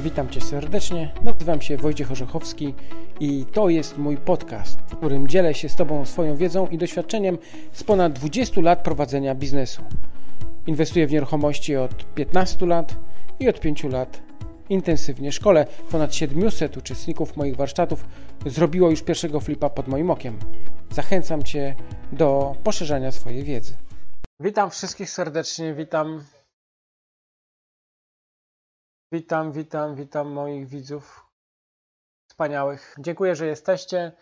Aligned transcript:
Witam 0.00 0.28
Cię 0.28 0.40
serdecznie. 0.40 1.12
Nazywam 1.22 1.60
się 1.60 1.76
Wojciech 1.76 2.12
Orzechowski 2.12 2.74
i 3.20 3.44
to 3.52 3.68
jest 3.68 3.98
mój 3.98 4.16
podcast, 4.16 4.78
w 4.86 4.96
którym 4.96 5.28
dzielę 5.28 5.54
się 5.54 5.68
z 5.68 5.76
Tobą 5.76 6.04
swoją 6.04 6.36
wiedzą 6.36 6.66
i 6.66 6.78
doświadczeniem 6.78 7.38
z 7.72 7.84
ponad 7.84 8.12
20 8.12 8.60
lat 8.60 8.82
prowadzenia 8.82 9.34
biznesu. 9.34 9.82
Inwestuję 10.66 11.06
w 11.06 11.12
nieruchomości 11.12 11.76
od 11.76 12.14
15 12.14 12.66
lat 12.66 12.96
i 13.40 13.48
od 13.48 13.60
5 13.60 13.84
lat 13.84 14.22
intensywnie 14.68 15.32
szkole. 15.32 15.66
Ponad 15.90 16.14
700 16.14 16.76
uczestników 16.76 17.36
moich 17.36 17.56
warsztatów 17.56 18.04
zrobiło 18.46 18.90
już 18.90 19.02
pierwszego 19.02 19.40
flipa 19.40 19.70
pod 19.70 19.88
moim 19.88 20.10
okiem. 20.10 20.38
Zachęcam 20.90 21.42
Cię 21.42 21.74
do 22.12 22.54
poszerzania 22.64 23.12
swojej 23.12 23.44
wiedzy. 23.44 23.74
Witam 24.40 24.70
wszystkich 24.70 25.10
serdecznie, 25.10 25.74
witam 25.74 26.20
Witam, 29.12 29.52
witam, 29.52 29.94
witam 29.94 30.32
moich 30.32 30.68
widzów 30.68 31.26
wspaniałych. 32.28 32.94
Dziękuję, 32.98 33.36
że 33.36 33.46
jesteście. 33.46 34.12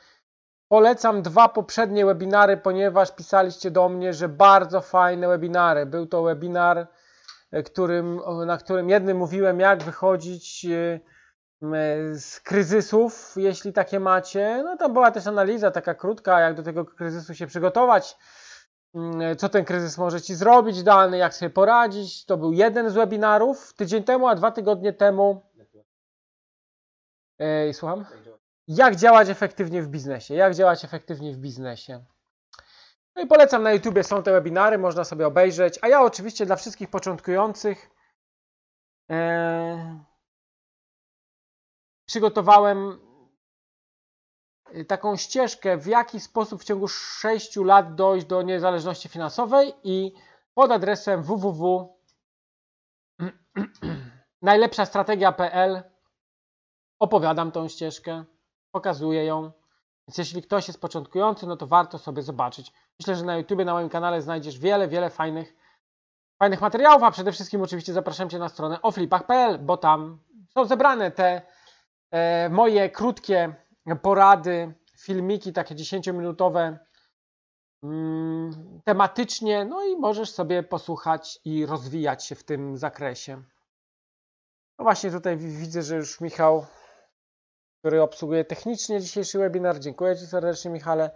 Polecam 0.69 1.23
dwa 1.23 1.49
poprzednie 1.49 2.07
webinary, 2.07 2.57
ponieważ 2.57 3.15
pisaliście 3.15 3.71
do 3.71 3.89
mnie, 3.89 4.15
że 4.15 4.29
bardzo 4.29 4.81
fajne 4.81 5.29
webinary. 5.29 5.87
Był 5.87 6.07
to 6.07 6.23
webinar, 6.23 6.87
e, 7.51 7.63
którym, 7.63 8.21
na 8.47 8.59
którym 8.59 8.91
jednym 8.91 9.17
mówiłem, 9.17 9.61
jak 9.61 9.83
wychodzić 9.83 10.67
e, 10.67 11.01
z 12.19 12.41
kryzysów, 12.41 13.33
jeśli 13.37 13.73
takie 13.73 14.01
macie. 14.01 14.63
No 14.65 14.77
tam 14.77 14.93
była 14.93 15.11
też 15.11 15.27
analiza 15.27 15.71
taka 15.71 15.95
krótka, 15.95 16.41
jak 16.41 16.55
do 16.55 16.63
tego 16.63 16.85
kryzysu 16.85 17.35
się 17.35 17.47
przygotować. 17.47 18.17
Mm, 18.95 19.37
co 19.37 19.49
ten 19.49 19.65
kryzys 19.65 19.99
może 19.99 20.23
Ci 20.23 20.35
zrobić 20.35 20.83
dany, 20.83 21.19
jak 21.19 21.35
sobie 21.35 21.51
poradzić. 21.51 22.25
To 22.25 22.37
był 22.37 22.53
jeden 22.53 22.91
z 22.91 22.95
webinarów 22.95 23.73
tydzień 23.73 24.05
temu, 24.05 24.29
a 24.29 24.35
dwa 24.35 24.51
tygodnie 24.51 24.93
temu. 24.93 25.43
Ej, 27.39 27.75
słucham? 27.75 28.07
Jak 28.69 28.97
działać 28.97 29.29
efektywnie 29.29 29.83
w 29.83 29.89
biznesie? 29.89 30.35
Jak 30.35 30.55
działać 30.55 30.85
efektywnie 30.85 31.33
w 31.33 31.37
biznesie? 31.37 32.05
No 33.17 33.23
i 33.23 33.27
polecam 33.27 33.63
na 33.63 33.73
YouTubie 33.73 34.05
są 34.05 34.23
te 34.23 34.33
webinary, 34.33 34.79
można 34.79 35.05
sobie 35.05 35.27
obejrzeć. 35.27 35.79
A 35.83 35.89
ja 35.89 36.03
oczywiście 36.03 36.47
dla 36.47 36.57
wszystkich 36.57 36.91
początkujących 36.91 37.91
e, 39.11 40.05
przygotowałem 42.07 43.01
taką 44.89 45.17
ścieżkę, 45.17 45.77
w 45.77 45.87
jaki 45.87 46.21
sposób 46.21 46.63
w 46.63 46.65
ciągu 46.65 46.89
6 46.89 47.57
lat 47.57 47.95
dojść 47.95 48.27
do 48.27 48.43
niezależności 48.43 49.09
finansowej 49.09 49.75
i 49.85 50.13
pod 50.55 50.71
adresem 50.71 51.23
www 51.23 51.95
najlepszastrategia.pl 54.43 55.83
opowiadam 56.99 57.53
tą 57.53 57.69
ścieżkę, 57.69 58.25
pokazuję 58.71 59.25
ją. 59.25 59.51
Więc 60.09 60.19
jeśli 60.19 60.43
ktoś 60.43 60.69
jest 60.69 60.81
początkujący, 60.81 61.47
no 61.47 61.57
to 61.57 61.67
warto 61.67 61.99
sobie 61.99 62.23
zobaczyć. 62.23 62.73
Myślę, 63.01 63.17
że 63.17 63.25
na 63.25 63.37
YouTube, 63.37 63.65
na 63.65 63.73
moim 63.73 63.89
kanale 63.89 64.23
znajdziesz 64.23 64.59
wiele, 64.59 64.89
wiele 64.89 65.11
fajnych, 65.11 65.57
fajnych 66.39 66.61
materiałów, 66.61 67.03
a 67.03 67.11
przede 67.11 67.33
wszystkim 67.33 67.63
oczywiście 67.63 67.93
zapraszam 67.93 68.31
Cię 68.31 68.39
na 68.39 68.49
stronę 68.49 68.83
oflipach.pl, 68.83 69.59
bo 69.59 69.77
tam 69.77 70.19
są 70.55 70.65
zebrane 70.65 71.11
te 71.11 71.43
e, 72.11 72.49
moje 72.49 72.91
krótkie 72.91 73.55
porady, 74.03 74.75
filmiki 74.99 75.53
takie 75.53 75.75
10-minutowe 75.75 76.79
mm, 77.83 78.81
tematycznie, 78.85 79.65
no 79.65 79.85
i 79.85 79.97
możesz 79.97 80.31
sobie 80.31 80.63
posłuchać 80.63 81.41
i 81.45 81.67
rozwijać 81.67 82.25
się 82.25 82.35
w 82.35 82.45
tym 82.45 82.77
zakresie. 82.77 83.43
No 84.79 84.83
właśnie 84.83 85.11
tutaj 85.11 85.37
widzę, 85.37 85.83
że 85.83 85.97
już 85.97 86.21
Michał, 86.21 86.67
który 87.79 88.03
obsługuje 88.03 88.45
technicznie 88.45 89.01
dzisiejszy 89.01 89.39
webinar, 89.39 89.79
dziękuję 89.79 90.17
Ci 90.17 90.27
serdecznie 90.27 90.71
Michale, 90.71 91.11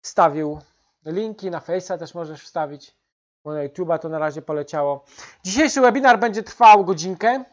wstawił 0.00 0.58
linki, 1.06 1.50
na 1.50 1.60
Face'a 1.60 1.98
też 1.98 2.14
możesz 2.14 2.42
wstawić, 2.42 2.96
bo 3.44 3.52
na 3.52 3.68
YouTube'a 3.68 3.98
to 3.98 4.08
na 4.08 4.18
razie 4.18 4.42
poleciało. 4.42 5.04
Dzisiejszy 5.44 5.80
webinar 5.80 6.18
będzie 6.18 6.42
trwał 6.42 6.84
godzinkę. 6.84 7.44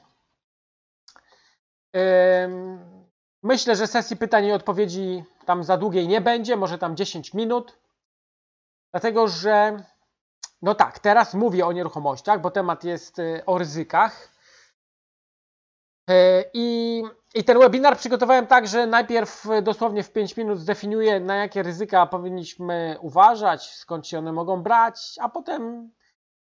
Myślę, 3.44 3.76
że 3.76 3.88
sesji 3.88 4.18
pytań 4.18 4.46
i 4.46 4.52
odpowiedzi 4.52 5.24
tam 5.46 5.64
za 5.64 5.78
długiej 5.78 6.08
nie 6.08 6.22
będzie, 6.22 6.56
może 6.56 6.78
tam 6.78 6.96
10 6.96 7.34
minut. 7.34 7.78
Dlatego, 8.92 9.28
że 9.28 9.84
no 10.62 10.76
tak, 10.76 11.00
teraz 11.00 11.34
mówię 11.34 11.66
o 11.66 11.72
nieruchomościach, 11.72 12.42
bo 12.42 12.52
temat 12.52 12.84
jest 12.84 13.20
y, 13.20 13.44
o 13.46 13.58
ryzykach. 13.58 14.32
Y, 16.10 16.14
I, 16.54 17.04
I 17.36 17.44
ten 17.44 17.60
webinar 17.60 17.98
przygotowałem 17.98 18.48
tak, 18.48 18.68
że 18.68 18.88
najpierw 18.88 19.48
dosłownie 19.62 20.04
w 20.04 20.12
5 20.12 20.38
minut 20.38 20.60
zdefiniuję, 20.60 21.20
na 21.20 21.36
jakie 21.36 21.64
ryzyka 21.64 22.06
powinniśmy 22.06 22.98
uważać, 23.02 23.70
skąd 23.70 24.08
się 24.08 24.20
one 24.20 24.32
mogą 24.34 24.64
brać, 24.64 25.16
a 25.22 25.30
potem 25.30 25.92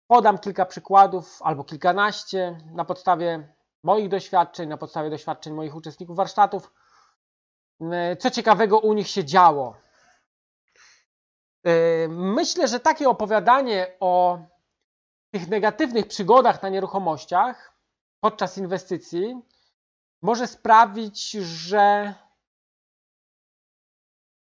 podam 0.07 0.39
kilka 0.39 0.67
przykładów 0.67 1.39
albo 1.43 1.65
kilkanaście 1.65 2.59
na 2.73 2.85
podstawie 2.85 3.49
moich 3.83 4.09
doświadczeń, 4.09 4.69
na 4.69 4.77
podstawie 4.77 5.11
doświadczeń 5.11 5.53
moich 5.53 5.77
uczestników 5.77 6.17
warsztatów, 6.17 6.73
e, 7.81 8.17
co 8.17 8.31
ciekawego 8.31 8.79
u 8.79 8.93
nich 8.93 9.09
się 9.09 9.25
działo. 9.25 9.77
E, 11.65 12.09
myślę, 12.09 12.69
że 12.69 12.81
takie 12.81 13.09
opowiadanie 13.09 13.97
o 14.01 14.39
tych 15.31 15.49
negatywnych 15.49 16.09
przygodach 16.09 16.63
na 16.63 16.69
nieruchomościach 16.69 17.75
podczas 18.21 18.59
inwestycji 18.59 19.43
może 20.23 20.47
sprawić, 20.47 21.31
że 21.31 22.15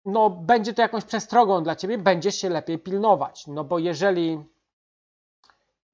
no, 0.05 0.31
będzie 0.31 0.75
to 0.75 0.83
jakąś 0.83 1.05
przestrogą 1.05 1.63
dla 1.63 1.77
ciebie, 1.77 1.99
będziesz 1.99 2.35
się 2.35 2.49
lepiej 2.49 2.79
pilnować. 2.79 3.47
No 3.47 3.65
bo 3.65 3.79
jeżeli 3.79 4.45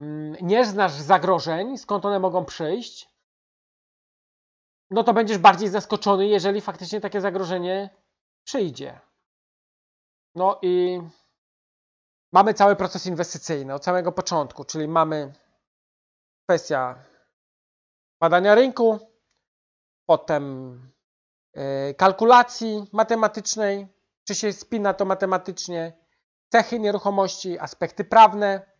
mm, 0.00 0.37
nie 0.41 0.65
znasz 0.65 0.93
zagrożeń, 0.93 1.78
skąd 1.78 2.05
one 2.05 2.19
mogą 2.19 2.44
przyjść, 2.44 3.13
no 4.91 5.05
to 5.05 5.12
będziesz 5.15 5.39
bardziej 5.39 5.69
zaskoczony, 5.69 6.27
jeżeli 6.27 6.61
faktycznie 6.61 7.00
takie 7.00 7.21
zagrożenie 7.21 7.91
przyjdzie. 8.45 9.00
No 10.34 10.59
i 10.62 11.00
mamy 12.33 12.55
cały 12.55 12.77
proces 12.77 13.06
inwestycyjny 13.06 13.75
od 13.75 13.84
samego 13.84 14.12
początku, 14.12 14.65
czyli 14.65 14.89
mamy 14.89 15.33
kwestia 16.49 17.05
badania 18.21 18.55
rynku, 18.55 18.99
potem 20.06 20.43
e, 21.55 21.94
kalkulacji 21.94 22.89
matematycznej, 22.93 23.89
czy 24.25 24.34
się 24.34 24.53
spina 24.53 24.94
to 24.94 25.05
matematycznie, 25.05 25.93
cechy 26.49 26.81
nieruchomości, 26.81 27.59
aspekty 27.59 28.05
prawne. 28.05 28.75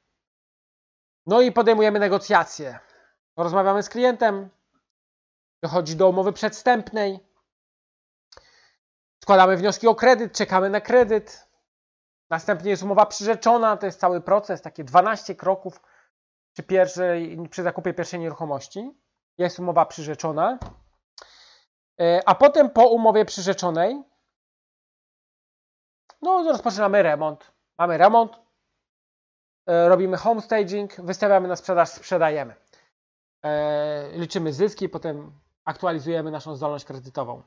No 1.26 1.41
i 1.41 1.53
podejmujemy 1.53 1.98
negocjacje. 1.98 2.78
Rozmawiamy 3.37 3.82
z 3.82 3.88
klientem, 3.88 4.50
dochodzi 5.64 5.97
do 5.97 6.08
umowy 6.08 6.32
przedstępnej, 6.32 7.20
składamy 9.22 9.56
wnioski 9.56 9.88
o 9.88 9.94
kredyt, 9.94 10.32
czekamy 10.32 10.70
na 10.70 10.80
kredyt, 10.80 11.48
następnie 12.30 12.70
jest 12.70 12.82
umowa 12.82 13.06
przyrzeczona, 13.06 13.76
to 13.76 13.86
jest 13.86 14.00
cały 14.00 14.20
proces, 14.20 14.62
takie 14.62 14.84
12 14.84 15.34
kroków 15.34 15.80
przy, 16.52 16.62
pierwszej, 16.62 17.48
przy 17.50 17.62
zakupie 17.62 17.94
pierwszej 17.94 18.20
nieruchomości. 18.20 18.91
Jest 19.38 19.58
umowa 19.58 19.86
przyrzeczona, 19.86 20.58
e, 22.00 22.22
a 22.26 22.34
potem 22.34 22.70
po 22.70 22.88
umowie 22.88 23.25
przyrzeczonej 23.25 24.02
no, 26.22 26.44
rozpoczynamy 26.52 27.02
remont. 27.02 27.52
Mamy 27.78 27.98
remont, 27.98 28.32
e, 29.66 29.88
robimy 29.88 30.16
homestaging, 30.16 31.00
wystawiamy 31.00 31.48
na 31.48 31.56
sprzedaż, 31.56 31.88
sprzedajemy. 31.88 32.54
E, 33.44 34.08
liczymy 34.12 34.52
zyski, 34.52 34.88
potem 34.88 35.44
aktualizujemy 35.64 36.31
naszą 36.31 36.56
zdolność 36.56 36.84
kredytową. 36.84 37.43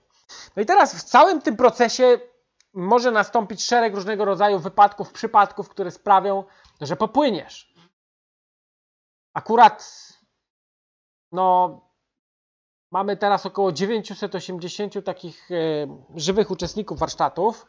No 0.56 0.62
i 0.64 0.66
teraz 0.66 0.96
w 0.96 1.04
całym 1.04 1.42
tym 1.42 1.58
procesie 1.58 2.20
może 2.74 3.12
nastąpić 3.12 3.64
szereg 3.64 3.96
różnego 3.96 4.26
rodzaju 4.26 4.60
wypadków, 4.60 5.12
przypadków, 5.14 5.70
które 5.70 5.92
sprawią, 5.92 6.44
że 6.82 6.96
popłyniesz. 6.96 7.74
Akurat 9.34 10.08
no, 11.32 11.82
mamy 12.92 13.18
teraz 13.18 13.46
około 13.46 13.72
980 13.72 15.06
takich 15.06 15.52
e, 15.52 15.56
żywych 16.16 16.52
uczestników 16.52 17.00
warsztatów. 17.00 17.66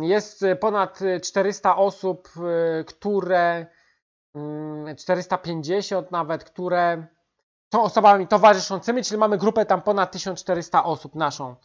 Jest 0.00 0.44
ponad 0.60 1.00
400 1.22 1.76
osób, 1.76 2.28
e, 2.80 2.84
które 2.84 3.66
450 4.98 5.92
mm, 5.92 6.08
nawet, 6.10 6.44
które 6.44 7.06
są 7.72 7.82
osobami 7.82 8.26
towarzyszącymi, 8.26 9.04
czyli 9.04 9.18
mamy 9.18 9.38
grupę 9.38 9.66
tam 9.66 9.82
ponad 9.82 10.12
1400 10.12 10.84
osób 10.84 11.14
naszą. 11.14 11.56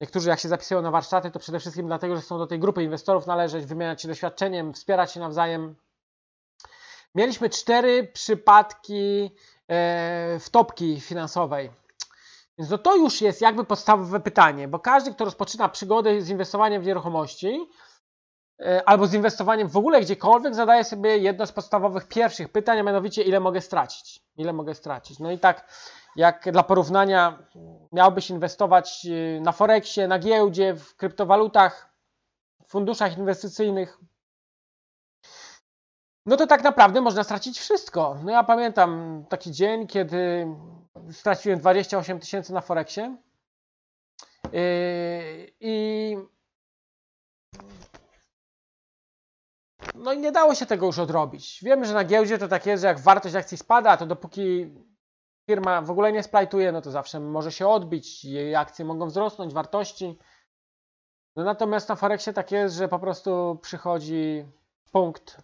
Niektórzy 0.00 0.28
jak 0.28 0.40
się 0.40 0.48
zapisują 0.48 0.82
na 0.82 0.90
warsztaty, 0.90 1.30
to 1.30 1.38
przede 1.38 1.60
wszystkim 1.60 1.86
dlatego, 1.86 2.16
że 2.16 2.22
chcą 2.22 2.38
do 2.38 2.46
tej 2.46 2.58
grupy 2.58 2.82
inwestorów 2.82 3.26
należeć, 3.26 3.66
wymieniać 3.66 4.02
się 4.02 4.08
doświadczeniem, 4.08 4.72
wspierać 4.72 5.12
się 5.12 5.20
nawzajem. 5.20 5.76
Mieliśmy 7.14 7.50
cztery 7.50 8.10
przypadki 8.12 9.30
e, 9.68 10.38
wtopki 10.40 11.00
finansowej. 11.00 11.70
Więc 12.58 12.70
no 12.70 12.78
to 12.78 12.96
już 12.96 13.20
jest 13.20 13.40
jakby 13.40 13.64
podstawowe 13.64 14.20
pytanie, 14.20 14.68
bo 14.68 14.78
każdy, 14.78 15.14
kto 15.14 15.24
rozpoczyna 15.24 15.68
przygodę 15.68 16.22
z 16.22 16.28
inwestowaniem 16.28 16.82
w 16.82 16.86
nieruchomości, 16.86 17.68
albo 18.86 19.06
z 19.06 19.14
inwestowaniem 19.14 19.68
w 19.68 19.76
ogóle 19.76 20.00
gdziekolwiek, 20.00 20.54
zadaje 20.54 20.84
sobie 20.84 21.18
jedno 21.18 21.46
z 21.46 21.52
podstawowych 21.52 22.08
pierwszych 22.08 22.48
pytań, 22.48 22.78
a 22.78 22.82
mianowicie 22.82 23.22
ile 23.22 23.40
mogę 23.40 23.60
stracić. 23.60 24.22
Ile 24.36 24.52
mogę 24.52 24.74
stracić. 24.74 25.18
No 25.18 25.30
i 25.30 25.38
tak 25.38 25.68
jak 26.16 26.52
dla 26.52 26.62
porównania 26.62 27.38
miałbyś 27.92 28.30
inwestować 28.30 29.06
e, 29.06 29.40
na 29.40 29.52
Forexie, 29.52 30.08
na 30.08 30.18
giełdzie, 30.18 30.74
w 30.74 30.96
kryptowalutach, 30.96 31.92
w 32.66 32.70
funduszach 32.70 33.18
inwestycyjnych, 33.18 33.98
no 36.26 36.36
to 36.36 36.46
tak 36.46 36.62
naprawdę 36.62 37.00
można 37.00 37.24
stracić 37.24 37.58
wszystko. 37.58 38.16
No 38.24 38.32
ja 38.32 38.44
pamiętam 38.44 39.24
taki 39.28 39.52
dzień, 39.52 39.86
kiedy 39.86 40.46
straciłem 41.12 41.58
28 41.58 42.20
tysięcy 42.20 42.52
na 42.52 42.60
Forexie 42.60 43.16
yy, 44.52 45.52
i 45.60 46.16
no 49.94 50.12
i 50.12 50.18
nie 50.18 50.32
dało 50.32 50.54
się 50.54 50.66
tego 50.66 50.86
już 50.86 50.98
odrobić. 50.98 51.60
Wiemy, 51.62 51.86
że 51.86 51.94
na 51.94 52.04
giełdzie 52.04 52.38
to 52.38 52.48
tak 52.48 52.66
jest, 52.66 52.80
że 52.80 52.86
jak 52.86 53.00
wartość 53.00 53.34
akcji 53.34 53.58
spada, 53.58 53.96
to 53.96 54.06
dopóki 54.06 54.74
firma 55.46 55.82
w 55.82 55.90
ogóle 55.90 56.12
nie 56.12 56.22
splajtuje, 56.22 56.72
no 56.72 56.82
to 56.82 56.90
zawsze 56.90 57.20
może 57.20 57.52
się 57.52 57.68
odbić, 57.68 58.24
jej 58.24 58.54
akcje 58.54 58.84
mogą 58.84 59.06
wzrosnąć, 59.06 59.52
wartości. 59.52 60.18
No 61.36 61.44
natomiast 61.44 61.88
na 61.88 61.96
Forexie 61.96 62.32
tak 62.32 62.52
jest, 62.52 62.74
że 62.74 62.88
po 62.88 62.98
prostu 62.98 63.58
przychodzi 63.62 64.44
punkt 64.92 65.42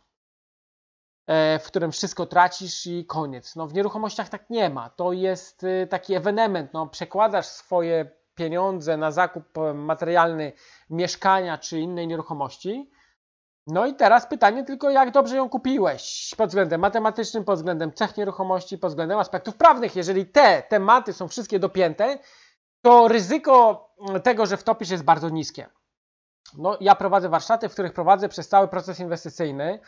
E, 1.28 1.58
w 1.58 1.66
którym 1.66 1.92
wszystko 1.92 2.26
tracisz 2.26 2.86
i 2.86 3.06
koniec. 3.06 3.56
No, 3.56 3.66
w 3.66 3.74
nieruchomościach 3.74 4.28
tak 4.28 4.50
nie 4.50 4.70
ma. 4.70 4.90
To 4.90 5.12
jest 5.12 5.64
y, 5.64 5.86
taki 5.90 6.14
ewenement. 6.14 6.72
No, 6.72 6.86
przekładasz 6.86 7.46
swoje 7.46 8.10
pieniądze 8.34 8.96
na 8.96 9.10
zakup 9.10 9.44
materialny 9.74 10.52
mieszkania 10.90 11.58
czy 11.58 11.80
innej 11.80 12.06
nieruchomości. 12.06 12.90
No 13.68 13.86
i 13.86 13.94
teraz 13.94 14.26
pytanie 14.26 14.64
tylko, 14.64 14.90
jak 14.90 15.10
dobrze 15.10 15.36
ją 15.36 15.48
kupiłeś 15.48 16.34
pod 16.36 16.48
względem 16.48 16.80
matematycznym, 16.80 17.44
pod 17.44 17.56
względem 17.56 17.92
cech 17.92 18.16
nieruchomości, 18.16 18.78
pod 18.78 18.90
względem 18.90 19.18
aspektów 19.18 19.56
prawnych. 19.56 19.96
Jeżeli 19.96 20.26
te 20.26 20.62
tematy 20.62 21.12
są 21.12 21.28
wszystkie 21.28 21.58
dopięte, 21.58 22.18
to 22.82 23.08
ryzyko 23.08 23.88
tego, 24.22 24.46
że 24.46 24.56
wtopisz 24.56 24.90
jest 24.90 25.04
bardzo 25.04 25.28
niskie. 25.28 25.66
No, 26.58 26.76
ja 26.80 26.94
prowadzę 26.94 27.28
warsztaty, 27.28 27.68
w 27.68 27.72
których 27.72 27.92
prowadzę 27.92 28.28
przez 28.28 28.48
cały 28.48 28.68
proces 28.68 29.00
inwestycyjny 29.00 29.80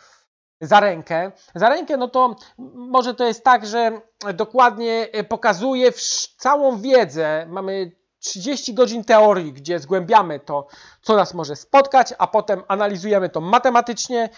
za 0.61 0.81
rękę. 0.81 1.33
Za 1.55 1.69
rękę, 1.69 1.97
no 1.97 2.09
to 2.09 2.37
może 2.75 3.15
to 3.15 3.25
jest 3.25 3.44
tak, 3.44 3.67
że 3.67 4.00
dokładnie 4.35 5.09
e, 5.12 5.25
pokazuje 5.25 5.93
całą 6.37 6.81
wiedzę. 6.81 7.47
Mamy 7.49 7.93
30 8.21 8.75
godzin 8.75 9.05
teorii, 9.05 9.53
gdzie 9.53 9.79
zgłębiamy 9.79 10.41
to, 10.41 10.67
co 11.03 11.17
nas 11.17 11.35
może 11.35 11.57
spotkać, 11.57 12.15
a 12.19 12.27
potem 12.27 12.63
analizujemy 12.69 13.29
to 13.29 13.41
matematycznie 13.41 14.29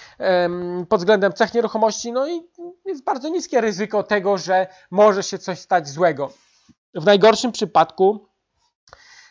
pod 0.88 1.00
względem 1.00 1.32
cech 1.32 1.55
nieruchomości. 1.55 2.12
No 2.12 2.29
i 2.29 2.49
jest 2.84 3.05
bardzo 3.05 3.29
niskie 3.29 3.61
ryzyko 3.61 4.02
tego, 4.02 4.38
że 4.38 4.67
może 4.90 5.23
się 5.23 5.38
coś 5.38 5.58
stać 5.58 5.88
złego. 5.88 6.32
W 6.94 7.05
najgorszym 7.05 7.52
przypadku 7.52 8.29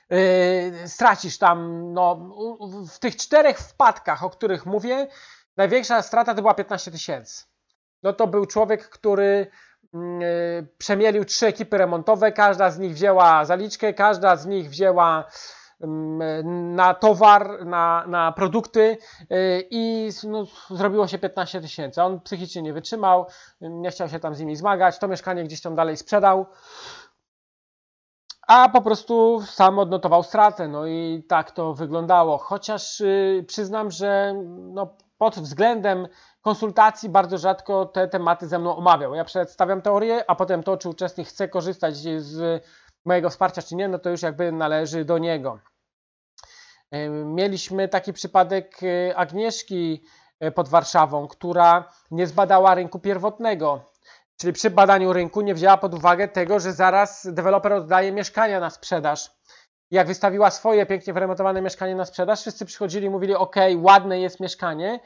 yy, 0.10 0.88
stracisz 0.88 1.38
tam, 1.38 1.88
no, 1.94 2.30
w 2.90 3.00
tych 3.00 3.16
czterech 3.16 3.60
wpadkach, 3.60 4.24
o 4.24 4.30
których 4.30 4.66
mówię, 4.66 5.08
Największa 5.58 6.02
strata 6.02 6.36
to 6.36 6.42
była 6.42 6.54
15 6.54 6.92
tysięcy. 6.92 7.44
No 8.04 8.14
to 8.14 8.28
był 8.28 8.46
człowiek, 8.46 8.90
który 8.90 9.52
przemielił 10.78 11.26
trzy 11.26 11.48
ekipy 11.48 11.78
remontowe, 11.78 12.32
każda 12.32 12.72
z 12.72 12.80
nich 12.80 12.94
wzięła 12.94 13.46
zaliczkę, 13.46 13.94
każda 13.94 14.36
z 14.36 14.46
nich 14.46 14.70
wzięła 14.70 15.26
mm, 15.82 16.76
na 16.76 16.94
towar, 16.94 17.66
na, 17.66 18.04
na 18.08 18.32
produkty 18.32 18.98
y, 19.22 19.68
i 19.72 20.10
no, 20.24 20.46
zrobiło 20.70 21.08
się 21.08 21.18
15 21.18 21.62
tysięcy. 21.62 22.04
On 22.04 22.20
psychicznie 22.20 22.62
nie 22.62 22.74
wytrzymał, 22.74 23.26
nie 23.62 23.92
chciał 23.92 24.10
się 24.10 24.20
tam 24.20 24.36
z 24.36 24.40
nimi 24.40 24.56
zmagać, 24.56 25.00
to 25.00 25.08
mieszkanie 25.08 25.44
gdzieś 25.44 25.62
tam 25.62 25.76
dalej 25.76 25.98
sprzedał, 25.98 26.46
a 28.48 28.70
po 28.70 28.82
prostu 28.82 29.42
sam 29.46 29.80
odnotował 29.80 30.24
stratę. 30.24 30.68
No 30.68 30.88
i 30.88 31.24
tak 31.30 31.52
to 31.52 31.74
wyglądało. 31.74 32.38
Chociaż 32.38 33.00
yy, 33.00 33.46
przyznam, 33.48 33.92
że 33.92 34.34
no, 34.48 34.98
pod 35.22 35.40
względem 35.40 36.08
konsultacji 36.42 37.10
bardzo 37.10 37.38
rzadko 37.38 37.86
te 37.86 38.08
tematy 38.08 38.48
ze 38.48 38.60
mną 38.60 38.76
omawiał. 38.76 39.16
Ja 39.16 39.24
przedstawiam 39.26 39.82
teorię, 39.82 40.24
a 40.28 40.36
potem 40.36 40.64
to, 40.64 40.78
czy 40.78 40.90
uczestnik 40.90 41.28
chce 41.28 41.48
korzystać 41.48 41.96
z 41.98 42.64
mojego 43.06 43.30
wsparcia, 43.30 43.62
czy 43.62 43.76
nie, 43.76 43.88
no 43.88 44.00
to 44.00 44.10
już 44.10 44.22
jakby 44.22 44.52
należy 44.52 45.06
do 45.06 45.18
niego. 45.18 45.60
Mieliśmy 47.26 47.88
taki 47.88 48.14
przypadek 48.14 48.80
e, 48.84 49.16
Agnieszki 49.18 50.04
e, 50.40 50.52
pod 50.52 50.70
Warszawą, 50.70 51.28
która 51.28 51.94
nie 52.12 52.28
zbadała 52.28 52.76
rynku 52.76 53.00
pierwotnego. 53.00 53.92
Czyli 54.38 54.54
przy 54.54 54.70
badaniu 54.70 55.14
rynku 55.14 55.42
nie 55.42 55.54
wzięła 55.54 55.78
pod 55.78 55.94
uwagę 55.94 56.28
tego, 56.28 56.60
że 56.60 56.74
zaraz 56.74 57.28
deweloper 57.34 57.74
oddaje 57.74 58.12
mieszkania 58.12 58.60
na 58.60 58.70
sprzedaż 58.70 59.32
jak 59.92 60.08
wystawiła 60.08 60.52
swoje 60.52 60.86
pięknie 60.86 61.14
wyremontowane 61.14 61.62
mieszkanie 61.62 61.96
na 61.96 62.06
sprzedaż, 62.06 62.42
wszyscy 62.42 62.66
przychodzili 62.66 63.08
i 63.08 63.10
mówili: 63.10 63.36
OK, 63.36 63.56
ładne 63.76 64.20
jest 64.20 64.40
mieszkanie, 64.40 65.00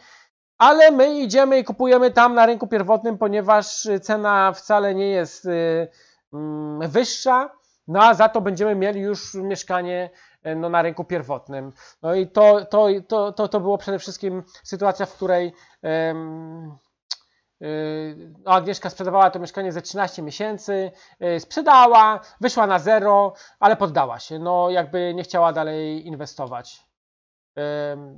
ale 0.57 0.91
my 0.91 1.19
idziemy 1.19 1.59
i 1.59 1.63
kupujemy 1.63 2.11
tam 2.11 2.35
na 2.35 2.45
rynku 2.45 2.67
pierwotnym, 2.67 3.17
ponieważ 3.17 3.87
cena 4.01 4.53
wcale 4.53 4.95
nie 4.95 5.09
jest 5.09 5.45
y, 5.45 5.87
mm, 6.33 6.89
wyższa, 6.89 7.49
no 7.87 8.03
a 8.03 8.13
za 8.13 8.29
to 8.29 8.41
będziemy 8.41 8.75
mieli 8.75 9.01
już 9.01 9.33
mieszkanie 9.33 10.09
y, 10.47 10.55
no, 10.55 10.69
na 10.69 10.81
rynku 10.81 11.03
pierwotnym. 11.03 11.71
No 12.01 12.15
i 12.15 12.27
to, 12.27 12.65
to, 12.65 12.87
to, 13.07 13.31
to, 13.31 13.47
to 13.47 13.59
było 13.59 13.77
przede 13.77 13.99
wszystkim 13.99 14.43
sytuacja, 14.63 15.05
w 15.05 15.13
której 15.13 15.53
Agnieszka 18.45 18.89
sprzedawała 18.89 19.29
to 19.29 19.39
mieszkanie 19.39 19.71
za 19.71 19.81
13 19.81 20.21
miesięcy, 20.21 20.91
yy, 21.19 21.39
sprzedała, 21.39 22.19
wyszła 22.41 22.67
na 22.67 22.79
zero, 22.79 23.33
ale 23.59 23.75
poddała 23.75 24.19
się. 24.19 24.39
No, 24.39 24.69
jakby 24.69 25.13
nie 25.13 25.23
chciała 25.23 25.53
dalej 25.53 26.07
inwestować. 26.07 26.85
Yy, 27.55 27.63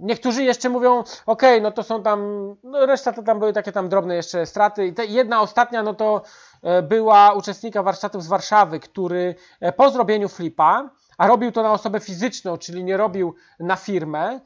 niektórzy 0.01 0.43
jeszcze 0.43 0.69
mówią, 0.69 1.03
ok, 1.25 1.41
no 1.61 1.71
to 1.71 1.83
są 1.83 2.03
tam, 2.03 2.19
no 2.63 2.85
reszta 2.85 3.13
to 3.13 3.23
tam 3.23 3.39
były 3.39 3.53
takie 3.53 3.71
tam 3.71 3.89
drobne 3.89 4.15
jeszcze 4.15 4.45
straty. 4.45 4.87
I 4.87 4.93
te, 4.93 5.05
jedna 5.05 5.41
ostatnia, 5.41 5.83
no 5.83 5.93
to 5.93 6.21
była 6.83 7.33
uczestnika 7.33 7.83
warsztatów 7.83 8.23
z 8.23 8.27
Warszawy, 8.27 8.79
który 8.79 9.35
po 9.75 9.89
zrobieniu 9.89 10.29
flipa, 10.29 10.89
a 11.17 11.27
robił 11.27 11.51
to 11.51 11.63
na 11.63 11.71
osobę 11.71 11.99
fizyczną, 11.99 12.57
czyli 12.57 12.83
nie 12.83 12.97
robił 12.97 13.35
na 13.59 13.75
firmę, 13.75 14.39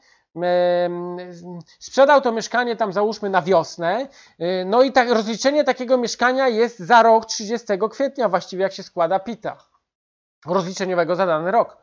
sprzedał 1.78 2.20
to 2.20 2.32
mieszkanie 2.32 2.76
tam 2.76 2.92
załóżmy 2.92 3.30
na 3.30 3.42
wiosnę, 3.42 4.08
y, 4.40 4.64
no 4.66 4.82
i 4.82 4.92
tak, 4.92 5.10
rozliczenie 5.10 5.64
takiego 5.64 5.98
mieszkania 5.98 6.48
jest 6.48 6.78
za 6.78 7.02
rok 7.02 7.26
30 7.26 7.66
kwietnia 7.90 8.28
właściwie 8.28 8.62
jak 8.62 8.72
się 8.72 8.82
składa 8.82 9.18
PITA 9.18 9.56
rozliczeniowego 10.46 11.16
za 11.16 11.26
dany 11.26 11.50
rok. 11.50 11.76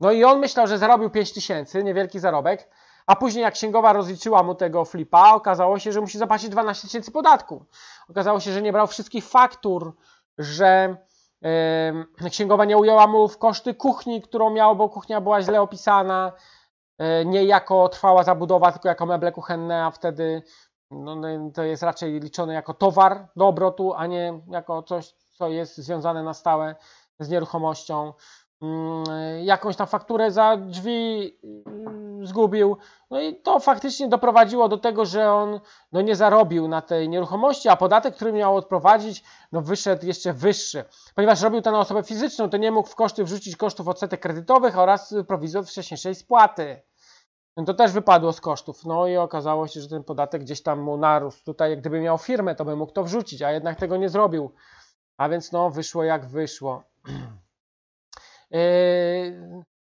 No 0.00 0.12
i 0.12 0.24
on 0.24 0.38
myślał, 0.38 0.66
że 0.66 0.78
zarobił 0.78 1.10
5 1.10 1.32
tysięcy, 1.32 1.84
niewielki 1.84 2.18
zarobek, 2.18 2.68
a 3.06 3.16
później 3.16 3.42
jak 3.42 3.54
księgowa 3.54 3.92
rozliczyła 3.92 4.42
mu 4.42 4.54
tego 4.54 4.84
flipa, 4.84 5.32
okazało 5.32 5.78
się, 5.78 5.92
że 5.92 6.00
musi 6.00 6.18
zapłacić 6.18 6.48
12 6.48 6.88
tysięcy 6.88 7.10
podatku. 7.10 7.64
Okazało 8.08 8.40
się, 8.40 8.52
że 8.52 8.62
nie 8.62 8.72
brał 8.72 8.86
wszystkich 8.86 9.24
faktur, 9.24 9.94
że 10.38 10.96
yy, 12.20 12.30
księgowa 12.30 12.64
nie 12.64 12.76
ujęła 12.76 13.06
mu 13.06 13.28
w 13.28 13.38
koszty 13.38 13.74
kuchni, 13.74 14.22
którą 14.22 14.50
miał, 14.50 14.76
bo 14.76 14.88
kuchnia 14.88 15.20
była 15.20 15.42
źle 15.42 15.60
opisana, 15.60 16.32
nie 17.26 17.44
jako 17.44 17.88
trwała 17.88 18.22
zabudowa, 18.22 18.72
tylko 18.72 18.88
jako 18.88 19.06
meble 19.06 19.32
kuchenne, 19.32 19.84
a 19.84 19.90
wtedy 19.90 20.42
no, 20.90 21.16
no, 21.16 21.50
to 21.54 21.62
jest 21.62 21.82
raczej 21.82 22.20
liczone 22.20 22.54
jako 22.54 22.74
towar 22.74 23.28
do 23.36 23.46
obrotu, 23.46 23.94
a 23.94 24.06
nie 24.06 24.40
jako 24.50 24.82
coś, 24.82 25.14
co 25.36 25.48
jest 25.48 25.76
związane 25.76 26.22
na 26.22 26.34
stałe 26.34 26.76
z 27.18 27.28
nieruchomością. 27.28 28.12
Mm, 28.62 29.04
jakąś 29.44 29.76
tam 29.76 29.86
fakturę 29.86 30.30
za 30.30 30.56
drzwi 30.56 31.36
mm, 31.66 32.26
zgubił. 32.26 32.76
No 33.10 33.20
i 33.20 33.36
to 33.36 33.60
faktycznie 33.60 34.08
doprowadziło 34.08 34.68
do 34.68 34.78
tego, 34.78 35.04
że 35.04 35.32
on 35.32 35.60
no, 35.92 36.00
nie 36.00 36.16
zarobił 36.16 36.68
na 36.68 36.82
tej 36.82 37.08
nieruchomości, 37.08 37.68
a 37.68 37.76
podatek, 37.76 38.14
który 38.14 38.32
miał 38.32 38.56
odprowadzić, 38.56 39.24
no, 39.52 39.62
wyszedł 39.62 40.06
jeszcze 40.06 40.32
wyższy. 40.32 40.84
Ponieważ 41.14 41.42
robił 41.42 41.62
to 41.62 41.70
na 41.70 41.80
osobę 41.80 42.02
fizyczną, 42.02 42.50
to 42.50 42.56
nie 42.56 42.72
mógł 42.72 42.88
w 42.88 42.94
koszty 42.94 43.24
wrzucić 43.24 43.56
kosztów 43.56 43.88
odsetek 43.88 44.20
kredytowych 44.20 44.78
oraz 44.78 45.14
prowizji 45.28 45.58
od 45.58 45.68
wcześniejszej 45.68 46.14
spłaty. 46.14 46.82
No 47.56 47.64
to 47.64 47.74
też 47.74 47.92
wypadło 47.92 48.32
z 48.32 48.40
kosztów. 48.40 48.84
No 48.84 49.06
i 49.06 49.16
okazało 49.16 49.66
się, 49.66 49.80
że 49.80 49.88
ten 49.88 50.04
podatek 50.04 50.42
gdzieś 50.42 50.62
tam 50.62 50.80
mu 50.80 50.96
narósł. 50.96 51.44
Tutaj, 51.44 51.76
gdyby 51.76 52.00
miał 52.00 52.18
firmę, 52.18 52.54
to 52.54 52.64
by 52.64 52.76
mógł 52.76 52.92
to 52.92 53.04
wrzucić, 53.04 53.42
a 53.42 53.52
jednak 53.52 53.78
tego 53.78 53.96
nie 53.96 54.08
zrobił. 54.08 54.52
A 55.16 55.28
więc 55.28 55.52
no, 55.52 55.70
wyszło 55.70 56.04
jak 56.04 56.26
wyszło. 56.26 56.82
Yy, 58.50 58.60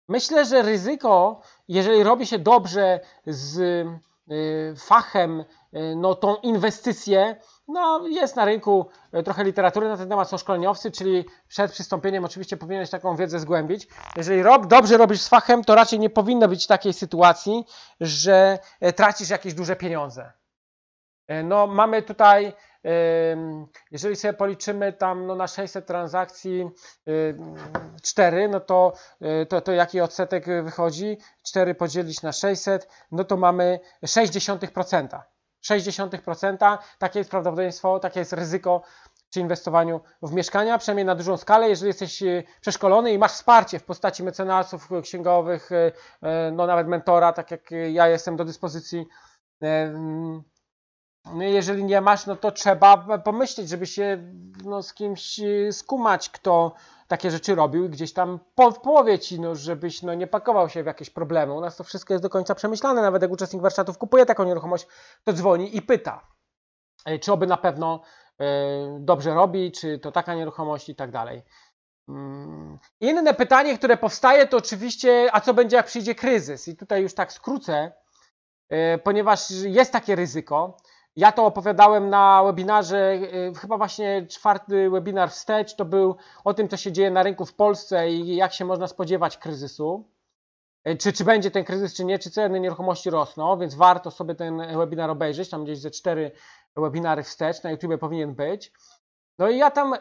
myślę, 0.09 0.45
że 0.45 0.63
ryzyko, 0.63 1.41
jeżeli 1.69 2.03
robi 2.03 2.27
się 2.27 2.39
dobrze 2.39 3.01
z 3.27 3.59
yy, 4.27 4.75
fachem, 4.77 5.45
yy, 5.73 5.97
no 5.97 6.15
tą 6.15 6.37
inwestycję, 6.37 7.37
no, 7.69 8.07
jest 8.09 8.37
na 8.37 8.45
rynku 8.45 8.87
trochę 9.25 9.45
literatury 9.45 9.89
na 9.89 9.97
ten 9.97 10.09
temat, 10.09 10.29
są 10.29 10.39
szkoleniowcy, 10.39 10.91
czyli 10.91 11.25
przed 11.49 11.73
przystąpieniem 11.73 12.25
oczywiście 12.25 12.57
powinieneś 12.57 12.91
taką 12.91 13.17
wiedzę 13.17 13.41
zgłębić. 13.41 13.89
Jeżeli 14.17 14.43
rob, 14.43 14.67
dobrze 14.67 14.97
robisz 14.97 15.21
z 15.21 15.29
fachem, 15.29 15.65
to 15.65 15.75
raczej 15.75 15.99
nie 15.99 16.11
powinno 16.11 16.49
być 16.49 16.67
takiej 16.67 16.93
sytuacji, 16.93 17.65
że 18.01 18.59
e, 18.81 18.93
tracisz 18.93 19.31
jakieś 19.31 19.55
duże 19.55 19.77
pieniądze. 19.77 20.33
E, 21.27 21.43
no, 21.43 21.67
mamy 21.67 22.03
tutaj, 22.03 22.53
jeżeli 23.91 24.17
sobie 24.17 24.35
policzymy 24.35 24.93
tam 24.93 25.27
no, 25.27 25.35
na 25.35 25.47
600 25.47 25.87
transakcji 25.87 26.71
4, 28.03 28.49
no 28.49 28.61
to, 28.61 28.93
to, 29.49 29.61
to 29.61 29.73
jaki 29.73 30.01
odsetek 30.01 30.47
wychodzi? 30.63 31.19
4 31.47 31.75
podzielić 31.75 32.23
na 32.23 32.33
600, 32.33 32.89
no 33.13 33.25
to 33.25 33.37
mamy 33.37 33.81
0,6%. 34.05 35.21
0,6%. 35.71 36.79
Takie 36.99 37.19
jest 37.19 37.31
prawdopodobieństwo, 37.31 38.01
takie 38.01 38.21
jest 38.21 38.33
ryzyko 38.33 38.83
przy 39.31 39.41
inwestowaniu 39.41 40.01
w 40.23 40.33
mieszkania, 40.33 40.79
przynajmniej 40.79 41.05
na 41.05 41.15
dużą 41.15 41.37
skalę. 41.37 41.69
Jeżeli 41.69 41.89
jesteś 41.89 42.23
e, 42.23 42.43
przeszkolony 42.61 43.13
i 43.13 43.19
masz 43.19 43.33
wsparcie 43.33 43.79
w 43.79 43.85
postaci 43.85 44.23
mecenasów 44.23 44.89
księgowych, 45.03 45.73
e, 45.73 45.93
e, 46.23 46.51
no 46.53 46.67
nawet 46.67 46.89
mentora, 46.89 47.33
tak 47.33 47.51
jak 47.51 47.71
ja 47.93 48.09
jestem 48.09 48.37
do 48.37 48.45
dyspozycji. 48.45 49.07
No 51.35 51.45
jeżeli 51.45 51.85
nie 51.85 52.01
masz, 52.01 52.27
no 52.27 52.37
to 52.37 52.53
trzeba 52.53 53.19
pomyśleć, 53.19 53.69
żeby 53.69 53.87
się 53.87 54.33
no, 54.65 54.83
z 54.83 54.95
kimś 54.95 55.41
skumać, 55.71 56.31
kto 56.31 56.75
takie 57.09 57.31
rzeczy 57.31 57.55
robił 57.55 57.85
i 57.85 57.89
gdzieś 57.89 58.13
tam 58.13 58.41
po, 58.55 58.71
w 58.71 58.81
połowie 58.81 59.19
ci, 59.19 59.41
no, 59.41 59.55
żebyś 59.55 60.03
no, 60.03 60.15
nie 60.15 60.27
pakował 60.27 60.69
się 60.69 60.83
w 60.83 60.87
jakieś 60.87 61.11
problemy. 61.11 61.53
U 61.53 61.61
nas 61.61 61.77
to 61.77 61.85
wszystko 61.85 62.15
jest 62.15 62.23
do 62.23 62.31
końca 62.31 62.55
przemyślane. 62.55 63.03
Nawet 63.03 63.23
jak 63.23 63.31
uczestnik 63.31 63.63
warsztatów 63.63 63.99
kupuje 63.99 64.27
taką 64.27 64.45
nieruchomość, 64.45 64.87
to 65.25 65.33
dzwoni 65.33 65.77
i 65.77 65.83
pyta, 65.83 66.27
e, 67.05 67.19
czy 67.19 67.33
oby 67.33 67.47
na 67.47 67.57
pewno 67.57 68.01
y, 68.41 68.45
dobrze 69.01 69.35
robi, 69.35 69.73
czy 69.73 69.99
to 69.99 70.13
taka 70.13 70.35
nieruchomość 70.35 70.89
i 70.89 70.95
tak 70.95 71.11
dalej. 71.11 71.43
Mm. 72.09 72.79
Inne 73.01 73.35
pytanie, 73.35 73.79
które 73.79 73.97
powstaje, 73.97 74.47
to 74.47 74.57
oczywiście, 74.57 75.29
a 75.33 75.41
co 75.41 75.55
będzie, 75.55 75.77
jak 75.77 75.87
przyjdzie 75.87 76.15
kryzys? 76.15 76.69
I 76.69 76.77
tutaj 76.77 77.03
już 77.03 77.15
tak 77.15 77.33
skrócę, 77.33 77.93
y, 78.73 78.99
ponieważ 79.05 79.51
jest 79.51 79.93
takie 79.93 80.17
ryzyko. 80.17 80.77
Ja 81.17 81.33
to 81.33 81.47
opowiadałem 81.47 82.11
na 82.11 82.43
webinarze, 82.45 83.13
y, 83.15 83.53
chyba 83.61 83.77
właśnie 83.79 84.27
czwarty 84.27 84.91
webinar 84.91 85.31
wstecz, 85.31 85.75
to 85.75 85.85
był 85.85 86.17
o 86.45 86.55
tym, 86.55 86.69
co 86.69 86.77
się 86.77 86.93
dzieje 86.93 87.11
na 87.11 87.23
rynku 87.23 87.47
w 87.47 87.55
Polsce 87.55 88.11
i 88.11 88.37
jak 88.37 88.53
się 88.53 88.65
można 88.65 88.87
spodziewać 88.87 89.39
kryzysu. 89.39 90.09
Y, 90.89 90.97
czy, 90.97 91.13
czy 91.13 91.25
będzie 91.25 91.51
ten 91.51 91.65
kryzys, 91.65 91.95
czy 91.95 92.05
nie, 92.05 92.19
czy 92.19 92.31
ceny 92.31 92.61
nieruchomości 92.61 93.11
rosną, 93.11 93.59
więc 93.59 93.75
warto 93.75 94.11
sobie 94.11 94.35
ten 94.35 94.77
webinar 94.79 95.11
obejrzeć. 95.11 95.51
Tam 95.51 95.65
gdzieś 95.65 95.79
ze 95.79 95.91
cztery 95.91 96.31
webinary 96.77 97.23
wstecz 97.23 97.63
na 97.63 97.71
YouTube 97.71 98.01
powinien 98.01 98.35
być. 98.35 98.73
No 99.39 99.49
i 99.49 99.59
ja 99.59 99.71
tam 99.71 99.95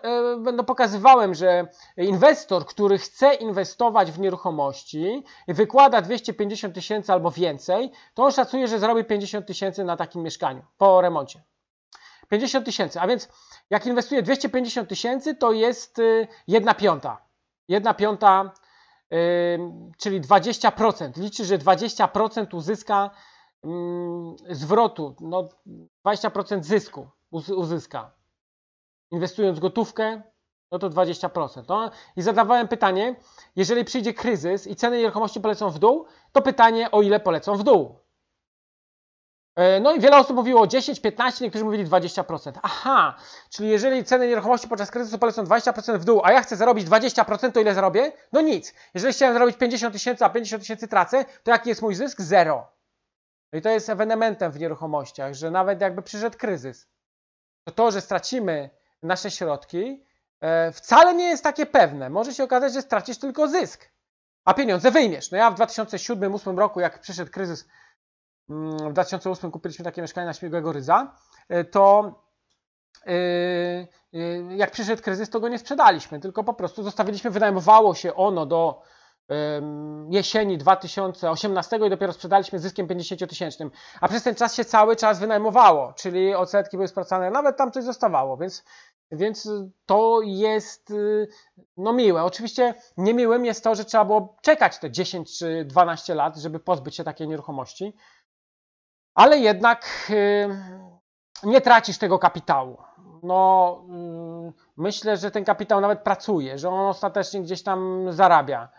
no, 0.53 0.63
pokazywałem, 0.63 1.33
że 1.33 1.67
inwestor, 1.97 2.65
który 2.65 2.97
chce 2.97 3.33
inwestować 3.33 4.11
w 4.11 4.19
nieruchomości 4.19 5.23
wykłada 5.47 6.01
250 6.01 6.75
tysięcy 6.75 7.13
albo 7.13 7.31
więcej, 7.31 7.91
to 8.13 8.23
on 8.23 8.31
szacuje, 8.31 8.67
że 8.67 8.79
zrobi 8.79 9.03
50 9.03 9.45
tysięcy 9.45 9.83
na 9.83 9.97
takim 9.97 10.23
mieszkaniu 10.23 10.61
po 10.77 11.01
remoncie. 11.01 11.43
50 12.29 12.65
tysięcy, 12.65 12.99
a 12.99 13.07
więc 13.07 13.29
jak 13.69 13.85
inwestuje 13.85 14.21
250 14.23 14.89
tysięcy, 14.89 15.35
to 15.35 15.51
jest 15.51 15.99
y, 15.99 16.27
jedna 16.47 16.73
piąta. 16.73 17.25
Jedna 17.67 17.93
piąta, 17.93 18.51
yy, 19.11 19.17
czyli 19.97 20.21
20%. 20.21 21.17
Liczy, 21.17 21.45
że 21.45 21.57
20% 21.57 22.55
uzyska 22.55 23.09
yy, 23.63 24.55
zwrotu, 24.55 25.15
no 25.19 25.49
20% 26.05 26.63
zysku 26.63 27.07
uzyska 27.31 28.14
inwestując 29.11 29.59
gotówkę, 29.59 30.21
no 30.71 30.79
to 30.79 30.89
20%. 30.89 31.63
No 31.69 31.91
I 32.15 32.21
zadawałem 32.21 32.67
pytanie, 32.67 33.15
jeżeli 33.55 33.85
przyjdzie 33.85 34.13
kryzys 34.13 34.67
i 34.67 34.75
ceny 34.75 34.97
nieruchomości 34.97 35.41
polecą 35.41 35.69
w 35.69 35.79
dół, 35.79 36.05
to 36.31 36.41
pytanie, 36.41 36.91
o 36.91 37.01
ile 37.01 37.19
polecą 37.19 37.55
w 37.55 37.63
dół. 37.63 38.05
E, 39.55 39.79
no 39.79 39.93
i 39.93 39.99
wiele 39.99 40.17
osób 40.17 40.35
mówiło 40.35 40.67
10, 40.67 40.99
15, 40.99 41.45
niektórzy 41.45 41.65
mówili 41.65 41.85
20%. 41.85 42.51
Aha, 42.61 43.15
czyli 43.49 43.69
jeżeli 43.69 44.03
ceny 44.03 44.27
nieruchomości 44.27 44.67
podczas 44.67 44.91
kryzysu 44.91 45.19
polecą 45.19 45.43
20% 45.43 45.99
w 45.99 46.05
dół, 46.05 46.21
a 46.23 46.31
ja 46.31 46.41
chcę 46.41 46.55
zarobić 46.55 46.87
20%, 46.87 47.51
to 47.51 47.59
ile 47.59 47.73
zarobię? 47.73 48.11
No 48.31 48.41
nic. 48.41 48.73
Jeżeli 48.93 49.13
chciałem 49.13 49.33
zarobić 49.33 49.57
50 49.57 49.93
tysięcy, 49.93 50.25
a 50.25 50.29
50 50.29 50.61
tysięcy 50.61 50.87
tracę, 50.87 51.25
to 51.43 51.51
jaki 51.51 51.69
jest 51.69 51.81
mój 51.81 51.95
zysk? 51.95 52.21
Zero. 52.21 52.67
No 53.53 53.59
i 53.59 53.61
to 53.61 53.69
jest 53.69 53.89
ewenementem 53.89 54.51
w 54.51 54.59
nieruchomościach, 54.59 55.33
że 55.33 55.51
nawet 55.51 55.81
jakby 55.81 56.01
przyszedł 56.01 56.37
kryzys, 56.37 56.87
to 57.63 57.71
to, 57.71 57.91
że 57.91 58.01
stracimy 58.01 58.69
nasze 59.05 59.31
środki, 59.31 60.03
e, 60.41 60.71
wcale 60.71 61.13
nie 61.13 61.25
jest 61.29 61.43
takie 61.43 61.65
pewne. 61.65 62.09
Może 62.09 62.33
się 62.33 62.43
okazać, 62.43 62.73
że 62.73 62.81
stracisz 62.81 63.17
tylko 63.17 63.47
zysk, 63.47 63.89
a 64.45 64.53
pieniądze 64.53 64.91
wyjmiesz. 64.91 65.31
No 65.31 65.37
ja 65.37 65.51
w 65.51 65.55
2007-2008 65.55 66.57
roku, 66.57 66.79
jak 66.79 66.99
przyszedł 66.99 67.31
kryzys, 67.31 67.67
mm, 68.49 68.89
w 68.89 68.93
2008 68.93 69.51
kupiliśmy 69.51 69.85
takie 69.85 70.01
mieszkanie 70.01 70.27
na 70.27 70.33
Śmigłego 70.33 70.71
Ryza, 70.71 71.15
e, 71.49 71.63
to 71.63 72.15
e, 73.05 73.87
jak 74.55 74.71
przyszedł 74.71 75.01
kryzys, 75.01 75.29
to 75.29 75.39
go 75.39 75.47
nie 75.49 75.59
sprzedaliśmy, 75.59 76.19
tylko 76.19 76.43
po 76.43 76.53
prostu 76.53 76.83
zostawiliśmy, 76.83 77.31
wynajmowało 77.31 77.95
się 77.95 78.15
ono 78.15 78.45
do 78.45 78.81
jesieni 80.09 80.57
2018 80.57 81.79
i 81.87 81.89
dopiero 81.89 82.13
sprzedaliśmy 82.13 82.59
zyskiem 82.59 82.87
50 82.87 83.29
tysięcznym. 83.29 83.71
A 84.01 84.07
przez 84.07 84.23
ten 84.23 84.35
czas 84.35 84.55
się 84.55 84.65
cały 84.65 84.95
czas 84.95 85.19
wynajmowało, 85.19 85.93
czyli 85.93 86.35
odsetki 86.35 86.77
były 86.77 86.87
spłacane, 86.87 87.31
nawet 87.31 87.57
tam 87.57 87.71
coś 87.71 87.83
zostawało, 87.83 88.37
więc, 88.37 88.63
więc 89.11 89.49
to 89.85 90.21
jest 90.23 90.91
y, 90.91 91.27
no 91.77 91.93
miłe. 91.93 92.23
Oczywiście 92.23 92.73
niemiłym 92.97 93.45
jest 93.45 93.63
to, 93.63 93.75
że 93.75 93.85
trzeba 93.85 94.05
było 94.05 94.37
czekać 94.41 94.79
te 94.79 94.91
10 94.91 95.37
czy 95.37 95.65
12 95.65 96.15
lat, 96.15 96.37
żeby 96.37 96.59
pozbyć 96.59 96.95
się 96.95 97.03
takiej 97.03 97.27
nieruchomości, 97.27 97.93
ale 99.13 99.37
jednak 99.37 99.85
y, 100.09 100.49
nie 101.43 101.61
tracisz 101.61 101.97
tego 101.97 102.19
kapitału. 102.19 102.77
No, 103.23 103.81
y, 104.49 104.53
myślę, 104.77 105.17
że 105.17 105.31
ten 105.31 105.45
kapitał 105.45 105.81
nawet 105.81 105.99
pracuje, 105.99 106.57
że 106.57 106.69
on 106.69 106.85
ostatecznie 106.87 107.41
gdzieś 107.41 107.63
tam 107.63 108.07
zarabia. 108.09 108.69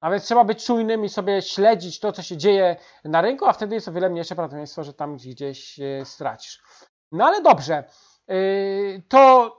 A 0.00 0.10
więc 0.10 0.24
trzeba 0.24 0.44
być 0.44 0.64
czujnym 0.64 1.04
i 1.04 1.08
sobie 1.08 1.42
śledzić 1.42 2.00
to, 2.00 2.12
co 2.12 2.22
się 2.22 2.36
dzieje 2.36 2.76
na 3.04 3.20
rynku, 3.20 3.46
a 3.46 3.52
wtedy 3.52 3.74
jest 3.74 3.88
o 3.88 3.92
wiele 3.92 4.10
mniejsze 4.10 4.34
prawdopodobieństwo, 4.34 4.84
że 4.84 4.94
tam 4.94 5.16
gdzieś 5.16 5.80
stracisz. 6.04 6.62
No 7.12 7.24
ale 7.24 7.42
dobrze. 7.42 7.84
Y, 8.30 9.02
to 9.08 9.52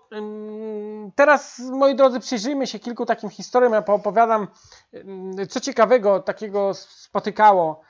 teraz, 1.15 1.59
moi 1.59 1.95
drodzy, 1.95 2.19
przyjrzyjmy 2.19 2.67
się 2.67 2.79
kilku 2.79 3.05
takim 3.05 3.29
historiom. 3.29 3.73
Ja 3.73 3.81
poopowiadam, 3.81 4.47
co 5.49 5.59
ciekawego 5.59 6.19
takiego 6.19 6.73
spotykało 6.73 7.81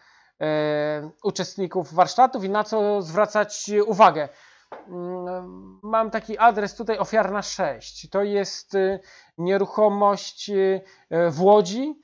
e, 0.42 1.10
uczestników 1.24 1.94
warsztatów 1.94 2.44
i 2.44 2.50
na 2.50 2.64
co 2.64 3.02
zwracać 3.02 3.72
uwagę. 3.86 4.30
Mam 5.84 6.12
taki 6.12 6.38
adres 6.38 6.76
tutaj, 6.76 6.98
ofiarna 6.98 7.42
6. 7.42 8.10
To 8.10 8.24
jest 8.24 8.76
y, 8.76 9.00
nieruchomość 9.38 10.50
y, 10.50 10.82
w 11.32 11.42
Łodzi 11.42 12.02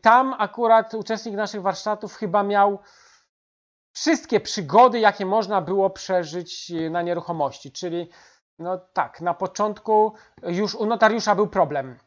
tam 0.00 0.34
akurat 0.38 0.94
uczestnik 0.94 1.34
naszych 1.34 1.62
warsztatów 1.62 2.14
chyba 2.14 2.42
miał 2.42 2.78
wszystkie 3.94 4.40
przygody, 4.40 5.00
jakie 5.00 5.26
można 5.26 5.60
było 5.60 5.90
przeżyć 5.90 6.72
na 6.90 7.02
nieruchomości. 7.02 7.72
Czyli, 7.72 8.10
no 8.58 8.78
tak, 8.78 9.20
na 9.20 9.34
początku 9.34 10.12
już 10.42 10.74
u 10.74 10.86
notariusza 10.86 11.34
był 11.34 11.48
problem. 11.48 11.98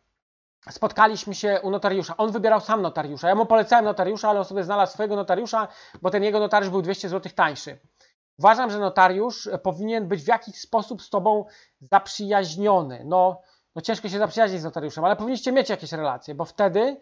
Spotkaliśmy 0.69 1.35
się 1.35 1.59
u 1.63 1.69
notariusza. 1.69 2.17
On 2.17 2.31
wybierał 2.31 2.61
sam 2.61 2.81
notariusza. 2.81 3.29
Ja 3.29 3.35
mu 3.35 3.45
polecałem 3.45 3.85
notariusza, 3.85 4.29
ale 4.29 4.39
on 4.39 4.45
sobie 4.45 4.63
znalazł 4.63 4.93
swojego 4.93 5.15
notariusza, 5.15 5.67
bo 6.01 6.09
ten 6.09 6.23
jego 6.23 6.39
notariusz 6.39 6.69
był 6.69 6.81
200 6.81 7.09
zł 7.09 7.31
tańszy. 7.35 7.79
Uważam, 8.39 8.71
że 8.71 8.79
notariusz 8.79 9.49
powinien 9.63 10.07
być 10.07 10.23
w 10.23 10.27
jakiś 10.27 10.55
sposób 10.55 11.01
z 11.01 11.09
tobą 11.09 11.45
zaprzyjaźniony. 11.81 13.03
No, 13.05 13.41
no 13.75 13.81
ciężko 13.81 14.09
się 14.09 14.17
zaprzyjaźnić 14.17 14.61
z 14.61 14.63
notariuszem, 14.63 15.05
ale 15.05 15.15
powinniście 15.15 15.51
mieć 15.51 15.69
jakieś 15.69 15.91
relacje, 15.91 16.35
bo 16.35 16.45
wtedy 16.45 16.97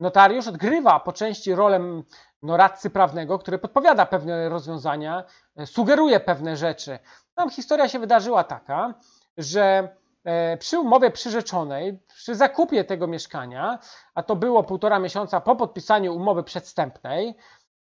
notariusz 0.00 0.46
odgrywa 0.46 1.00
po 1.00 1.12
części 1.12 1.54
rolę 1.54 2.02
no, 2.42 2.56
radcy 2.56 2.90
prawnego, 2.90 3.38
który 3.38 3.58
podpowiada 3.58 4.06
pewne 4.06 4.48
rozwiązania, 4.48 5.24
e, 5.56 5.66
sugeruje 5.66 6.20
pewne 6.20 6.56
rzeczy. 6.56 6.98
Tam 7.34 7.50
historia 7.50 7.88
się 7.88 7.98
wydarzyła 7.98 8.44
taka, 8.44 8.94
że 9.36 9.88
e, 10.24 10.56
przy 10.56 10.78
umowie 10.78 11.10
przyrzeczonej, 11.10 11.98
przy 12.08 12.34
zakupie 12.34 12.84
tego 12.84 13.06
mieszkania, 13.06 13.78
a 14.14 14.22
to 14.22 14.36
było 14.36 14.64
półtora 14.64 14.98
miesiąca 14.98 15.40
po 15.40 15.56
podpisaniu 15.56 16.16
umowy 16.16 16.42
przedstępnej, 16.42 17.36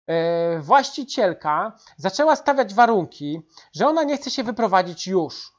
e, 0.07 0.59
właścicielka 0.59 1.73
zaczęła 1.97 2.37
stawiać 2.37 2.75
warunki, 2.75 3.43
że 3.75 3.87
ona 3.87 4.03
nie 4.03 4.17
chce 4.17 4.31
się 4.31 4.43
wyprowadzić 4.43 5.07
już. 5.07 5.59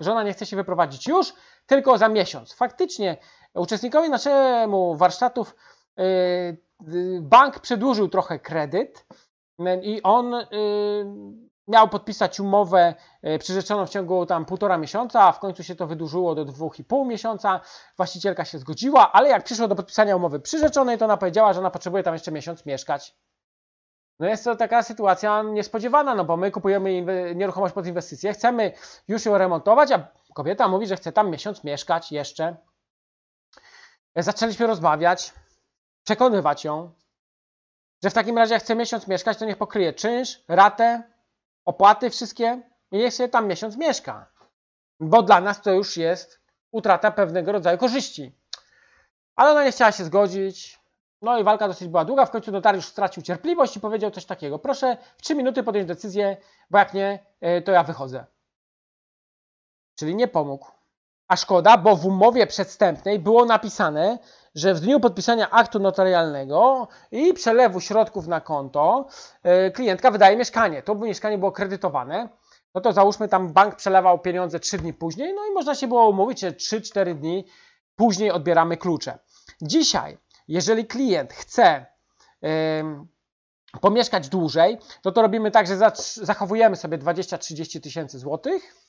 Że 0.00 0.12
ona 0.12 0.22
nie 0.22 0.32
chce 0.32 0.46
się 0.46 0.56
wyprowadzić 0.56 1.06
już, 1.06 1.32
tylko 1.66 1.98
za 1.98 2.08
miesiąc. 2.08 2.52
Faktycznie 2.54 3.16
uczestnikowi 3.56 4.10
naszemu 4.10 4.96
warsztatów 4.96 5.56
y, 5.98 6.02
y, 6.02 7.18
bank 7.22 7.60
przedłużył 7.60 8.08
trochę 8.08 8.38
kredyt 8.38 9.06
y, 9.60 9.80
i 9.82 10.02
on 10.02 10.34
miał 11.68 11.88
podpisać 11.88 12.40
umowę 12.40 12.94
przyrzeczoną 13.38 13.86
w 13.86 13.90
ciągu 13.90 14.26
tam 14.26 14.44
półtora 14.44 14.78
miesiąca, 14.78 15.22
a 15.22 15.32
w 15.32 15.38
końcu 15.38 15.62
się 15.62 15.74
to 15.74 15.86
wydłużyło 15.86 16.34
do 16.34 16.44
dwóch 16.44 16.78
i 16.78 16.84
pół 16.84 17.04
miesiąca. 17.04 17.60
Właścicielka 17.96 18.44
się 18.44 18.58
zgodziła, 18.58 19.12
ale 19.12 19.28
jak 19.28 19.44
przyszło 19.44 19.68
do 19.68 19.76
podpisania 19.76 20.16
umowy 20.16 20.40
przyrzeczonej, 20.40 20.98
to 20.98 21.04
ona 21.04 21.16
powiedziała, 21.16 21.52
że 21.52 21.60
ona 21.60 21.70
potrzebuje 21.70 22.02
tam 22.02 22.14
jeszcze 22.14 22.32
miesiąc 22.32 22.66
mieszkać. 22.66 23.16
No 24.18 24.26
jest 24.26 24.44
to 24.44 24.56
taka 24.56 24.82
sytuacja 24.82 25.42
niespodziewana, 25.42 26.14
no 26.14 26.24
bo 26.24 26.36
my 26.36 26.50
kupujemy 26.50 27.04
nieruchomość 27.34 27.74
pod 27.74 27.86
inwestycję, 27.86 28.32
chcemy 28.32 28.72
już 29.08 29.26
ją 29.26 29.38
remontować, 29.38 29.92
a 29.92 30.08
kobieta 30.34 30.68
mówi, 30.68 30.86
że 30.86 30.96
chce 30.96 31.12
tam 31.12 31.30
miesiąc 31.30 31.64
mieszkać 31.64 32.12
jeszcze. 32.12 32.56
Zaczęliśmy 34.16 34.66
rozmawiać, 34.66 35.32
przekonywać 36.04 36.64
ją, 36.64 36.92
że 38.02 38.10
w 38.10 38.14
takim 38.14 38.38
razie 38.38 38.54
jak 38.54 38.62
chce 38.62 38.74
miesiąc 38.74 39.06
mieszkać, 39.06 39.38
to 39.38 39.44
niech 39.44 39.56
pokryje 39.56 39.92
czynsz, 39.92 40.40
ratę, 40.48 41.02
opłaty 41.64 42.10
wszystkie 42.10 42.62
i 42.90 42.98
niech 42.98 43.14
się 43.14 43.28
tam 43.28 43.46
miesiąc 43.46 43.76
mieszka. 43.76 44.26
Bo 45.00 45.22
dla 45.22 45.40
nas 45.40 45.62
to 45.62 45.70
już 45.70 45.96
jest 45.96 46.40
utrata 46.70 47.10
pewnego 47.10 47.52
rodzaju 47.52 47.78
korzyści. 47.78 48.32
Ale 49.36 49.50
ona 49.50 49.64
nie 49.64 49.72
chciała 49.72 49.92
się 49.92 50.04
zgodzić. 50.04 50.80
No 51.22 51.38
i 51.38 51.44
walka 51.44 51.68
dosyć 51.68 51.88
była 51.88 52.04
długa. 52.04 52.26
W 52.26 52.30
końcu 52.30 52.52
notariusz 52.52 52.86
stracił 52.86 53.22
cierpliwość 53.22 53.76
i 53.76 53.80
powiedział 53.80 54.10
coś 54.10 54.24
takiego. 54.24 54.58
Proszę 54.58 54.96
w 55.16 55.22
3 55.22 55.34
minuty 55.34 55.62
podjąć 55.62 55.88
decyzję, 55.88 56.36
bo 56.70 56.78
jak 56.78 56.94
nie, 56.94 57.26
e, 57.40 57.62
to 57.62 57.72
ja 57.72 57.84
wychodzę. 57.84 58.26
Czyli 59.98 60.14
nie 60.14 60.28
pomógł. 60.28 60.75
A 61.28 61.36
szkoda, 61.36 61.76
bo 61.76 61.96
w 61.96 62.06
umowie 62.06 62.46
przedstępnej 62.46 63.18
było 63.18 63.44
napisane, 63.44 64.18
że 64.54 64.74
w 64.74 64.80
dniu 64.80 65.00
podpisania 65.00 65.50
aktu 65.50 65.78
notarialnego 65.78 66.88
i 67.10 67.34
przelewu 67.34 67.80
środków 67.80 68.26
na 68.26 68.40
konto 68.40 69.06
e, 69.42 69.70
klientka 69.70 70.10
wydaje 70.10 70.36
mieszkanie. 70.36 70.82
To 70.82 70.94
by 70.94 71.06
mieszkanie 71.06 71.38
było 71.38 71.52
kredytowane. 71.52 72.28
No 72.74 72.80
to 72.80 72.92
załóżmy 72.92 73.28
tam 73.28 73.52
bank 73.52 73.76
przelewał 73.76 74.18
pieniądze 74.18 74.60
3 74.60 74.78
dni 74.78 74.94
później, 74.94 75.34
no 75.34 75.46
i 75.50 75.54
można 75.54 75.74
się 75.74 75.88
było 75.88 76.08
umówić, 76.08 76.40
że 76.40 76.52
3-4 76.52 77.14
dni 77.14 77.46
później 77.96 78.30
odbieramy 78.30 78.76
klucze. 78.76 79.18
Dzisiaj, 79.62 80.18
jeżeli 80.48 80.86
klient 80.86 81.32
chce 81.32 81.86
yy, 82.42 82.50
pomieszkać 83.80 84.28
dłużej, 84.28 84.78
no 85.04 85.12
to 85.12 85.22
robimy 85.22 85.50
tak, 85.50 85.66
że 85.66 85.78
zachowujemy 86.14 86.76
sobie 86.76 86.98
20-30 86.98 87.80
tysięcy 87.80 88.18
złotych, 88.18 88.85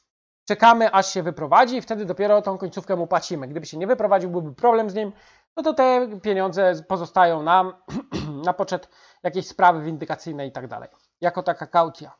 czekamy 0.48 0.92
aż 0.92 1.14
się 1.14 1.24
wyprowadzi 1.24 1.78
i 1.78 1.82
wtedy 1.82 2.06
dopiero 2.06 2.42
tą 2.42 2.58
końcówkę 2.58 2.96
mu 2.96 3.08
płacimy. 3.08 3.48
Gdyby 3.48 3.66
się 3.66 3.78
nie 3.78 3.88
wyprowadził, 3.88 4.30
byłby 4.30 4.56
problem 4.56 4.90
z 4.90 4.96
nim, 4.96 5.12
no 5.58 5.64
to 5.64 5.74
te 5.74 6.08
pieniądze 6.22 6.74
pozostają 6.88 7.44
nam 7.44 7.74
na 8.46 8.54
poczet 8.54 8.90
jakiejś 9.24 9.48
sprawy 9.48 9.82
windykacyjnej 9.82 10.50
i 10.50 10.52
tak 10.52 10.68
dalej. 10.68 10.90
Jako 11.22 11.44
taka 11.44 11.68
kaucja. 11.68 12.12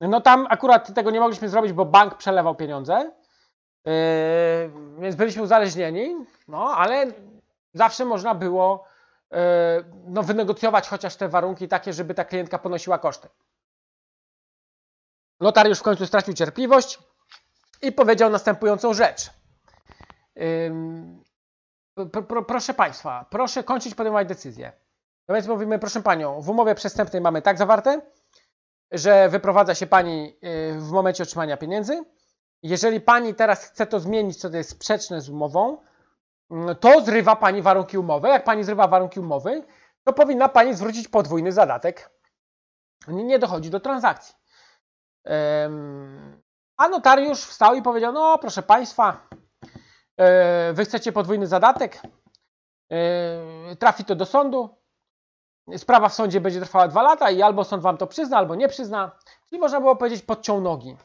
No 0.00 0.20
tam 0.20 0.46
akurat 0.50 0.94
tego 0.94 1.10
nie 1.10 1.20
mogliśmy 1.20 1.48
zrobić, 1.48 1.72
bo 1.72 1.84
bank 1.84 2.14
przelewał 2.14 2.54
pieniądze, 2.54 3.12
yy, 3.84 3.92
więc 4.98 5.16
byliśmy 5.16 5.42
uzależnieni, 5.42 6.16
no 6.48 6.74
ale 6.76 7.06
zawsze 7.74 8.04
można 8.04 8.34
było 8.34 8.84
yy, 9.30 9.38
no, 10.06 10.22
wynegocjować 10.22 10.88
chociaż 10.88 11.16
te 11.16 11.28
warunki 11.28 11.68
takie, 11.68 11.92
żeby 11.92 12.14
ta 12.14 12.24
klientka 12.24 12.58
ponosiła 12.58 12.98
koszty. 12.98 13.28
Notariusz 15.40 15.78
w 15.78 15.82
końcu 15.82 16.06
stracił 16.06 16.34
cierpliwość 16.34 16.98
i 17.82 17.92
powiedział 17.92 18.30
następującą 18.30 18.94
rzecz. 18.94 19.30
proszę 22.46 22.74
Państwa, 22.74 23.26
proszę 23.30 23.64
kończyć 23.64 23.94
podejmować 23.94 24.28
decyzję. 24.28 24.72
No 25.28 25.34
więc 25.34 25.46
mówimy, 25.46 25.78
proszę 25.78 26.02
Panią, 26.02 26.40
w 26.40 26.48
umowie 26.48 26.74
przestępnej 26.74 27.22
mamy 27.22 27.42
tak 27.42 27.58
zawarte, 27.58 28.00
że 28.90 29.28
wyprowadza 29.28 29.74
się 29.74 29.86
Pani 29.86 30.36
y, 30.44 30.80
w 30.80 30.90
momencie 30.90 31.22
otrzymania 31.22 31.56
pieniędzy. 31.56 32.04
Jeżeli 32.62 33.00
Pani 33.00 33.34
teraz 33.34 33.64
chce 33.64 33.86
to 33.86 34.00
zmienić, 34.00 34.36
co 34.40 34.50
to 34.50 34.56
jest 34.56 34.70
sprzeczne 34.70 35.20
z 35.20 35.28
umową, 35.28 35.78
mm, 36.50 36.76
to 36.76 37.00
zrywa 37.00 37.36
Pani 37.36 37.62
warunki 37.62 37.98
umowy. 37.98 38.28
Jak 38.28 38.44
Pani 38.44 38.64
zrywa 38.64 38.88
warunki 38.88 39.20
umowy, 39.20 39.62
to 40.04 40.12
powinna 40.12 40.48
Pani 40.48 40.74
zwrócić 40.74 41.08
podwójny 41.08 41.52
zadatek. 41.52 42.10
Nie 43.08 43.38
dochodzi 43.38 43.70
do 43.70 43.80
transakcji. 43.80 44.34
A 46.76 46.88
notariusz 46.88 47.40
wstał 47.40 47.74
i 47.74 47.82
powiedział: 47.82 48.12
No, 48.12 48.38
proszę 48.38 48.62
Państwa, 48.62 49.28
e, 50.16 50.72
Wy 50.72 50.84
chcecie 50.84 51.12
podwójny 51.12 51.46
zadatek, 51.46 52.00
e, 52.92 53.76
trafi 53.76 54.04
to 54.04 54.14
do 54.14 54.26
sądu. 54.26 54.78
Sprawa 55.76 56.08
w 56.08 56.14
sądzie 56.14 56.40
będzie 56.40 56.60
trwała 56.60 56.88
dwa 56.88 57.02
lata 57.02 57.30
i 57.30 57.42
albo 57.42 57.64
sąd 57.64 57.82
Wam 57.82 57.96
to 57.96 58.06
przyzna, 58.06 58.36
albo 58.36 58.54
nie 58.54 58.68
przyzna. 58.68 59.10
Czyli 59.48 59.60
można 59.60 59.80
było 59.80 59.96
powiedzieć: 59.96 60.22
podciął 60.22 60.60
nogi. 60.60 60.96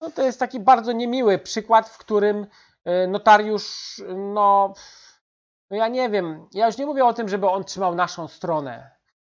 No, 0.00 0.10
to 0.10 0.22
jest 0.22 0.40
taki 0.40 0.60
bardzo 0.60 0.92
niemiły 0.92 1.38
przykład, 1.38 1.88
w 1.88 1.98
którym 1.98 2.46
e, 2.84 3.06
notariusz, 3.06 4.02
no, 4.16 4.74
no 5.70 5.76
ja 5.76 5.88
nie 5.88 6.10
wiem, 6.10 6.48
ja 6.52 6.66
już 6.66 6.78
nie 6.78 6.86
mówię 6.86 7.04
o 7.04 7.14
tym, 7.14 7.28
żeby 7.28 7.48
on 7.48 7.64
trzymał 7.64 7.94
naszą 7.94 8.28
stronę, 8.28 8.90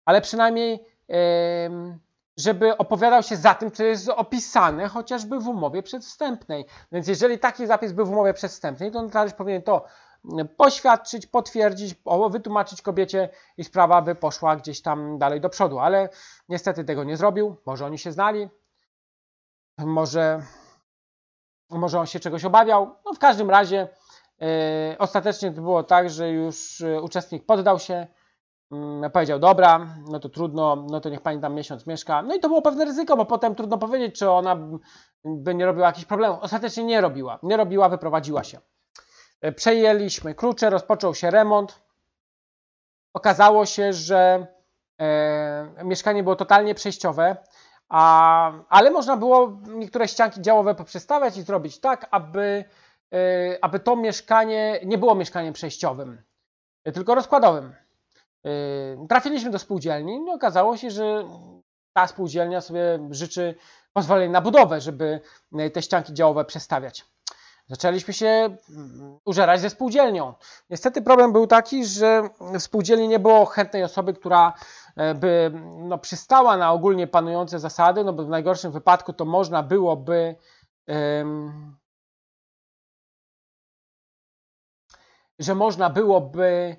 ale 0.05 0.21
przynajmniej. 0.21 0.95
Yy, 1.07 2.04
żeby 2.37 2.77
opowiadał 2.77 3.23
się 3.23 3.35
za 3.35 3.53
tym, 3.53 3.71
co 3.71 3.83
jest 3.83 4.09
opisane 4.09 4.87
chociażby 4.87 5.39
w 5.39 5.47
umowie 5.47 5.83
przedwstępnej. 5.83 6.65
Więc 6.91 7.07
jeżeli 7.07 7.39
taki 7.39 7.67
zapis 7.67 7.91
był 7.91 8.05
w 8.05 8.11
umowie 8.11 8.33
przedwstępnej, 8.33 8.91
to 8.91 9.01
notariusz 9.01 9.33
powinien 9.33 9.61
to 9.61 9.85
poświadczyć, 10.57 11.27
potwierdzić, 11.27 11.95
wytłumaczyć 12.29 12.81
kobiecie 12.81 13.29
i 13.57 13.63
sprawa 13.63 14.01
by 14.01 14.15
poszła 14.15 14.55
gdzieś 14.55 14.81
tam 14.81 15.17
dalej 15.17 15.41
do 15.41 15.49
przodu. 15.49 15.79
Ale 15.79 16.09
niestety 16.49 16.83
tego 16.83 17.03
nie 17.03 17.17
zrobił. 17.17 17.55
Może 17.65 17.85
oni 17.85 17.97
się 17.97 18.11
znali, 18.11 18.49
może, 19.77 20.41
może 21.69 21.99
on 21.99 22.05
się 22.05 22.19
czegoś 22.19 22.45
obawiał. 22.45 22.95
No 23.05 23.13
w 23.13 23.19
każdym 23.19 23.49
razie 23.49 23.87
yy, 24.39 24.47
ostatecznie 24.99 25.51
to 25.51 25.61
było 25.61 25.83
tak, 25.83 26.09
że 26.09 26.29
już 26.29 26.81
e, 26.81 27.01
uczestnik 27.01 27.45
poddał 27.45 27.79
się, 27.79 28.07
Mm, 28.71 29.11
powiedział, 29.11 29.39
dobra, 29.39 29.87
no 30.11 30.19
to 30.19 30.29
trudno, 30.29 30.75
no 30.75 30.99
to 30.99 31.09
niech 31.09 31.21
pani 31.21 31.41
tam 31.41 31.53
miesiąc 31.53 31.87
mieszka. 31.87 32.21
No 32.21 32.35
i 32.35 32.39
to 32.39 32.47
było 32.47 32.61
pewne 32.61 32.85
ryzyko, 32.85 33.17
bo 33.17 33.25
potem 33.25 33.55
trudno 33.55 33.77
powiedzieć, 33.77 34.19
czy 34.19 34.29
ona 34.29 34.57
by 35.25 35.55
nie 35.55 35.65
robiła 35.65 35.87
jakichś 35.87 36.05
problemów. 36.05 36.39
Ostatecznie 36.41 36.83
nie 36.83 37.01
robiła. 37.01 37.39
Nie 37.43 37.57
robiła, 37.57 37.89
wyprowadziła 37.89 38.43
się. 38.43 38.59
E, 39.41 39.51
przejęliśmy 39.51 40.35
klucze, 40.35 40.69
rozpoczął 40.69 41.15
się 41.15 41.31
remont. 41.31 41.81
Okazało 43.13 43.65
się, 43.65 43.93
że 43.93 44.47
e, 45.01 45.83
mieszkanie 45.83 46.23
było 46.23 46.35
totalnie 46.35 46.75
przejściowe, 46.75 47.37
a, 47.89 48.51
ale 48.69 48.91
można 48.91 49.17
było 49.17 49.61
niektóre 49.67 50.07
ścianki 50.07 50.41
działowe 50.41 50.75
poprzestawiać 50.75 51.37
i 51.37 51.41
zrobić 51.41 51.79
tak, 51.79 52.07
aby, 52.11 52.65
e, 53.13 53.57
aby 53.61 53.79
to 53.79 53.95
mieszkanie 53.95 54.79
nie 54.85 54.97
było 54.97 55.15
mieszkaniem 55.15 55.53
przejściowym, 55.53 56.21
tylko 56.93 57.15
rozkładowym. 57.15 57.84
Yy, 58.45 59.07
trafiliśmy 59.09 59.51
do 59.51 59.59
spółdzielni 59.59 60.25
i 60.27 60.29
okazało 60.29 60.77
się, 60.77 60.91
że 60.91 61.27
ta 61.93 62.07
spółdzielnia 62.07 62.61
sobie 62.61 62.99
życzy 63.11 63.55
pozwolenia 63.93 64.31
na 64.31 64.41
budowę, 64.41 64.81
żeby 64.81 65.19
yy, 65.51 65.69
te 65.69 65.81
ścianki 65.81 66.13
działowe 66.13 66.45
przestawiać. 66.45 67.05
Zaczęliśmy 67.67 68.13
się 68.13 68.27
mm, 68.27 69.19
użerać 69.25 69.61
ze 69.61 69.69
spółdzielnią. 69.69 70.33
Niestety 70.69 71.01
problem 71.01 71.33
był 71.33 71.47
taki, 71.47 71.85
że 71.85 72.29
w 72.39 72.61
spółdzielni 72.61 73.07
nie 73.07 73.19
było 73.19 73.45
chętnej 73.45 73.83
osoby, 73.83 74.13
która 74.13 74.53
yy, 74.97 75.15
by 75.15 75.51
no, 75.77 75.97
przystała 75.97 76.57
na 76.57 76.71
ogólnie 76.71 77.07
panujące 77.07 77.59
zasady, 77.59 78.03
no 78.03 78.13
bo 78.13 78.23
w 78.23 78.29
najgorszym 78.29 78.71
wypadku 78.71 79.13
to 79.13 79.25
można 79.25 79.63
byłoby 79.63 80.35
że 85.39 85.55
można 85.55 85.89
byłoby 85.89 86.77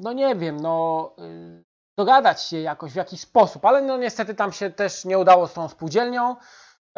no 0.00 0.12
nie 0.12 0.36
wiem, 0.36 0.60
no 0.60 1.10
y, 1.18 1.64
dogadać 1.98 2.42
się 2.42 2.60
jakoś 2.60 2.92
w 2.92 2.96
jakiś 2.96 3.20
sposób, 3.20 3.64
ale 3.64 3.82
no 3.82 3.96
niestety 3.96 4.34
tam 4.34 4.52
się 4.52 4.70
też 4.70 5.04
nie 5.04 5.18
udało 5.18 5.46
z 5.46 5.52
tą 5.52 5.68
spółdzielnią. 5.68 6.36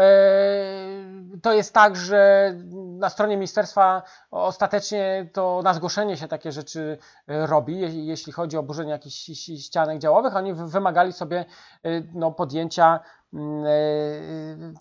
E, 0.00 1.38
to 1.42 1.52
jest 1.52 1.74
tak, 1.74 1.96
że 1.96 2.52
na 2.98 3.11
stronie 3.11 3.37
ministerstwa 3.37 4.02
ostatecznie 4.31 5.31
to 5.33 5.61
na 5.64 5.74
zgłoszenie 5.74 6.16
się 6.16 6.29
takie 6.29 6.52
rzeczy 6.52 6.98
e, 7.29 7.46
robi, 7.46 8.07
jeśli 8.07 8.33
chodzi 8.33 8.57
o 8.57 8.62
burzenie 8.62 8.90
jakichś 8.90 9.16
ścianek 9.59 9.98
działowych. 9.98 10.37
Oni 10.37 10.55
wymagali 10.55 11.12
sobie 11.12 11.44
e, 11.83 12.02
no, 12.14 12.33
podjęcia, 12.33 13.00
mm, 13.33 14.74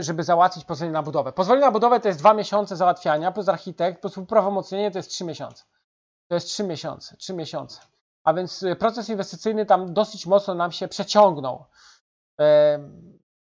żeby 0.00 0.24
załatwić 0.24 0.64
pozwolenie 0.64 0.92
na 0.92 1.02
budowę. 1.02 1.32
Pozwolenie 1.32 1.66
na 1.66 1.72
budowę 1.72 2.00
to 2.00 2.08
jest 2.08 2.20
dwa 2.20 2.34
miesiące 2.34 2.76
załatwiania, 2.76 3.32
plus 3.32 3.48
architekt, 3.48 4.00
plus 4.00 4.14
prawomocnienie 4.28 4.90
to 4.90 4.98
jest 4.98 5.10
trzy 5.10 5.24
miesiące. 5.24 5.64
To 6.28 6.34
jest 6.34 6.46
3 6.46 6.64
miesiące, 6.64 7.16
3 7.16 7.34
miesiące. 7.34 7.80
A 8.24 8.34
więc 8.34 8.62
y, 8.62 8.76
proces 8.76 9.08
inwestycyjny 9.08 9.66
tam 9.66 9.94
dosyć 9.94 10.26
mocno 10.26 10.54
nam 10.54 10.72
się 10.72 10.88
przeciągnął. 10.88 11.64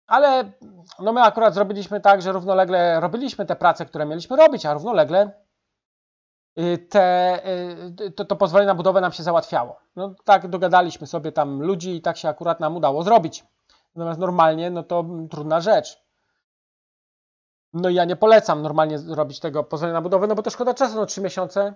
Ale 0.07 0.53
no 0.99 1.13
my 1.13 1.23
akurat 1.23 1.55
zrobiliśmy 1.55 2.01
tak, 2.01 2.23
że 2.23 2.33
równolegle 2.33 3.01
robiliśmy 3.01 3.47
te 3.47 3.57
prace, 3.57 3.87
które 3.87 4.07
mieliśmy 4.07 4.37
robić, 4.37 4.67
a 4.67 4.75
równolegle 4.75 5.31
y, 6.59 6.79
te, 6.79 7.39
y, 8.01 8.11
to, 8.11 8.25
to 8.25 8.37
pozwolenie 8.37 8.67
na 8.67 8.75
budowę 8.75 9.01
nam 9.01 9.13
się 9.13 9.23
załatwiało. 9.23 9.81
No 9.97 10.15
tak 10.25 10.49
dogadaliśmy 10.49 11.07
sobie 11.07 11.33
tam 11.33 11.63
ludzi 11.63 11.97
i 11.97 12.03
tak 12.03 12.17
się 12.17 12.29
akurat 12.29 12.61
nam 12.61 12.77
udało 12.77 13.03
zrobić. 13.03 13.45
Natomiast 13.95 14.21
normalnie, 14.21 14.71
no 14.71 14.83
to 14.83 15.05
trudna 15.31 15.61
rzecz. 15.61 16.03
No 17.73 17.89
i 17.89 17.95
ja 17.95 18.05
nie 18.05 18.17
polecam 18.17 18.63
normalnie 18.63 18.99
robić 19.09 19.41
tego 19.41 19.65
pozwolenia 19.65 19.95
na 19.95 20.03
budowę, 20.03 20.27
no 20.27 20.35
bo 20.35 20.43
to 20.43 20.51
szkoda 20.51 20.75
czasu, 20.75 20.97
no 20.97 21.07
trzy 21.07 21.21
miesiące 21.21 21.75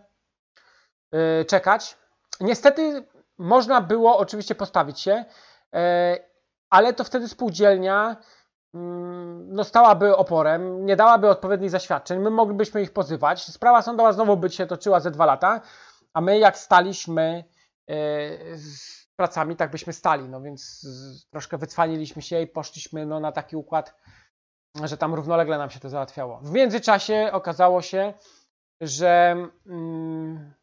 yy, 1.12 1.44
czekać. 1.44 1.96
Niestety 2.40 3.04
można 3.38 3.80
było 3.80 4.18
oczywiście 4.18 4.54
postawić 4.54 5.00
się, 5.00 5.24
yy, 5.72 5.80
ale 6.70 6.94
to 6.94 7.04
wtedy 7.04 7.28
spółdzielnia 7.28 8.16
yy, 8.74 8.80
no, 9.46 9.64
stałaby 9.64 10.16
oporem, 10.16 10.86
nie 10.86 10.96
dałaby 10.96 11.28
odpowiednich 11.28 11.70
zaświadczeń, 11.70 12.18
my 12.18 12.30
moglibyśmy 12.30 12.82
ich 12.82 12.92
pozywać. 12.92 13.44
Sprawa 13.44 13.82
sądowa 13.82 14.12
znowu 14.12 14.36
by 14.36 14.50
się 14.50 14.66
toczyła 14.66 15.00
ze 15.00 15.10
dwa 15.10 15.26
lata, 15.26 15.60
a 16.12 16.20
my 16.20 16.38
jak 16.38 16.58
staliśmy 16.58 17.44
yy, 17.88 17.96
z 18.58 19.06
pracami, 19.16 19.56
tak 19.56 19.70
byśmy 19.70 19.92
stali, 19.92 20.28
no 20.28 20.40
więc 20.40 20.86
troszkę 21.30 21.58
wycwaniliśmy 21.58 22.22
się 22.22 22.40
i 22.40 22.46
poszliśmy 22.46 23.06
no, 23.06 23.20
na 23.20 23.32
taki 23.32 23.56
układ, 23.56 23.94
że 24.84 24.96
tam 24.96 25.14
równolegle 25.14 25.58
nam 25.58 25.70
się 25.70 25.80
to 25.80 25.88
załatwiało. 25.88 26.40
W 26.42 26.50
międzyczasie 26.50 27.28
okazało 27.32 27.82
się, 27.82 28.14
że 28.80 29.36
mm, 29.66 30.54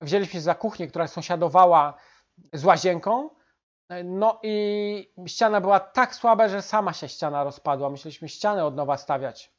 wzięliśmy 0.00 0.40
za 0.40 0.54
kuchnię, 0.54 0.86
która 0.86 1.06
sąsiadowała 1.06 1.94
z 2.52 2.64
łazienką, 2.64 3.30
no 4.04 4.40
i 4.42 5.12
ściana 5.26 5.60
była 5.60 5.80
tak 5.80 6.14
słaba, 6.14 6.48
że 6.48 6.62
sama 6.62 6.92
się 6.92 7.08
ściana 7.08 7.44
rozpadła. 7.44 7.90
Myśleliśmy 7.90 8.28
ścianę 8.28 8.64
od 8.64 8.76
nowa 8.76 8.96
stawiać. 8.96 9.52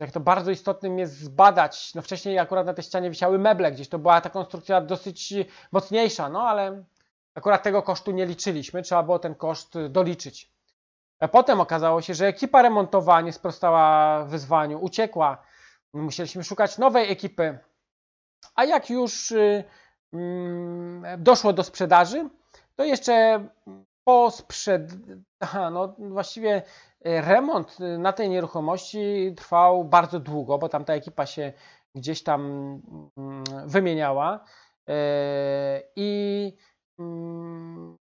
Jak 0.00 0.10
to 0.10 0.20
bardzo 0.20 0.50
istotnym 0.50 0.98
jest 0.98 1.18
zbadać. 1.18 1.94
No 1.94 2.02
wcześniej 2.02 2.38
akurat 2.38 2.66
na 2.66 2.74
tej 2.74 2.84
ścianie 2.84 3.10
wisiały 3.10 3.38
meble 3.38 3.72
gdzieś. 3.72 3.88
To 3.88 3.98
była 3.98 4.20
ta 4.20 4.30
konstrukcja 4.30 4.80
dosyć 4.80 5.34
mocniejsza, 5.72 6.28
no 6.28 6.42
ale 6.42 6.84
akurat 7.34 7.62
tego 7.62 7.82
kosztu 7.82 8.10
nie 8.10 8.26
liczyliśmy. 8.26 8.82
Trzeba 8.82 9.02
było 9.02 9.18
ten 9.18 9.34
koszt 9.34 9.74
doliczyć. 9.88 10.52
A 11.20 11.28
potem 11.28 11.60
okazało 11.60 12.02
się, 12.02 12.14
że 12.14 12.26
ekipa 12.26 12.62
remontowa 12.62 13.20
nie 13.20 13.32
sprostała 13.32 14.24
wyzwaniu, 14.24 14.78
uciekła. 14.84 15.42
Musieliśmy 15.92 16.44
szukać 16.44 16.78
nowej 16.78 17.12
ekipy. 17.12 17.58
A 18.54 18.64
jak 18.64 18.90
już 18.90 19.30
y, 19.30 19.64
mm, 20.12 21.22
doszło 21.22 21.52
do 21.52 21.62
sprzedaży, 21.62 22.28
to 22.76 22.84
jeszcze 22.84 23.48
po 24.04 24.30
sprzed... 24.30 24.92
Aha, 25.40 25.70
no 25.70 25.94
właściwie 25.98 26.62
remont 27.04 27.76
na 27.98 28.12
tej 28.12 28.28
nieruchomości 28.28 29.34
trwał 29.36 29.84
bardzo 29.84 30.20
długo, 30.20 30.58
bo 30.58 30.68
tam 30.68 30.84
ta 30.84 30.94
ekipa 30.94 31.26
się 31.26 31.52
gdzieś 31.94 32.22
tam 32.22 32.40
mm, 33.16 33.44
wymieniała 33.66 34.44
e, 34.88 34.94
i 35.96 36.52
mm, 36.98 37.98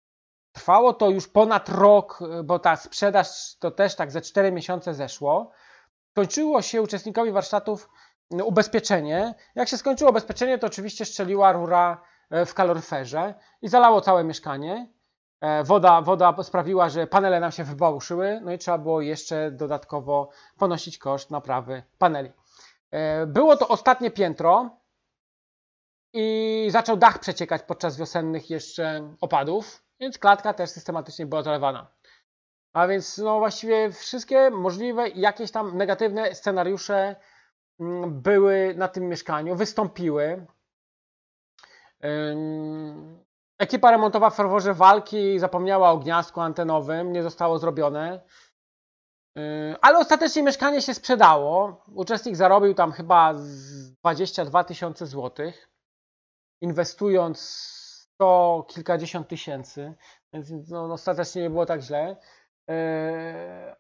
trwało 0.53 0.93
to 0.93 1.11
już 1.11 1.29
ponad 1.29 1.69
rok, 1.69 2.19
bo 2.45 2.59
ta 2.59 2.77
sprzedaż 2.77 3.57
to 3.59 3.71
też 3.71 3.97
tak 3.97 4.11
ze 4.11 4.21
4 4.21 4.53
miesiące 4.53 4.95
zeszło. 4.95 5.51
Skończyło 6.11 6.63
się 6.63 6.83
uczestnikowi 6.83 7.33
warsztatów 7.33 7.89
ubezpieczenie. 8.31 9.35
Jak 9.55 9.69
się 9.69 9.79
skończyło 9.79 10.11
ubezpieczenie, 10.11 10.59
to 10.59 10.67
oczywiście 10.67 11.05
szczeliła 11.05 11.53
rura 11.53 12.03
e, 12.31 12.47
w 12.47 12.55
kaloryferze 12.55 13.35
i 13.63 13.69
zalało 13.69 14.01
całe 14.01 14.25
mieszkanie. 14.25 14.89
E, 15.41 15.65
woda, 15.65 16.03
woda 16.03 16.43
sprawiła, 16.43 16.89
że 16.89 17.07
panele 17.07 17.41
nam 17.41 17.53
się 17.53 17.65
wybałuszyły, 17.65 18.41
no 18.43 18.53
i 18.53 18.59
trzeba 18.59 18.79
było 18.79 19.01
jeszcze 19.01 19.51
dodatkowo 19.51 20.31
ponosić 20.59 20.99
koszt 20.99 21.31
naprawy 21.31 21.83
paneli. 21.99 22.33
E, 22.91 23.27
było 23.27 23.57
to 23.57 23.69
ostatnie 23.69 24.11
piętro 24.11 24.71
i 26.13 26.67
zaczął 26.71 26.97
dach 26.97 27.19
przeciekać 27.19 27.63
podczas 27.63 27.97
wiosennych 27.97 28.51
jeszcze 28.51 29.15
opadów, 29.21 29.83
więc 30.01 30.19
klatka 30.19 30.55
też 30.55 30.71
systematycznie 30.71 31.27
była 31.27 31.43
zalewana. 31.43 31.87
A 32.73 32.87
więc 32.87 33.19
no 33.19 33.39
właściwie 33.39 33.93
wszystkie 33.93 34.51
możliwe 34.51 35.09
jakieś 35.09 35.51
tam 35.51 35.77
negatywne 35.77 36.35
scenariusze 36.35 37.17
były 38.07 38.75
na 38.77 38.89
tym 38.89 39.09
mieszkaniu, 39.09 39.57
wystąpiły. 39.57 40.47
Ekipa 43.59 43.91
remontowa 43.91 44.31
w 44.31 44.37
ferworze 44.37 44.75
walki 44.75 45.39
zapomniała 45.39 45.91
o 45.91 45.99
gniazdku 45.99 46.41
antenowym, 46.41 47.13
nie 47.13 47.23
zostało 47.23 47.59
zrobione. 47.59 48.21
Ale 49.81 49.99
ostatecznie 49.99 50.43
mieszkanie 50.43 50.83
się 50.83 50.95
sprzedało. 50.95 51.85
Uczestnik 51.95 52.37
zarobił 52.37 52.75
tam 52.75 52.93
chyba 52.93 53.35
22 53.35 54.65
tysiące 54.65 55.07
złotych, 55.07 55.71
inwestując 56.61 57.41
100 58.15 58.67
kilkadziesiąt 58.69 59.29
tysięcy, 59.29 59.95
więc 60.33 60.71
no, 60.71 60.93
ostatecznie 60.93 61.43
nie 61.43 61.51
było 61.51 61.67
tak 61.67 61.81
źle. 61.81 62.17
Yy, 62.69 62.75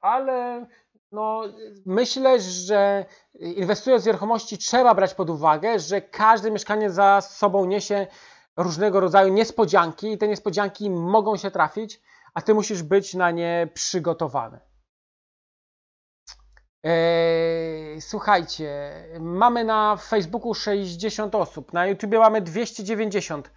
ale 0.00 0.66
no, 1.12 1.42
myślę, 1.86 2.40
że 2.40 3.04
inwestując 3.34 4.02
w 4.02 4.06
nieruchomości 4.06 4.58
trzeba 4.58 4.94
brać 4.94 5.14
pod 5.14 5.30
uwagę, 5.30 5.78
że 5.78 6.00
każde 6.00 6.50
mieszkanie 6.50 6.90
za 6.90 7.20
sobą 7.20 7.64
niesie 7.64 8.06
różnego 8.56 9.00
rodzaju 9.00 9.32
niespodzianki 9.32 10.12
i 10.12 10.18
te 10.18 10.28
niespodzianki 10.28 10.90
mogą 10.90 11.36
się 11.36 11.50
trafić, 11.50 12.00
a 12.34 12.42
ty 12.42 12.54
musisz 12.54 12.82
być 12.82 13.14
na 13.14 13.30
nie 13.30 13.68
przygotowany. 13.74 14.60
Eee, 16.82 18.00
słuchajcie, 18.00 18.92
mamy 19.20 19.64
na 19.64 19.96
Facebooku 19.96 20.54
60 20.54 21.34
osób, 21.34 21.72
na 21.72 21.86
YouTubie 21.86 22.18
mamy 22.18 22.40
290. 22.40 23.50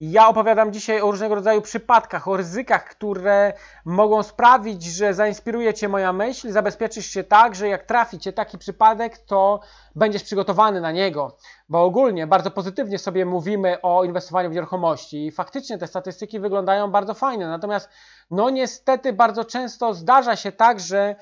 Ja 0.00 0.28
opowiadam 0.28 0.72
dzisiaj 0.72 1.00
o 1.00 1.10
różnego 1.10 1.34
rodzaju 1.34 1.62
przypadkach, 1.62 2.28
o 2.28 2.36
ryzykach, 2.36 2.84
które 2.84 3.52
mogą 3.84 4.22
sprawić, 4.22 4.84
że 4.84 5.14
zainspiruje 5.14 5.74
Cię 5.74 5.88
moja 5.88 6.12
myśl, 6.12 6.52
zabezpieczysz 6.52 7.06
się 7.06 7.24
tak, 7.24 7.54
że 7.54 7.68
jak 7.68 7.82
trafi 7.82 8.18
Cię 8.18 8.32
taki 8.32 8.58
przypadek, 8.58 9.18
to 9.18 9.60
będziesz 9.94 10.22
przygotowany 10.22 10.80
na 10.80 10.92
niego. 10.92 11.36
Bo 11.68 11.84
ogólnie 11.84 12.26
bardzo 12.26 12.50
pozytywnie 12.50 12.98
sobie 12.98 13.26
mówimy 13.26 13.80
o 13.82 14.04
inwestowaniu 14.04 14.50
w 14.50 14.54
nieruchomości 14.54 15.26
i 15.26 15.32
faktycznie 15.32 15.78
te 15.78 15.86
statystyki 15.86 16.40
wyglądają 16.40 16.90
bardzo 16.90 17.14
fajnie. 17.14 17.46
Natomiast 17.46 17.88
no 18.30 18.50
niestety 18.50 19.12
bardzo 19.12 19.44
często 19.44 19.94
zdarza 19.94 20.36
się 20.36 20.52
tak, 20.52 20.80
że 20.80 21.16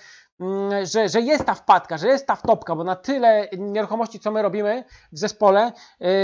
że, 0.83 1.09
że 1.09 1.21
jest 1.21 1.45
ta 1.45 1.55
wpadka, 1.55 1.99
że 1.99 2.09
jest 2.09 2.27
ta 2.27 2.37
wtopka, 2.37 2.77
bo 2.77 2.85
na 2.85 2.97
tyle 2.97 3.49
nieruchomości, 3.59 4.21
co 4.21 4.31
my 4.31 4.43
robimy 4.43 4.85
w 5.13 5.19
zespole, 5.19 5.73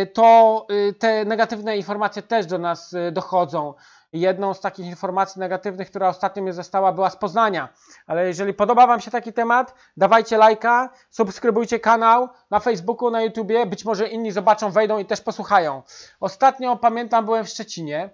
y, 0.03 0.07
to 0.07 0.67
y, 0.71 0.93
te 0.93 1.25
negatywne 1.25 1.77
informacje 1.77 2.23
też 2.23 2.47
do 2.47 2.59
nas 2.59 2.93
y, 2.93 3.13
dochodzą. 3.13 3.75
Jedną 4.13 4.55
z 4.55 4.61
takich 4.61 4.87
informacji 4.87 5.41
negatywnych, 5.41 5.91
która 5.91 6.09
ostatnio 6.09 6.43
mnie 6.43 6.53
została, 6.53 6.93
była 6.93 7.11
z 7.11 7.17
Poznania. 7.17 7.69
Ale 8.07 8.27
jeżeli 8.27 8.55
podoba 8.55 8.87
Wam 8.87 9.01
się 9.01 9.11
taki 9.11 9.33
temat, 9.33 9.75
dawajcie 9.97 10.39
lajka, 10.39 10.91
subskrybujcie 11.11 11.81
kanał 11.81 12.29
na 12.51 12.61
Facebooku, 12.61 13.11
na 13.11 13.23
YouTubie. 13.23 13.67
Być 13.67 13.85
może 13.85 14.09
inni 14.09 14.33
zobaczą, 14.33 14.71
wejdą 14.71 14.99
i 14.99 15.05
też 15.05 15.21
posłuchają. 15.21 15.83
Ostatnio 16.21 16.77
pamiętam, 16.77 17.25
byłem 17.25 17.45
w 17.45 17.49
Szczecinie 17.49 18.11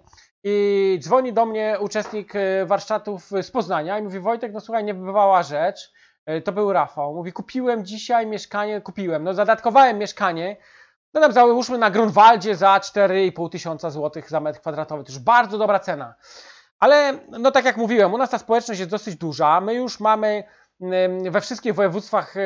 i 0.47 0.99
dzwoni 1.01 1.33
do 1.33 1.45
mnie 1.45 1.77
uczestnik 1.79 2.33
warsztatów 2.65 3.29
z 3.41 3.51
Poznania 3.51 3.99
i 3.99 4.03
mówi: 4.03 4.19
Wojtek, 4.19 4.53
no 4.53 4.59
słuchaj, 4.59 4.83
niebywała 4.83 5.43
rzecz. 5.43 5.91
E, 6.25 6.41
to 6.41 6.51
był 6.51 6.73
Rafał. 6.73 7.13
Mówi, 7.13 7.33
kupiłem 7.33 7.85
dzisiaj 7.85 8.27
mieszkanie, 8.27 8.81
kupiłem, 8.81 9.23
no 9.23 9.33
zadatkowałem 9.33 9.97
mieszkanie, 9.97 10.57
no 11.13 11.21
tam 11.21 11.31
załóżmy 11.31 11.77
na 11.77 11.91
Grunwaldzie 11.91 12.55
za 12.55 12.77
4,5 12.77 13.49
tysiąca 13.49 13.89
złotych 13.89 14.29
za 14.29 14.39
metr 14.39 14.59
kwadratowy. 14.59 15.03
To 15.03 15.11
już 15.11 15.19
bardzo 15.19 15.57
dobra 15.57 15.79
cena. 15.79 16.15
Ale, 16.79 17.13
no 17.29 17.51
tak 17.51 17.65
jak 17.65 17.77
mówiłem, 17.77 18.13
u 18.13 18.17
nas 18.17 18.29
ta 18.29 18.37
społeczność 18.37 18.79
jest 18.79 18.91
dosyć 18.91 19.15
duża. 19.15 19.61
My 19.61 19.73
już 19.73 19.99
mamy 19.99 20.43
we 21.29 21.41
wszystkich 21.41 21.75
województwach 21.75 22.37
e, 22.37 22.41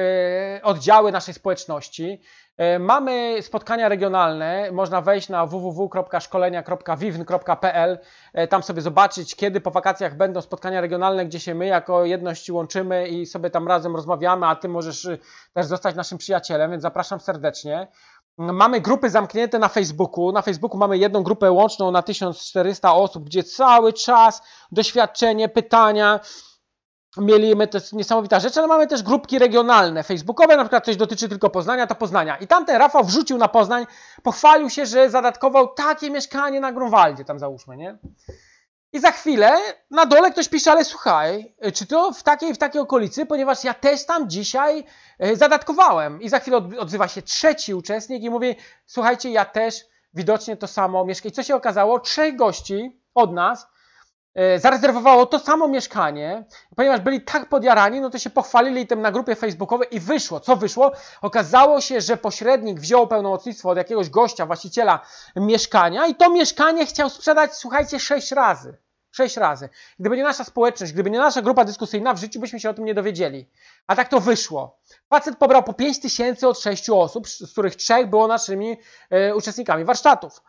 oddziały 0.64 1.12
naszej 1.12 1.34
społeczności. 1.34 2.22
E, 2.60 2.80
mamy 2.80 3.38
spotkania 3.42 3.90
regionalne. 3.90 4.72
Można 4.72 5.02
wejść 5.02 5.30
na 5.30 5.46
www.szkolenia.wiwn.pl, 5.46 8.00
e, 8.34 8.48
tam 8.48 8.64
sobie 8.64 8.82
zobaczyć, 8.82 9.36
kiedy 9.36 9.62
po 9.62 9.72
wakacjach 9.72 10.18
będą 10.18 10.42
spotkania 10.42 10.82
regionalne, 10.82 11.26
gdzie 11.26 11.40
się 11.40 11.56
my 11.56 11.66
jako 11.66 12.06
jedność 12.06 12.52
łączymy 12.52 13.08
i 13.08 13.26
sobie 13.26 13.50
tam 13.50 13.68
razem 13.68 13.96
rozmawiamy, 13.96 14.48
a 14.48 14.56
ty 14.56 14.70
możesz 14.70 15.06
y, 15.06 15.20
też 15.54 15.66
zostać 15.66 15.96
naszym 15.96 16.18
przyjacielem, 16.18 16.72
więc 16.72 16.84
zapraszam 16.84 17.20
serdecznie. 17.20 17.88
Mamy 18.38 18.82
grupy 18.82 19.10
zamknięte 19.10 19.60
na 19.60 19.68
Facebooku. 19.68 20.32
Na 20.32 20.42
Facebooku 20.42 20.78
mamy 20.78 20.98
jedną 20.98 21.24
grupę 21.24 21.52
łączną 21.52 21.92
na 21.92 22.02
1400 22.02 22.94
osób, 22.94 23.24
gdzie 23.24 23.44
cały 23.44 23.94
czas 23.94 24.42
doświadczenie, 24.72 25.50
pytania, 25.50 26.20
Mieliśmy 27.18 27.68
jest 27.74 27.94
niesamowita 27.94 28.40
rzecz, 28.40 28.58
ale 28.58 28.68
mamy 28.68 28.88
też 28.88 29.04
grupki 29.04 29.40
regionalne, 29.40 30.04
facebookowe, 30.04 30.58
na 30.58 30.64
przykład 30.64 30.86
coś 30.86 30.96
dotyczy 30.96 31.30
tylko 31.30 31.50
Poznania, 31.50 31.88
to 31.88 31.96
Poznania. 31.96 32.38
I 32.38 32.48
tamten 32.48 32.78
Rafał 32.78 33.04
wrzucił 33.04 33.38
na 33.38 33.48
Poznań, 33.48 33.88
pochwalił 34.24 34.70
się, 34.70 34.86
że 34.86 35.10
zadatkował 35.10 35.68
takie 35.68 36.10
mieszkanie 36.10 36.60
na 36.60 36.72
Grunwaldzie, 36.72 37.26
tam 37.26 37.40
załóżmy, 37.40 37.78
nie? 37.78 37.98
I 38.94 39.00
za 39.00 39.12
chwilę 39.12 39.58
na 39.92 40.06
dole 40.06 40.32
ktoś 40.32 40.50
pisze, 40.50 40.72
ale 40.72 40.86
słuchaj, 40.86 41.56
czy 41.74 41.86
to 41.86 42.14
w 42.14 42.24
takiej, 42.24 42.54
w 42.54 42.58
takiej 42.58 42.82
okolicy, 42.82 43.26
ponieważ 43.26 43.64
ja 43.64 43.74
też 43.74 44.06
tam 44.06 44.30
dzisiaj 44.30 44.84
e, 45.20 45.36
zadatkowałem. 45.36 46.22
I 46.22 46.30
za 46.30 46.40
chwilę 46.40 46.58
odzywa 46.80 47.08
się 47.08 47.22
trzeci 47.22 47.74
uczestnik 47.74 48.24
i 48.24 48.30
mówi, 48.30 48.56
słuchajcie, 48.86 49.30
ja 49.30 49.46
też 49.46 49.86
widocznie 50.14 50.58
to 50.58 50.68
samo 50.68 51.06
mieszkam. 51.06 51.30
I 51.30 51.32
co 51.32 51.44
się 51.44 51.56
okazało? 51.56 52.00
Trzech 52.00 52.36
gości 52.36 53.02
od 53.16 53.34
nas 53.34 53.68
zarezerwowało 54.58 55.26
to 55.26 55.40
samo 55.40 55.68
mieszkanie, 55.68 56.46
ponieważ 56.76 57.00
byli 57.00 57.22
tak 57.22 57.50
podjarani, 57.50 58.02
no 58.02 58.10
to 58.10 58.20
się 58.20 58.30
pochwalili 58.30 58.88
tym 58.88 59.02
na 59.02 59.12
grupie 59.12 59.36
facebookowej 59.36 59.88
i 59.92 60.00
wyszło. 60.00 60.40
Co 60.40 60.56
wyszło? 60.56 60.92
Okazało 61.22 61.82
się, 61.82 62.02
że 62.02 62.18
pośrednik 62.18 62.80
wziął 62.80 63.08
pełnomocnictwo 63.08 63.70
od 63.70 63.78
jakiegoś 63.78 64.10
gościa, 64.10 64.46
właściciela 64.46 65.00
mieszkania 65.36 66.08
i 66.08 66.16
to 66.16 66.30
mieszkanie 66.30 66.86
chciał 66.86 67.10
sprzedać, 67.10 67.54
słuchajcie, 67.54 68.00
sześć 68.00 68.32
razy. 68.32 68.78
Sześć 69.12 69.38
razy. 69.38 69.70
Gdyby 70.00 70.18
nie 70.18 70.24
nasza 70.24 70.44
społeczność, 70.44 70.94
gdyby 70.94 71.10
nie 71.10 71.20
nasza 71.20 71.42
grupa 71.42 71.66
dyskusyjna, 71.66 72.14
w 72.14 72.20
życiu 72.20 72.40
byśmy 72.40 72.60
się 72.60 72.70
o 72.70 72.74
tym 72.74 72.86
nie 72.86 72.94
dowiedzieli. 72.94 73.50
A 73.88 73.96
tak 73.96 74.08
to 74.08 74.20
wyszło. 74.20 74.80
Facet 75.10 75.38
pobrał 75.38 75.64
po 75.64 75.74
5 75.74 76.00
tysięcy 76.00 76.48
od 76.48 76.60
sześciu 76.60 77.00
osób, 77.00 77.28
z 77.28 77.52
których 77.52 77.76
trzech 77.76 78.10
było 78.10 78.28
naszymi 78.28 78.78
e, 79.10 79.36
uczestnikami 79.36 79.86
warsztatów. 79.86 80.42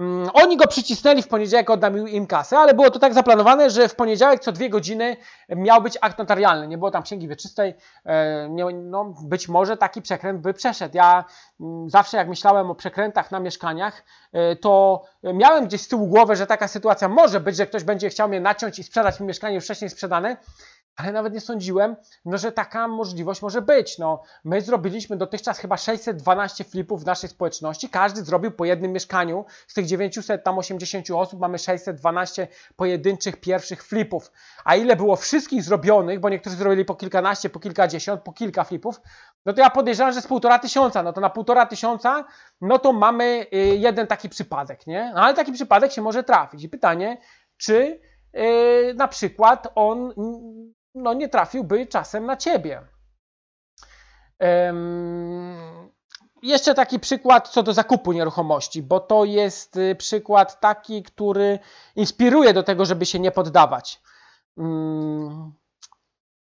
Mm, 0.00 0.30
oni 0.32 0.56
go 0.56 0.66
przycisnęli 0.66 1.22
w 1.22 1.28
poniedziałek, 1.28 1.70
oddam 1.70 2.08
im 2.08 2.26
kasę, 2.26 2.58
ale 2.58 2.74
było 2.74 2.90
to 2.90 2.98
tak 2.98 3.14
zaplanowane, 3.14 3.70
że 3.70 3.88
w 3.88 3.94
poniedziałek 3.94 4.40
co 4.40 4.52
dwie 4.52 4.70
godziny 4.70 5.16
miał 5.48 5.82
być 5.82 5.98
akt 6.00 6.18
notarialny. 6.18 6.68
Nie 6.68 6.78
było 6.78 6.90
tam 6.90 7.02
księgi 7.02 7.28
wieczystej. 7.28 7.74
E, 8.06 8.48
no, 8.82 9.14
być 9.22 9.48
może 9.48 9.76
taki 9.76 10.02
przekręt 10.02 10.40
by 10.40 10.54
przeszedł. 10.54 10.96
Ja 10.96 11.24
mm, 11.60 11.90
zawsze 11.90 12.16
jak 12.16 12.28
myślałem 12.28 12.70
o 12.70 12.74
przekrętach 12.74 13.30
na 13.30 13.40
mieszkaniach, 13.40 14.04
e, 14.32 14.56
to 14.56 15.02
miałem 15.22 15.66
gdzieś 15.66 15.80
z 15.80 15.88
tyłu 15.88 16.06
głowy, 16.06 16.36
że 16.36 16.46
taka 16.46 16.68
sytuacja 16.68 17.08
może 17.08 17.40
być, 17.40 17.56
że 17.56 17.66
ktoś 17.66 17.84
będzie 17.84 18.10
chciał 18.10 18.28
mnie 18.28 18.40
naciąć 18.40 18.78
i 18.78 18.82
sprzedać 18.84 19.20
mi 19.20 19.26
mieszkanie 19.26 19.60
wcześniej 19.60 19.90
sprzedane, 19.90 20.36
ale 21.02 21.12
nawet 21.12 21.34
nie 21.34 21.40
sądziłem, 21.40 21.96
no, 22.24 22.38
że 22.38 22.52
taka 22.52 22.88
możliwość 22.88 23.42
może 23.42 23.62
być. 23.62 23.98
No, 23.98 24.22
my 24.44 24.60
zrobiliśmy 24.60 25.16
dotychczas 25.16 25.58
chyba 25.58 25.76
612 25.76 26.64
flipów 26.64 27.02
w 27.02 27.06
naszej 27.06 27.30
społeczności. 27.30 27.88
Każdy 27.88 28.24
zrobił 28.24 28.50
po 28.50 28.64
jednym 28.64 28.92
mieszkaniu. 28.92 29.44
Z 29.68 29.74
tych 29.74 29.86
900 29.86 30.44
tam 30.44 30.58
80 30.58 31.10
osób 31.10 31.40
mamy 31.40 31.58
612 31.58 32.48
pojedynczych 32.76 33.40
pierwszych 33.40 33.84
flipów. 33.84 34.32
A 34.64 34.76
ile 34.76 34.96
było 34.96 35.16
wszystkich 35.16 35.62
zrobionych, 35.62 36.20
bo 36.20 36.28
niektórzy 36.28 36.56
zrobili 36.56 36.84
po 36.84 36.94
kilkanaście, 36.94 37.50
po 37.50 37.60
kilkadziesiąt, 37.60 38.22
po 38.22 38.32
kilka 38.32 38.64
flipów, 38.64 39.00
no 39.46 39.52
to 39.52 39.60
ja 39.60 39.70
podejrzewam, 39.70 40.12
że 40.12 40.20
z 40.20 40.26
półtora 40.26 40.58
tysiąca. 40.58 41.02
No 41.02 41.12
to 41.12 41.20
na 41.20 41.30
półtora 41.30 41.66
tysiąca, 41.66 42.24
no 42.60 42.78
to 42.78 42.92
mamy 42.92 43.46
y, 43.54 43.56
jeden 43.56 44.06
taki 44.06 44.28
przypadek, 44.28 44.86
nie? 44.86 45.12
No, 45.14 45.20
ale 45.20 45.34
taki 45.34 45.52
przypadek 45.52 45.92
się 45.92 46.02
może 46.02 46.24
trafić. 46.24 46.64
I 46.64 46.68
pytanie, 46.68 47.18
czy 47.56 48.00
yy, 48.32 48.94
na 48.94 49.08
przykład 49.08 49.68
on 49.74 50.12
no, 50.94 51.14
nie 51.14 51.28
trafiłby 51.28 51.86
czasem 51.86 52.26
na 52.26 52.36
ciebie. 52.36 52.82
Um, 54.40 55.90
jeszcze 56.42 56.74
taki 56.74 57.00
przykład 57.00 57.48
co 57.48 57.62
do 57.62 57.72
zakupu 57.72 58.12
nieruchomości, 58.12 58.82
bo 58.82 59.00
to 59.00 59.24
jest 59.24 59.76
y, 59.76 59.94
przykład 59.94 60.60
taki, 60.60 61.02
który 61.02 61.58
inspiruje 61.96 62.52
do 62.52 62.62
tego, 62.62 62.84
żeby 62.84 63.06
się 63.06 63.18
nie 63.18 63.30
poddawać. 63.30 64.02
Um, 64.56 65.52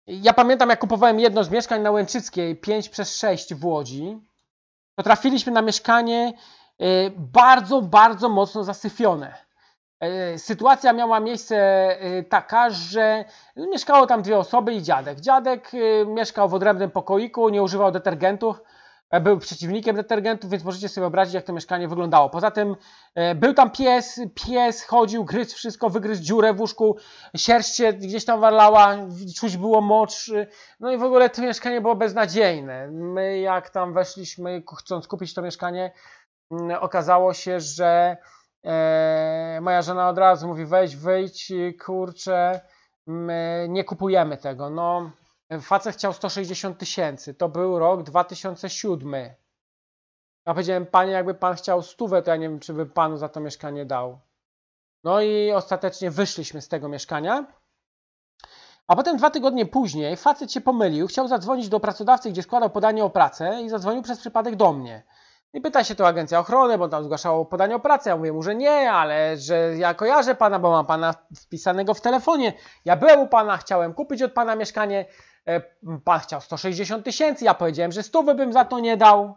ja 0.08 0.34
pamiętam, 0.34 0.70
jak 0.70 0.80
kupowałem 0.80 1.20
jedno 1.20 1.44
z 1.44 1.50
mieszkań 1.50 1.82
na 1.82 1.92
Łęczyckiej, 1.92 2.56
5 2.56 2.90
przez 2.90 3.16
6 3.16 3.54
w 3.54 3.66
Łodzi, 3.66 4.20
to 4.96 5.04
trafiliśmy 5.04 5.52
na 5.52 5.62
mieszkanie 5.62 6.34
y, 6.82 7.12
bardzo, 7.18 7.82
bardzo 7.82 8.30
mocno 8.30 8.64
zasyfione. 8.64 9.53
E, 10.04 10.40
sytuacja 10.40 10.94
miała 10.94 11.20
miejsce 11.20 11.56
e, 11.58 12.24
taka, 12.24 12.70
że 12.70 13.26
mieszkało 13.56 14.08
tam 14.08 14.22
dwie 14.22 14.38
osoby 14.38 14.74
i 14.74 14.82
dziadek. 14.82 15.20
Dziadek 15.20 15.72
e, 15.74 16.06
mieszkał 16.06 16.50
w 16.50 16.54
odrębnym 16.54 16.92
pokoiku, 16.92 17.50
nie 17.50 17.64
używał 17.64 17.92
detergentów, 17.92 18.62
był 19.22 19.40
przeciwnikiem 19.40 19.96
detergentów, 19.96 20.50
więc 20.50 20.64
możecie 20.64 20.90
sobie 20.90 21.04
wyobrazić, 21.04 21.34
jak 21.34 21.44
to 21.44 21.54
mieszkanie 21.54 21.88
wyglądało. 21.88 22.30
Poza 22.30 22.52
tym 22.52 22.76
był 23.36 23.54
tam 23.54 23.72
pies, 23.72 24.22
pies 24.46 24.84
chodził, 24.84 25.26
gryzł 25.26 25.56
wszystko, 25.56 25.90
wygryzł 25.90 26.24
dziurę 26.24 26.54
w 26.54 26.60
łóżku, 26.60 26.98
sierść 27.38 27.76
się 27.76 27.94
gdzieś 27.94 28.26
tam 28.26 28.40
warlała, 28.40 28.98
czuć 29.38 29.58
było 29.58 29.82
mocz, 29.82 30.32
no 30.80 30.92
i 30.92 30.98
w 30.98 31.04
ogóle 31.04 31.30
to 31.30 31.42
mieszkanie 31.42 31.82
było 31.82 31.96
beznadziejne. 31.96 32.88
My 32.92 33.40
jak 33.40 33.70
tam 33.70 33.94
weszliśmy, 33.94 34.64
chcąc 34.78 35.08
kupić 35.08 35.34
to 35.34 35.42
mieszkanie, 35.42 35.92
mm, 36.52 36.78
okazało 36.82 37.34
się, 37.34 37.60
że 37.60 38.18
moja 39.62 39.82
żona 39.82 40.10
od 40.10 40.18
razu 40.18 40.48
mówi: 40.48 40.66
weź, 40.66 40.96
wyjdź, 40.96 41.54
kurczę, 41.86 42.62
nie 43.70 43.84
kupujemy 43.84 44.38
tego. 44.38 44.70
No, 44.70 45.12
facet 45.62 45.96
chciał 45.96 46.14
160 46.14 46.78
tysięcy. 46.78 47.34
To 47.34 47.50
był 47.50 47.80
rok 47.80 48.04
2007. 48.04 49.14
Ja 50.46 50.54
powiedziałem: 50.54 50.86
Panie, 50.86 51.12
jakby 51.12 51.34
pan 51.34 51.56
chciał 51.56 51.82
stówę, 51.82 52.22
to 52.22 52.32
ja 52.32 52.38
nie 52.38 52.50
wiem, 52.50 52.60
czy 52.60 52.74
by 52.74 52.86
panu 52.86 53.18
za 53.18 53.30
to 53.30 53.40
mieszkanie 53.40 53.86
dał. 53.86 54.20
No 55.04 55.22
i 55.22 55.52
ostatecznie 55.52 56.12
wyszliśmy 56.12 56.62
z 56.62 56.68
tego 56.68 56.90
mieszkania. 56.90 57.46
A 58.88 58.96
potem 58.96 59.18
dwa 59.18 59.30
tygodnie 59.30 59.66
później 59.66 60.18
facet 60.18 60.52
się 60.52 60.62
pomylił, 60.62 61.08
chciał 61.08 61.28
zadzwonić 61.28 61.70
do 61.70 61.80
pracodawcy, 61.80 62.30
gdzie 62.30 62.44
składał 62.44 62.70
podanie 62.70 63.04
o 63.04 63.10
pracę 63.10 63.62
i 63.62 63.70
zadzwonił 63.70 64.02
przez 64.02 64.20
przypadek 64.20 64.56
do 64.56 64.74
mnie. 64.74 65.04
I 65.54 65.62
pyta 65.62 65.84
się 65.84 65.96
to 65.96 66.08
agencja 66.08 66.40
ochrony, 66.40 66.78
bo 66.78 66.90
tam 66.90 67.04
zgłaszało 67.04 67.46
podanie 67.46 67.76
o 67.76 67.80
pracę. 67.80 68.10
Ja 68.10 68.18
mówię 68.18 68.34
mu, 68.34 68.44
że 68.44 68.56
nie, 68.56 68.92
ale 68.92 69.38
że 69.38 69.56
ja 69.78 69.94
kojarzę 69.94 70.36
pana, 70.36 70.60
bo 70.60 70.72
mam 70.72 70.86
pana 70.86 71.14
wpisanego 71.36 71.94
w 71.94 72.02
telefonie. 72.02 72.54
Ja 72.86 72.96
byłem 72.96 73.20
u 73.20 73.28
pana, 73.28 73.58
chciałem 73.58 73.94
kupić 73.94 74.22
od 74.22 74.34
pana 74.34 74.56
mieszkanie. 74.56 75.06
E, 75.48 75.62
pan 76.04 76.20
chciał 76.20 76.42
160 76.42 77.06
tysięcy. 77.06 77.46
Ja 77.46 77.54
powiedziałem, 77.54 77.92
że 77.92 78.04
100 78.04 78.24
bym 78.24 78.54
za 78.54 78.66
to 78.66 78.80
nie 78.80 78.98
dał. 78.98 79.36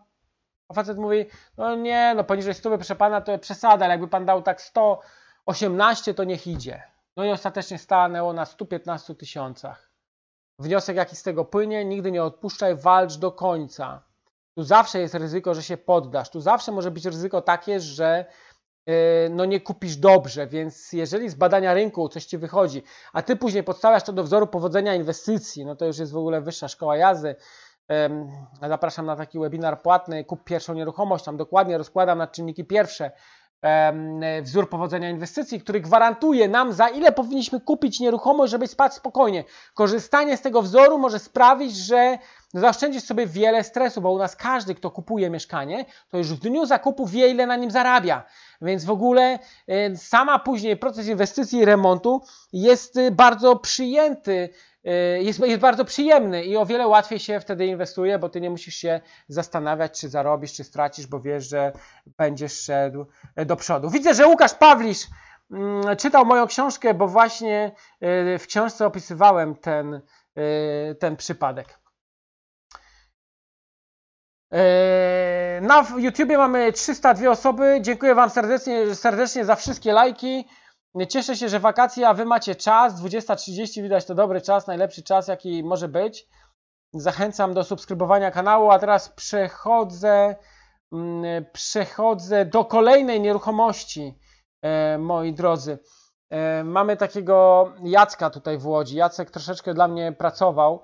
A 0.69 0.75
facet 0.75 0.99
mówi, 0.99 1.27
no 1.57 1.75
nie, 1.75 2.13
no 2.17 2.25
poniżej 2.25 2.55
100 2.55 2.71
proszę 2.71 2.97
pana 2.97 3.21
to 3.21 3.39
przesada, 3.39 3.85
ale 3.85 3.95
jakby 3.95 4.09
pan 4.09 4.25
dał 4.25 4.43
tak 4.43 4.63
118, 4.63 6.15
to 6.15 6.25
niech 6.25 6.47
idzie. 6.47 6.83
No 7.17 7.25
i 7.25 7.31
ostatecznie 7.31 7.79
stanęło 7.79 8.33
na 8.33 8.45
115 8.45 9.15
tysiącach. 9.15 9.91
Wniosek 10.59 10.97
jaki 10.97 11.17
z 11.17 11.23
tego 11.23 11.45
płynie, 11.45 11.85
nigdy 11.85 12.13
nie 12.13 12.23
odpuszczaj, 12.23 12.77
walcz 12.77 13.17
do 13.17 13.33
końca. 13.33 14.03
Tu 14.57 14.63
zawsze 14.63 15.01
jest 15.01 15.15
ryzyko, 15.15 15.55
że 15.55 15.63
się 15.63 15.77
poddasz. 15.77 16.31
Tu 16.31 16.41
zawsze 16.41 16.73
może 16.73 16.91
być 16.91 17.05
ryzyko 17.05 17.43
takie, 17.43 17.81
że 17.81 18.25
e, 18.87 18.93
no 19.29 19.45
nie 19.45 19.61
kupisz 19.61 19.97
dobrze, 19.97 20.47
więc 20.47 20.93
jeżeli 20.93 21.29
z 21.29 21.35
badania 21.35 21.75
rynku 21.75 22.09
coś 22.09 22.25
Ci 22.25 22.39
wychodzi, 22.39 22.83
a 23.13 23.23
Ty 23.23 23.37
później 23.37 23.65
podstawiasz 23.65 24.03
to 24.03 24.13
do 24.13 24.23
wzoru 24.23 24.47
powodzenia 24.47 24.95
inwestycji, 24.95 25.65
no 25.65 25.77
to 25.77 25.87
już 25.87 25.99
jest 25.99 26.13
w 26.13 26.17
ogóle 26.17 26.41
wyższa 26.41 26.69
szkoła 26.69 26.97
jazdy. 26.97 27.37
Zapraszam 28.69 29.07
na 29.07 29.17
taki 29.17 29.39
webinar 29.39 29.83
płatny, 29.83 30.25
kup 30.25 30.45
pierwszą 30.45 30.75
nieruchomość, 30.75 31.25
tam 31.25 31.37
dokładnie 31.37 31.79
rozkładam 31.79 32.19
na 32.19 32.27
czynniki 32.27 32.65
pierwsze, 32.65 33.11
wzór 34.43 34.69
powodzenia 34.69 35.11
inwestycji, 35.11 35.61
który 35.61 35.81
gwarantuje 35.81 36.49
nam, 36.49 36.73
za 36.73 36.89
ile 36.89 37.13
powinniśmy 37.13 37.61
kupić 37.61 38.01
nieruchomość, 38.01 38.51
żeby 38.51 38.67
spać 38.67 38.95
spokojnie. 38.95 39.45
Korzystanie 39.75 40.37
z 40.37 40.43
tego 40.43 40.63
wzoru 40.63 40.99
może 40.99 41.19
sprawić, 41.19 41.77
że 41.77 42.19
zaoszczędzisz 42.55 43.03
sobie 43.03 43.27
wiele 43.27 43.65
stresu, 43.65 44.01
bo 44.01 44.13
u 44.13 44.19
nas 44.19 44.37
każdy, 44.37 44.75
kto 44.75 44.91
kupuje 44.91 45.31
mieszkanie, 45.31 45.85
to 46.09 46.19
już 46.19 46.33
w 46.33 46.39
dniu 46.39 46.67
zakupu 46.67 47.07
wie, 47.07 47.29
ile 47.29 47.47
na 47.47 47.57
nim 47.57 47.71
zarabia. 47.71 48.25
Więc 48.63 48.85
w 48.85 48.91
ogóle 48.91 49.39
sama 49.97 50.39
później 50.39 50.77
proces 50.77 51.07
inwestycji 51.07 51.59
i 51.59 51.65
remontu 51.65 52.23
jest 52.53 52.97
y, 52.97 53.11
bardzo 53.11 53.57
przyjęty 53.57 54.51
Y, 54.87 55.23
jest, 55.23 55.39
jest 55.39 55.61
bardzo 55.61 55.85
przyjemny 55.85 56.45
i 56.45 56.57
o 56.57 56.67
wiele 56.67 56.87
łatwiej 56.87 57.19
się 57.19 57.41
wtedy 57.41 57.67
inwestuje, 57.67 58.19
bo 58.19 58.29
ty 58.29 58.41
nie 58.41 58.51
musisz 58.51 58.75
się 58.75 59.01
zastanawiać, 59.29 60.01
czy 60.01 60.09
zarobisz, 60.09 60.53
czy 60.53 60.65
stracisz, 60.65 61.07
bo 61.07 61.21
wiesz, 61.21 61.49
że 61.49 61.73
będziesz 62.19 62.61
szedł 62.61 63.07
do 63.47 63.57
przodu. 63.57 63.91
Widzę, 63.91 64.15
że 64.15 64.27
Łukasz 64.27 64.55
Pawlisz 64.55 65.07
mm, 65.51 65.97
czytał 65.97 66.27
moją 66.27 66.47
książkę, 66.47 66.95
bo 66.95 67.09
właśnie 67.09 67.73
y, 68.35 68.39
w 68.39 68.47
książce 68.47 68.87
opisywałem 68.87 69.55
ten, 69.55 69.95
y, 69.95 70.95
ten 71.01 71.17
przypadek. 71.17 71.79
Na 75.63 75.87
YouTubie 75.99 76.39
mamy 76.39 76.73
302 76.73 77.31
osoby. 77.31 77.79
Dziękuję 77.81 78.15
Wam 78.15 78.31
serdecznie, 78.31 78.95
serdecznie 78.95 79.45
za 79.45 79.57
wszystkie 79.57 79.93
lajki. 79.93 80.49
Cieszę 81.09 81.37
się, 81.37 81.49
że 81.49 81.61
wakacje, 81.61 82.09
a 82.09 82.15
Wy 82.15 82.25
macie 82.25 82.55
czas. 82.55 83.03
20.30 83.03 83.83
widać 83.83 84.05
to 84.05 84.15
dobry 84.15 84.41
czas, 84.41 84.67
najlepszy 84.67 85.03
czas, 85.03 85.29
jaki 85.29 85.65
może 85.65 85.89
być. 85.89 86.29
Zachęcam 86.93 87.55
do 87.55 87.65
subskrybowania 87.65 88.31
kanału, 88.31 88.71
a 88.71 88.79
teraz 88.79 89.09
przechodzę, 89.09 90.37
mm, 90.93 91.45
przechodzę 91.53 92.45
do 92.45 92.65
kolejnej 92.65 93.21
nieruchomości, 93.21 94.19
e, 94.63 94.99
moi 94.99 95.33
drodzy. 95.33 95.79
E, 96.31 96.65
mamy 96.65 96.97
takiego 96.97 97.69
Jacka 97.83 98.31
tutaj 98.31 98.59
w 98.59 98.67
Łodzi. 98.67 98.97
Jacek 98.97 99.31
troszeczkę 99.31 99.75
dla 99.75 99.89
mnie 99.89 100.13
pracował 100.13 100.83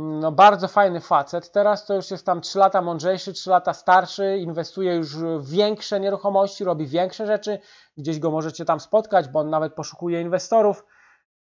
no 0.00 0.32
bardzo 0.32 0.68
fajny 0.68 1.00
facet. 1.00 1.52
Teraz 1.52 1.86
to 1.86 1.94
już 1.94 2.10
jest 2.10 2.26
tam 2.26 2.40
3 2.40 2.58
lata 2.58 2.82
mądrzejszy, 2.82 3.32
3 3.32 3.50
lata 3.50 3.72
starszy, 3.72 4.38
inwestuje 4.38 4.94
już 4.94 5.16
w 5.16 5.50
większe 5.50 6.00
nieruchomości, 6.00 6.64
robi 6.64 6.86
większe 6.86 7.26
rzeczy. 7.26 7.58
Gdzieś 7.96 8.18
go 8.18 8.30
możecie 8.30 8.64
tam 8.64 8.80
spotkać, 8.80 9.28
bo 9.28 9.40
on 9.40 9.50
nawet 9.50 9.74
poszukuje 9.74 10.20
inwestorów. 10.20 10.84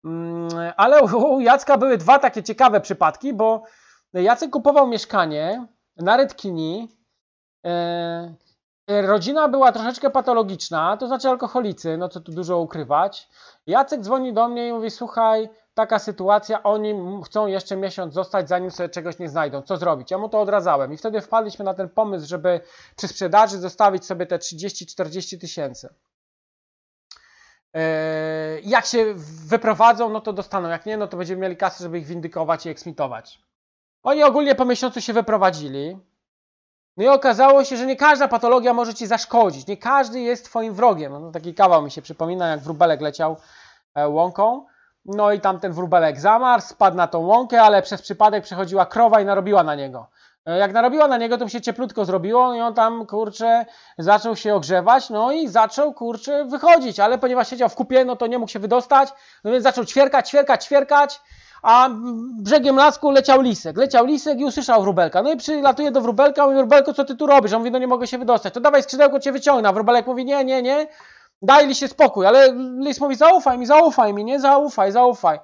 Mm, 0.05 0.49
ale 0.77 1.03
u 1.03 1.39
Jacka 1.39 1.77
były 1.77 1.97
dwa 1.97 2.19
takie 2.19 2.43
ciekawe 2.43 2.81
przypadki, 2.81 3.33
bo 3.33 3.63
Jacek 4.13 4.51
kupował 4.51 4.87
mieszkanie 4.87 5.67
na 5.97 6.17
Redkini. 6.17 6.97
E, 8.87 9.01
rodzina 9.01 9.47
była 9.47 9.71
troszeczkę 9.71 10.09
patologiczna, 10.09 10.97
to 10.97 11.07
znaczy 11.07 11.29
alkoholicy, 11.29 11.97
no 11.97 12.09
co 12.09 12.19
tu 12.19 12.31
dużo 12.31 12.59
ukrywać. 12.59 13.29
Jacek 13.67 14.01
dzwoni 14.01 14.33
do 14.33 14.47
mnie 14.47 14.67
i 14.67 14.73
mówi, 14.73 14.91
słuchaj, 14.91 15.49
taka 15.73 15.99
sytuacja, 15.99 16.63
oni 16.63 16.93
chcą 17.25 17.47
jeszcze 17.47 17.77
miesiąc 17.77 18.13
zostać, 18.13 18.49
zanim 18.49 18.71
sobie 18.71 18.89
czegoś 18.89 19.19
nie 19.19 19.29
znajdą. 19.29 19.61
Co 19.61 19.77
zrobić? 19.77 20.11
Ja 20.11 20.17
mu 20.17 20.29
to 20.29 20.41
odradzałem 20.41 20.93
i 20.93 20.97
wtedy 20.97 21.21
wpadliśmy 21.21 21.65
na 21.65 21.73
ten 21.73 21.89
pomysł, 21.89 22.27
żeby 22.27 22.61
przy 22.95 23.07
sprzedaży 23.07 23.57
zostawić 23.57 24.05
sobie 24.05 24.25
te 24.25 24.37
30-40 24.37 25.41
tysięcy. 25.41 25.89
Yy, 27.73 27.81
jak 28.63 28.85
się 28.85 29.13
wyprowadzą, 29.47 30.09
no 30.09 30.21
to 30.21 30.33
dostaną. 30.33 30.69
Jak 30.69 30.85
nie, 30.85 30.97
no 30.97 31.07
to 31.07 31.17
będziemy 31.17 31.41
mieli 31.41 31.57
kasę, 31.57 31.83
żeby 31.83 31.99
ich 31.99 32.07
windykować 32.07 32.65
i 32.65 32.69
eksmitować. 32.69 33.41
Oni 34.03 34.23
ogólnie 34.23 34.55
po 34.55 34.65
miesiącu 34.65 35.01
się 35.01 35.13
wyprowadzili. 35.13 35.97
No 36.97 37.03
i 37.03 37.07
okazało 37.07 37.63
się, 37.63 37.77
że 37.77 37.85
nie 37.85 37.95
każda 37.95 38.27
patologia 38.27 38.73
może 38.73 38.93
ci 38.93 39.07
zaszkodzić. 39.07 39.67
Nie 39.67 39.77
każdy 39.77 40.19
jest 40.19 40.45
twoim 40.45 40.73
wrogiem. 40.73 41.13
No, 41.21 41.31
taki 41.31 41.53
kawał 41.53 41.81
mi 41.81 41.91
się 41.91 42.01
przypomina, 42.01 42.47
jak 42.47 42.59
wróbelek 42.59 43.01
leciał 43.01 43.37
e, 43.95 44.07
łąką. 44.07 44.65
No 45.05 45.31
i 45.31 45.39
tam 45.39 45.59
ten 45.59 45.73
wróbelek 45.73 46.19
zamarł, 46.19 46.61
spadł 46.61 46.97
na 46.97 47.07
tą 47.07 47.19
łąkę, 47.19 47.61
ale 47.61 47.81
przez 47.81 48.01
przypadek 48.01 48.43
przechodziła 48.43 48.85
krowa 48.85 49.21
i 49.21 49.25
narobiła 49.25 49.63
na 49.63 49.75
niego. 49.75 50.09
E, 50.45 50.57
jak 50.57 50.73
narobiła 50.73 51.07
na 51.07 51.17
niego, 51.17 51.37
to 51.37 51.45
mu 51.45 51.49
się 51.49 51.61
cieplutko 51.61 52.05
zrobiło 52.05 52.53
i 52.53 52.61
on 52.61 52.73
tam, 52.73 53.05
kurczę, 53.05 53.65
zaczął 53.97 54.35
się 54.35 54.55
ogrzewać, 54.55 55.09
no 55.09 55.31
i 55.31 55.47
zaczął, 55.47 55.93
kurczę, 55.93 56.45
wychodzić, 56.45 56.99
ale 56.99 57.17
ponieważ 57.17 57.49
siedział 57.49 57.69
w 57.69 57.75
kupie, 57.75 58.05
no 58.05 58.15
to 58.15 58.27
nie 58.27 58.39
mógł 58.39 58.51
się 58.51 58.59
wydostać, 58.59 59.09
no 59.43 59.51
więc 59.51 59.63
zaczął 59.63 59.85
ćwierkać, 59.85 60.29
ćwierkać, 60.29 60.65
ćwierkać, 60.65 61.21
a 61.67 61.89
brzegiem 62.41 62.75
lasku 62.75 63.11
leciał 63.11 63.41
lisek. 63.41 63.77
Leciał 63.77 64.05
lisek 64.05 64.39
i 64.39 64.45
usłyszał 64.45 64.81
wróbelka. 64.81 65.21
No 65.21 65.31
i 65.31 65.37
przylatuje 65.37 65.91
do 65.91 66.01
wróbelka, 66.01 66.45
mówi, 66.45 66.57
wróbelko, 66.57 66.93
co 66.93 67.05
ty 67.05 67.15
tu 67.15 67.27
robisz? 67.27 67.53
On 67.53 67.59
mówi, 67.59 67.71
no 67.71 67.79
nie 67.79 67.87
mogę 67.87 68.07
się 68.07 68.17
wydostać. 68.17 68.53
To 68.53 68.59
dawaj 68.59 68.83
skrzydełko, 68.83 69.19
cię 69.19 69.31
wyciągnę. 69.31 69.69
A 69.69 69.73
wróbelek 69.73 70.07
mówi, 70.07 70.25
nie, 70.25 70.45
nie, 70.45 70.61
nie, 70.61 70.87
daj 71.41 71.67
lisie 71.67 71.87
spokój. 71.87 72.25
Ale 72.25 72.53
lis 72.79 72.99
mówi, 72.99 73.15
zaufaj 73.15 73.57
mi, 73.57 73.65
zaufaj 73.65 74.13
mi, 74.13 74.25
nie, 74.25 74.39
zaufaj, 74.39 74.91
zaufaj. 74.91 75.39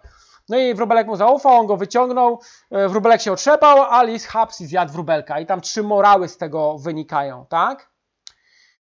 No 0.50 0.58
i 0.58 0.74
wróbelek 0.74 1.08
mu 1.08 1.16
zaufał, 1.16 1.54
on 1.54 1.68
go 1.68 1.78
wyciągnął, 1.78 2.40
e, 2.72 2.90
wróbelek 2.90 3.22
się 3.22 3.32
otrzepał, 3.32 3.84
a 3.90 4.04
lis 4.04 4.26
haps 4.26 4.62
i 4.62 4.66
zjadł 4.66 4.94
wróbelka. 4.94 5.40
I 5.40 5.46
tam 5.46 5.62
trzy 5.62 5.84
morały 5.84 6.28
z 6.28 6.38
tego 6.38 6.78
wynikają, 6.78 7.46
tak? 7.50 7.90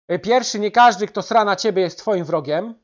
E, 0.07 0.19
pierwszy, 0.19 0.59
nie 0.59 0.71
każdy, 0.71 1.07
kto 1.07 1.21
sra 1.21 1.45
na 1.45 1.55
ciebie 1.55 1.81
jest 1.81 1.97
twoim 1.99 2.25
wrogiem. 2.25 2.75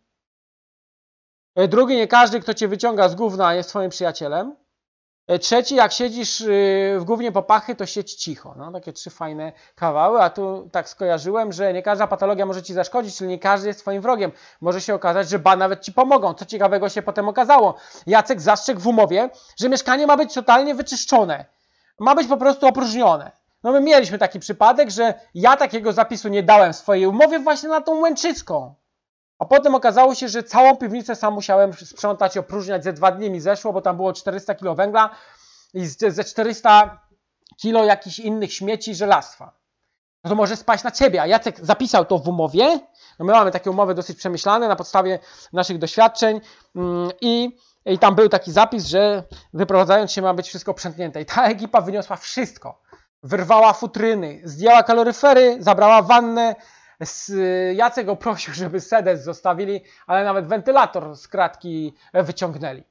E, 1.58 1.68
drugi, 1.68 1.96
nie 1.96 2.08
każdy, 2.08 2.40
kto 2.40 2.54
cię 2.54 2.68
wyciąga 2.68 3.10
z 3.10 3.16
gówna 3.16 3.54
jest 3.54 3.70
twoim 3.70 3.90
przyjacielem. 3.90 4.56
E, 5.28 5.40
trzeci, 5.40 5.76
jak 5.76 5.92
siedzisz 5.92 6.42
y, 6.42 6.98
w 7.00 7.04
głównie 7.04 7.32
popachy, 7.32 7.76
to 7.76 7.86
siedź 7.86 8.14
cicho. 8.14 8.56
No, 8.58 8.72
takie 8.72 8.94
trzy 8.94 9.10
fajne 9.10 9.52
kawały, 9.76 10.22
a 10.22 10.30
tu 10.30 10.70
tak 10.72 10.90
skojarzyłem, 10.90 11.52
że 11.52 11.74
nie 11.74 11.84
każda 11.84 12.08
patologia 12.08 12.46
może 12.46 12.64
ci 12.64 12.74
zaszkodzić, 12.74 13.18
czyli 13.18 13.30
nie 13.30 13.40
każdy 13.40 13.68
jest 13.68 13.80
twoim 13.80 14.02
wrogiem. 14.02 14.32
Może 14.62 14.82
się 14.82 14.96
okazać, 14.96 15.30
że 15.30 15.40
ba 15.40 15.56
nawet 15.56 15.82
ci 15.82 15.94
pomogą. 15.94 16.34
Co 16.34 16.46
ciekawego 16.46 16.90
się 16.90 17.02
potem 17.02 17.30
okazało. 17.30 17.76
Jacek 18.08 18.42
zastrzegł 18.42 18.80
w 18.80 18.88
umowie, 18.88 19.30
że 19.60 19.70
mieszkanie 19.70 20.08
ma 20.08 20.18
być 20.18 20.34
totalnie 20.34 20.76
wyczyszczone. 20.76 21.46
Ma 22.00 22.16
być 22.16 22.28
po 22.28 22.38
prostu 22.38 22.68
opróżnione. 22.68 23.32
No 23.64 23.72
my 23.72 23.82
mieliśmy 23.82 24.18
taki 24.18 24.40
przypadek, 24.40 24.90
że 24.90 25.14
ja 25.34 25.58
takiego 25.58 25.94
zapisu 25.94 26.28
nie 26.28 26.44
dałem 26.44 26.74
w 26.74 26.76
swojej 26.76 27.06
umowie 27.06 27.40
właśnie 27.40 27.70
na 27.70 27.82
tą 27.82 28.00
Łęczycką. 28.00 28.76
A 29.40 29.46
potem 29.46 29.76
okazało 29.76 30.16
się, 30.16 30.28
że 30.28 30.44
całą 30.44 30.78
piwnicę 30.78 31.16
sam 31.16 31.34
musiałem 31.34 31.74
sprzątać 31.74 32.38
opróżniać. 32.38 32.84
Ze 32.84 32.94
dwa 32.94 33.12
dni 33.12 33.32
mi 33.32 33.40
zeszło, 33.40 33.74
bo 33.74 33.82
tam 33.82 33.96
było 33.96 34.14
400 34.14 34.56
kg 34.56 34.76
węgla 34.76 35.10
i 35.74 35.86
ze 35.88 36.24
400 36.24 37.00
kg 37.62 37.86
jakichś 37.86 38.20
innych 38.20 38.54
śmieci 38.54 38.96
żelastwa. 38.96 39.58
No 40.24 40.30
to 40.30 40.36
może 40.36 40.56
spaść 40.56 40.84
na 40.84 40.92
ciebie. 40.92 41.22
A 41.22 41.28
Jacek 41.28 41.66
zapisał 41.66 42.06
to 42.06 42.18
w 42.18 42.28
umowie. 42.28 42.80
No 43.20 43.26
my 43.26 43.34
mamy 43.34 43.52
takie 43.52 43.72
umowy 43.72 43.96
dosyć 43.96 44.18
przemyślane 44.18 44.68
na 44.68 44.76
podstawie 44.76 45.20
naszych 45.54 45.78
doświadczeń 45.78 46.42
mm, 46.76 47.12
i, 47.22 47.58
i 47.86 48.00
tam 48.00 48.16
był 48.16 48.30
taki 48.30 48.52
zapis, 48.52 48.86
że 48.86 49.24
wyprowadzając 49.54 50.12
się 50.12 50.22
ma 50.22 50.34
być 50.34 50.48
wszystko 50.48 50.74
przętnięte. 50.74 51.22
I 51.22 51.26
ta 51.26 51.46
ekipa 51.46 51.82
wyniosła 51.82 52.16
wszystko. 52.16 52.82
Wyrwała 53.24 53.74
futryny, 53.74 54.42
zdjęła 54.44 54.84
kaloryfery, 54.84 55.58
zabrała 55.60 56.02
wannę, 56.02 56.56
Jacek 57.76 58.06
go 58.06 58.16
prosił, 58.16 58.54
żeby 58.64 58.82
sedes 58.82 59.24
zostawili, 59.24 59.82
ale 60.08 60.24
nawet 60.24 60.48
wentylator 60.48 61.16
z 61.16 61.28
kratki 61.28 61.94
wyciągnęli. 62.14 62.84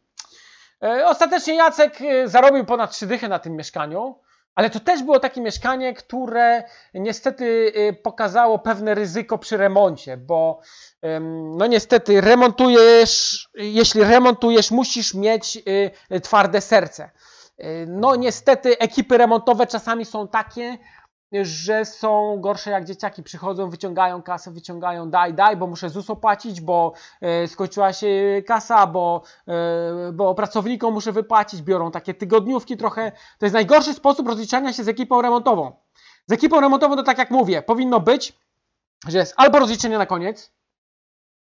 E, 0.82 1.06
ostatecznie 1.06 1.54
Jacek 1.54 2.00
e, 2.00 2.28
zarobił 2.28 2.64
ponad 2.64 2.90
trzy 2.90 3.06
dychy 3.06 3.28
na 3.28 3.38
tym 3.38 3.56
mieszkaniu, 3.56 4.18
ale 4.54 4.70
to 4.70 4.80
też 4.80 5.02
było 5.02 5.20
takie 5.20 5.40
mieszkanie, 5.40 5.94
które 5.94 6.64
niestety 6.94 7.72
e, 7.74 7.92
pokazało 7.92 8.58
pewne 8.58 8.94
ryzyko 8.94 9.38
przy 9.38 9.56
remoncie, 9.56 10.16
bo 10.16 10.60
no 11.56 11.66
niestety 11.66 12.20
remontujesz, 12.20 13.48
jeśli 13.54 14.04
remontujesz, 14.04 14.70
musisz 14.70 15.14
mieć 15.14 15.62
twarde 16.22 16.60
serce. 16.60 17.10
No 17.86 18.16
niestety 18.16 18.78
ekipy 18.78 19.18
remontowe 19.18 19.66
czasami 19.66 20.04
są 20.04 20.28
takie, 20.28 20.78
że 21.32 21.84
są 21.84 22.40
gorsze 22.40 22.70
jak 22.70 22.84
dzieciaki. 22.84 23.22
Przychodzą, 23.22 23.70
wyciągają 23.70 24.22
kasę, 24.22 24.50
wyciągają 24.50 25.10
daj, 25.10 25.34
daj, 25.34 25.56
bo 25.56 25.66
muszę 25.66 25.90
ZUS 25.90 26.10
opłacić, 26.10 26.60
bo 26.60 26.92
e, 27.20 27.48
skończyła 27.48 27.92
się 27.92 28.42
kasa, 28.46 28.86
bo, 28.86 29.22
e, 29.48 30.12
bo 30.12 30.34
pracownikom 30.34 30.94
muszę 30.94 31.12
wypłacić. 31.12 31.62
Biorą 31.62 31.90
takie 31.90 32.14
tygodniówki 32.14 32.76
trochę. 32.76 33.12
To 33.38 33.46
jest 33.46 33.54
najgorszy 33.54 33.94
sposób 33.94 34.28
rozliczania 34.28 34.72
się 34.72 34.84
z 34.84 34.88
ekipą 34.88 35.22
remontową. 35.22 35.72
Z 36.26 36.32
ekipą 36.32 36.60
remontową 36.60 36.96
to 36.96 37.02
tak 37.02 37.18
jak 37.18 37.30
mówię, 37.30 37.62
powinno 37.62 38.00
być, 38.00 38.38
że 39.08 39.18
jest 39.18 39.34
albo 39.36 39.58
rozliczenie 39.58 39.98
na 39.98 40.06
koniec, 40.06 40.52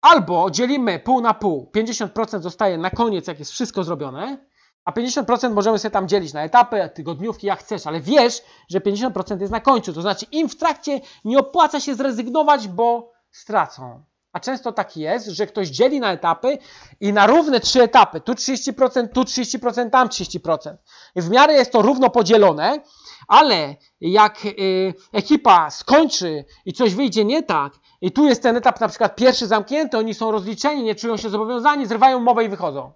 albo 0.00 0.50
dzielimy 0.50 0.98
pół 0.98 1.20
na 1.20 1.34
pół. 1.34 1.70
50% 1.76 2.40
zostaje 2.40 2.78
na 2.78 2.90
koniec, 2.90 3.26
jak 3.26 3.38
jest 3.38 3.52
wszystko 3.52 3.84
zrobione, 3.84 4.47
a 4.88 4.92
50% 4.92 5.50
możemy 5.50 5.78
sobie 5.78 5.90
tam 5.90 6.08
dzielić 6.08 6.32
na 6.32 6.42
etapy, 6.42 6.90
tygodniówki, 6.94 7.46
jak 7.46 7.58
chcesz, 7.58 7.86
ale 7.86 8.00
wiesz, 8.00 8.42
że 8.68 8.80
50% 8.80 9.40
jest 9.40 9.52
na 9.52 9.60
końcu. 9.60 9.92
To 9.92 10.02
znaczy, 10.02 10.26
im 10.32 10.48
w 10.48 10.56
trakcie 10.56 11.00
nie 11.24 11.38
opłaca 11.38 11.80
się 11.80 11.94
zrezygnować, 11.94 12.68
bo 12.68 13.12
stracą. 13.30 14.02
A 14.32 14.40
często 14.40 14.72
tak 14.72 14.96
jest, 14.96 15.26
że 15.26 15.46
ktoś 15.46 15.68
dzieli 15.68 16.00
na 16.00 16.12
etapy 16.12 16.58
i 17.00 17.12
na 17.12 17.26
równe 17.26 17.60
trzy 17.60 17.82
etapy, 17.82 18.20
tu 18.20 18.32
30%, 18.32 19.08
tu 19.08 19.22
30%, 19.22 19.90
tam 19.90 20.08
30%. 20.08 20.76
I 21.14 21.22
w 21.22 21.30
miarę 21.30 21.54
jest 21.54 21.72
to 21.72 21.82
równo 21.82 22.10
podzielone, 22.10 22.80
ale 23.26 23.76
jak 24.00 24.44
y, 24.44 24.94
ekipa 25.12 25.70
skończy 25.70 26.44
i 26.64 26.72
coś 26.72 26.94
wyjdzie 26.94 27.24
nie 27.24 27.42
tak, 27.42 27.72
i 28.00 28.12
tu 28.12 28.26
jest 28.26 28.42
ten 28.42 28.56
etap 28.56 28.80
na 28.80 28.88
przykład 28.88 29.16
pierwszy 29.16 29.46
zamknięty, 29.46 29.98
oni 29.98 30.14
są 30.14 30.30
rozliczeni, 30.32 30.82
nie 30.82 30.94
czują 30.94 31.16
się 31.16 31.30
zobowiązani, 31.30 31.86
zrywają 31.86 32.18
umowę 32.18 32.44
i 32.44 32.48
wychodzą. 32.48 32.92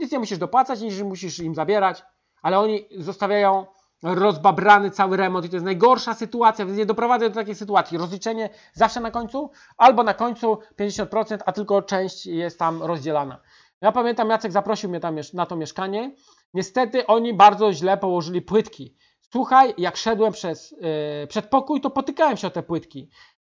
Nic 0.00 0.12
nie 0.12 0.18
musisz 0.18 0.38
dopłacać, 0.38 0.80
nic 0.80 1.02
musisz 1.02 1.38
im 1.38 1.54
zabierać, 1.54 2.02
ale 2.42 2.58
oni 2.58 2.84
zostawiają 2.96 3.66
rozbabrany 4.02 4.90
cały 4.90 5.16
remont 5.16 5.46
i 5.46 5.48
to 5.48 5.56
jest 5.56 5.64
najgorsza 5.64 6.14
sytuacja, 6.14 6.66
więc 6.66 6.78
nie 6.78 6.86
doprowadzę 6.86 7.28
do 7.28 7.34
takiej 7.34 7.54
sytuacji. 7.54 7.98
Rozliczenie 7.98 8.50
zawsze 8.72 9.00
na 9.00 9.10
końcu, 9.10 9.50
albo 9.76 10.02
na 10.02 10.14
końcu 10.14 10.58
50%, 10.80 11.38
a 11.46 11.52
tylko 11.52 11.82
część 11.82 12.26
jest 12.26 12.58
tam 12.58 12.82
rozdzielana. 12.82 13.40
Ja 13.80 13.92
pamiętam, 13.92 14.30
Jacek 14.30 14.52
zaprosił 14.52 14.90
mnie 14.90 15.00
tam 15.00 15.16
na 15.34 15.46
to 15.46 15.56
mieszkanie. 15.56 16.14
Niestety 16.54 17.06
oni 17.06 17.34
bardzo 17.34 17.72
źle 17.72 17.98
położyli 17.98 18.42
płytki. 18.42 18.96
Słuchaj, 19.32 19.74
jak 19.78 19.96
szedłem 19.96 20.32
przez 20.32 20.70
yy, 20.70 21.26
przedpokój, 21.26 21.80
to 21.80 21.90
potykałem 21.90 22.36
się 22.36 22.46
o 22.46 22.50
te 22.50 22.62
płytki. 22.62 23.10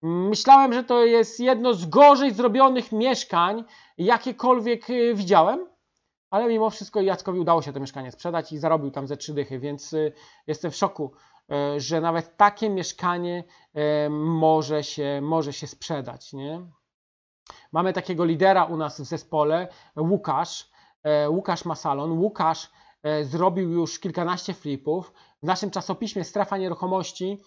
Myślałem, 0.02 0.74
że 0.74 0.84
to 0.84 1.06
jest 1.06 1.40
jedno 1.40 1.74
z 1.74 1.86
gorzej 1.86 2.34
zrobionych 2.34 2.92
mieszkań, 2.92 3.64
jakiekolwiek 3.98 4.90
yy, 4.90 5.16
widziałem 5.16 5.71
ale 6.32 6.48
mimo 6.48 6.70
wszystko 6.70 7.02
Jackowi 7.02 7.40
udało 7.40 7.62
się 7.62 7.74
to 7.74 7.80
mieszkanie 7.80 8.12
sprzedać 8.12 8.52
i 8.52 8.58
zarobił 8.58 8.92
tam 8.92 9.08
ze 9.08 9.18
trzy 9.18 9.34
dychy, 9.34 9.60
więc 9.60 9.94
y, 9.94 10.14
jestem 10.48 10.72
w 10.72 10.76
szoku, 10.76 11.12
y, 11.76 11.80
że 11.80 12.02
nawet 12.02 12.38
takie 12.38 12.70
mieszkanie 12.70 13.44
y, 14.06 14.10
może 14.10 14.84
się, 14.84 15.20
może 15.22 15.54
się 15.54 15.68
sprzedać. 15.68 16.34
Nie? 16.34 16.62
Mamy 17.72 17.94
takiego 17.94 18.26
lidera 18.26 18.66
u 18.66 18.78
nas 18.78 19.02
w 19.02 19.04
zespole, 19.04 19.68
Łukasz. 19.98 20.72
Łukasz 21.30 21.66
ma 21.66 21.76
salon. 21.76 22.12
Łukasz 22.12 22.72
zrobił 23.22 23.72
już 23.72 24.00
kilkanaście 24.00 24.54
flipów. 24.54 25.14
W 25.44 25.46
naszym 25.46 25.72
czasopiśmie 25.72 26.24
Strefa 26.24 26.58
Nieruchomości 26.58 27.42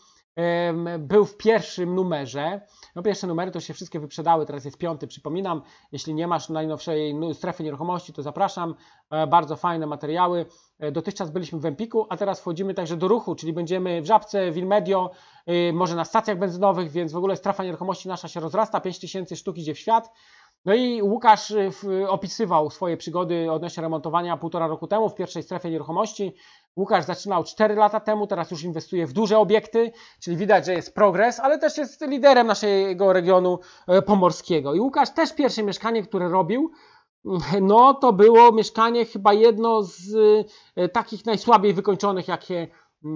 był 0.98 1.24
w 1.24 1.36
pierwszym 1.36 1.94
numerze. 1.94 2.60
No 2.94 3.02
pierwsze 3.02 3.26
numery 3.26 3.50
to 3.50 3.60
się 3.60 3.74
wszystkie 3.74 4.00
wyprzedały, 4.00 4.46
teraz 4.46 4.64
jest 4.64 4.78
piąty, 4.78 5.06
przypominam. 5.06 5.62
Jeśli 5.92 6.14
nie 6.14 6.26
masz 6.26 6.48
najnowszej 6.48 7.16
strefy 7.32 7.62
nieruchomości, 7.62 8.12
to 8.12 8.22
zapraszam. 8.22 8.74
E, 9.10 9.26
bardzo 9.26 9.56
fajne 9.56 9.86
materiały. 9.86 10.46
E, 10.78 10.92
dotychczas 10.92 11.30
byliśmy 11.30 11.58
w 11.58 11.66
Empiku, 11.66 12.06
a 12.10 12.16
teraz 12.16 12.40
wchodzimy 12.40 12.74
także 12.74 12.96
do 12.96 13.08
ruchu, 13.08 13.34
czyli 13.34 13.52
będziemy 13.52 14.02
w 14.02 14.06
Żabce, 14.06 14.50
w 14.50 14.56
Ilmedio, 14.56 15.10
e, 15.46 15.72
może 15.72 15.96
na 15.96 16.04
stacjach 16.04 16.38
benzynowych, 16.38 16.90
więc 16.90 17.12
w 17.12 17.16
ogóle 17.16 17.36
strefa 17.36 17.64
nieruchomości 17.64 18.08
nasza 18.08 18.28
się 18.28 18.40
rozrasta, 18.40 18.80
5000 18.80 19.36
sztuk 19.36 19.58
idzie 19.58 19.74
w 19.74 19.78
świat. 19.78 20.10
No 20.64 20.74
i 20.74 21.02
Łukasz 21.02 21.54
opisywał 22.08 22.70
swoje 22.70 22.96
przygody 22.96 23.52
odnośnie 23.52 23.82
remontowania 23.82 24.36
półtora 24.36 24.66
roku 24.66 24.86
temu 24.86 25.08
w 25.08 25.14
pierwszej 25.14 25.42
strefie 25.42 25.70
nieruchomości. 25.70 26.34
Łukasz 26.76 27.04
zaczynał 27.04 27.44
4 27.44 27.74
lata 27.74 28.00
temu, 28.00 28.26
teraz 28.26 28.50
już 28.50 28.62
inwestuje 28.62 29.06
w 29.06 29.12
duże 29.12 29.38
obiekty, 29.38 29.92
czyli 30.20 30.36
widać, 30.36 30.66
że 30.66 30.72
jest 30.72 30.94
progres, 30.94 31.40
ale 31.40 31.58
też 31.58 31.78
jest 31.78 32.06
liderem 32.06 32.46
naszego 32.46 33.12
regionu 33.12 33.58
e, 33.88 34.02
pomorskiego. 34.02 34.74
I 34.74 34.80
Łukasz 34.80 35.10
też 35.10 35.34
pierwsze 35.34 35.62
mieszkanie, 35.62 36.02
które 36.02 36.28
robił, 36.28 36.70
no 37.60 37.94
to 37.94 38.12
było 38.12 38.52
mieszkanie 38.52 39.04
chyba 39.04 39.32
jedno 39.32 39.82
z 39.82 40.14
e, 40.76 40.88
takich 40.88 41.26
najsłabiej 41.26 41.74
wykończonych, 41.74 42.28
jakie, 42.28 42.68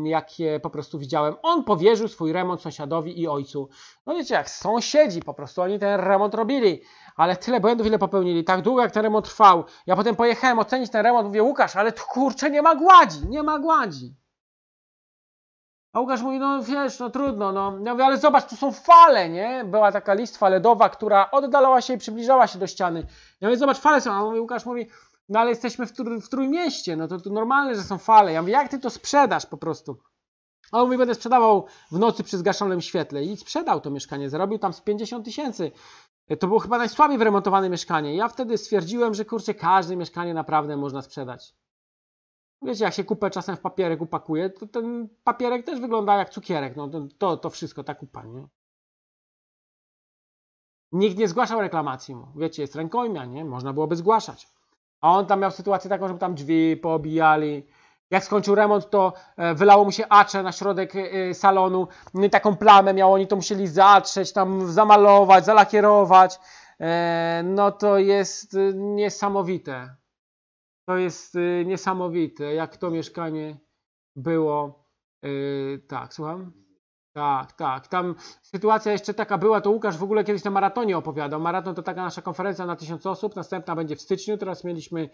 jakie 0.05 0.61
po 0.61 0.71
prostu 0.71 0.99
widziałem. 0.99 1.35
On 1.43 1.65
powierzył 1.65 2.09
swój 2.09 2.33
remont 2.33 2.63
sąsiadowi 2.63 3.21
i 3.21 3.29
ojcu. 3.29 3.69
No 4.07 4.15
wiecie, 4.15 4.35
jak 4.35 4.51
sąsiedzi 4.51 5.23
po 5.23 5.35
prostu, 5.35 5.63
oni 5.63 5.79
ten 5.79 6.01
remont 6.01 6.35
robili, 6.35 6.83
ale 7.19 7.37
tyle 7.37 7.61
błędów, 7.61 7.87
ile 7.87 7.99
popełnili, 7.99 8.45
tak 8.45 8.63
długo 8.63 8.83
jak 8.83 8.93
ten 8.93 9.03
remont 9.03 9.27
trwał. 9.27 9.65
Ja 9.87 9.97
potem 9.97 10.17
pojechałem 10.17 10.59
ocenić 10.59 10.91
ten 10.91 11.03
remont, 11.03 11.27
mówię, 11.27 11.43
Łukasz, 11.43 11.77
ale 11.77 11.93
tu 11.93 12.03
kurczę 12.09 12.51
nie 12.51 12.63
ma 12.63 12.75
gładzi, 12.75 13.29
nie 13.29 13.43
ma 13.43 13.59
gładzi. 13.59 14.15
A 15.93 16.01
Łukasz 16.01 16.23
mówi, 16.23 16.39
no 16.39 16.63
wiesz, 16.63 16.99
no 16.99 17.11
trudno, 17.11 17.53
no. 17.53 17.79
Ja 17.85 17.93
mówię, 17.93 18.05
ale 18.05 18.19
zobacz, 18.19 18.49
tu 18.49 18.57
są 18.57 18.73
fale, 18.73 19.29
nie? 19.29 19.65
Była 19.65 19.93
taka 19.93 20.15
listwa 20.15 20.49
ledowa, 20.49 20.89
która 20.89 21.31
oddalała 21.31 21.81
się 21.81 21.95
i 21.95 21.99
przybliżała 21.99 22.47
się 22.47 22.59
do 22.59 22.67
ściany. 22.67 23.07
Ja 23.41 23.49
mówię, 23.49 23.59
zobacz, 23.59 23.79
fale 23.79 24.01
są. 24.01 24.13
A 24.13 24.23
Łukasz 24.25 24.67
mówi, 24.67 24.89
no 25.29 25.41
ale 25.41 25.51
jesteśmy 25.51 25.87
w, 25.87 25.93
w 26.23 26.29
Trójmieście, 26.29 26.97
no 26.97 27.09
to, 27.09 27.21
to 27.21 27.31
normalne, 27.31 27.75
że 27.75 27.83
są 27.83 27.99
fale. 27.99 28.33
Ja 28.33 28.43
mówię, 28.43 28.53
jak 28.53 28.69
ty 28.69 28.79
to 28.79 28.91
sprzedasz 28.91 29.47
po 29.47 29.57
prostu? 29.57 29.99
A 30.73 30.79
on 30.79 30.85
mówi, 30.85 30.99
będę 30.99 31.15
sprzedawał 31.15 31.67
w 31.91 31.99
nocy 31.99 32.25
przy 32.25 32.39
zgaszonym 32.39 32.81
świetle. 32.81 33.25
I 33.25 33.37
sprzedał 33.37 33.81
to 33.81 33.91
mieszkanie, 33.91 34.31
zarobił 34.31 34.59
tam 34.59 34.73
z 34.73 34.81
50 34.81 35.25
tysięcy. 35.25 35.73
To 36.37 36.47
było 36.47 36.59
chyba 36.59 36.79
najsłabiej 36.79 37.19
wyremontowane 37.19 37.71
mieszkanie. 37.71 38.15
Ja 38.17 38.29
wtedy 38.29 38.59
stwierdziłem, 38.59 39.15
że 39.15 39.25
kurczę, 39.25 39.55
każde 39.55 39.97
mieszkanie 39.97 40.35
naprawdę 40.35 40.77
można 40.77 41.03
sprzedać. 41.03 41.55
Wiecie, 42.63 42.85
jak 42.85 42.95
się 42.95 43.05
kupę 43.05 43.31
czasem 43.31 43.57
w 43.57 43.61
papierek 43.61 44.01
upakuje, 44.01 44.51
to 44.51 44.67
ten 44.67 45.09
papierek 45.25 45.67
też 45.67 45.81
wygląda 45.81 46.17
jak 46.17 46.31
cukierek. 46.31 46.77
No 46.77 46.91
to, 47.19 47.37
to 47.37 47.51
wszystko, 47.51 47.85
ta 47.85 47.95
kupa, 47.95 48.25
nie? 48.25 48.49
Nikt 50.93 51.19
nie 51.19 51.29
zgłaszał 51.29 51.61
reklamacji 51.61 52.15
mu. 52.15 52.27
Wiecie, 52.37 52.63
jest 52.63 52.77
rękojmia, 52.77 53.25
nie? 53.25 53.45
Można 53.45 53.73
byłoby 53.73 53.97
zgłaszać. 53.97 54.49
A 55.01 55.13
on 55.13 55.27
tam 55.27 55.41
miał 55.41 55.51
sytuację 55.51 55.91
taką, 55.91 56.09
żeby 56.09 56.21
tam 56.21 56.35
drzwi 56.35 56.77
poobijali. 56.77 57.67
Jak 58.11 58.25
skończył 58.25 58.55
remont, 58.55 58.91
to 58.91 59.13
e, 59.37 59.55
wylało 59.55 59.85
mu 59.85 59.93
się 59.93 60.05
acze 60.09 60.43
na 60.43 60.53
środek 60.53 60.93
e, 60.97 61.35
salonu. 61.35 61.89
No 62.15 62.29
taką 62.29 62.57
plamę 62.57 62.95
miał, 62.95 63.13
oni 63.13 63.27
to 63.27 63.37
musieli 63.37 63.67
zatrzeć, 63.67 64.33
tam 64.33 64.73
zamalować, 64.73 65.45
zalakierować. 65.45 66.41
E, 66.81 67.43
no 67.45 67.73
to 67.73 67.99
jest 67.99 68.57
niesamowite. 68.75 69.97
To 70.89 70.97
jest 70.97 71.35
niesamowite, 71.65 72.55
jak 72.55 72.77
to 72.77 72.91
mieszkanie 72.91 73.59
było. 74.17 74.89
Tak, 75.89 76.15
słucham? 76.15 76.53
Tak, 77.13 77.53
tak. 77.53 77.89
Tam 77.89 78.15
sytuacja 78.43 78.93
jeszcze 78.93 79.15
taka 79.15 79.39
była, 79.39 79.61
to 79.61 79.71
Łukasz 79.71 79.97
w 79.97 80.03
ogóle 80.03 80.25
kiedyś 80.25 80.45
na 80.45 80.51
maratonie 80.51 80.99
opowiadał. 80.99 81.41
Maraton 81.41 81.75
to 81.75 81.83
taka 81.83 82.03
nasza 82.03 82.23
konferencja 82.23 82.67
na 82.67 82.77
tysiąc 82.77 83.07
osób, 83.07 83.37
następna 83.37 83.77
będzie 83.77 83.97
w 83.97 84.01
styczniu, 84.01 84.39
teraz 84.39 84.65
mieliśmy 84.65 85.11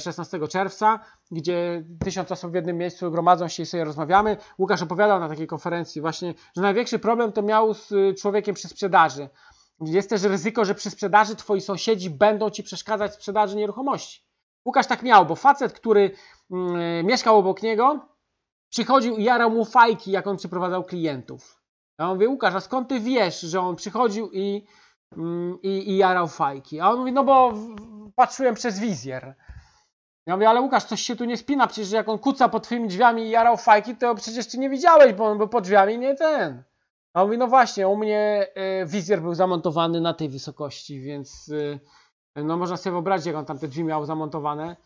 16 0.00 0.36
e, 0.36 0.48
czerwca, 0.48 1.00
gdzie 1.30 1.84
tysiąc 2.04 2.32
osób 2.32 2.52
w 2.52 2.54
jednym 2.54 2.78
miejscu 2.78 3.10
gromadzą 3.10 3.48
się 3.48 3.62
i 3.62 3.66
sobie 3.66 3.84
rozmawiamy. 3.84 4.36
Łukasz 4.58 4.82
opowiadał 4.82 5.20
na 5.20 5.28
takiej 5.28 5.46
konferencji 5.46 6.00
właśnie, 6.00 6.34
że 6.56 6.62
największy 6.62 6.98
problem 6.98 7.32
to 7.32 7.42
miał 7.42 7.74
z 7.74 7.92
y, 7.92 8.14
człowiekiem 8.14 8.54
przy 8.54 8.68
sprzedaży. 8.68 9.28
Jest 9.80 10.10
też 10.10 10.22
ryzyko, 10.22 10.64
że 10.64 10.74
przy 10.74 10.90
sprzedaży 10.90 11.36
twoi 11.36 11.60
sąsiedzi 11.60 12.10
będą 12.10 12.50
ci 12.50 12.62
przeszkadzać 12.62 13.10
w 13.10 13.14
sprzedaży 13.14 13.56
nieruchomości. 13.56 14.24
Łukasz 14.64 14.86
tak 14.86 15.02
miał, 15.02 15.26
bo 15.26 15.36
facet, 15.36 15.72
który 15.72 16.10
mm, 16.50 17.06
mieszkał 17.06 17.38
obok 17.38 17.62
niego, 17.62 18.00
przychodził 18.70 19.16
i 19.16 19.24
jarał 19.24 19.50
mu 19.50 19.64
fajki, 19.64 20.10
jak 20.10 20.26
on 20.26 20.36
przyprowadzał 20.36 20.84
klientów. 20.84 21.60
Ja 21.98 22.08
mówię, 22.08 22.28
Łukasz, 22.28 22.54
a 22.54 22.60
skąd 22.60 22.88
ty 22.88 23.00
wiesz, 23.00 23.40
że 23.40 23.60
on 23.60 23.76
przychodził 23.76 24.30
i, 24.32 24.66
mm, 25.16 25.58
i, 25.62 25.90
i 25.90 25.96
jarał 25.96 26.28
fajki? 26.28 26.80
A 26.80 26.90
on 26.90 26.98
mówi, 26.98 27.12
no 27.12 27.24
bo 27.24 27.52
patrzyłem 28.16 28.54
przez 28.54 28.78
wizjer. 28.78 29.34
Ja 30.26 30.36
mówię, 30.36 30.48
ale 30.48 30.60
Łukasz, 30.60 30.84
coś 30.84 31.00
się 31.00 31.16
tu 31.16 31.24
nie 31.24 31.36
spina, 31.36 31.66
przecież 31.66 31.90
jak 31.90 32.08
on 32.08 32.18
kuca 32.18 32.48
pod 32.48 32.62
twoimi 32.62 32.88
drzwiami 32.88 33.22
i 33.22 33.30
jarał 33.30 33.56
fajki, 33.56 33.96
to 33.96 34.14
przecież 34.14 34.46
ty 34.46 34.58
nie 34.58 34.70
widziałeś, 34.70 35.12
bo 35.12 35.24
on 35.26 35.38
był 35.38 35.48
pod 35.48 35.64
drzwiami, 35.64 35.98
nie 35.98 36.14
ten. 36.14 36.62
A 37.12 37.22
on 37.22 37.26
mówi, 37.26 37.38
no 37.38 37.46
właśnie, 37.46 37.88
u 37.88 37.96
mnie 37.96 38.46
y, 38.82 38.86
wizjer 38.86 39.22
był 39.22 39.34
zamontowany 39.34 40.00
na 40.00 40.14
tej 40.14 40.28
wysokości, 40.28 41.00
więc... 41.00 41.48
Y, 41.48 41.80
no 42.36 42.56
można 42.56 42.76
sobie 42.76 42.92
wyobrazić, 42.92 43.26
jak 43.26 43.36
on 43.36 43.44
tam 43.44 43.58
te 43.58 43.68
drzwi 43.68 43.84
miał 43.84 44.04
zamontowane. 44.04 44.76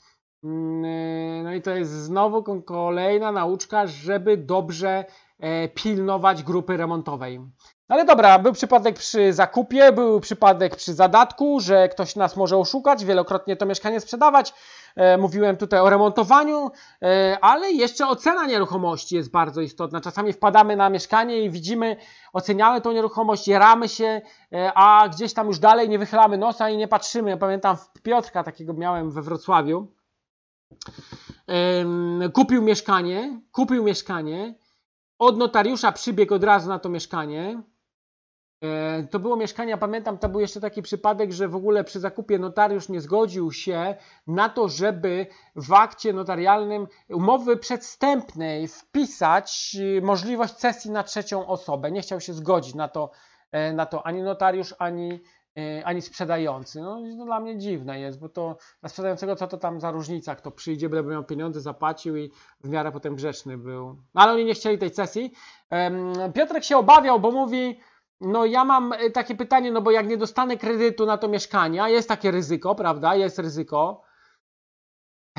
Mm, 0.44 0.84
e, 0.84 1.42
no 1.42 1.54
i 1.54 1.62
to 1.62 1.70
jest 1.70 1.92
znowu 1.92 2.62
kolejna 2.62 3.32
nauczka, 3.32 3.86
żeby 3.86 4.36
dobrze 4.36 5.04
e, 5.40 5.68
pilnować 5.68 6.42
grupy 6.42 6.76
remontowej. 6.76 7.40
Ale 7.88 8.04
dobra, 8.04 8.38
był 8.38 8.52
przypadek 8.52 8.96
przy 8.96 9.32
zakupie, 9.32 9.92
był 9.92 10.20
przypadek 10.20 10.76
przy 10.76 10.94
zadatku, 10.94 11.60
że 11.60 11.88
ktoś 11.88 12.16
nas 12.16 12.36
może 12.36 12.56
oszukać, 12.56 13.04
wielokrotnie 13.04 13.56
to 13.56 13.66
mieszkanie 13.66 14.00
sprzedawać. 14.00 14.54
E, 14.96 15.18
mówiłem 15.18 15.56
tutaj 15.56 15.80
o 15.80 15.90
remontowaniu, 15.90 16.70
e, 17.02 17.38
ale 17.40 17.72
jeszcze 17.72 18.08
ocena 18.08 18.46
nieruchomości 18.46 19.16
jest 19.16 19.30
bardzo 19.30 19.60
istotna. 19.60 20.00
Czasami 20.00 20.32
wpadamy 20.32 20.76
na 20.76 20.90
mieszkanie 20.90 21.44
i 21.44 21.50
widzimy, 21.50 21.96
oceniamy 22.32 22.80
tą 22.80 22.92
nieruchomość, 22.92 23.48
jaramy 23.48 23.88
się, 23.88 24.20
e, 24.52 24.72
a 24.74 25.08
gdzieś 25.08 25.34
tam 25.34 25.46
już 25.46 25.58
dalej 25.58 25.88
nie 25.88 25.98
wychylamy 25.98 26.38
nosa 26.38 26.70
i 26.70 26.76
nie 26.76 26.88
patrzymy. 26.88 27.30
Ja 27.30 27.36
pamiętam 27.36 27.76
Piotrka, 28.02 28.44
takiego 28.44 28.72
miałem 28.72 29.10
we 29.10 29.22
Wrocławiu. 29.22 29.88
Kupił 32.32 32.62
mieszkanie, 32.62 33.40
kupił 33.52 33.84
mieszkanie, 33.84 34.54
od 35.18 35.38
notariusza 35.38 35.92
przybiegł 35.92 36.34
od 36.34 36.44
razu 36.44 36.68
na 36.68 36.78
to 36.78 36.88
mieszkanie 36.88 37.62
E, 38.64 39.02
to 39.10 39.18
było 39.18 39.36
mieszkanie, 39.36 39.76
pamiętam, 39.76 40.18
to 40.18 40.28
był 40.28 40.40
jeszcze 40.40 40.60
taki 40.60 40.82
przypadek, 40.82 41.32
że 41.32 41.48
w 41.48 41.56
ogóle 41.56 41.84
przy 41.84 42.00
zakupie 42.00 42.38
notariusz 42.38 42.88
nie 42.88 43.00
zgodził 43.00 43.52
się 43.52 43.94
na 44.26 44.48
to, 44.48 44.68
żeby 44.68 45.26
w 45.56 45.72
akcie 45.72 46.12
notarialnym 46.12 46.86
umowy 47.08 47.56
przedstępnej 47.56 48.68
wpisać 48.68 49.76
e, 49.98 50.00
możliwość 50.00 50.54
cesji 50.54 50.90
na 50.90 51.02
trzecią 51.02 51.46
osobę. 51.46 51.90
Nie 51.90 52.00
chciał 52.00 52.20
się 52.20 52.32
zgodzić 52.32 52.74
na 52.74 52.88
to, 52.88 53.10
e, 53.52 53.72
na 53.72 53.86
to 53.86 54.06
ani 54.06 54.22
notariusz, 54.22 54.74
ani, 54.78 55.20
ani 55.84 56.02
sprzedający. 56.02 56.80
No, 56.80 57.00
no 57.16 57.24
dla 57.24 57.40
mnie 57.40 57.58
dziwne 57.58 58.00
jest, 58.00 58.20
bo 58.20 58.28
to 58.28 58.56
dla 58.80 58.88
sprzedającego 58.88 59.36
co 59.36 59.46
to 59.46 59.58
tam 59.58 59.80
za 59.80 59.90
różnica, 59.90 60.34
kto 60.34 60.50
przyjdzie, 60.50 60.88
byle 60.88 61.02
miał 61.02 61.24
pieniądze, 61.24 61.60
zapłacił 61.60 62.16
i 62.16 62.30
w 62.60 62.68
miarę 62.68 62.92
potem 62.92 63.14
grzeczny 63.14 63.58
był. 63.58 63.86
No, 64.14 64.22
ale 64.22 64.32
oni 64.32 64.44
nie 64.44 64.54
chcieli 64.54 64.78
tej 64.78 64.90
cesji. 64.90 65.32
Piotrek 66.34 66.64
się 66.64 66.76
obawiał, 66.76 67.20
bo 67.20 67.30
mówi, 67.30 67.80
no 68.20 68.44
ja 68.44 68.64
mam 68.64 68.92
e, 68.92 69.10
takie 69.10 69.34
pytanie, 69.34 69.72
no 69.72 69.82
bo 69.82 69.90
jak 69.90 70.08
nie 70.08 70.16
dostanę 70.16 70.56
kredytu 70.56 71.06
na 71.06 71.18
to 71.18 71.28
mieszkanie, 71.28 71.82
jest 71.88 72.08
takie 72.08 72.30
ryzyko, 72.30 72.74
prawda? 72.74 73.14
Jest 73.14 73.38
ryzyko. 73.38 74.02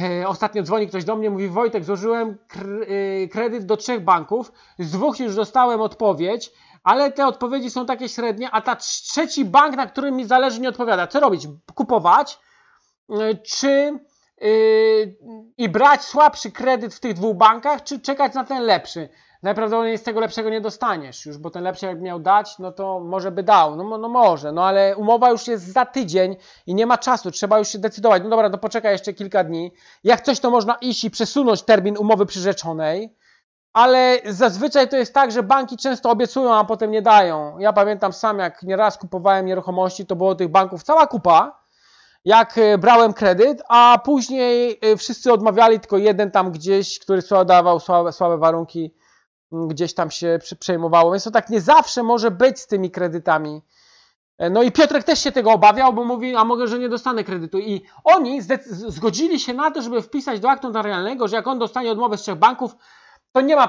E, 0.01 0.27
ostatnio 0.27 0.63
dzwoni 0.63 0.87
ktoś 0.87 1.03
do 1.03 1.15
mnie, 1.15 1.29
mówi 1.29 1.47
Wojtek, 1.47 1.83
złożyłem 1.83 2.37
e, 2.57 3.27
kredyt 3.27 3.65
do 3.65 3.77
trzech 3.77 4.03
banków, 4.03 4.51
z 4.79 4.91
dwóch 4.91 5.19
już 5.19 5.35
dostałem 5.35 5.81
odpowiedź, 5.81 6.51
ale 6.85 7.11
te 7.11 7.27
odpowiedzi 7.27 7.71
są 7.71 7.85
takie 7.85 8.09
średnie, 8.09 8.51
a 8.51 8.61
ta 8.61 8.75
trzeci 8.75 9.45
bank, 9.45 9.75
na 9.75 9.87
którym 9.87 10.15
mi 10.15 10.25
zależy, 10.25 10.61
nie 10.61 10.69
odpowiada. 10.69 11.07
Co 11.07 11.19
robić? 11.19 11.47
Kupować? 11.75 12.39
Czy 13.43 13.99
yy, 14.41 15.17
i 15.57 15.69
brać 15.69 16.01
słabszy 16.01 16.51
kredyt 16.51 16.93
w 16.93 16.99
tych 16.99 17.13
dwóch 17.13 17.37
bankach, 17.37 17.83
czy 17.83 17.99
czekać 17.99 18.33
na 18.33 18.43
ten 18.43 18.63
lepszy? 18.63 19.09
najprawdopodobniej 19.45 19.97
z 19.97 20.03
tego 20.03 20.19
lepszego 20.19 20.49
nie 20.49 20.61
dostaniesz 20.61 21.25
już, 21.25 21.37
bo 21.37 21.49
ten 21.49 21.63
lepszy 21.63 21.85
jak 21.85 22.01
miał 22.01 22.19
dać, 22.19 22.59
no 22.59 22.71
to 22.71 22.99
może 22.99 23.31
by 23.31 23.43
dał, 23.43 23.75
no, 23.75 23.97
no 23.97 24.09
może, 24.09 24.51
no 24.51 24.65
ale 24.65 24.97
umowa 24.97 25.29
już 25.29 25.47
jest 25.47 25.73
za 25.73 25.85
tydzień 25.85 26.35
i 26.67 26.75
nie 26.75 26.85
ma 26.85 26.97
czasu, 26.97 27.31
trzeba 27.31 27.59
już 27.59 27.67
się 27.67 27.79
decydować, 27.79 28.23
no 28.23 28.29
dobra, 28.29 28.49
to 28.49 28.57
poczekaj 28.57 28.91
jeszcze 28.91 29.13
kilka 29.13 29.43
dni, 29.43 29.71
jak 30.03 30.21
coś 30.21 30.39
to 30.39 30.51
można 30.51 30.75
iść 30.75 31.03
i 31.03 31.11
przesunąć 31.11 31.63
termin 31.63 31.97
umowy 31.97 32.25
przyrzeczonej, 32.25 33.15
ale 33.75 34.19
zazwyczaj 34.25 34.89
to 34.89 34.97
jest 34.97 35.13
tak, 35.13 35.31
że 35.31 35.43
banki 35.43 35.77
często 35.77 36.09
obiecują, 36.09 36.53
a 36.53 36.63
potem 36.63 36.91
nie 36.91 37.01
dają. 37.01 37.59
Ja 37.59 37.73
pamiętam 37.73 38.13
sam, 38.13 38.39
jak 38.39 38.63
nieraz 38.63 38.97
kupowałem 38.97 39.45
nieruchomości, 39.45 40.05
to 40.05 40.15
było 40.15 40.35
tych 40.35 40.47
banków 40.47 40.83
cała 40.83 41.07
kupa, 41.07 41.59
jak 42.25 42.57
e, 42.57 42.77
brałem 42.77 43.13
kredyt, 43.13 43.61
a 43.69 43.99
później 44.05 44.79
e, 44.81 44.97
wszyscy 44.97 45.33
odmawiali, 45.33 45.79
tylko 45.79 45.97
jeden 45.97 46.31
tam 46.31 46.51
gdzieś, 46.51 46.99
który 46.99 47.21
sprzedawał 47.21 47.79
słabe, 47.79 48.11
słabe 48.11 48.37
warunki, 48.37 48.93
gdzieś 49.51 49.93
tam 49.93 50.11
się 50.11 50.39
przejmowało. 50.59 51.11
Więc 51.11 51.23
to 51.23 51.31
tak 51.31 51.49
nie 51.49 51.61
zawsze 51.61 52.03
może 52.03 52.31
być 52.31 52.59
z 52.59 52.67
tymi 52.67 52.91
kredytami. 52.91 53.61
E, 54.37 54.49
no 54.49 54.63
i 54.63 54.71
Piotrek 54.71 55.03
też 55.03 55.19
się 55.19 55.31
tego 55.31 55.51
obawiał, 55.51 55.93
bo 55.93 56.03
mówi, 56.03 56.35
a 56.35 56.43
mogę, 56.43 56.67
że 56.67 56.79
nie 56.79 56.89
dostanę 56.89 57.23
kredytu. 57.23 57.59
I 57.59 57.81
oni 58.03 58.41
zgodzili 58.87 59.39
się 59.39 59.53
na 59.53 59.71
to, 59.71 59.81
żeby 59.81 60.01
wpisać 60.01 60.39
do 60.39 60.49
aktu 60.49 60.67
notarialnego, 60.67 61.27
że 61.27 61.35
jak 61.35 61.47
on 61.47 61.59
dostanie 61.59 61.91
odmowę 61.91 62.17
z 62.17 62.21
trzech 62.21 62.35
banków, 62.35 62.75
to 63.35 63.41
nie 63.41 63.55
ma 63.55 63.67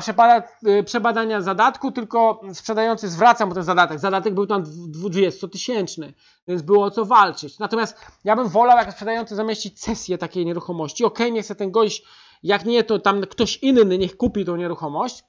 y, 0.66 0.82
przebadania 0.84 1.40
zadatku, 1.40 1.92
tylko 1.92 2.40
sprzedający 2.52 3.08
zwraca 3.08 3.46
mu 3.46 3.54
ten 3.54 3.62
zadatek. 3.62 3.98
Zadatek 3.98 4.34
był 4.34 4.46
tam 4.46 4.62
20-tysięczny, 5.02 6.12
więc 6.48 6.62
było 6.62 6.84
o 6.84 6.90
co 6.90 7.04
walczyć. 7.04 7.58
Natomiast 7.58 8.00
ja 8.24 8.36
bym 8.36 8.48
wolał, 8.48 8.78
jak 8.78 8.92
sprzedający 8.92 9.36
zamieścić 9.36 9.80
cesję 9.80 10.18
takiej 10.18 10.46
nieruchomości. 10.46 11.04
Ok, 11.04 11.18
nie 11.32 11.42
chce 11.42 11.54
ten 11.54 11.70
gość 11.70 12.04
Jak 12.42 12.64
nie, 12.64 12.84
to 12.84 12.98
tam 12.98 13.20
ktoś 13.20 13.56
inny 13.56 13.98
niech 13.98 14.16
kupi 14.16 14.44
tą 14.44 14.56
nieruchomość, 14.56 15.24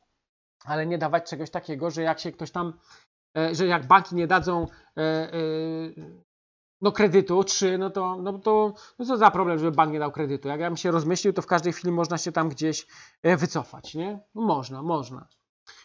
ale 0.65 0.85
nie 0.85 0.97
dawać 0.97 1.29
czegoś 1.29 1.49
takiego, 1.49 1.91
że 1.91 2.01
jak 2.01 2.19
się 2.19 2.31
ktoś 2.31 2.51
tam, 2.51 2.73
e, 3.37 3.55
że 3.55 3.67
jak 3.67 3.87
banki 3.87 4.15
nie 4.15 4.27
dadzą 4.27 4.67
e, 4.97 5.01
e, 5.01 5.37
no 6.81 6.91
kredytu, 6.91 7.43
trzy, 7.43 7.77
no 7.77 7.89
to, 7.89 8.15
no 8.21 8.39
to 8.39 8.73
no 8.99 9.05
co 9.05 9.17
za 9.17 9.31
problem, 9.31 9.59
żeby 9.59 9.71
bank 9.71 9.93
nie 9.93 9.99
dał 9.99 10.11
kredytu. 10.11 10.47
Jak 10.47 10.59
ja 10.59 10.69
bym 10.69 10.77
się 10.77 10.91
rozmyślił, 10.91 11.33
to 11.33 11.41
w 11.41 11.47
każdej 11.47 11.73
chwili 11.73 11.91
można 11.91 12.17
się 12.17 12.31
tam 12.31 12.49
gdzieś 12.49 12.87
wycofać, 13.23 13.95
nie? 13.95 14.19
No 14.35 14.41
można, 14.41 14.83
można. 14.83 15.27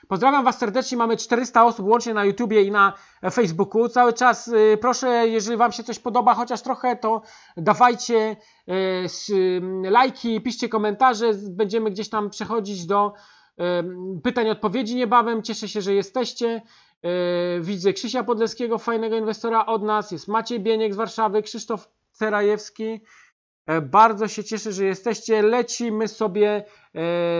Pozdrawiam 0.09 0.45
Was 0.45 0.59
serdecznie. 0.59 0.99
Mamy 0.99 1.17
400 1.17 1.65
osób 1.65 1.87
łącznie 1.87 2.15
na 2.15 2.25
YouTubie 2.25 2.63
i 2.63 2.71
na 2.71 2.93
Facebooku. 3.33 3.89
Cały 3.89 4.13
czas 4.13 4.49
y, 4.49 4.79
proszę, 4.81 5.29
jeżeli 5.29 5.57
Wam 5.57 5.73
się 5.73 5.85
coś 5.85 5.99
podoba, 5.99 6.35
chociaż 6.35 6.63
trochę, 6.63 6.97
to 6.97 7.23
dawajcie 7.57 8.37
y, 9.31 9.91
lajki, 9.91 10.41
piszcie 10.41 10.69
komentarze. 10.69 11.31
Będziemy 11.51 11.91
gdzieś 11.91 12.09
tam 12.09 12.31
przechodzić 12.31 12.87
do 12.87 13.13
pytań, 14.23 14.51
odpowiedzi 14.51 14.97
niebawem. 14.97 15.43
Cieszę 15.43 15.69
się, 15.69 15.81
że 15.83 15.95
jesteście. 15.95 16.63
Widzę 17.61 17.93
Krzysia 17.93 18.25
Podleskiego, 18.25 18.79
fajnego 18.79 19.17
inwestora 19.17 19.67
od 19.67 19.83
nas. 19.83 20.11
Jest 20.11 20.29
Maciej 20.29 20.61
Bieniek 20.61 20.95
z 20.95 20.97
Warszawy, 20.97 21.43
Krzysztof 21.43 21.89
Cerajewski. 22.13 23.01
Bardzo 23.83 24.29
się 24.29 24.45
cieszę, 24.45 24.73
że 24.73 24.85
jesteście. 24.85 25.43
Lecimy 25.43 26.09
sobie 26.09 26.65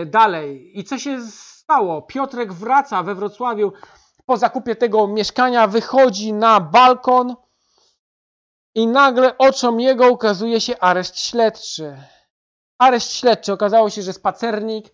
dalej. 0.05 0.79
I 0.79 0.83
co 0.83 0.97
się 0.97 1.21
stało? 1.21 2.01
Piotrek 2.01 2.53
wraca 2.53 3.03
we 3.03 3.15
Wrocławiu 3.15 3.73
po 4.25 4.37
zakupie 4.37 4.75
tego 4.75 5.07
mieszkania, 5.07 5.67
wychodzi 5.67 6.33
na 6.33 6.59
balkon 6.59 7.35
i 8.75 8.87
nagle 8.87 9.37
oczom 9.37 9.79
jego 9.79 10.09
ukazuje 10.09 10.61
się 10.61 10.79
areszt 10.79 11.19
śledczy. 11.19 11.97
Areszt 12.77 13.11
śledczy. 13.11 13.53
Okazało 13.53 13.89
się, 13.89 14.01
że 14.01 14.13
spacernik, 14.13 14.85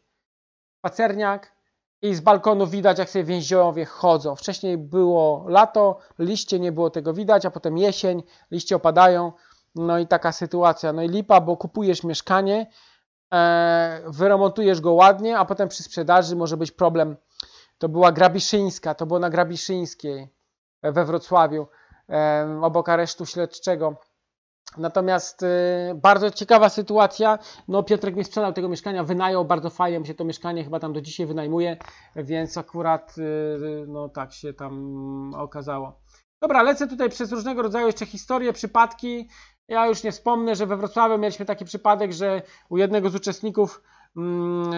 spacerniak 0.78 1.59
i 2.02 2.16
z 2.16 2.22
balkonu 2.22 2.68
widać, 2.68 3.00
jak 3.00 3.10
sobie 3.10 3.24
więźniowie 3.24 3.86
chodzą. 3.86 4.36
Wcześniej 4.36 4.78
było 4.78 5.46
lato, 5.48 6.00
liście 6.20 6.60
nie 6.60 6.72
było 6.72 6.90
tego 6.90 7.14
widać, 7.14 7.46
a 7.46 7.52
potem 7.52 7.78
jesień, 7.78 8.24
liście 8.52 8.76
opadają. 8.76 9.32
No 9.76 10.00
i 10.00 10.08
taka 10.08 10.32
sytuacja. 10.32 10.94
No 10.94 11.02
i 11.02 11.10
lipa, 11.10 11.42
bo 11.42 11.58
kupujesz 11.58 12.04
mieszkanie, 12.04 12.68
E, 13.34 14.02
wyremontujesz 14.08 14.82
go 14.82 14.94
ładnie, 14.94 15.38
a 15.38 15.46
potem 15.46 15.70
przy 15.70 15.84
sprzedaży 15.84 16.36
może 16.36 16.58
być 16.58 16.72
problem. 16.72 17.18
To 17.78 17.90
była 17.90 18.12
Grabiszyńska, 18.12 18.96
to 18.96 19.06
było 19.06 19.20
na 19.20 19.30
Grabiszyńskiej 19.30 20.28
we 20.84 21.06
Wrocławiu, 21.06 21.68
e, 22.10 22.60
obok 22.62 22.90
aresztu 22.90 23.26
śledczego. 23.26 23.96
Natomiast 24.78 25.44
e, 25.44 25.48
bardzo 25.96 26.32
ciekawa 26.32 26.70
sytuacja. 26.70 27.40
No, 27.68 27.84
Piotrek 27.84 28.16
nie 28.16 28.24
sprzedał 28.24 28.54
tego 28.54 28.70
mieszkania, 28.70 29.04
wynajął 29.04 29.46
bardzo 29.46 29.70
fajnie, 29.70 30.00
mi 30.00 30.08
się 30.08 30.14
to 30.14 30.26
mieszkanie 30.26 30.64
chyba 30.64 30.80
tam 30.80 30.94
do 30.94 31.02
dzisiaj 31.02 31.26
wynajmuje, 31.26 31.78
więc 32.16 32.58
akurat 32.58 33.16
no 33.88 34.10
tak 34.10 34.34
się 34.34 34.54
tam 34.54 35.34
okazało. 35.36 36.00
Dobra, 36.42 36.64
lecę 36.64 36.88
tutaj 36.88 37.10
przez 37.10 37.32
różnego 37.32 37.62
rodzaju 37.62 37.88
jeszcze 37.88 38.06
historie, 38.06 38.54
przypadki. 38.54 39.30
Ja 39.68 39.88
już 39.88 40.04
nie 40.04 40.12
wspomnę, 40.12 40.56
że 40.56 40.66
we 40.66 40.78
Wrocławiu 40.78 41.18
mieliśmy 41.18 41.46
taki 41.46 41.66
przypadek, 41.66 42.14
że 42.14 42.42
u 42.70 42.78
jednego 42.78 43.10
z 43.10 43.16
uczestników 43.16 43.82
mm, 44.18 44.74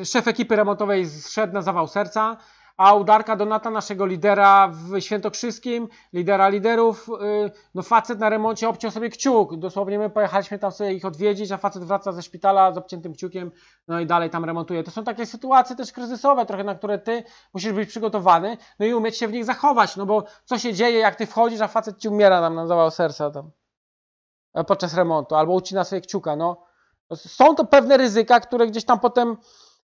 e, 0.00 0.04
szef 0.04 0.28
ekipy 0.28 0.56
remontowej 0.56 1.06
zszedł 1.06 1.52
na 1.52 1.62
zawał 1.62 1.88
serca, 1.88 2.36
a 2.76 2.94
udarka 2.94 3.36
Donata, 3.36 3.70
naszego 3.70 4.06
lidera 4.06 4.68
w 4.68 5.00
Świętokrzyskim, 5.00 5.88
lidera 6.12 6.48
liderów, 6.48 7.08
y, 7.08 7.50
no 7.74 7.82
facet 7.82 8.18
na 8.18 8.28
remoncie 8.28 8.68
obciął 8.68 8.90
sobie 8.90 9.10
kciuk. 9.10 9.56
Dosłownie 9.56 9.98
my 9.98 10.10
pojechaliśmy 10.10 10.58
tam 10.58 10.72
sobie 10.72 10.92
ich 10.92 11.04
odwiedzić, 11.04 11.52
a 11.52 11.56
facet 11.56 11.84
wraca 11.84 12.12
ze 12.12 12.22
szpitala 12.22 12.72
z 12.72 12.78
obciętym 12.78 13.12
kciukiem, 13.12 13.50
no 13.88 14.00
i 14.00 14.06
dalej 14.06 14.30
tam 14.30 14.44
remontuje. 14.44 14.84
To 14.84 14.90
są 14.90 15.04
takie 15.04 15.26
sytuacje 15.26 15.76
też 15.76 15.92
kryzysowe, 15.92 16.46
trochę 16.46 16.64
na 16.64 16.74
które 16.74 16.98
ty 16.98 17.24
musisz 17.54 17.72
być 17.72 17.88
przygotowany, 17.88 18.56
no 18.78 18.86
i 18.86 18.94
umieć 18.94 19.18
się 19.18 19.28
w 19.28 19.32
nich 19.32 19.44
zachować, 19.44 19.96
no 19.96 20.06
bo 20.06 20.24
co 20.44 20.58
się 20.58 20.74
dzieje, 20.74 20.98
jak 20.98 21.16
ty 21.16 21.26
wchodzisz, 21.26 21.60
a 21.60 21.68
facet 21.68 21.98
ci 21.98 22.08
umiera 22.08 22.40
tam 22.40 22.54
na 22.54 22.66
zawał 22.66 22.90
serca 22.90 23.30
tam. 23.30 23.50
E, 24.54 24.64
podczas 24.64 24.94
remontu, 24.94 25.34
albo 25.34 25.52
ucina 25.52 25.84
sobie 25.84 26.00
kciuka. 26.00 26.36
No. 26.36 26.66
Są 27.14 27.54
to 27.54 27.64
pewne 27.64 27.96
ryzyka, 27.96 28.40
które 28.40 28.66
gdzieś 28.66 28.84
tam 28.84 29.00
potem 29.00 29.36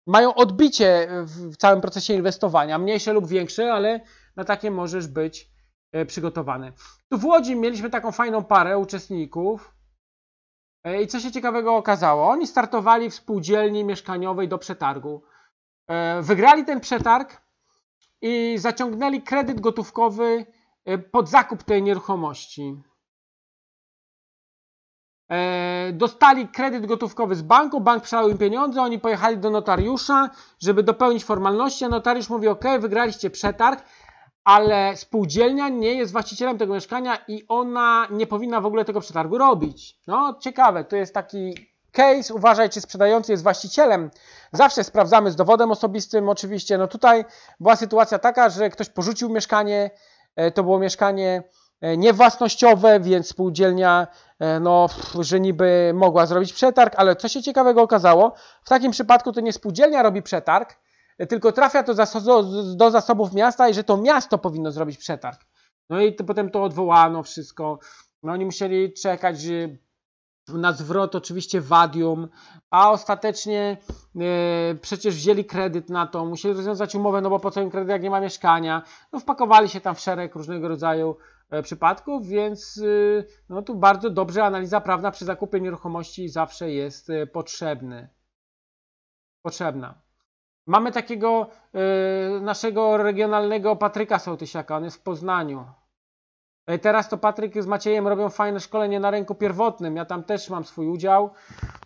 mają 0.07 0.35
odbicie 0.35 1.09
w 1.25 1.57
całym 1.57 1.81
procesie 1.81 2.15
inwestowania, 2.15 2.79
mniejsze 2.79 3.13
lub 3.13 3.27
większe, 3.27 3.73
ale 3.73 4.01
na 4.37 4.45
takie 4.45 4.71
możesz 4.71 5.07
być 5.07 5.51
e, 5.93 6.07
przygotowany. 6.07 6.73
Tu 7.09 7.19
w 7.19 7.25
Łodzi 7.25 7.57
mieliśmy 7.57 7.91
taką 7.91 8.13
fajną 8.13 8.45
parę 8.45 8.79
uczestników 8.79 9.75
e, 10.85 11.03
i 11.03 11.07
co 11.07 11.21
się 11.21 11.33
ciekawego 11.33 11.77
okazało? 11.77 12.29
Oni 12.29 12.47
startowali 12.47 13.11
w 13.11 13.15
spółdzielni 13.15 13.85
mieszkaniowej 13.85 14.49
do 14.49 14.59
przetargu. 14.59 15.23
Wygrali 16.21 16.65
ten 16.65 16.81
przetarg 16.81 17.43
i 18.21 18.55
zaciągnęli 18.59 19.23
kredyt 19.23 19.61
gotówkowy 19.61 20.47
pod 21.13 21.29
zakup 21.29 21.63
tej 21.63 21.83
nieruchomości. 21.83 22.83
E, 25.31 25.93
dostali 25.93 26.49
kredyt 26.49 26.87
gotówkowy 26.87 27.35
z 27.35 27.43
banku, 27.43 27.81
bank 27.81 28.03
przelał 28.03 28.29
im 28.29 28.39
pieniądze, 28.39 28.83
oni 28.83 28.99
pojechali 28.99 29.39
do 29.39 29.51
notariusza, 29.51 30.31
żeby 30.61 30.83
dopełnić 30.83 31.25
formalności, 31.25 31.85
a 31.85 31.89
notariusz 31.89 32.29
mówi, 32.29 32.49
ok, 32.49 32.65
wygraliście 32.81 33.31
przetarg, 33.31 33.85
ale 34.45 34.97
spółdzielnia 34.97 35.69
nie 35.69 35.95
jest 35.95 36.13
właścicielem 36.13 36.59
tego 36.59 36.75
mieszkania 36.75 37.19
i 37.29 37.45
ona 37.49 38.07
nie 38.11 38.27
powinna 38.27 38.61
w 38.61 38.67
ogóle 38.67 38.85
tego 38.85 39.01
przetargu 39.01 39.39
robić. 39.39 39.99
No, 40.07 40.39
ciekawe, 40.41 40.85
to 40.85 40.97
jest 40.97 41.15
taki 41.15 41.55
case, 41.93 42.35
uważaj, 42.35 42.71
czy 42.71 42.81
sprzedający 42.81 43.33
jest 43.33 43.43
właścicielem. 43.43 44.11
Zawsze 44.53 44.85
sprawdzamy 44.85 45.31
z 45.31 45.37
dowodem 45.37 45.71
osobistym, 45.71 46.29
oczywiście. 46.29 46.79
No 46.79 46.89
tutaj 46.89 47.25
była 47.61 47.77
sytuacja 47.77 48.19
taka, 48.19 48.49
że 48.49 48.71
ktoś 48.71 48.89
porzucił 48.89 49.31
mieszkanie, 49.31 49.91
e, 50.37 50.51
to 50.51 50.63
było 50.63 50.79
mieszkanie 50.79 51.43
niewłasnościowe, 51.83 53.01
więc 53.01 53.29
spółdzielnia 53.29 54.07
e, 54.39 54.61
no, 54.61 54.87
że 55.21 55.41
niby 55.41 55.93
mogła 55.95 56.27
zrobić 56.27 56.53
przetarg, 56.53 56.95
ale 56.97 57.17
co 57.17 57.29
się 57.29 57.43
ciekawego 57.43 57.83
okazało, 57.83 58.35
w 58.65 58.69
takim 58.69 58.93
przypadku 58.93 59.33
to 59.33 59.41
nie 59.41 59.53
spółdzielnia 59.53 60.03
robi 60.03 60.23
przetarg, 60.23 60.79
e, 61.19 61.27
tylko 61.27 61.53
trafia 61.53 61.83
to 61.83 61.95
do 62.77 62.91
zasobów 62.91 63.33
miasta 63.33 63.69
i 63.69 63.75
że 63.75 63.85
to 63.85 63.97
miasto 63.97 64.39
powinno 64.39 64.73
zrobić 64.73 64.99
przetarg. 64.99 65.41
No 65.91 66.01
i 66.01 66.15
to, 66.15 66.25
potem 66.25 66.51
to 66.51 66.63
odwołano 66.63 67.23
wszystko. 67.23 67.79
No 68.23 68.33
oni 68.33 68.45
musieli 68.45 68.93
czekać 68.93 69.37
na 70.49 70.73
zwrot 70.73 71.15
oczywiście 71.15 71.61
wadium, 71.61 72.29
a 72.71 72.91
ostatecznie 72.91 73.77
przecież 74.81 75.15
wzięli 75.15 75.45
kredyt 75.45 75.91
na 75.91 76.07
to, 76.07 76.25
musieli 76.25 76.55
rozwiązać 76.55 76.95
umowę, 76.95 77.21
no 77.21 77.31
bo 77.31 77.41
po 77.41 77.51
co 77.51 77.61
im 77.61 77.71
kredyt, 77.71 77.91
jak 77.91 78.03
nie 78.03 78.11
ma 78.11 78.21
mieszkania. 78.21 78.83
No 79.13 79.21
wpakowali 79.21 79.69
się 79.69 79.81
tam 79.81 79.95
w 79.95 80.01
szereg 80.01 80.35
różnego 80.35 80.69
rodzaju 80.69 81.17
E, 81.42 81.42
przypadków, 81.63 82.27
więc 82.27 82.77
y, 82.77 83.27
no 83.49 83.63
tu 83.63 83.75
bardzo 83.75 84.11
dobrze 84.11 84.45
analiza 84.45 84.81
prawna 84.81 85.11
przy 85.11 85.25
zakupie 85.25 85.61
nieruchomości 85.61 86.29
zawsze 86.29 86.71
jest 86.71 87.11
y, 87.11 87.27
potrzebny. 87.27 88.09
Potrzebna. 89.43 90.03
Mamy 90.67 90.93
takiego 90.93 91.49
y, 92.37 92.41
naszego 92.41 92.97
regionalnego 92.97 93.77
Patryka 93.77 94.19
Sołtysiaka, 94.19 94.77
on 94.77 94.85
jest 94.85 94.97
w 94.97 95.03
Poznaniu. 95.03 95.65
E, 96.67 96.79
teraz 96.79 97.09
to 97.09 97.19
Patryk 97.19 97.63
z 97.63 97.67
Maciejem 97.67 98.09
robią 98.09 98.29
fajne 98.29 98.61
szkolenie 98.61 99.01
na 99.01 99.11
rynku 99.11 99.35
pierwotnym. 99.35 99.97
Ja 99.97 100.05
tam 100.05 100.25
też 100.25 100.51
mam 100.51 100.65
swój 100.65 100.89
udział. 100.89 101.31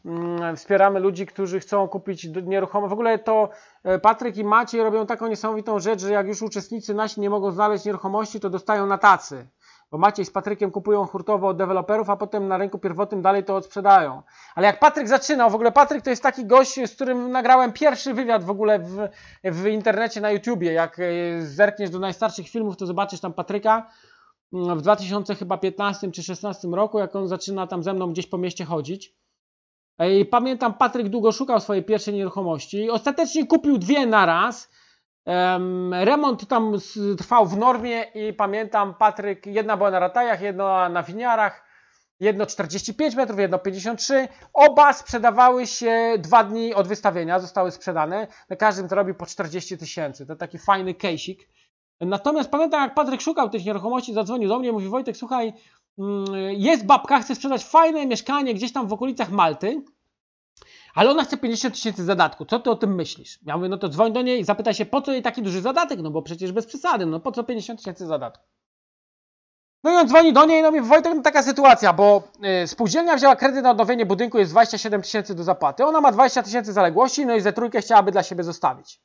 Mm, 0.05 0.57
wspieramy 0.57 1.01
ludzi, 1.01 1.27
którzy 1.27 1.61
chcą 1.61 1.89
kupić 1.89 2.29
nieruchomość. 2.43 2.91
W 2.91 2.93
ogóle 2.93 3.19
to 3.19 3.49
e, 3.85 3.99
Patryk 3.99 4.37
i 4.37 4.45
Maciej 4.45 4.83
robią 4.83 5.07
taką 5.07 5.27
niesamowitą 5.27 5.79
rzecz, 5.79 6.01
że 6.01 6.13
jak 6.13 6.27
już 6.27 6.43
uczestnicy 6.43 6.95
nasi 6.95 7.21
nie 7.21 7.31
mogą 7.31 7.51
znaleźć 7.51 7.85
nieruchomości, 7.85 8.41
to 8.41 8.51
dostają 8.51 8.87
na 8.87 8.99
tacy 8.99 9.47
bo 9.91 9.99
Maciej 9.99 10.25
z 10.25 10.31
Patrykiem 10.31 10.71
kupują 10.71 11.07
hurtowo 11.07 11.49
od 11.49 11.57
deweloperów, 11.57 12.11
a 12.11 12.17
potem 12.17 12.49
na 12.49 12.59
rynku 12.59 12.79
pierwotnym 12.79 13.23
dalej 13.23 13.45
to 13.45 13.57
odsprzedają. 13.57 14.23
Ale 14.55 14.67
jak 14.67 14.79
Patryk 14.79 15.09
zaczynał, 15.09 15.51
w 15.51 15.55
ogóle 15.55 15.73
Patryk 15.73 16.03
to 16.03 16.11
jest 16.11 16.23
taki 16.23 16.47
gość, 16.47 16.75
z 16.87 16.95
którym 16.95 17.33
nagrałem 17.33 17.73
pierwszy 17.73 18.15
wywiad 18.15 18.45
w 18.45 18.51
ogóle 18.51 18.79
w, 18.79 19.09
w 19.45 19.67
internecie 19.67 20.21
na 20.21 20.31
YouTubie. 20.31 20.73
Jak 20.73 20.99
e, 20.99 21.03
zerkniesz 21.43 21.91
do 21.91 21.99
najstarszych 21.99 22.49
filmów, 22.49 22.77
to 22.77 22.87
zobaczysz 22.87 23.21
tam 23.21 23.33
Patryka 23.33 23.87
w 24.53 24.83
2015 24.83 26.13
czy 26.13 26.23
16 26.23 26.69
roku, 26.69 26.99
jak 26.99 27.17
on 27.17 27.29
zaczyna 27.29 27.67
tam 27.67 27.83
ze 27.83 27.95
mną 27.95 28.13
gdzieś 28.13 28.27
po 28.27 28.39
mieście 28.39 28.65
chodzić. 28.65 29.15
I 30.21 30.25
pamiętam, 30.25 30.75
Patryk 30.75 31.09
długo 31.09 31.33
szukał 31.33 31.61
swojej 31.61 31.85
pierwszej 31.85 32.15
nieruchomości. 32.15 32.91
Ostatecznie 32.91 33.47
kupił 33.47 33.79
dwie 33.79 34.07
na 34.07 34.27
raz 34.27 34.71
Remont 36.05 36.49
tam 36.49 36.77
trwał 37.19 37.47
w 37.47 37.57
normie 37.57 38.03
i 38.15 38.33
pamiętam, 38.33 38.95
Patryk, 38.95 39.47
jedna 39.47 39.77
była 39.77 39.91
na 39.91 39.99
ratajach, 39.99 40.41
jedna 40.41 40.89
na 40.89 41.03
winiarach, 41.03 41.65
jedno 42.21 42.47
45 42.47 43.15
metrów, 43.15 43.39
jedno 43.39 43.59
53. 43.59 44.29
Oba 44.53 44.93
sprzedawały 44.93 45.67
się 45.67 46.15
dwa 46.19 46.45
dni 46.45 46.75
od 46.75 46.89
wystawienia, 46.89 47.41
zostały 47.41 47.71
sprzedane. 47.71 48.27
Na 48.51 48.57
każdym 48.57 48.89
to 48.89 48.95
robił 48.95 49.15
po 49.15 49.27
40 49.27 49.79
tysięcy. 49.79 50.27
To 50.27 50.37
taki 50.37 50.59
fajny 50.59 50.95
kejsik. 50.95 51.49
Natomiast 52.01 52.51
pamiętam, 52.51 52.83
jak 52.83 52.95
Patryk 52.95 53.21
szukał 53.21 53.51
tych 53.51 53.65
nieruchomości, 53.65 54.15
zadzwonił 54.15 54.49
do 54.49 54.59
mnie, 54.59 54.73
mówi 54.73 54.89
Wojtek, 54.89 55.17
słuchaj, 55.17 55.53
mm, 55.99 56.25
jest 56.53 56.87
babka, 56.87 57.21
chce 57.21 57.35
sprzedać 57.35 57.65
fajne 57.65 58.07
mieszkanie 58.07 58.55
gdzieś 58.55 58.73
tam 58.73 58.89
w 58.89 58.93
okolicach 58.93 59.31
Malty 59.31 59.83
ale 60.97 61.11
ona 61.11 61.25
chce 61.25 61.37
50 61.37 61.75
tysięcy 61.75 62.05
zadatku. 62.05 62.45
Co 62.45 62.59
ty 62.59 62.71
o 62.71 62.77
tym 62.77 62.95
myślisz? 62.95 63.39
Ja 63.47 63.57
mówię, 63.57 63.69
no 63.69 63.79
to 63.79 63.89
dzwoń 63.89 64.13
do 64.13 64.23
niej 64.23 64.41
i 64.41 64.45
zapytaj 64.45 64.75
się, 64.75 64.87
po 64.87 65.03
co 65.03 65.13
jej 65.13 65.23
taki 65.23 65.43
duży 65.43 65.61
zadatek? 65.61 66.01
No 66.03 66.11
bo 66.11 66.23
przecież 66.23 66.53
bez 66.53 66.67
przesady, 66.67 67.07
no 67.07 67.21
po 67.21 67.33
co 67.33 67.45
50 67.45 67.81
tysięcy 67.81 68.07
zadatku? 68.07 68.45
No 69.85 69.93
i 69.93 69.95
on 69.95 70.09
dzwoni 70.09 70.33
do 70.33 70.45
niej, 70.45 70.63
no 70.63 70.71
i 70.71 70.81
Wojtek, 70.81 71.15
no 71.17 71.23
taka 71.23 71.43
sytuacja, 71.43 71.93
bo 71.93 72.23
y, 72.65 72.67
spółdzielnia 72.67 73.17
wzięła 73.17 73.37
kredyt 73.37 73.63
na 73.63 73.71
odnowienie 73.71 74.07
budynku, 74.07 74.39
jest 74.39 74.51
27 74.51 75.03
tysięcy 75.03 75.35
do 75.35 75.45
zapłaty. 75.45 75.85
Ona 75.85 76.01
ma 76.01 76.13
20 76.13 76.43
tysięcy 76.43 76.73
zaległości, 76.73 77.27
no 77.27 77.35
i 77.35 77.41
ze 77.41 77.53
trójkę 77.53 77.81
chciałaby 77.81 78.13
dla 78.13 78.23
siebie 78.23 78.45
zostawić. 78.45 79.01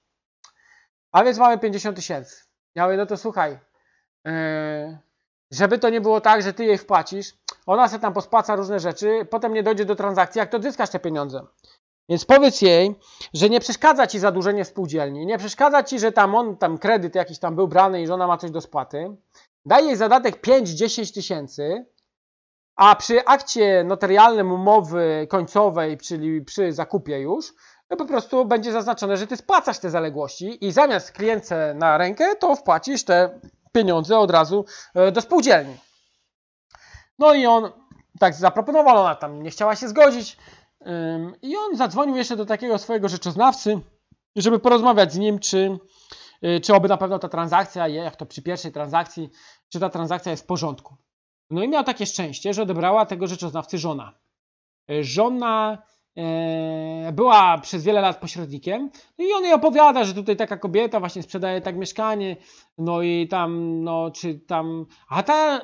A 1.12 1.24
więc 1.24 1.38
mamy 1.38 1.58
50 1.58 1.96
tysięcy. 1.96 2.51
Ja 2.76 2.86
mówię, 2.86 2.98
no 2.98 3.06
to 3.06 3.18
słuchaj, 3.18 3.60
yy, 4.26 4.32
żeby 5.52 5.80
to 5.80 5.90
nie 5.90 6.02
było 6.02 6.22
tak, 6.22 6.42
że 6.42 6.54
ty 6.54 6.66
jej 6.66 6.78
wpłacisz, 6.78 7.34
ona 7.66 7.88
sobie 7.88 8.02
tam 8.02 8.14
pospłaca 8.14 8.56
różne 8.56 8.80
rzeczy, 8.80 9.28
potem 9.30 9.54
nie 9.54 9.64
dojdzie 9.64 9.86
do 9.86 9.96
transakcji, 9.96 10.40
jak 10.40 10.50
to 10.50 10.58
odzyskasz 10.58 10.90
te 10.90 11.00
pieniądze? 11.00 11.46
Więc 12.10 12.26
powiedz 12.26 12.62
jej, 12.62 12.96
że 13.34 13.50
nie 13.50 13.60
przeszkadza 13.60 14.08
ci 14.08 14.20
zadłużenie 14.20 14.66
spółdzielni, 14.66 15.26
nie 15.26 15.38
przeszkadza 15.38 15.84
ci, 15.84 16.00
że 16.00 16.12
tam 16.12 16.36
on, 16.36 16.58
tam 16.58 16.78
kredyt 16.78 17.16
jakiś 17.16 17.40
tam 17.40 17.56
był 17.56 17.68
brany 17.68 18.02
i 18.02 18.08
że 18.08 18.14
ona 18.14 18.28
ma 18.28 18.38
coś 18.38 18.52
do 18.52 18.62
spłaty. 18.62 19.16
Daj 19.66 19.86
jej 19.86 19.96
zadatek 19.96 20.48
5-10 20.48 21.14
tysięcy, 21.14 21.86
a 22.76 22.96
przy 22.96 23.26
akcie 23.26 23.84
notarialnym 23.84 24.52
umowy 24.52 25.28
końcowej, 25.30 25.98
czyli 25.98 26.42
przy 26.42 26.74
zakupie 26.74 27.20
już, 27.20 27.54
no 27.92 27.98
po 27.98 28.06
prostu 28.06 28.46
będzie 28.46 28.72
zaznaczone, 28.72 29.18
że 29.18 29.28
ty 29.28 29.38
spłacasz 29.38 29.80
te 29.80 29.89
zaległości 29.89 30.66
i 30.66 30.72
zamiast 30.72 31.12
klientce 31.12 31.74
na 31.74 31.98
rękę, 31.98 32.36
to 32.36 32.56
wpłacisz 32.56 33.04
te 33.04 33.39
pieniądze 33.72 34.20
od 34.20 34.32
razu 34.32 34.66
e, 34.96 35.12
do 35.12 35.22
spółdzielni. 35.22 35.78
No 37.20 37.34
i 37.34 37.46
on 37.46 37.72
tak 38.20 38.34
zaproponował, 38.34 38.98
ona 38.98 39.16
tam 39.16 39.44
nie 39.44 39.50
chciała 39.50 39.76
się 39.76 39.88
zgodzić 39.88 40.38
i 41.42 41.58
on 41.58 41.76
zadzwonił 41.78 42.16
jeszcze 42.16 42.36
do 42.36 42.46
takiego 42.46 42.78
swojego 42.78 43.10
rzeczoznawcy, 43.10 43.80
żeby 44.36 44.60
porozmawiać 44.60 45.14
z 45.14 45.18
nim, 45.18 45.39
czy, 45.39 45.80
e, 46.42 46.60
czy 46.60 46.74
oby 46.76 46.88
na 46.88 46.98
pewno 46.98 47.20
ta 47.20 47.30
transakcja, 47.30 47.88
jak 47.88 48.16
to 48.16 48.26
przy 48.26 48.42
pierwszej 48.42 48.72
transakcji, 48.72 49.30
czy 49.70 49.80
ta 49.80 49.89
transakcja 49.89 50.32
jest 50.32 50.44
w 50.44 50.46
porządku. 50.46 50.96
No 51.50 51.64
i 51.64 51.68
miał 51.70 51.84
takie 51.84 52.06
szczęście, 52.06 52.54
że 52.54 52.62
odebrała 52.62 53.06
tego 53.06 53.28
rzeczoznawcy 53.28 53.78
żona. 53.78 54.14
E, 54.89 55.04
żona 55.04 55.84
była 57.14 57.57
przez 57.57 57.84
wiele 57.84 58.01
lat 58.01 58.18
pośrednikiem 58.18 58.89
no 59.18 59.26
i 59.26 59.34
on 59.34 59.43
jej 59.43 59.53
opowiada, 59.53 60.03
że 60.03 60.14
tutaj 60.14 60.38
taka 60.38 60.57
kobieta 60.57 60.99
właśnie 60.99 61.24
sprzedaje 61.24 61.62
tak 61.62 61.78
mieszkanie, 61.78 62.38
no 62.78 63.01
i 63.01 63.28
tam, 63.28 63.84
no 63.84 64.12
czy 64.12 64.39
tam, 64.39 64.86
a 65.09 65.24
ta 65.24 65.62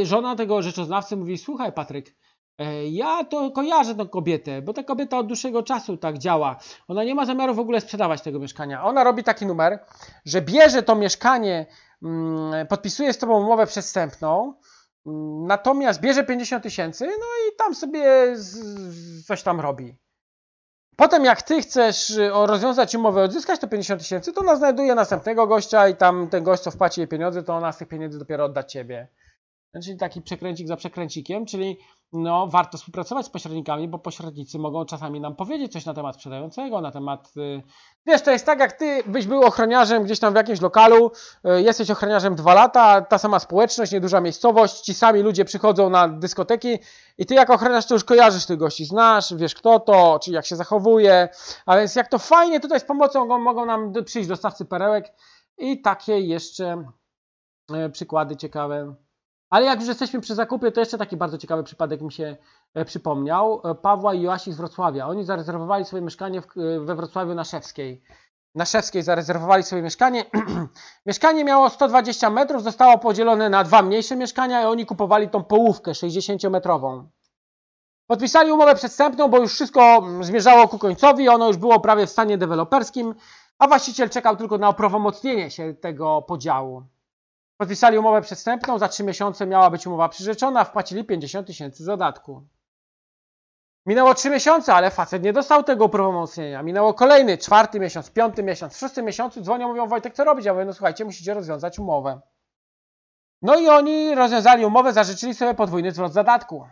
y, 0.00 0.06
żona 0.06 0.36
tego 0.36 0.62
rzeczoznawcy 0.62 1.16
mówi, 1.16 1.38
słuchaj 1.38 1.72
Patryk, 1.72 2.16
e, 2.58 2.86
ja 2.88 3.24
to 3.24 3.50
kojarzę 3.50 3.94
tą 3.94 4.08
kobietę, 4.08 4.62
bo 4.62 4.72
ta 4.72 4.82
kobieta 4.82 5.18
od 5.18 5.26
dłuższego 5.26 5.62
czasu 5.62 5.96
tak 5.96 6.18
działa. 6.18 6.56
Ona 6.88 7.04
nie 7.04 7.14
ma 7.14 7.26
zamiaru 7.26 7.54
w 7.54 7.58
ogóle 7.58 7.80
sprzedawać 7.80 8.22
tego 8.22 8.38
mieszkania. 8.38 8.84
Ona 8.84 9.04
robi 9.04 9.24
taki 9.24 9.46
numer, 9.46 9.78
że 10.24 10.42
bierze 10.42 10.82
to 10.82 10.96
mieszkanie, 10.96 11.66
mm, 12.02 12.66
podpisuje 12.66 13.12
z 13.12 13.18
tobą 13.18 13.44
umowę 13.44 13.66
przestępną, 13.66 14.54
Natomiast 15.46 16.00
bierze 16.00 16.24
50 16.24 16.62
tysięcy, 16.62 17.06
no 17.06 17.26
i 17.48 17.56
tam 17.56 17.74
sobie 17.74 18.36
coś 19.26 19.42
tam 19.42 19.60
robi. 19.60 19.96
Potem 20.96 21.24
jak 21.24 21.42
ty 21.42 21.62
chcesz 21.62 22.10
y, 22.10 22.30
rozwiązać 22.32 22.94
umowę, 22.94 23.22
odzyskać 23.22 23.60
to 23.60 23.68
50 23.68 24.00
tysięcy, 24.00 24.32
to 24.32 24.40
ona 24.40 24.56
znajduje 24.56 24.94
następnego 24.94 25.46
gościa 25.46 25.88
i 25.88 25.96
tam 25.96 26.28
ten 26.28 26.44
gość, 26.44 26.62
co 26.62 26.70
wpłaci 26.70 27.00
jej 27.00 27.08
pieniądze, 27.08 27.42
to 27.42 27.54
ona 27.54 27.72
z 27.72 27.78
tych 27.78 27.88
pieniędzy 27.88 28.18
dopiero 28.18 28.44
odda 28.44 28.62
ciebie. 28.62 29.08
Czyli 29.84 29.98
taki 29.98 30.22
przekręcik 30.22 30.68
za 30.68 30.76
przekręcikiem, 30.76 31.46
czyli 31.46 31.78
no, 32.12 32.46
warto 32.46 32.78
współpracować 32.78 33.26
z 33.26 33.30
pośrednikami, 33.30 33.88
bo 33.88 33.98
pośrednicy 33.98 34.58
mogą 34.58 34.84
czasami 34.84 35.20
nam 35.20 35.36
powiedzieć 35.36 35.72
coś 35.72 35.86
na 35.86 35.94
temat 35.94 36.14
sprzedającego, 36.14 36.80
na 36.80 36.90
temat. 36.90 37.32
Y, 37.36 37.62
wiesz, 38.06 38.22
to 38.22 38.30
jest 38.30 38.46
tak, 38.46 38.58
jak 38.58 38.72
ty 38.72 39.02
byś 39.06 39.26
był 39.26 39.42
ochroniarzem 39.42 40.04
gdzieś 40.04 40.18
tam 40.18 40.32
w 40.32 40.36
jakimś 40.36 40.60
lokalu, 40.60 41.12
y, 41.44 41.62
jesteś 41.62 41.90
ochroniarzem 41.90 42.34
dwa 42.34 42.54
lata, 42.54 43.00
ta 43.00 43.18
sama 43.18 43.38
społeczność, 43.38 43.92
nieduża 43.92 44.20
miejscowość, 44.20 44.80
ci 44.80 44.94
sami 44.94 45.20
ludzie 45.20 45.44
przychodzą 45.44 45.90
na 45.90 46.08
dyskoteki 46.08 46.78
i 47.18 47.26
ty 47.26 47.34
jako 47.34 47.54
ochroniarz 47.54 47.86
to 47.86 47.94
już 47.94 48.04
kojarzysz 48.04 48.46
tych 48.46 48.58
gości, 48.58 48.84
znasz, 48.84 49.34
wiesz 49.34 49.54
kto 49.54 49.80
to, 49.80 50.18
czy 50.22 50.32
jak 50.32 50.46
się 50.46 50.56
zachowuje, 50.56 51.28
a 51.66 51.76
więc 51.76 51.94
jak 51.94 52.08
to 52.08 52.18
fajnie 52.18 52.60
tutaj 52.60 52.80
z 52.80 52.84
pomocą 52.84 53.38
mogą 53.38 53.66
nam 53.66 53.92
przyjść 54.04 54.28
dostawcy 54.28 54.64
perełek 54.64 55.12
i 55.58 55.82
takie 55.82 56.20
jeszcze 56.20 56.84
y, 57.86 57.90
przykłady 57.90 58.36
ciekawe. 58.36 58.94
Ale 59.50 59.66
jak 59.66 59.80
już 59.80 59.88
jesteśmy 59.88 60.20
przy 60.20 60.34
zakupie, 60.34 60.72
to 60.72 60.80
jeszcze 60.80 60.98
taki 60.98 61.16
bardzo 61.16 61.38
ciekawy 61.38 61.62
przypadek 61.64 62.00
mi 62.00 62.12
się 62.12 62.36
e, 62.74 62.84
przypomniał. 62.84 63.60
E, 63.64 63.74
Pawła 63.74 64.14
i 64.14 64.22
Joasi 64.22 64.52
z 64.52 64.56
Wrocławia. 64.56 65.06
Oni 65.06 65.24
zarezerwowali 65.24 65.84
sobie 65.84 66.02
mieszkanie 66.02 66.38
e, 66.38 66.80
we 66.80 66.94
Wrocławiu 66.94 67.34
na 67.34 67.44
Szewskiej. 67.44 68.02
Na 68.54 68.64
Szewskiej 68.64 69.02
zarezerwowali 69.02 69.62
sobie 69.62 69.82
mieszkanie. 69.82 70.24
mieszkanie 71.06 71.44
miało 71.44 71.70
120 71.70 72.30
metrów, 72.30 72.62
zostało 72.62 72.98
podzielone 72.98 73.48
na 73.48 73.64
dwa 73.64 73.82
mniejsze 73.82 74.16
mieszkania 74.16 74.62
i 74.62 74.64
oni 74.64 74.86
kupowali 74.86 75.28
tą 75.28 75.44
połówkę 75.44 75.92
60-metrową. 75.92 77.04
Podpisali 78.06 78.52
umowę 78.52 78.74
przedstępną, 78.74 79.28
bo 79.28 79.38
już 79.38 79.52
wszystko 79.52 79.96
mm, 79.96 80.24
zmierzało 80.24 80.68
ku 80.68 80.78
końcowi, 80.78 81.28
ono 81.28 81.46
już 81.46 81.56
było 81.56 81.80
prawie 81.80 82.06
w 82.06 82.10
stanie 82.10 82.38
deweloperskim, 82.38 83.14
a 83.58 83.68
właściciel 83.68 84.10
czekał 84.10 84.36
tylko 84.36 84.58
na 84.58 84.68
oprawomocnienie 84.68 85.50
się 85.50 85.74
tego 85.74 86.22
podziału. 86.22 86.82
Podpisali 87.60 87.98
umowę 87.98 88.20
przedstępną, 88.20 88.78
za 88.78 88.88
3 88.88 89.04
miesiące 89.04 89.46
miała 89.46 89.70
być 89.70 89.86
umowa 89.86 90.08
przyrzeczona, 90.08 90.64
wpłacili 90.64 91.04
50 91.04 91.46
tysięcy 91.46 91.84
zadatku. 91.84 92.46
Minęło 93.86 94.14
3 94.14 94.30
miesiące, 94.30 94.74
ale 94.74 94.90
facet 94.90 95.22
nie 95.22 95.32
dostał 95.32 95.62
tego 95.62 95.84
uprawomocnienia. 95.84 96.62
Minęło 96.62 96.94
kolejny, 96.94 97.38
czwarty 97.38 97.80
miesiąc, 97.80 98.10
piąty 98.10 98.42
miesiąc, 98.42 98.74
w 98.74 98.78
szóstym 98.78 99.04
miesiącu 99.04 99.40
dzwonią, 99.42 99.68
mówią 99.68 99.86
Wojtek, 99.86 100.14
co 100.14 100.24
robić? 100.24 100.46
Ja 100.46 100.52
mówię, 100.52 100.64
no 100.64 100.72
słuchajcie, 100.72 101.04
musicie 101.04 101.34
rozwiązać 101.34 101.78
umowę. 101.78 102.20
No 103.42 103.58
i 103.58 103.68
oni 103.68 104.14
rozwiązali 104.14 104.64
umowę, 104.64 104.92
zażyczyli 104.92 105.34
sobie 105.34 105.54
podwójny 105.54 105.92
zwrot 105.92 106.12
zadatku. 106.12 106.66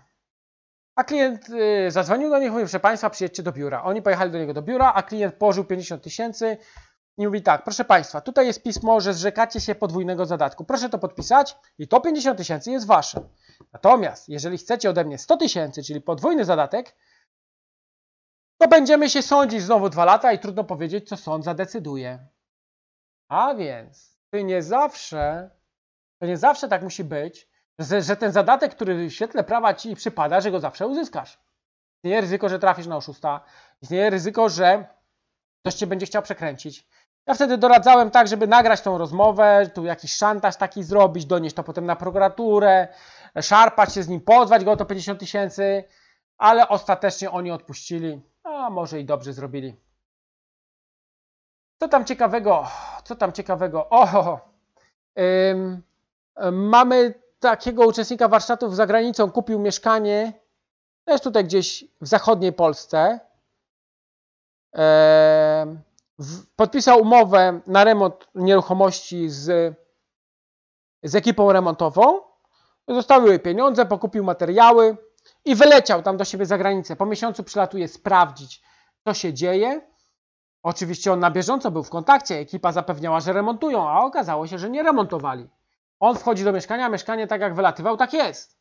A 0.96 1.04
klient 1.04 1.48
yy, 1.48 1.90
zadzwonił 1.90 2.30
do 2.30 2.38
nich, 2.38 2.50
mówił, 2.50 2.66
proszę 2.66 2.80
Państwa, 2.80 3.10
przyjedźcie 3.10 3.42
do 3.42 3.52
biura. 3.52 3.82
Oni 3.82 4.02
pojechali 4.02 4.30
do 4.30 4.38
niego 4.38 4.54
do 4.54 4.62
biura, 4.62 4.92
a 4.94 5.02
klient 5.02 5.34
położył 5.34 5.64
50 5.64 6.02
tysięcy, 6.02 6.56
i 7.18 7.26
mówi 7.26 7.42
tak, 7.42 7.64
proszę 7.64 7.84
Państwa, 7.84 8.20
tutaj 8.20 8.46
jest 8.46 8.62
pismo, 8.62 9.00
że 9.00 9.14
zrzekacie 9.14 9.60
się 9.60 9.74
podwójnego 9.74 10.26
zadatku. 10.26 10.64
Proszę 10.64 10.88
to 10.88 10.98
podpisać 10.98 11.56
i 11.78 11.88
to 11.88 12.00
50 12.00 12.38
tysięcy 12.38 12.70
jest 12.70 12.86
Wasze. 12.86 13.20
Natomiast 13.72 14.28
jeżeli 14.28 14.58
chcecie 14.58 14.90
ode 14.90 15.04
mnie 15.04 15.18
100 15.18 15.36
tysięcy, 15.36 15.82
czyli 15.82 16.00
podwójny 16.00 16.44
zadatek, 16.44 16.96
to 18.58 18.68
będziemy 18.68 19.10
się 19.10 19.22
sądzić 19.22 19.62
znowu 19.62 19.88
dwa 19.88 20.04
lata 20.04 20.32
i 20.32 20.38
trudno 20.38 20.64
powiedzieć, 20.64 21.08
co 21.08 21.16
sąd 21.16 21.44
zadecyduje. 21.44 22.26
A 23.28 23.54
więc, 23.54 24.18
to 24.30 24.38
nie 24.38 24.62
zawsze, 24.62 25.50
to 26.20 26.26
nie 26.26 26.36
zawsze 26.36 26.68
tak 26.68 26.82
musi 26.82 27.04
być, 27.04 27.48
że, 27.78 28.02
że 28.02 28.16
ten 28.16 28.32
zadatek, 28.32 28.74
który 28.74 29.08
w 29.08 29.12
świetle 29.12 29.44
prawa 29.44 29.74
Ci 29.74 29.96
przypada, 29.96 30.40
że 30.40 30.50
go 30.50 30.60
zawsze 30.60 30.86
uzyskasz. 30.86 31.38
Istnieje 31.96 32.20
ryzyko, 32.20 32.48
że 32.48 32.58
trafisz 32.58 32.86
na 32.86 32.96
oszusta. 32.96 33.44
Istnieje 33.82 34.10
ryzyko, 34.10 34.48
że 34.48 34.98
ktoś 35.60 35.74
Cię 35.74 35.86
będzie 35.86 36.06
chciał 36.06 36.22
przekręcić. 36.22 36.88
Ja 37.28 37.34
wtedy 37.34 37.58
doradzałem 37.58 38.10
tak, 38.10 38.28
żeby 38.28 38.46
nagrać 38.46 38.80
tą 38.80 38.98
rozmowę, 38.98 39.70
tu 39.74 39.84
jakiś 39.84 40.12
szantaż 40.12 40.56
taki 40.56 40.82
zrobić, 40.82 41.26
donieść 41.26 41.56
to 41.56 41.64
potem 41.64 41.86
na 41.86 41.96
prokuraturę, 41.96 42.88
szarpać 43.42 43.94
się 43.94 44.02
z 44.02 44.08
nim, 44.08 44.20
pozwać 44.20 44.64
go 44.64 44.72
o 44.72 44.76
to 44.76 44.84
50 44.84 45.20
tysięcy, 45.20 45.84
ale 46.38 46.68
ostatecznie 46.68 47.30
oni 47.30 47.50
odpuścili, 47.50 48.20
a 48.44 48.70
może 48.70 49.00
i 49.00 49.04
dobrze 49.04 49.32
zrobili. 49.32 49.76
Co 51.80 51.88
tam 51.88 52.04
ciekawego? 52.04 52.66
Co 53.04 53.16
tam 53.16 53.32
ciekawego? 53.32 53.88
O, 53.90 54.40
ym, 55.18 55.82
mamy 56.52 57.14
takiego 57.40 57.86
uczestnika 57.86 58.28
warsztatów 58.28 58.76
za 58.76 58.86
granicą, 58.86 59.30
kupił 59.30 59.58
mieszkanie, 59.58 60.32
też 61.04 61.20
tutaj 61.20 61.44
gdzieś 61.44 61.84
w 62.00 62.06
zachodniej 62.06 62.52
Polsce. 62.52 63.20
Podpisał 66.56 67.00
umowę 67.00 67.60
na 67.66 67.84
remont 67.84 68.28
nieruchomości 68.34 69.30
z, 69.30 69.74
z 71.02 71.14
ekipą 71.14 71.52
remontową. 71.52 72.20
Zostały 72.88 73.28
jej 73.28 73.40
pieniądze, 73.40 73.86
pokupił 73.86 74.24
materiały 74.24 74.96
i 75.44 75.54
wyleciał 75.54 76.02
tam 76.02 76.16
do 76.16 76.24
siebie 76.24 76.46
za 76.46 76.58
granicę. 76.58 76.96
Po 76.96 77.06
miesiącu 77.06 77.44
przylatuje 77.44 77.88
sprawdzić, 77.88 78.62
co 79.04 79.14
się 79.14 79.34
dzieje. 79.34 79.80
Oczywiście 80.62 81.12
on 81.12 81.20
na 81.20 81.30
bieżąco 81.30 81.70
był 81.70 81.82
w 81.82 81.90
kontakcie, 81.90 82.34
ekipa 82.38 82.72
zapewniała, 82.72 83.20
że 83.20 83.32
remontują, 83.32 83.88
a 83.88 84.00
okazało 84.00 84.46
się, 84.46 84.58
że 84.58 84.70
nie 84.70 84.82
remontowali. 84.82 85.48
On 86.00 86.16
wchodzi 86.16 86.44
do 86.44 86.52
mieszkania, 86.52 86.88
mieszkanie 86.88 87.26
tak 87.26 87.40
jak 87.40 87.54
wylatywał, 87.54 87.96
tak 87.96 88.12
jest. 88.12 88.58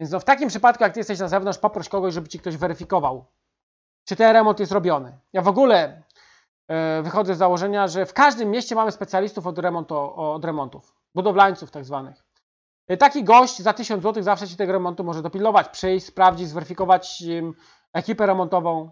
Więc 0.00 0.12
no 0.12 0.20
w 0.20 0.24
takim 0.24 0.48
przypadku, 0.48 0.84
jak 0.84 0.92
ty 0.92 1.00
jesteś 1.00 1.18
na 1.18 1.28
zewnątrz, 1.28 1.58
poproś 1.58 1.88
kogoś, 1.88 2.14
żeby 2.14 2.28
ci 2.28 2.38
ktoś 2.38 2.56
weryfikował, 2.56 3.24
czy 4.04 4.16
ten 4.16 4.32
remont 4.32 4.60
jest 4.60 4.72
robiony. 4.72 5.18
Ja 5.32 5.42
w 5.42 5.48
ogóle 5.48 6.02
wychodzę 7.02 7.34
z 7.34 7.38
założenia, 7.38 7.88
że 7.88 8.06
w 8.06 8.12
każdym 8.12 8.50
mieście 8.50 8.74
mamy 8.74 8.92
specjalistów 8.92 9.46
od, 9.46 9.58
remontu, 9.58 9.96
od 10.16 10.44
remontów, 10.44 10.94
budowlańców 11.14 11.70
tak 11.70 11.84
zwanych. 11.84 12.24
E, 12.88 12.96
taki 12.96 13.24
gość 13.24 13.58
za 13.58 13.72
1000 13.72 14.02
zł 14.02 14.22
zawsze 14.22 14.48
Ci 14.48 14.56
tego 14.56 14.72
remontu 14.72 15.04
może 15.04 15.22
dopilnować, 15.22 15.68
przyjść, 15.68 16.06
sprawdzić, 16.06 16.48
zweryfikować 16.48 17.22
ekipę 17.92 18.26
remontową. 18.26 18.90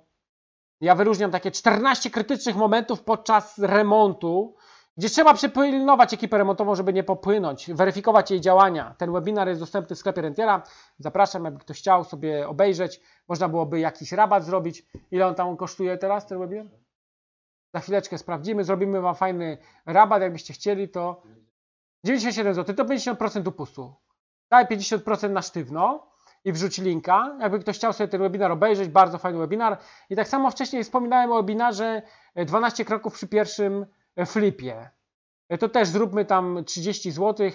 Ja 0.81 0.95
wyróżniam 0.95 1.31
takie 1.31 1.51
14 1.51 2.11
krytycznych 2.11 2.57
momentów 2.57 3.03
podczas 3.03 3.59
remontu, 3.59 4.57
gdzie 4.97 5.11
trzeba 5.11 5.35
przypilnować 5.35 6.15
ekipę 6.15 6.39
remontową, 6.39 6.75
żeby 6.75 6.93
nie 6.93 7.05
popłynąć, 7.05 7.71
weryfikować 7.73 8.31
jej 8.31 8.41
działania. 8.41 8.95
Ten 8.99 9.13
webinar 9.13 9.49
jest 9.49 9.61
dostępny 9.61 9.97
w 9.97 9.99
sklepie 9.99 10.23
Rentiera. 10.23 10.63
Zapraszam, 10.99 11.45
jakby 11.45 11.61
ktoś 11.61 11.79
chciał 11.79 12.05
sobie 12.05 12.49
obejrzeć. 12.49 13.01
Można 13.29 13.49
byłoby 13.49 13.81
jakiś 13.81 14.13
rabat 14.13 14.45
zrobić. 14.45 14.87
Ile 15.11 15.27
on 15.27 15.35
tam 15.35 15.57
kosztuje 15.57 15.99
teraz, 15.99 16.27
ten 16.27 16.39
webinar? 16.39 16.86
Za 17.75 17.81
chwileczkę 17.81 18.19
sprawdzimy, 18.19 18.65
zrobimy 18.65 19.01
Wam 19.01 19.15
fajny 19.15 19.59
rabat, 19.87 20.23
jakbyście 20.23 20.55
chcieli, 20.55 20.89
to 20.89 21.23
97 22.05 22.55
zł, 22.55 22.75
to 22.75 22.85
50% 22.85 23.49
upustu. 23.49 23.95
Daj 24.51 24.67
50% 24.67 25.31
na 25.31 25.43
sztywno 25.43 26.07
i 26.45 26.53
wrzuć 26.53 26.79
linka. 26.79 27.37
Jakby 27.41 27.59
ktoś 27.59 27.77
chciał 27.77 27.93
sobie 27.93 28.09
ten 28.09 28.21
webinar 28.21 28.53
obejrzeć, 28.53 28.89
bardzo 28.89 29.19
fajny 29.19 29.39
webinar. 29.39 29.79
I 30.11 30.17
tak 30.17 30.29
samo 30.29 30.51
wcześniej 30.51 30.85
wspominałem 30.85 31.33
o 31.33 31.37
webinarze 31.37 32.03
12 32.37 32.85
kroków 32.85 33.15
przy 33.15 33.29
pierwszym 33.29 33.87
flipie. 34.27 34.91
To 35.61 35.69
też 35.69 35.89
zróbmy 35.89 36.25
tam 36.25 36.65
30 36.65 37.11
zł, 37.11 37.51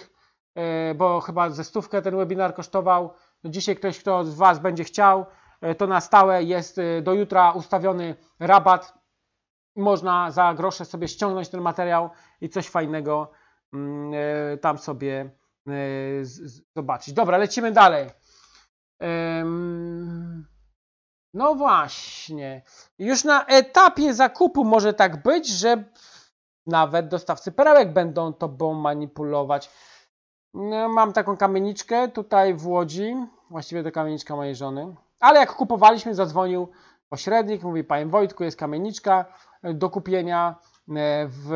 bo 0.94 1.20
chyba 1.20 1.50
ze 1.50 1.64
stówkę 1.64 2.02
ten 2.02 2.16
webinar 2.16 2.54
kosztował. 2.54 3.14
No 3.44 3.50
dzisiaj 3.50 3.76
ktoś, 3.76 3.98
kto 3.98 4.24
z 4.24 4.34
Was 4.34 4.58
będzie 4.58 4.84
chciał, 4.84 5.26
e, 5.60 5.74
to 5.74 5.86
na 5.86 6.00
stałe 6.00 6.42
jest 6.42 6.78
e, 6.78 7.02
do 7.02 7.14
jutra 7.14 7.52
ustawiony 7.52 8.16
rabat. 8.40 9.01
Można 9.76 10.30
za 10.30 10.54
grosze 10.54 10.84
sobie 10.84 11.08
ściągnąć 11.08 11.48
ten 11.48 11.60
materiał 11.60 12.10
i 12.40 12.48
coś 12.48 12.68
fajnego 12.68 13.30
mm, 13.72 14.12
e, 14.14 14.56
tam 14.58 14.78
sobie 14.78 15.30
zobaczyć. 16.76 17.14
Dobra, 17.14 17.38
lecimy 17.38 17.72
dalej. 17.72 18.10
No 21.34 21.54
właśnie. 21.54 22.62
Już 22.98 23.24
na 23.24 23.46
etapie 23.46 24.14
zakupu 24.14 24.64
może 24.64 24.94
tak 24.94 25.22
być, 25.22 25.48
że 25.48 25.84
nawet 26.66 27.08
dostawcy 27.08 27.52
perełek 27.52 27.92
będą 27.92 28.32
tobą 28.32 28.74
manipulować. 28.74 29.70
No, 30.54 30.88
mam 30.88 31.12
taką 31.12 31.36
kamieniczkę 31.36 32.08
tutaj 32.08 32.54
w 32.54 32.66
Łodzi, 32.66 33.14
właściwie 33.50 33.82
to 33.82 33.92
kamieniczka 33.92 34.36
mojej 34.36 34.56
żony. 34.56 34.94
Ale 35.20 35.40
jak 35.40 35.52
kupowaliśmy, 35.52 36.14
zadzwonił 36.14 36.68
pośrednik, 37.08 37.62
mówi, 37.62 37.84
panie 37.84 38.06
Wojtku, 38.06 38.44
jest 38.44 38.58
kamieniczka 38.58 39.24
do 39.62 39.90
kupienia 39.90 40.56
e, 40.88 41.26
w 41.28 41.52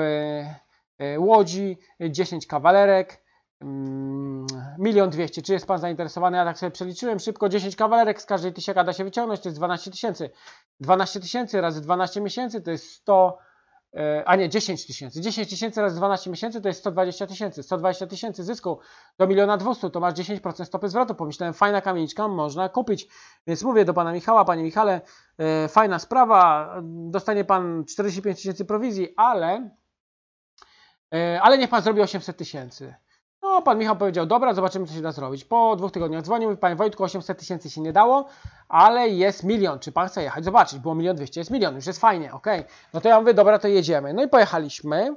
e, 0.99 1.21
Łodzi, 1.21 1.79
10 2.01 2.47
kawalerek, 2.47 3.23
mm, 3.61 4.47
milion 4.79 5.11
dwieście. 5.11 5.43
Czy 5.43 5.53
jest 5.53 5.67
pan 5.67 5.79
zainteresowany? 5.79 6.37
Ja 6.37 6.45
tak 6.45 6.59
sobie 6.59 6.71
przeliczyłem 6.71 7.19
szybko, 7.19 7.49
10 7.49 7.77
kawalerek 7.77 8.23
z 8.23 8.27
każdej 8.27 8.53
tysiaka 8.53 8.85
da 8.85 8.93
się 8.93 9.05
wyciągnąć, 9.05 9.41
to 9.41 9.49
jest 9.49 9.59
12 9.59 9.91
tysięcy. 9.91 10.31
12 10.81 11.21
tysięcy 11.21 11.61
razy 11.61 11.81
12 11.81 12.21
miesięcy 12.21 12.63
to 12.63 12.71
jest 12.71 12.91
100 12.91 13.39
E, 13.39 13.46
a 14.25 14.37
nie 14.37 14.49
10 14.49 14.87
tysięcy. 14.87 15.21
10 15.21 15.51
tysięcy 15.51 15.81
razy 15.81 15.97
12 15.97 16.31
miesięcy 16.31 16.61
to 16.61 16.69
jest 16.69 16.81
120 16.81 17.27
tysięcy. 17.27 17.63
120 17.63 18.07
tysięcy 18.07 18.45
zysku 18.45 18.79
do 19.19 19.27
miliona 19.27 19.57
200 19.57 19.91
to 19.91 20.01
masz 20.01 20.15
10% 20.15 20.65
stopy 20.65 20.89
zwrotu. 20.89 21.15
Pomyślałem, 21.15 21.55
fajna 21.55 21.81
kamieniczka, 21.81 22.29
można 22.29 22.69
kupić. 22.69 23.09
Więc 23.47 23.63
mówię 23.63 23.85
do 23.85 23.95
pana 23.95 24.13
Michała, 24.13 24.45
panie 24.45 24.63
Michale, 24.63 25.01
e, 25.39 25.69
fajna 25.69 25.99
sprawa, 25.99 26.75
dostanie 26.85 27.45
pan 27.45 27.85
45 27.85 28.37
tysięcy 28.37 28.65
prowizji, 28.65 29.15
ale, 29.17 29.71
e, 31.15 31.41
ale 31.43 31.59
niech 31.59 31.71
pan 31.71 31.83
zrobi 31.83 32.01
800 32.01 32.37
tysięcy. 32.37 32.95
No, 33.47 33.63
pan 33.63 33.79
Michał 33.79 33.97
powiedział, 33.97 34.27
dobra, 34.27 34.55
zobaczymy, 34.55 34.87
co 34.87 34.95
się 34.95 35.03
da 35.03 35.13
zrobić. 35.13 35.45
Po 35.45 35.77
dwóch 35.77 35.93
tygodniach 35.93 36.23
dzwonił, 36.23 36.49
mówi, 36.49 36.61
panie 36.61 36.77
Wojtku, 36.77 37.05
800 37.05 37.39
tysięcy 37.39 37.71
się 37.71 37.81
nie 37.81 37.93
dało, 37.93 38.29
ale 38.69 39.09
jest 39.09 39.45
milion. 39.45 39.79
Czy 39.79 39.93
pan 39.93 40.09
chce 40.09 40.23
jechać? 40.23 40.45
Zobaczyć, 40.45 40.79
było 40.79 40.95
milion 40.95 41.17
dwieście, 41.17 41.41
jest 41.41 41.51
milion, 41.51 41.75
już 41.75 41.87
jest 41.87 42.01
fajnie, 42.01 42.33
ok. 42.33 42.47
No 42.95 43.01
to 43.01 43.09
ja 43.09 43.21
mówię, 43.21 43.35
dobra, 43.35 43.59
to 43.59 43.69
jedziemy. 43.69 44.15
No 44.15 44.23
i 44.23 44.29
pojechaliśmy. 44.29 45.17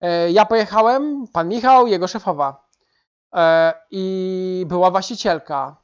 E, 0.00 0.30
ja 0.30 0.44
pojechałem, 0.44 1.24
pan 1.32 1.48
Michał, 1.48 1.86
jego 1.86 2.08
szefowa. 2.08 2.68
E, 3.34 3.74
I 3.90 4.64
była 4.68 4.90
właścicielka. 4.90 5.76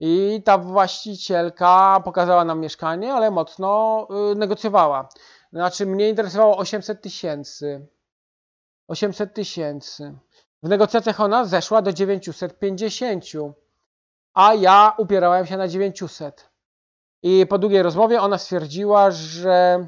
I 0.00 0.42
ta 0.44 0.58
właścicielka 0.58 2.00
pokazała 2.04 2.44
nam 2.44 2.60
mieszkanie, 2.60 3.14
ale 3.14 3.30
mocno 3.30 4.08
y, 4.32 4.34
negocjowała. 4.34 5.08
Znaczy, 5.52 5.86
mnie 5.86 6.08
interesowało 6.08 6.56
800 6.56 7.02
tysięcy. 7.02 7.86
800 8.88 9.34
tysięcy. 9.34 10.18
W 10.62 10.68
negocjacjach 10.68 11.20
ona 11.20 11.44
zeszła 11.44 11.82
do 11.82 11.92
950, 11.92 13.24
a 14.34 14.54
ja 14.54 14.94
upierałem 14.98 15.46
się 15.46 15.56
na 15.56 15.68
900. 15.68 16.50
I 17.22 17.46
po 17.46 17.58
długiej 17.58 17.82
rozmowie 17.82 18.20
ona 18.20 18.38
stwierdziła, 18.38 19.10
że 19.10 19.86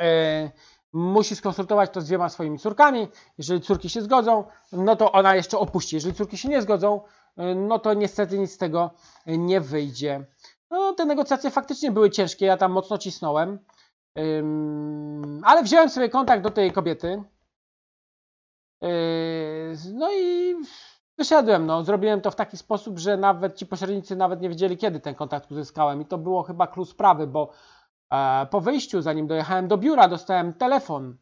e, 0.00 0.50
musi 0.92 1.36
skonsultować 1.36 1.90
to 1.90 2.00
z 2.00 2.04
dwiema 2.04 2.28
swoimi 2.28 2.58
córkami. 2.58 3.08
Jeżeli 3.38 3.60
córki 3.60 3.88
się 3.88 4.02
zgodzą, 4.02 4.44
no 4.72 4.96
to 4.96 5.12
ona 5.12 5.34
jeszcze 5.34 5.58
opuści. 5.58 5.96
Jeżeli 5.96 6.14
córki 6.14 6.38
się 6.38 6.48
nie 6.48 6.62
zgodzą, 6.62 7.00
e, 7.36 7.54
no 7.54 7.78
to 7.78 7.94
niestety 7.94 8.38
nic 8.38 8.52
z 8.52 8.58
tego 8.58 8.90
nie 9.26 9.60
wyjdzie. 9.60 10.26
No, 10.70 10.92
te 10.92 11.04
negocjacje 11.04 11.50
faktycznie 11.50 11.92
były 11.92 12.10
ciężkie, 12.10 12.46
ja 12.46 12.56
tam 12.56 12.72
mocno 12.72 12.98
cisnąłem. 12.98 13.58
Ale 15.42 15.62
wziąłem 15.62 15.90
sobie 15.90 16.08
kontakt 16.08 16.42
do 16.42 16.50
tej 16.50 16.72
kobiety, 16.72 17.22
no 19.94 20.12
i 20.12 20.54
wyszedłem, 21.18 21.66
no. 21.66 21.84
Zrobiłem 21.84 22.20
to 22.20 22.30
w 22.30 22.36
taki 22.36 22.56
sposób, 22.56 22.98
że 22.98 23.16
nawet 23.16 23.56
ci 23.56 23.66
pośrednicy 23.66 24.16
nawet 24.16 24.40
nie 24.40 24.48
wiedzieli, 24.48 24.76
kiedy 24.76 25.00
ten 25.00 25.14
kontakt 25.14 25.52
uzyskałem. 25.52 26.00
I 26.00 26.06
to 26.06 26.18
było 26.18 26.42
chyba 26.42 26.66
klucz 26.66 26.88
sprawy, 26.88 27.26
bo 27.26 27.50
e, 28.12 28.46
po 28.50 28.60
wyjściu, 28.60 29.02
zanim 29.02 29.26
dojechałem 29.26 29.68
do 29.68 29.76
biura, 29.76 30.08
dostałem 30.08 30.52
telefon. 30.52 31.16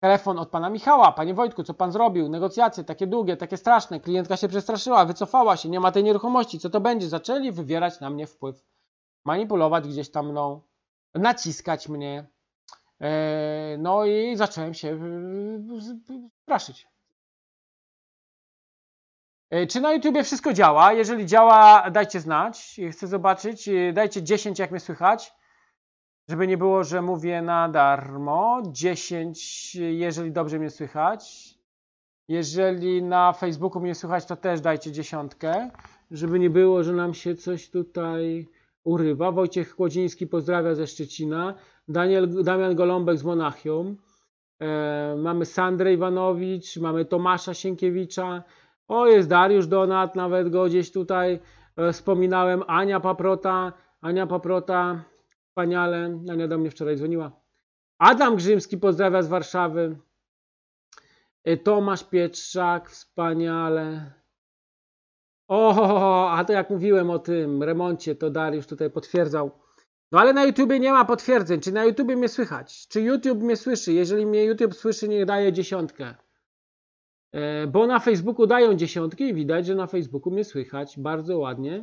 Telefon 0.00 0.38
od 0.38 0.48
pana 0.48 0.70
Michała. 0.70 1.12
Panie 1.12 1.34
Wojtku, 1.34 1.62
co 1.62 1.74
pan 1.74 1.92
zrobił? 1.92 2.28
Negocjacje 2.28 2.84
takie 2.84 3.06
długie, 3.06 3.36
takie 3.36 3.56
straszne. 3.56 4.00
Klientka 4.00 4.36
się 4.36 4.48
przestraszyła, 4.48 5.04
wycofała 5.04 5.56
się, 5.56 5.68
nie 5.68 5.80
ma 5.80 5.92
tej 5.92 6.04
nieruchomości. 6.04 6.58
Co 6.58 6.70
to 6.70 6.80
będzie? 6.80 7.08
Zaczęli 7.08 7.52
wywierać 7.52 8.00
na 8.00 8.10
mnie 8.10 8.26
wpływ. 8.26 8.64
Manipulować 9.24 9.88
gdzieś 9.88 10.10
tam 10.10 10.30
mną, 10.30 10.60
naciskać 11.14 11.88
mnie. 11.88 12.26
E, 13.00 13.76
no 13.78 14.04
i 14.04 14.36
zacząłem 14.36 14.74
się 14.74 14.98
straszyć. 16.42 16.91
E, 19.52 19.66
czy 19.66 19.80
na 19.80 19.92
YouTubie 19.92 20.24
wszystko 20.24 20.52
działa? 20.52 20.92
Jeżeli 20.92 21.26
działa, 21.26 21.90
dajcie 21.90 22.20
znać. 22.20 22.80
Chcę 22.92 23.06
zobaczyć. 23.06 23.68
E, 23.68 23.92
dajcie 23.92 24.22
10, 24.22 24.58
jak 24.58 24.70
mnie 24.70 24.80
słychać. 24.80 25.32
Żeby 26.28 26.46
nie 26.46 26.58
było, 26.58 26.84
że 26.84 27.02
mówię 27.02 27.42
na 27.42 27.68
darmo. 27.68 28.62
10, 28.66 29.74
jeżeli 29.74 30.32
dobrze 30.32 30.58
mnie 30.58 30.70
słychać. 30.70 31.54
Jeżeli 32.28 33.02
na 33.02 33.32
Facebooku 33.32 33.82
mnie 33.82 33.94
słychać, 33.94 34.26
to 34.26 34.36
też 34.36 34.60
dajcie 34.60 34.92
dziesiątkę. 34.92 35.70
Żeby 36.10 36.38
nie 36.38 36.50
było, 36.50 36.82
że 36.82 36.92
nam 36.92 37.14
się 37.14 37.34
coś 37.34 37.70
tutaj 37.70 38.48
urywa. 38.84 39.32
Wojciech 39.32 39.76
Kłodziński 39.76 40.26
pozdrawia 40.26 40.74
ze 40.74 40.86
Szczecina. 40.86 41.54
Daniel, 41.88 42.44
Damian 42.44 42.74
Golombek 42.74 43.18
z 43.18 43.24
Monachium. 43.24 43.96
E, 44.60 45.16
mamy 45.18 45.44
Sandrę 45.46 45.92
Iwanowicz, 45.92 46.76
mamy 46.76 47.04
Tomasza 47.04 47.54
Sienkiewicza. 47.54 48.42
O, 48.88 49.06
jest 49.06 49.28
Dariusz 49.28 49.66
Donat, 49.66 50.16
nawet 50.16 50.48
go 50.48 50.66
gdzieś 50.66 50.92
tutaj 50.92 51.40
e, 51.76 51.92
wspominałem. 51.92 52.62
Ania 52.66 53.00
Paprota, 53.00 53.72
Ania 54.00 54.26
Paprota, 54.26 55.04
wspaniale. 55.48 56.20
Ania 56.30 56.48
do 56.48 56.58
mnie 56.58 56.70
wczoraj 56.70 56.96
dzwoniła. 56.96 57.32
Adam 57.98 58.36
Grzymski 58.36 58.78
pozdrawia 58.78 59.22
z 59.22 59.28
Warszawy. 59.28 59.96
E, 61.44 61.56
Tomasz 61.56 62.04
Pietrzak, 62.04 62.90
wspaniale. 62.90 64.12
O, 65.48 66.30
a 66.30 66.44
to 66.44 66.52
jak 66.52 66.70
mówiłem 66.70 67.10
o 67.10 67.18
tym 67.18 67.62
remoncie, 67.62 68.14
to 68.14 68.30
Dariusz 68.30 68.66
tutaj 68.66 68.90
potwierdzał. 68.90 69.50
No 70.12 70.20
ale 70.20 70.32
na 70.32 70.44
YouTubie 70.44 70.80
nie 70.80 70.92
ma 70.92 71.04
potwierdzeń. 71.04 71.60
Czy 71.60 71.72
na 71.72 71.84
YouTubie 71.84 72.16
mnie 72.16 72.28
słychać? 72.28 72.88
Czy 72.88 73.00
YouTube 73.00 73.42
mnie 73.42 73.56
słyszy? 73.56 73.92
Jeżeli 73.92 74.26
mnie 74.26 74.44
YouTube 74.44 74.74
słyszy, 74.74 75.08
niech 75.08 75.24
daje 75.24 75.52
dziesiątkę. 75.52 76.14
E, 77.32 77.66
bo 77.66 77.86
na 77.86 77.98
Facebooku 77.98 78.46
dają 78.46 78.74
dziesiątki 78.74 79.24
i 79.24 79.34
widać, 79.34 79.66
że 79.66 79.74
na 79.74 79.86
Facebooku 79.86 80.32
mnie 80.32 80.44
słychać 80.44 80.98
bardzo 80.98 81.38
ładnie, 81.38 81.82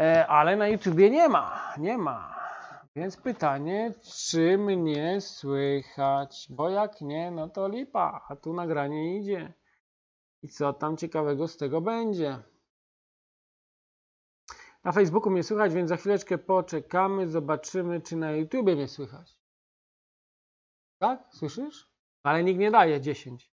e, 0.00 0.26
ale 0.26 0.56
na 0.56 0.68
YouTubie 0.68 1.10
nie 1.10 1.28
ma, 1.28 1.74
nie 1.78 1.98
ma. 1.98 2.40
Więc 2.96 3.16
pytanie, 3.16 3.94
czy 4.02 4.58
mnie 4.58 5.20
słychać? 5.20 6.46
Bo 6.50 6.70
jak 6.70 7.00
nie, 7.00 7.30
no 7.30 7.48
to 7.48 7.68
lipa, 7.68 8.24
a 8.28 8.36
tu 8.36 8.52
nagranie 8.52 9.18
idzie. 9.18 9.52
I 10.42 10.48
co 10.48 10.72
tam 10.72 10.96
ciekawego 10.96 11.48
z 11.48 11.56
tego 11.56 11.80
będzie? 11.80 12.38
Na 14.84 14.92
Facebooku 14.92 15.30
mnie 15.30 15.42
słychać, 15.42 15.74
więc 15.74 15.88
za 15.88 15.96
chwileczkę 15.96 16.38
poczekamy, 16.38 17.28
zobaczymy, 17.28 18.00
czy 18.00 18.16
na 18.16 18.32
YouTubie 18.32 18.76
mnie 18.76 18.88
słychać. 18.88 19.38
Tak? 20.98 21.28
Słyszysz? 21.30 21.90
Ale 22.22 22.44
nikt 22.44 22.60
nie 22.60 22.70
daje 22.70 23.00
10. 23.00 23.50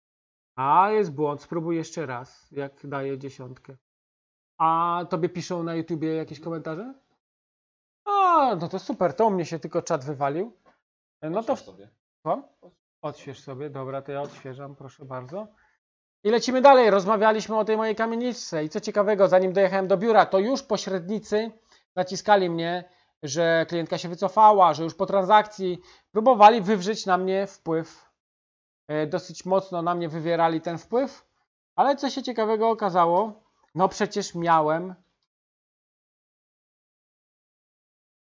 A 0.61 0.91
jest 0.91 1.13
błąd, 1.13 1.43
spróbuj 1.43 1.77
jeszcze 1.77 2.07
raz, 2.07 2.51
jak 2.51 2.73
daję 2.85 3.19
dziesiątkę. 3.19 3.77
A 4.59 5.01
tobie 5.11 5.29
piszą 5.29 5.63
na 5.63 5.75
YouTubie 5.75 6.15
jakieś 6.15 6.41
komentarze? 6.41 6.95
A 8.05 8.55
no 8.61 8.69
to 8.69 8.79
super, 8.79 9.15
to 9.15 9.27
u 9.27 9.31
mnie 9.31 9.45
się 9.45 9.59
tylko 9.59 9.83
czat 9.83 10.05
wywalił. 10.05 10.53
No 11.23 11.43
to... 11.43 11.57
Słucham? 11.57 12.43
Odśwież 13.03 13.41
sobie, 13.41 13.71
dobra, 13.71 14.03
to 14.03 14.13
ja 14.13 14.23
odświeżam, 14.23 14.77
proszę 14.77 15.05
bardzo. 15.05 15.47
I 16.25 16.31
lecimy 16.31 16.61
dalej. 16.61 16.91
Rozmawialiśmy 16.91 17.59
o 17.59 17.65
tej 17.65 17.77
mojej 17.77 17.97
kamieniczce. 17.97 18.65
I 18.65 18.69
co 18.69 18.81
ciekawego, 18.81 19.29
zanim 19.29 19.53
dojechałem 19.53 19.89
do 19.89 19.97
biura, 19.97 20.27
to 20.27 20.39
już 20.39 20.63
pośrednicy 20.63 21.53
naciskali 21.97 22.51
mnie, 22.51 22.85
że 23.23 23.67
klientka 23.69 23.99
się 23.99 24.09
wycofała, 24.09 24.75
że 24.75 24.85
już 24.85 24.95
po 24.95 25.07
transakcji 25.07 25.81
próbowali 26.13 26.61
wywrzeć 26.61 27.07
na 27.07 27.19
mnie 27.19 27.47
wpływ. 27.47 28.10
E, 28.91 29.07
Dosyć 29.07 29.45
mocno 29.45 29.83
na 29.83 29.95
mnie 29.95 30.09
wywierali 30.09 30.61
ten 30.61 30.79
wpływ, 30.79 31.27
ale 31.77 31.97
co 31.97 32.11
się 32.11 32.23
ciekawego 32.23 32.71
okazało, 32.71 33.33
no 33.75 33.89
przecież 33.89 34.35
miałem 34.35 34.95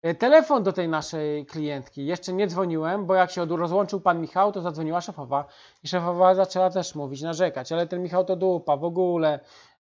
e, 0.01 0.15
telefon 0.15 0.63
do 0.63 0.73
tej 0.73 0.87
naszej 0.89 1.45
klientki. 1.45 2.05
Jeszcze 2.05 2.33
nie 2.33 2.47
dzwoniłem, 2.47 3.05
bo 3.05 3.13
jak 3.15 3.31
się 3.31 3.45
rozłączył 3.45 4.01
pan 4.01 4.21
Michał, 4.21 4.51
to 4.51 4.61
zadzwoniła 4.61 5.01
szefowa 5.01 5.45
i 5.83 5.87
szefowa 5.87 6.35
zaczęła 6.35 6.69
też 6.69 6.95
mówić, 6.95 7.21
narzekać, 7.21 7.71
ale 7.71 7.87
ten 7.87 8.03
Michał 8.03 8.25
to 8.25 8.35
dupa, 8.35 8.77
w 8.77 8.83
ogóle. 8.83 9.39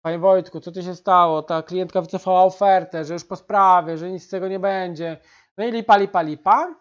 Panie 0.01 0.19
Wojtku, 0.19 0.59
co 0.59 0.71
tu 0.71 0.81
się 0.81 0.95
stało? 0.95 1.43
Ta 1.43 1.63
klientka 1.63 2.01
wycofała 2.01 2.43
ofertę, 2.43 3.05
że 3.05 3.13
już 3.13 3.25
po 3.25 3.35
sprawie, 3.35 3.97
że 3.97 4.11
nic 4.11 4.23
z 4.23 4.29
tego 4.29 4.47
nie 4.47 4.59
będzie. 4.59 5.17
No 5.57 5.65
i 5.65 5.71
lipa, 5.71 5.97
lipa, 5.97 6.21
lipa. 6.21 6.80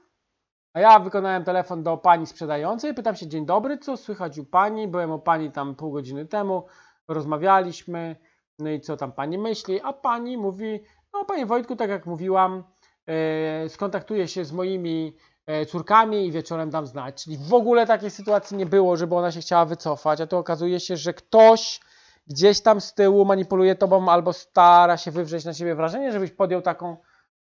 A 0.73 0.81
ja 0.81 0.99
wykonałem 0.99 1.45
telefon 1.45 1.83
do 1.83 1.97
pani 1.97 2.27
sprzedającej, 2.27 2.95
pytam 2.95 3.17
się, 3.17 3.27
dzień 3.27 3.47
dobry, 3.47 3.79
co 3.79 3.97
słychać 3.97 4.39
u 4.39 4.45
pani? 4.45 4.89
Byłem 4.89 5.11
u 5.11 5.19
pani 5.19 5.53
tam 5.53 5.75
pół 5.75 5.93
godziny 5.93 6.27
temu, 6.27 6.67
rozmawialiśmy, 7.09 8.17
no 8.59 8.71
i 8.71 8.81
co 8.81 8.97
tam 8.97 9.13
pani 9.13 9.39
myśli? 9.39 9.81
A 9.81 9.93
pani 9.93 10.39
mówi, 10.39 10.81
no 11.15 11.25
panie 11.25 11.47
Wojtku, 11.47 11.77
tak 11.77 11.91
jak 11.91 12.07
mówiłam, 12.07 12.65
e, 13.07 13.69
skontaktuję 13.69 14.29
się 14.29 14.45
z 14.45 14.53
moimi 14.53 15.17
e, 15.47 15.67
córkami 15.67 16.27
i 16.27 16.33
wieczorem 16.33 16.71
dam 16.71 16.87
znać. 16.87 17.25
Czyli 17.25 17.39
w 17.39 17.55
ogóle 17.55 17.87
takiej 17.87 18.11
sytuacji 18.11 18.57
nie 18.57 18.67
było, 18.67 18.97
żeby 18.97 19.15
ona 19.15 19.33
się 19.33 19.41
chciała 19.41 19.65
wycofać, 19.65 20.21
a 20.21 20.27
tu 20.27 20.37
okazuje 20.37 20.81
się, 20.81 20.97
że 20.97 21.15
ktoś 21.15 21.81
gdzieś 22.27 22.61
tam 22.61 22.81
z 22.81 22.95
tyłu 22.95 23.25
manipuluje 23.25 23.75
tobą 23.75 24.09
albo 24.09 24.33
stara 24.33 24.97
się 24.97 25.11
wywrzeć 25.11 25.45
na 25.45 25.55
siebie 25.55 25.75
wrażenie, 25.75 26.13
żebyś 26.13 26.31
podjął 26.31 26.63
taką 26.63 26.97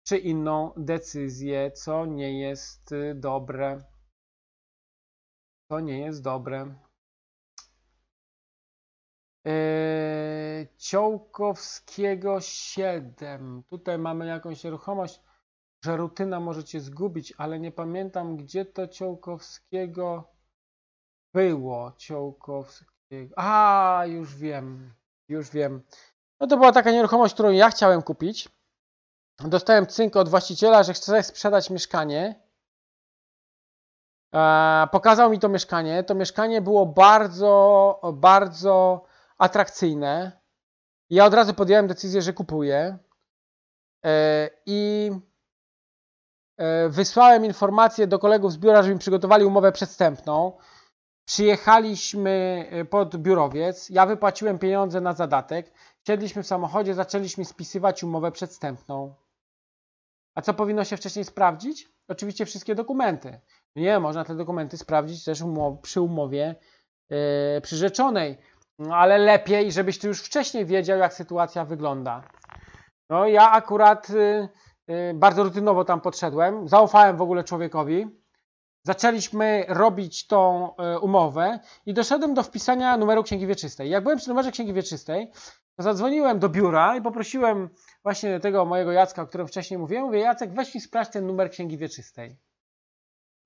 czy 0.08 0.18
inną 0.18 0.72
decyzję, 0.78 1.72
co 1.72 2.05
nie 2.05 2.39
jest 2.39 2.91
y, 2.91 3.16
dobre. 3.16 3.84
To 5.72 5.80
nie 5.80 5.99
jest 5.99 6.24
dobre. 6.24 6.76
Yy, 9.45 10.68
Ciołkowskiego 10.78 12.41
7. 12.41 13.64
Tutaj 13.70 13.97
mamy 13.97 14.28
jakąś 14.28 14.64
nieruchomość, 14.64 15.22
że 15.86 15.97
rutyna 15.97 16.39
może 16.39 16.64
cię 16.64 16.80
zgubić, 16.80 17.34
ale 17.38 17.60
nie 17.60 17.72
pamiętam, 17.72 18.38
gdzie 18.38 18.66
to 18.66 18.88
Ciołkowskiego 18.88 20.34
było. 21.34 21.91
Ciołkowskiego. 21.97 23.36
A, 23.38 24.03
już 24.08 24.36
wiem. 24.36 24.93
Już 25.30 25.49
wiem. 25.49 25.82
No 26.39 26.47
to 26.47 26.58
była 26.58 26.72
taka 26.72 26.91
nieruchomość, 26.91 27.34
którą 27.34 27.51
ja 27.51 27.70
chciałem 27.70 28.01
kupić. 28.01 28.57
Dostałem 29.39 29.88
cynk 29.88 30.15
od 30.15 30.29
właściciela, 30.29 30.83
że 30.83 30.93
chce 30.93 31.23
sprzedać 31.23 31.69
mieszkanie. 31.69 32.41
E, 34.33 34.88
pokazał 34.91 35.29
mi 35.29 35.39
to 35.39 35.49
mieszkanie. 35.49 36.03
To 36.03 36.15
mieszkanie 36.15 36.61
było 36.61 36.85
bardzo, 36.85 38.01
bardzo 38.13 39.03
atrakcyjne. 39.38 40.31
Ja 41.09 41.25
od 41.25 41.33
razu 41.33 41.53
podjąłem 41.53 41.88
decyzję, 41.88 42.21
że 42.21 42.33
kupuję. 42.33 42.97
E, 44.05 44.49
I 44.65 45.11
e, 46.57 46.89
wysłałem 46.89 47.45
informację 47.45 48.07
do 48.07 48.19
kolegów 48.19 48.51
z 48.51 48.57
biura, 48.57 48.83
żeby 48.83 48.93
mi 48.93 48.99
przygotowali 48.99 49.45
umowę 49.45 49.71
przedstępną. 49.71 50.57
Przyjechaliśmy 51.25 52.65
e, 52.71 52.85
pod 52.85 53.17
biurowiec. 53.17 53.89
Ja 53.89 54.05
wypłaciłem 54.05 54.59
pieniądze 54.59 55.01
na 55.01 55.13
zadatek. 55.13 55.71
Siedliśmy 56.07 56.43
w 56.43 56.47
samochodzie, 56.47 56.93
zaczęliśmy 56.93 57.45
spisywać 57.45 58.03
umowę 58.03 58.31
przedstępną. 58.31 59.13
A 60.38 60.41
co 60.41 60.53
powinno 60.53 60.83
się 60.83 60.97
wcześniej 60.97 61.25
sprawdzić? 61.25 61.89
Oczywiście 62.07 62.45
wszystkie 62.45 62.75
dokumenty. 62.75 63.39
Nie, 63.75 63.99
można 63.99 64.23
te 64.23 64.35
dokumenty 64.35 64.77
sprawdzić 64.77 65.23
też 65.23 65.41
umow- 65.41 65.81
przy 65.81 66.01
umowie 66.01 66.55
yy, 67.09 67.17
przyrzeczonej. 67.61 68.38
No, 68.79 68.95
ale 68.95 69.17
lepiej, 69.17 69.71
żebyś 69.71 69.99
ty 69.99 70.07
już 70.07 70.21
wcześniej 70.21 70.65
wiedział, 70.65 70.99
jak 70.99 71.13
sytuacja 71.13 71.65
wygląda. 71.65 72.23
No 73.09 73.27
ja 73.27 73.51
akurat 73.51 74.09
yy, 74.09 74.49
yy, 74.88 75.13
bardzo 75.13 75.43
rutynowo 75.43 75.85
tam 75.85 76.01
podszedłem. 76.01 76.67
Zaufałem 76.67 77.17
w 77.17 77.21
ogóle 77.21 77.43
człowiekowi. 77.43 78.07
Zaczęliśmy 78.85 79.65
robić 79.67 80.27
tą 80.27 80.69
yy, 80.79 80.99
umowę 80.99 81.59
i 81.85 81.93
doszedłem 81.93 82.33
do 82.33 82.43
wpisania 82.43 82.97
numeru 82.97 83.23
księgi 83.23 83.47
wieczystej. 83.47 83.89
Jak 83.89 84.03
byłem 84.03 84.17
przy 84.17 84.29
numerze 84.29 84.51
księgi 84.51 84.73
wieczystej, 84.73 85.31
zadzwoniłem 85.78 86.39
do 86.39 86.49
biura 86.49 86.95
i 86.95 87.01
poprosiłem 87.01 87.69
właśnie 88.03 88.39
tego 88.39 88.65
mojego 88.65 88.91
Jacka, 88.91 89.21
o 89.21 89.28
którym 89.28 89.47
wcześniej 89.47 89.78
mówiłem. 89.78 90.03
Mówię, 90.03 90.19
Jacek, 90.19 90.53
weź 90.53 90.75
mi 90.75 90.82
sprawdź 90.82 91.11
ten 91.11 91.28
numer 91.28 91.51
księgi 91.51 91.78
wieczystej. 91.78 92.38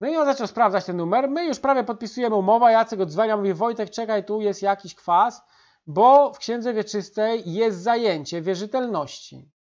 No 0.01 0.07
i 0.07 0.15
on 0.15 0.25
zaczął 0.25 0.47
sprawdzać 0.47 0.85
ten 0.85 0.97
numer. 0.97 1.29
My 1.29 1.45
już 1.45 1.59
prawie 1.59 1.83
podpisujemy 1.83 2.35
umowę. 2.35 2.71
Jacek 2.71 2.99
odzwania, 2.99 3.37
mówi, 3.37 3.53
Wojtek, 3.53 3.89
czekaj, 3.89 4.25
tu 4.25 4.41
jest 4.41 4.61
jakiś 4.61 4.95
kwas, 4.95 5.41
bo 5.87 6.33
w 6.33 6.37
księdze 6.37 6.73
wieczystej 6.73 7.53
jest 7.53 7.81
zajęcie 7.81 8.41
wierzytelności. 8.41 9.51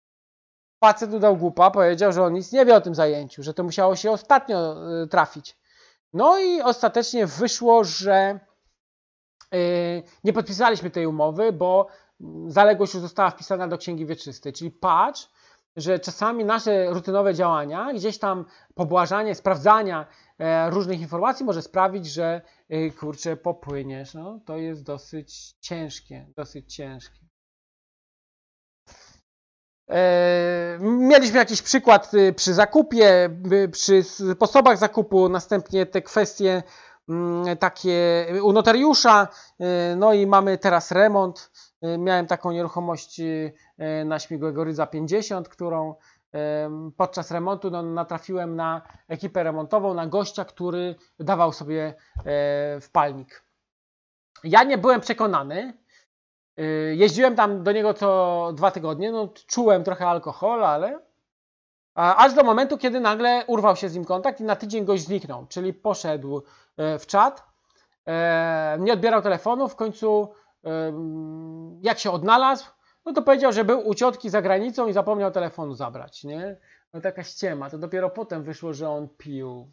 Facet 0.79 1.13
udał 1.13 1.37
głupa, 1.37 1.71
powiedział, 1.71 2.11
że 2.11 2.23
on 2.23 2.33
nic 2.33 2.51
nie 2.51 2.65
wie 2.65 2.75
o 2.75 2.81
tym 2.81 2.95
zajęciu, 2.95 3.43
że 3.43 3.53
to 3.53 3.63
musiało 3.63 3.95
się 3.95 4.11
ostatnio 4.11 4.75
y, 5.03 5.07
trafić. 5.07 5.57
No 6.13 6.39
i 6.39 6.61
ostatecznie 6.61 7.27
wyszło, 7.27 7.83
że 7.83 8.39
y, 9.53 10.03
nie 10.23 10.33
podpisaliśmy 10.33 10.89
tej 10.89 11.05
umowy, 11.05 11.51
bo 11.51 11.87
zaległość 12.47 12.93
już 12.93 13.01
została 13.01 13.29
wpisana 13.29 13.67
do 13.67 13.77
księgi 13.77 14.05
wieczystej. 14.05 14.53
Czyli 14.53 14.71
patrz, 14.71 15.29
że 15.75 15.99
czasami 15.99 16.45
nasze 16.45 16.89
rutynowe 16.89 17.33
działania, 17.33 17.93
gdzieś 17.93 18.17
tam 18.19 18.45
pobłażanie, 18.75 19.35
sprawdzania 19.35 20.05
e, 20.39 20.69
różnych 20.69 21.01
informacji 21.01 21.45
może 21.45 21.61
sprawić, 21.61 22.05
że 22.05 22.41
e, 22.69 22.91
kurczę, 22.91 23.37
popłyniesz. 23.37 24.13
No, 24.13 24.39
to 24.45 24.57
jest 24.57 24.83
dosyć 24.83 25.55
ciężkie, 25.59 26.27
dosyć 26.35 26.75
ciężkie. 26.75 27.19
E, 29.89 30.61
Mieliśmy 30.81 31.37
jakiś 31.37 31.61
przykład 31.61 32.13
y, 32.13 32.33
przy 32.33 32.53
zakupie, 32.53 33.29
y, 33.51 33.69
przy 33.69 34.03
sposobach 34.03 34.77
zakupu, 34.77 35.29
następnie 35.29 35.85
te 35.85 36.01
kwestie 36.01 36.63
mm, 37.09 37.57
takie 37.57 38.25
u 38.43 38.51
notariusza, 38.51 39.27
y, 39.61 39.95
no 39.95 40.13
i 40.13 40.27
mamy 40.27 40.57
teraz 40.57 40.91
remont. 40.91 41.51
Y, 41.85 41.97
Miałem 41.97 42.27
taką 42.27 42.51
nieruchomość 42.51 43.19
y, 43.19 43.53
na 44.05 44.19
Śmigłego 44.19 44.63
Rydza 44.63 44.87
50, 44.87 45.49
którą 45.49 45.95
podczas 46.97 47.31
remontu 47.31 47.71
no, 47.71 47.83
natrafiłem 47.83 48.55
na 48.55 48.81
ekipę 49.07 49.43
remontową, 49.43 49.93
na 49.93 50.07
gościa, 50.07 50.45
który 50.45 50.95
dawał 51.19 51.53
sobie 51.53 51.93
e, 52.25 52.81
wpalnik. 52.81 53.43
Ja 54.43 54.63
nie 54.63 54.77
byłem 54.77 55.01
przekonany. 55.01 55.73
Y, 56.59 56.95
Jeździłem 56.97 57.35
tam 57.35 57.63
do 57.63 57.71
niego 57.71 57.93
co 57.93 58.51
dwa 58.53 58.71
tygodnie, 58.71 59.11
no, 59.11 59.27
czułem 59.47 59.83
trochę 59.83 60.07
alkohol, 60.07 60.65
ale 60.65 60.99
aż 61.95 62.33
do 62.33 62.43
momentu, 62.43 62.77
kiedy 62.77 62.99
nagle 62.99 63.43
urwał 63.47 63.75
się 63.75 63.89
z 63.89 63.95
nim 63.95 64.05
kontakt 64.05 64.39
i 64.39 64.43
na 64.43 64.55
tydzień 64.55 64.85
gość 64.85 65.03
zniknął, 65.03 65.45
czyli 65.47 65.73
poszedł 65.73 66.43
e, 66.77 66.99
w 66.99 67.07
czat, 67.07 67.43
e, 68.07 68.77
nie 68.79 68.93
odbierał 68.93 69.21
telefonu, 69.21 69.67
w 69.67 69.75
końcu 69.75 70.33
jak 71.81 71.99
się 71.99 72.11
odnalazł, 72.11 72.65
no 73.05 73.13
to 73.13 73.21
powiedział, 73.21 73.51
że 73.51 73.65
był 73.65 73.87
u 73.87 73.93
ciotki 73.95 74.29
za 74.29 74.41
granicą 74.41 74.87
i 74.87 74.93
zapomniał 74.93 75.31
telefonu 75.31 75.73
zabrać, 75.73 76.23
nie? 76.23 76.57
No 76.93 77.01
taka 77.01 77.23
ściema, 77.23 77.69
to 77.69 77.77
dopiero 77.77 78.09
potem 78.09 78.43
wyszło, 78.43 78.73
że 78.73 78.89
on 78.89 79.07
pił. 79.17 79.71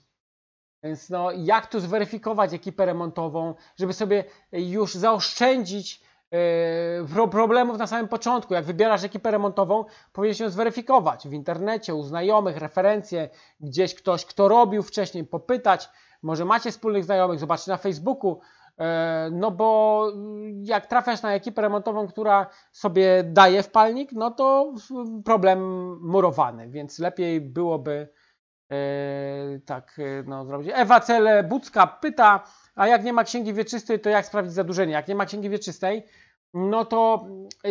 Więc 0.82 1.10
no, 1.10 1.30
jak 1.30 1.66
tu 1.66 1.80
zweryfikować 1.80 2.54
ekipę 2.54 2.86
remontową, 2.86 3.54
żeby 3.76 3.92
sobie 3.92 4.24
już 4.52 4.94
zaoszczędzić 4.94 6.02
pro- 7.14 7.28
problemów 7.28 7.78
na 7.78 7.86
samym 7.86 8.08
początku. 8.08 8.54
Jak 8.54 8.64
wybierasz 8.64 9.04
ekipę 9.04 9.30
remontową, 9.30 9.84
powinieneś 10.12 10.40
ją 10.40 10.50
zweryfikować 10.50 11.28
w 11.28 11.32
internecie, 11.32 11.94
u 11.94 12.02
znajomych, 12.02 12.56
referencje, 12.56 13.28
gdzieś 13.60 13.94
ktoś, 13.94 14.24
kto 14.24 14.48
robił 14.48 14.82
wcześniej, 14.82 15.24
popytać. 15.24 15.88
Może 16.22 16.44
macie 16.44 16.70
wspólnych 16.70 17.04
znajomych, 17.04 17.38
zobaczcie 17.38 17.70
na 17.70 17.76
Facebooku. 17.76 18.40
E, 18.78 19.30
No 19.32 19.50
bo 19.50 20.10
mm, 20.14 20.64
jak 20.64 20.86
trafiasz 20.86 21.22
na 21.22 21.34
ekipę 21.34 21.62
remontową, 21.62 22.08
która 22.08 22.46
sobie 22.72 23.24
daje 23.24 23.62
wpalnik, 23.62 24.12
no 24.12 24.30
to 24.30 24.74
problem 25.24 25.60
murowany, 26.00 26.68
więc 26.68 26.98
lepiej 26.98 27.40
byłoby 27.40 28.08
e, 28.72 28.76
tak 29.66 29.96
e, 29.98 30.22
no, 30.26 30.44
zrobić. 30.46 30.70
Ewa 30.74 31.00
Cele 31.00 31.42
Bucka 31.42 31.86
pyta, 31.86 32.44
a 32.74 32.86
jak 32.86 33.04
nie 33.04 33.12
ma 33.12 33.24
księgi 33.24 33.52
wieczystej, 33.52 34.00
to 34.00 34.10
jak 34.10 34.26
sprawdzić 34.26 34.54
zadłużenie? 34.54 34.92
Jak 34.92 35.08
nie 35.08 35.14
ma 35.14 35.26
księgi 35.26 35.50
wieczystej, 35.50 36.06
no 36.54 36.84
to 36.84 37.26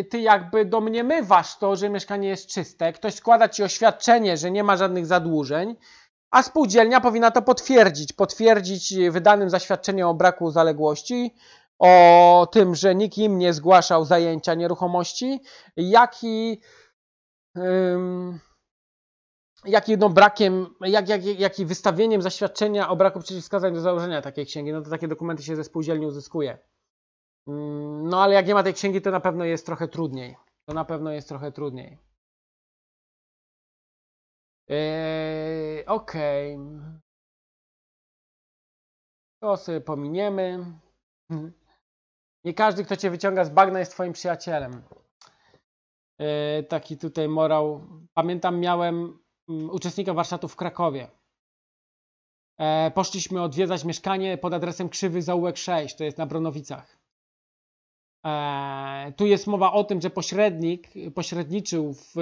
ty 0.10 0.20
jakby 0.20 0.66
domniemywasz 0.66 1.58
to, 1.58 1.76
że 1.76 1.90
mieszkanie 1.90 2.28
jest 2.28 2.48
czyste, 2.50 2.94
ktoś 2.94 3.14
składa 3.14 3.50
ci 3.50 3.64
oświadczenie, 3.64 4.38
że 4.38 4.52
nie 4.52 4.64
ma 4.64 4.78
żadnych 4.78 5.06
zadłużeń, 5.06 5.76
a 6.32 6.44
spółdzielnia 6.44 7.02
powinna 7.02 7.32
to 7.32 7.42
potwierdzić, 7.42 8.14
potwierdzić 8.14 8.94
wydanym 9.12 9.50
zaświadczeniem 9.50 10.08
o 10.08 10.14
braku 10.14 10.52
zaległości, 10.52 11.36
o 11.80 12.48
tym, 12.52 12.76
że 12.76 12.96
nikt 12.96 13.18
im 13.18 13.38
nie 13.38 13.54
zgłaszał 13.54 14.06
zajęcia 14.06 14.54
nieruchomości, 14.54 15.42
jak 15.78 16.24
i, 16.24 16.62
jak 19.66 19.90
i 19.90 19.98
no 19.98 20.10
brakiem, 20.10 20.76
jak, 20.82 21.10
jak, 21.10 21.26
jak 21.26 21.60
i 21.60 21.66
wystawieniem 21.66 22.22
zaświadczenia 22.22 22.90
o 22.90 22.96
braku 22.96 23.20
przeciwwskazań 23.20 23.74
do 23.74 23.82
założenia 23.82 24.22
takiej 24.22 24.46
księgi. 24.46 24.72
No 24.72 24.82
to 24.82 24.90
takie 24.90 25.08
dokumenty 25.08 25.44
się 25.44 25.56
ze 25.56 25.64
spółdzielni 25.64 26.06
uzyskuje. 26.06 26.58
No 28.04 28.24
ale 28.24 28.34
jak 28.34 28.48
nie 28.48 28.54
ma 28.54 28.64
tej 28.64 28.74
księgi, 28.74 29.02
to 29.02 29.12
na 29.12 29.20
pewno 29.20 29.46
jest 29.46 29.66
trochę 29.66 29.88
trudniej. 29.88 30.38
To 30.66 30.74
na 30.74 30.86
pewno 30.86 31.12
jest 31.12 31.28
trochę 31.28 31.52
trudniej. 31.52 32.07
Eee, 34.70 35.86
Okej. 35.86 36.56
Okay. 36.56 37.00
To 39.42 39.58
sobie 39.58 39.82
pominiemy. 39.82 40.66
Nie 42.44 42.54
każdy, 42.54 42.86
kto 42.86 42.96
cię 42.96 43.10
wyciąga 43.10 43.46
z 43.46 43.50
bagna, 43.50 43.80
jest 43.80 43.92
twoim 43.92 44.14
przyjacielem. 44.14 44.84
Eee, 46.20 46.68
taki 46.68 46.98
tutaj 46.98 47.28
morał. 47.28 47.88
Pamiętam, 48.14 48.60
miałem 48.60 49.20
um, 49.48 49.70
uczestnika 49.70 50.14
warsztatów 50.14 50.54
w 50.54 50.56
Krakowie. 50.56 51.08
Eee, 52.58 52.92
poszliśmy 52.92 53.42
odwiedzać 53.42 53.86
mieszkanie 53.86 54.38
pod 54.38 54.54
adresem 54.54 54.90
Krzywy 54.90 55.22
Zaułek 55.22 55.58
6, 55.58 55.96
to 55.96 56.04
jest 56.04 56.18
na 56.18 56.26
Bronowicach. 56.26 56.98
Tu 59.16 59.26
jest 59.26 59.48
mowa 59.48 59.72
o 59.72 59.84
tym, 59.84 60.02
że 60.02 60.10
pośrednik 60.10 60.88
pośredniczył 61.16 61.94
w 61.94 62.16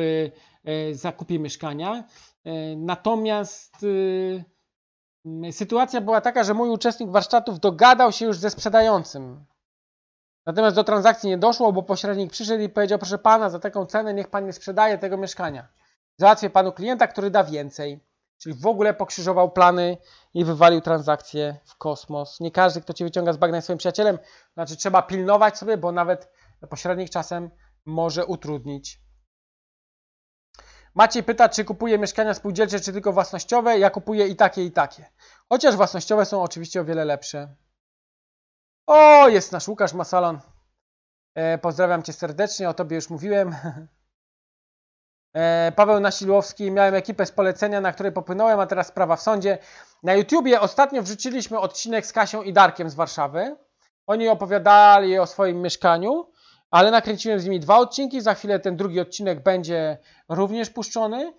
zakupie 0.92 1.40
mieszkania. 1.40 2.04
Natomiast 2.78 3.86
sytuacja 5.52 6.02
była 6.02 6.22
taka, 6.22 6.44
że 6.44 6.54
mój 6.54 6.70
uczestnik 6.70 7.10
warsztatów 7.10 7.60
dogadał 7.60 8.12
się 8.12 8.26
już 8.26 8.38
ze 8.38 8.50
sprzedającym. 8.50 9.46
Natomiast 10.46 10.76
do 10.76 10.84
transakcji 10.84 11.30
nie 11.30 11.38
doszło, 11.38 11.74
bo 11.74 11.84
pośrednik 11.84 12.32
przyszedł 12.32 12.64
i 12.64 12.70
powiedział, 12.70 13.00
proszę 13.00 13.18
pana, 13.18 13.50
za 13.50 13.60
taką 13.60 13.86
cenę 13.86 14.14
niech 14.14 14.28
pan 14.28 14.46
nie 14.46 14.54
sprzedaje 14.54 14.98
tego 14.98 15.18
mieszkania. 15.18 15.68
Załatwię 16.18 16.50
panu 16.50 16.72
klienta, 16.72 17.08
który 17.08 17.30
da 17.30 17.44
więcej. 17.44 18.00
Czyli 18.38 18.56
w 18.56 18.68
ogóle 18.68 18.94
pokrzyżował 18.94 19.52
plany 19.52 19.98
i 20.34 20.46
wywalił 20.46 20.82
transakcję 20.82 21.60
w 21.66 21.78
kosmos. 21.78 22.40
Nie 22.40 22.52
każdy, 22.52 22.82
kto 22.82 22.94
cię 22.94 23.06
wyciąga 23.06 23.34
z 23.34 23.38
bagna 23.38 23.58
jest 23.58 23.66
swoim 23.66 23.78
przyjacielem. 23.78 24.20
Znaczy 24.54 24.76
trzeba 24.76 25.02
pilnować 25.02 25.58
sobie, 25.58 25.78
bo 25.78 25.92
nawet 25.92 26.32
pośrednik 26.70 27.10
czasem 27.10 27.52
może 27.86 28.26
utrudnić. 28.26 29.06
Maciej 30.96 31.24
pyta, 31.24 31.50
czy 31.50 31.66
kupuje 31.66 31.98
mieszkania 31.98 32.34
spółdzielcze, 32.34 32.80
czy 32.80 32.94
tylko 32.94 33.14
własnościowe. 33.14 33.80
Ja 33.80 33.90
kupuję 33.90 34.28
i 34.28 34.36
takie, 34.36 34.64
i 34.64 34.72
takie. 34.72 35.06
Chociaż 35.50 35.76
własnościowe 35.76 36.26
są 36.26 36.44
oczywiście 36.44 36.82
o 36.82 36.86
wiele 36.86 37.06
lepsze. 37.06 37.56
O, 38.88 39.28
jest 39.28 39.52
nasz 39.52 39.68
Łukasz 39.68 39.94
Masalon. 39.94 40.40
E, 41.36 41.58
pozdrawiam 41.58 42.04
Cię 42.04 42.14
serdecznie, 42.14 42.70
o 42.70 42.74
Tobie 42.74 42.96
już 42.96 43.10
mówiłem. 43.10 43.56
E, 45.36 45.72
Paweł 45.76 46.00
Nasilowski, 46.00 46.72
miałem 46.72 46.96
ekipę 46.96 47.26
z 47.26 47.32
polecenia, 47.32 47.82
na 47.82 47.92
której 47.92 48.12
popłynąłem, 48.12 48.60
a 48.60 48.66
teraz 48.66 48.88
sprawa 48.88 49.16
w 49.16 49.22
sądzie. 49.22 49.58
Na 50.04 50.14
YouTubie 50.14 50.62
ostatnio 50.62 51.02
wrzuciliśmy 51.02 51.60
odcinek 51.60 52.06
z 52.06 52.14
Kasią 52.14 52.42
i 52.42 52.54
Darkiem 52.54 52.90
z 52.90 52.96
Warszawy. 52.96 53.56
Oni 54.08 54.30
opowiadali 54.30 55.20
o 55.20 55.26
swoim 55.26 55.62
mieszkaniu, 55.62 56.32
ale 56.72 56.92
nakręciłem 56.92 57.40
z 57.40 57.46
nimi 57.46 57.60
dwa 57.60 57.78
odcinki. 57.78 58.22
Za 58.22 58.34
chwilę 58.34 58.60
ten 58.60 58.78
drugi 58.78 59.00
odcinek 59.00 59.44
będzie 59.44 59.98
również 60.30 60.70
puszczony. 60.70 61.34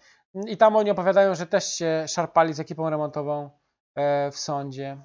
I 0.46 0.56
tam 0.56 0.76
oni 0.76 0.90
opowiadają, 0.90 1.34
że 1.34 1.46
też 1.46 1.74
się 1.74 2.04
szarpali 2.08 2.54
z 2.54 2.60
ekipą 2.60 2.90
remontową 2.90 3.50
e, 3.94 4.30
w 4.30 4.38
sądzie. 4.38 4.98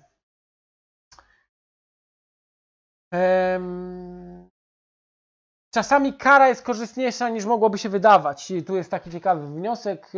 Czasami 5.71 6.13
kara 6.13 6.49
jest 6.49 6.63
korzystniejsza 6.63 7.29
niż 7.29 7.45
mogłoby 7.45 7.77
się 7.77 7.89
wydawać. 7.89 8.51
I 8.51 8.63
tu 8.63 8.75
jest 8.75 8.91
taki 8.91 9.11
ciekawy 9.11 9.47
wniosek. 9.47 10.11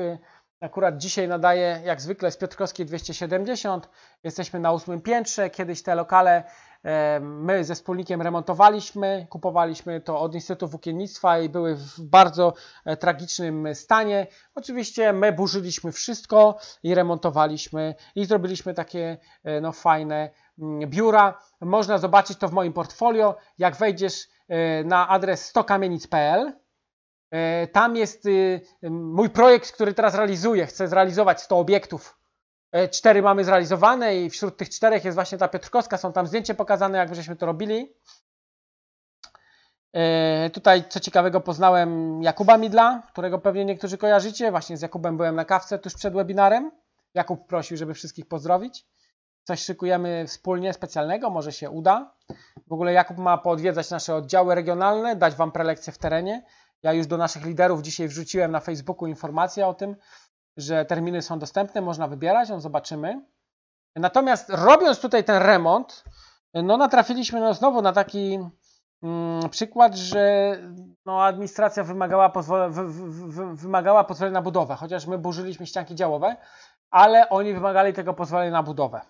Akurat 0.62 0.98
dzisiaj 0.98 1.28
nadaję, 1.28 1.82
jak 1.86 2.02
zwykle, 2.02 2.32
z 2.32 2.38
Piotrkowskiej 2.38 2.86
270. 2.86 3.90
Jesteśmy 4.24 4.60
na 4.60 4.72
ósmym 4.72 5.02
piętrze. 5.02 5.50
Kiedyś 5.50 5.84
te 5.84 5.96
lokale 5.96 6.44
my 7.22 7.64
ze 7.64 7.76
wspólnikiem 7.76 8.22
remontowaliśmy, 8.22 9.28
kupowaliśmy 9.30 10.02
to 10.02 10.20
od 10.20 10.36
Instytutu 10.36 10.68
Włókiennictwa 10.68 11.40
i 11.40 11.50
były 11.50 11.76
w 11.76 12.02
bardzo 12.02 12.54
e, 12.86 12.98
tragicznym 12.98 13.76
stanie. 13.76 14.28
Oczywiście 14.56 15.14
my 15.14 15.34
burzyliśmy 15.34 15.92
wszystko 15.92 16.58
i 16.84 16.96
remontowaliśmy 16.96 17.96
i 18.16 18.26
zrobiliśmy 18.26 18.74
takie 18.74 19.18
e, 19.44 19.62
no, 19.62 19.72
fajne 19.72 20.30
mm, 20.60 20.90
biura. 20.90 21.40
Można 21.62 21.98
zobaczyć 21.98 22.38
to 22.38 22.48
w 22.48 22.54
moim 22.54 22.74
portfolio. 22.74 23.36
Jak 23.58 23.76
wejdziesz 23.76 24.28
e, 24.48 24.84
na 24.84 25.10
adres 25.10 25.46
stokamienic.pl, 25.46 26.54
tam 27.72 27.96
jest 27.96 28.26
y, 28.26 28.62
mój 28.90 29.30
projekt, 29.30 29.72
który 29.72 29.94
teraz 29.94 30.16
realizuję. 30.16 30.66
Chcę 30.66 30.88
zrealizować 30.88 31.42
100 31.42 31.60
obiektów 31.60 32.23
cztery 32.92 33.22
mamy 33.22 33.44
zrealizowane 33.44 34.16
i 34.16 34.30
wśród 34.30 34.58
tych 34.58 34.70
czterech 34.70 35.06
jest 35.06 35.16
właśnie 35.16 35.38
ta 35.38 35.48
Piotrkowska. 35.48 35.98
Są 35.98 36.14
tam 36.14 36.28
zdjęcie 36.28 36.54
pokazane, 36.54 36.98
jak 36.98 37.16
żeśmy 37.16 37.36
to 37.36 37.46
robili. 37.46 37.94
E, 39.94 40.50
tutaj, 40.50 40.84
co 40.90 41.00
ciekawego, 41.00 41.42
poznałem 41.42 42.22
Jakuba 42.24 42.58
Midla, 42.58 43.04
którego 43.12 43.40
pewnie 43.40 43.66
niektórzy 43.66 43.98
kojarzycie. 43.98 44.52
Właśnie 44.52 44.78
z 44.78 44.82
Jakubem 44.82 45.18
byłem 45.18 45.36
na 45.36 45.46
kawce 45.46 45.80
tuż 45.80 45.94
przed 45.94 46.14
webinarem. 46.14 46.72
Jakub 47.14 47.48
prosił, 47.48 47.78
żeby 47.78 47.94
wszystkich 47.94 48.28
pozdrowić. 48.28 48.86
Coś 49.44 49.64
szykujemy 49.64 50.28
wspólnie 50.28 50.74
specjalnego, 50.74 51.30
może 51.30 51.52
się 51.52 51.70
uda. 51.70 52.16
W 52.68 52.74
ogóle 52.74 52.94
Jakub 52.94 53.18
ma 53.18 53.38
poodwiedzać 53.38 53.90
nasze 53.90 54.16
oddziały 54.16 54.56
regionalne, 54.56 55.16
dać 55.16 55.36
Wam 55.36 55.52
prelekcje 55.52 55.94
w 55.94 55.98
terenie. 55.98 56.44
Ja 56.84 56.94
już 56.94 57.08
do 57.08 57.18
naszych 57.18 57.46
liderów 57.46 57.82
dzisiaj 57.82 58.08
wrzuciłem 58.08 58.52
na 58.52 58.60
Facebooku 58.60 59.08
informację 59.08 59.68
o 59.68 59.74
tym, 59.74 59.96
że 60.58 60.86
terminy 60.86 61.22
są 61.22 61.40
dostępne, 61.40 61.82
można 61.82 62.08
wybierać, 62.08 62.50
no 62.50 62.60
zobaczymy. 62.60 63.22
Natomiast 63.96 64.50
robiąc 64.50 65.00
tutaj 65.00 65.24
ten 65.24 65.44
remont, 65.44 66.04
no 66.54 66.78
natrafiliśmy 66.78 67.40
no 67.40 67.54
znowu 67.54 67.82
na 67.82 67.94
taki 67.94 68.40
mm, 69.04 69.50
przykład, 69.50 69.96
że 69.96 70.56
no, 71.06 71.24
administracja 71.24 71.84
wymagała, 71.84 72.30
pozwol 72.30 72.72
wy, 72.72 72.88
wy, 72.88 73.56
wymagała 73.56 74.04
pozwolenia 74.04 74.34
na 74.34 74.42
budowę, 74.42 74.76
chociaż 74.76 75.08
my 75.08 75.18
burzyliśmy 75.18 75.68
ścianki 75.68 75.96
działowe, 75.96 76.36
ale 76.92 77.30
oni 77.30 77.54
wymagali 77.54 77.94
tego 77.94 78.14
pozwolenia 78.14 78.52
na 78.52 78.64
budowę. 78.64 79.02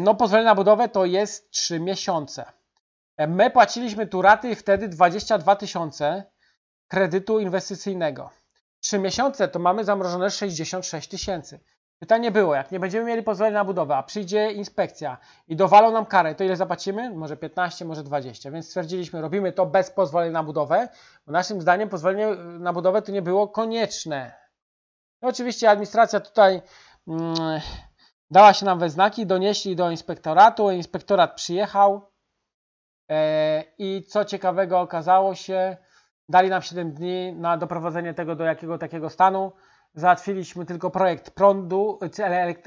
No 0.00 0.14
pozwolenie 0.14 0.46
na 0.46 0.54
budowę 0.54 0.88
to 0.88 1.04
jest 1.04 1.50
3 1.50 1.80
miesiące. 1.80 2.44
My 3.28 3.50
płaciliśmy 3.50 4.06
tu 4.06 4.22
raty 4.22 4.56
wtedy 4.56 4.88
22 4.88 5.56
tysiące 5.56 6.24
kredytu 6.88 7.38
inwestycyjnego. 7.38 8.30
3 8.80 8.98
miesiące 8.98 9.48
to 9.48 9.58
mamy 9.58 9.84
zamrożone 9.84 10.30
66 10.30 11.08
tysięcy. 11.08 11.60
Pytanie 11.98 12.30
było, 12.30 12.54
jak 12.54 12.72
nie 12.72 12.80
będziemy 12.80 13.04
mieli 13.04 13.22
pozwolenia 13.22 13.58
na 13.58 13.64
budowę, 13.64 13.96
a 13.96 14.02
przyjdzie 14.02 14.52
inspekcja 14.52 15.18
i 15.48 15.56
dowalą 15.56 15.92
nam 15.92 16.06
karę, 16.06 16.34
to 16.34 16.44
ile 16.44 16.56
zapłacimy? 16.56 17.10
Może 17.10 17.36
15, 17.36 17.84
może 17.84 18.02
20. 18.02 18.50
Więc 18.50 18.66
stwierdziliśmy, 18.66 19.20
robimy 19.20 19.52
to 19.52 19.66
bez 19.66 19.90
pozwolenia 19.90 20.32
na 20.32 20.42
budowę, 20.42 20.88
bo 21.26 21.32
naszym 21.32 21.60
zdaniem 21.60 21.88
pozwolenie 21.88 22.28
na 22.58 22.72
budowę 22.72 23.02
to 23.02 23.12
nie 23.12 23.22
było 23.22 23.48
konieczne. 23.48 24.32
No 25.22 25.28
oczywiście 25.28 25.70
administracja 25.70 26.20
tutaj 26.20 26.62
mm, 27.08 27.60
dała 28.30 28.52
się 28.52 28.66
nam 28.66 28.78
we 28.78 28.90
znaki, 28.90 29.26
donieśli 29.26 29.76
do 29.76 29.90
inspektoratu, 29.90 30.70
inspektorat 30.70 31.34
przyjechał 31.34 32.10
e, 33.10 33.64
i 33.78 34.02
co 34.08 34.24
ciekawego 34.24 34.80
okazało 34.80 35.34
się, 35.34 35.76
Dali 36.28 36.48
nam 36.50 36.62
7 36.62 36.92
dni 36.92 37.32
na 37.32 37.56
doprowadzenie 37.56 38.14
tego 38.14 38.36
do 38.36 38.44
jakiego 38.44 38.78
takiego 38.78 39.10
stanu. 39.10 39.52
Załatwiliśmy 39.94 40.66
tylko 40.66 40.90
projekt 40.90 41.30
prądu, 41.30 41.98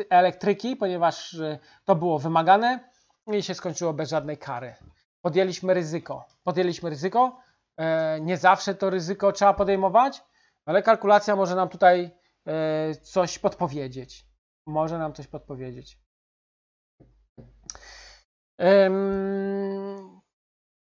elektryki, 0.10 0.76
ponieważ 0.76 1.34
y, 1.34 1.60
to 1.86 1.96
było 1.96 2.20
wymagane 2.20 2.80
i 3.28 3.44
się 3.44 3.54
skończyło 3.54 3.94
bez 3.94 4.10
żadnej 4.10 4.38
kary. 4.38 4.76
Podjęliśmy 5.22 5.74
ryzyko. 5.74 6.26
Podjęliśmy 6.44 6.90
ryzyko. 6.90 7.40
E, 7.78 8.20
nie 8.22 8.38
zawsze 8.38 8.76
to 8.76 8.90
ryzyko 8.90 9.32
trzeba 9.32 9.54
podejmować, 9.54 10.24
ale 10.66 10.84
kalkulacja 10.84 11.36
może 11.36 11.56
nam 11.56 11.70
tutaj 11.70 12.12
e, 12.46 12.96
coś 12.96 13.40
podpowiedzieć. 13.40 14.26
Może 14.66 14.98
nam 14.98 15.14
coś 15.14 15.28
podpowiedzieć. 15.28 16.00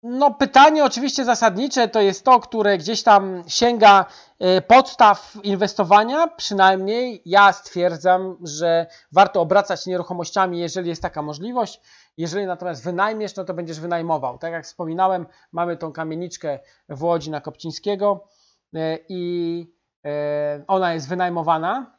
No, 0.03 0.35
pytanie 0.35 0.85
oczywiście 0.85 1.25
zasadnicze 1.25 1.89
to 1.89 2.01
jest 2.01 2.25
to, 2.25 2.41
które 2.41 2.79
gdzieś 2.79 3.03
tam 3.03 3.43
sięga 3.47 4.07
e, 4.39 4.61
podstaw 4.61 5.37
inwestowania. 5.43 6.29
Przynajmniej 6.29 7.23
ja 7.27 7.53
stwierdzam, 7.53 8.37
że 8.45 8.87
warto 9.13 9.41
obracać 9.41 9.87
nieruchomościami, 9.87 10.59
jeżeli 10.59 10.89
jest 10.89 11.03
taka 11.03 11.23
możliwość. 11.23 11.81
Jeżeli 12.17 12.47
natomiast 12.47 12.85
wynajmiesz, 12.85 13.37
no 13.37 13.45
to 13.45 13.55
będziesz 13.55 13.81
wynajmował. 13.81 14.39
Tak 14.39 14.53
jak 14.53 14.65
wspominałem, 14.65 15.27
mamy 15.53 15.77
tą 15.77 15.93
kamieniczkę 15.93 16.59
w 16.89 17.03
Łodzi 17.03 17.31
na 17.31 17.41
Kopcińskiego 17.41 18.29
e, 18.75 18.99
i 19.09 19.67
e, 20.05 20.65
ona 20.67 20.95
jest 20.95 21.09
wynajmowana. 21.09 21.99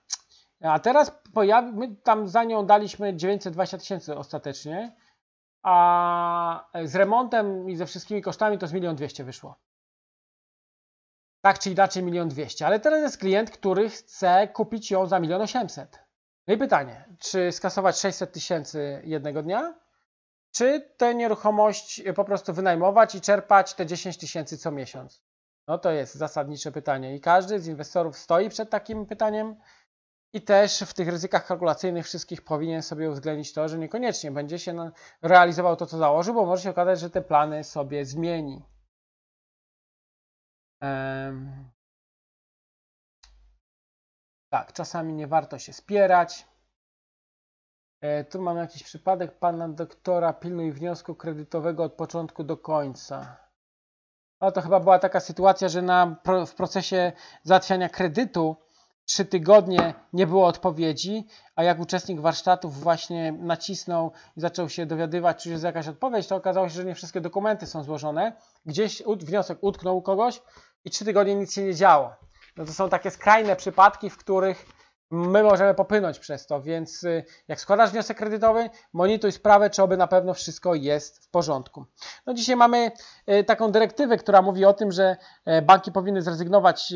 A 0.61 0.79
teraz 0.79 1.11
pojawi, 1.33 1.71
my 1.73 1.95
tam 2.03 2.27
za 2.27 2.43
nią 2.43 2.65
daliśmy 2.65 3.15
920 3.15 3.77
tysięcy 3.77 4.17
ostatecznie, 4.17 4.95
a 5.63 6.69
z 6.83 6.95
remontem 6.95 7.69
i 7.69 7.75
ze 7.75 7.85
wszystkimi 7.85 8.21
kosztami 8.21 8.57
to 8.57 8.67
z 8.67 8.71
1 8.71 8.95
200 8.95 9.23
wyszło. 9.23 9.59
Tak 11.41 11.59
czy 11.59 11.69
inaczej 11.69 12.05
1 12.05 12.29
200. 12.29 12.67
Ale 12.67 12.79
teraz 12.79 13.01
jest 13.01 13.17
klient, 13.17 13.51
który 13.51 13.89
chce 13.89 14.47
kupić 14.47 14.91
ją 14.91 15.05
za 15.05 15.19
1 15.19 15.41
800. 15.41 15.99
No 16.47 16.53
i 16.53 16.57
pytanie, 16.57 17.05
czy 17.19 17.51
skasować 17.51 17.99
600 17.99 18.31
tysięcy 18.31 19.01
jednego 19.05 19.43
dnia, 19.43 19.73
czy 20.51 20.91
tę 20.97 21.15
nieruchomość 21.15 22.03
po 22.15 22.25
prostu 22.25 22.53
wynajmować 22.53 23.15
i 23.15 23.21
czerpać 23.21 23.73
te 23.73 23.85
10 23.85 24.17
tysięcy 24.17 24.57
co 24.57 24.71
miesiąc? 24.71 25.23
No 25.67 25.77
to 25.77 25.91
jest 25.91 26.15
zasadnicze 26.15 26.71
pytanie 26.71 27.15
i 27.15 27.21
każdy 27.21 27.59
z 27.59 27.67
inwestorów 27.67 28.17
stoi 28.17 28.49
przed 28.49 28.69
takim 28.69 29.05
pytaniem 29.05 29.55
i 30.33 30.41
też 30.41 30.79
w 30.79 30.93
tych 30.93 31.07
ryzykach 31.07 31.45
kalkulacyjnych 31.47 32.05
wszystkich 32.05 32.41
powinien 32.41 32.81
sobie 32.81 33.09
uwzględnić 33.09 33.53
to, 33.53 33.69
że 33.69 33.77
niekoniecznie 33.77 34.31
będzie 34.31 34.59
się 34.59 34.91
realizował 35.21 35.75
to, 35.75 35.85
co 35.85 35.97
założył, 35.97 36.33
bo 36.33 36.45
może 36.45 36.63
się 36.63 36.69
okazać, 36.69 36.99
że 36.99 37.09
te 37.09 37.21
plany 37.21 37.63
sobie 37.63 38.05
zmieni. 38.05 38.63
Tak, 44.49 44.73
czasami 44.73 45.13
nie 45.13 45.27
warto 45.27 45.59
się 45.59 45.73
spierać. 45.73 46.47
E, 48.01 48.23
tu 48.23 48.41
mam 48.41 48.57
jakiś 48.57 48.83
przypadek 48.83 49.39
pana 49.39 49.69
doktora, 49.69 50.33
pilnuj 50.33 50.71
wniosku 50.71 51.15
kredytowego 51.15 51.83
od 51.83 51.93
początku 51.93 52.43
do 52.43 52.57
końca. 52.57 53.37
No 54.41 54.51
to 54.51 54.61
chyba 54.61 54.79
była 54.79 54.99
taka 54.99 55.19
sytuacja, 55.19 55.69
że 55.69 55.81
na, 55.81 56.15
w 56.47 56.55
procesie 56.55 57.11
załatwiania 57.43 57.89
kredytu 57.89 58.55
trzy 59.05 59.25
tygodnie 59.25 59.93
nie 60.13 60.27
było 60.27 60.47
odpowiedzi, 60.47 61.27
a 61.55 61.63
jak 61.63 61.79
uczestnik 61.79 62.21
warsztatów 62.21 62.79
właśnie 62.79 63.31
nacisnął 63.31 64.11
i 64.37 64.41
zaczął 64.41 64.69
się 64.69 64.85
dowiadywać, 64.85 65.43
czy 65.43 65.49
jest 65.49 65.63
jakaś 65.63 65.87
odpowiedź, 65.87 66.27
to 66.27 66.35
okazało 66.35 66.69
się, 66.69 66.75
że 66.75 66.85
nie 66.85 66.95
wszystkie 66.95 67.21
dokumenty 67.21 67.67
są 67.67 67.83
złożone. 67.83 68.33
Gdzieś 68.65 69.03
wniosek 69.19 69.57
utknął 69.61 69.97
u 69.97 70.01
kogoś 70.01 70.41
i 70.85 70.89
trzy 70.89 71.05
tygodnie 71.05 71.35
nic 71.35 71.53
się 71.53 71.63
nie 71.63 71.75
działo. 71.75 72.13
No 72.57 72.65
to 72.65 72.73
są 72.73 72.89
takie 72.89 73.11
skrajne 73.11 73.55
przypadki, 73.55 74.09
w 74.09 74.17
których 74.17 74.65
my 75.13 75.43
możemy 75.43 75.73
popłynąć 75.73 76.19
przez 76.19 76.47
to, 76.47 76.61
więc 76.61 77.03
y, 77.03 77.23
jak 77.47 77.61
składasz 77.61 77.91
wniosek 77.91 78.17
kredytowy, 78.17 78.69
monituj 78.93 79.31
sprawę, 79.31 79.69
czy 79.69 79.83
oby 79.83 79.97
na 79.97 80.07
pewno 80.07 80.33
wszystko 80.33 80.75
jest 80.75 81.25
w 81.25 81.29
porządku. 81.29 81.85
No 82.25 82.33
dzisiaj 82.33 82.55
mamy 82.55 82.91
y, 83.29 83.43
taką 83.43 83.71
dyrektywę, 83.71 84.17
która 84.17 84.41
mówi 84.41 84.65
o 84.65 84.73
tym, 84.73 84.91
że 84.91 85.17
y, 85.47 85.61
banki 85.61 85.91
powinny 85.91 86.21
zrezygnować 86.21 86.93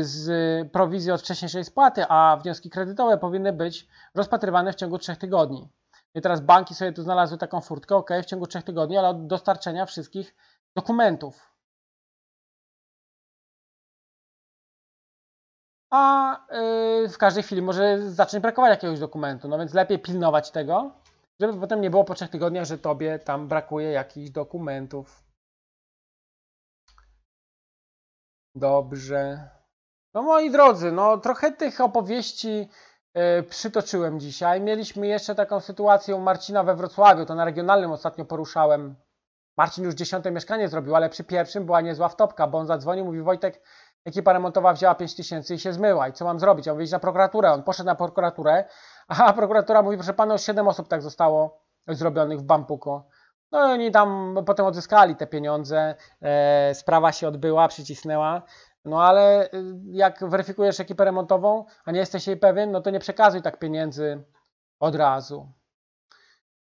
z 0.00 0.28
prowizji 0.72 1.12
od 1.12 1.20
wcześniejszej 1.20 1.64
spłaty, 1.64 2.04
a 2.08 2.38
wnioski 2.42 2.70
kredytowe 2.70 3.18
powinny 3.18 3.52
być 3.52 3.86
rozpatrywane 4.14 4.72
w 4.72 4.76
ciągu 4.76 4.98
3 4.98 5.16
tygodni. 5.16 5.68
I 6.14 6.20
teraz 6.20 6.40
banki 6.40 6.74
sobie 6.74 6.92
tu 6.92 7.02
znalazły 7.02 7.38
taką 7.38 7.60
furtkę, 7.60 7.96
ok, 7.96 8.10
w 8.22 8.24
ciągu 8.24 8.46
3 8.46 8.62
tygodni, 8.62 8.98
ale 8.98 9.08
od 9.08 9.26
dostarczenia 9.26 9.86
wszystkich 9.86 10.34
dokumentów. 10.76 11.57
A 15.90 16.34
y, 17.04 17.08
w 17.08 17.18
każdej 17.18 17.42
chwili 17.42 17.62
może 17.62 18.10
zacząć 18.10 18.42
brakować 18.42 18.70
jakiegoś 18.70 18.98
dokumentu. 18.98 19.48
No 19.48 19.58
więc 19.58 19.74
lepiej 19.74 19.98
pilnować 19.98 20.50
tego, 20.50 20.90
żeby 21.40 21.60
potem 21.60 21.80
nie 21.80 21.90
było 21.90 22.04
po 22.04 22.14
trzech 22.14 22.30
tygodniach, 22.30 22.64
że 22.64 22.78
tobie 22.78 23.18
tam 23.18 23.48
brakuje 23.48 23.90
jakichś 23.90 24.30
dokumentów. 24.30 25.22
Dobrze. 28.54 29.48
No 30.14 30.22
moi 30.22 30.50
drodzy, 30.50 30.92
no 30.92 31.18
trochę 31.18 31.52
tych 31.52 31.80
opowieści 31.80 32.68
y, 33.38 33.42
przytoczyłem 33.42 34.20
dzisiaj. 34.20 34.60
Mieliśmy 34.60 35.06
jeszcze 35.06 35.34
taką 35.34 35.60
sytuację 35.60 36.16
u 36.16 36.20
Marcina 36.20 36.64
we 36.64 36.74
Wrocławiu, 36.74 37.26
to 37.26 37.34
na 37.34 37.44
regionalnym 37.44 37.90
ostatnio 37.90 38.24
poruszałem. 38.24 38.96
Marcin 39.56 39.84
już 39.84 39.94
dziesiąte 39.94 40.30
mieszkanie 40.30 40.68
zrobił, 40.68 40.96
ale 40.96 41.10
przy 41.10 41.24
pierwszym 41.24 41.66
była 41.66 41.80
niezła 41.80 42.08
wtopka, 42.08 42.46
bo 42.46 42.58
on 42.58 42.66
zadzwonił, 42.66 43.04
mówi 43.04 43.22
Wojtek, 43.22 43.62
ekipa 44.04 44.32
remontowa 44.32 44.72
wzięła 44.72 44.94
5 44.94 45.14
tysięcy 45.14 45.54
i 45.54 45.58
się 45.58 45.72
zmyła. 45.72 46.08
I 46.08 46.12
co 46.12 46.24
mam 46.24 46.40
zrobić? 46.40 46.66
Ja 46.66 46.74
mówię, 46.74 46.86
na 46.92 46.98
prokuraturę. 46.98 47.52
On 47.52 47.62
poszedł 47.62 47.86
na 47.86 47.94
prokuraturę, 47.94 48.64
a 49.08 49.32
prokuratura 49.32 49.82
mówi, 49.82 49.96
proszę 49.96 50.14
pana, 50.14 50.38
7 50.38 50.68
osób 50.68 50.88
tak 50.88 51.02
zostało 51.02 51.60
zrobionych 51.88 52.38
w 52.38 52.42
Bampuku. 52.42 53.02
No 53.52 53.68
i 53.68 53.72
oni 53.72 53.90
tam 53.90 54.38
potem 54.46 54.66
odzyskali 54.66 55.16
te 55.16 55.26
pieniądze, 55.26 55.94
e, 56.22 56.74
sprawa 56.74 57.12
się 57.12 57.28
odbyła, 57.28 57.68
przycisnęła. 57.68 58.42
No 58.84 59.02
ale 59.02 59.46
y, 59.46 59.50
jak 59.90 60.28
weryfikujesz 60.28 60.80
ekipę 60.80 61.04
remontową, 61.04 61.64
a 61.84 61.92
nie 61.92 62.00
jesteś 62.00 62.26
jej 62.26 62.36
pewien, 62.36 62.70
no 62.70 62.80
to 62.80 62.90
nie 62.90 63.00
przekazuj 63.00 63.42
tak 63.42 63.58
pieniędzy 63.58 64.24
od 64.80 64.94
razu. 64.94 65.52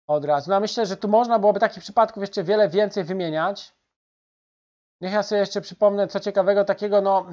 Od 0.07 0.25
razu. 0.25 0.51
No 0.51 0.59
myślę, 0.59 0.85
że 0.85 0.97
tu 0.97 1.07
można 1.07 1.39
byłoby 1.39 1.59
takich 1.59 1.83
przypadków 1.83 2.23
jeszcze 2.23 2.43
wiele 2.43 2.69
więcej 2.69 3.03
wymieniać. 3.03 3.73
Niech 5.01 5.13
ja 5.13 5.23
sobie 5.23 5.39
jeszcze 5.39 5.61
przypomnę, 5.61 6.07
co 6.07 6.19
ciekawego 6.19 6.65
takiego, 6.65 7.01
no 7.01 7.25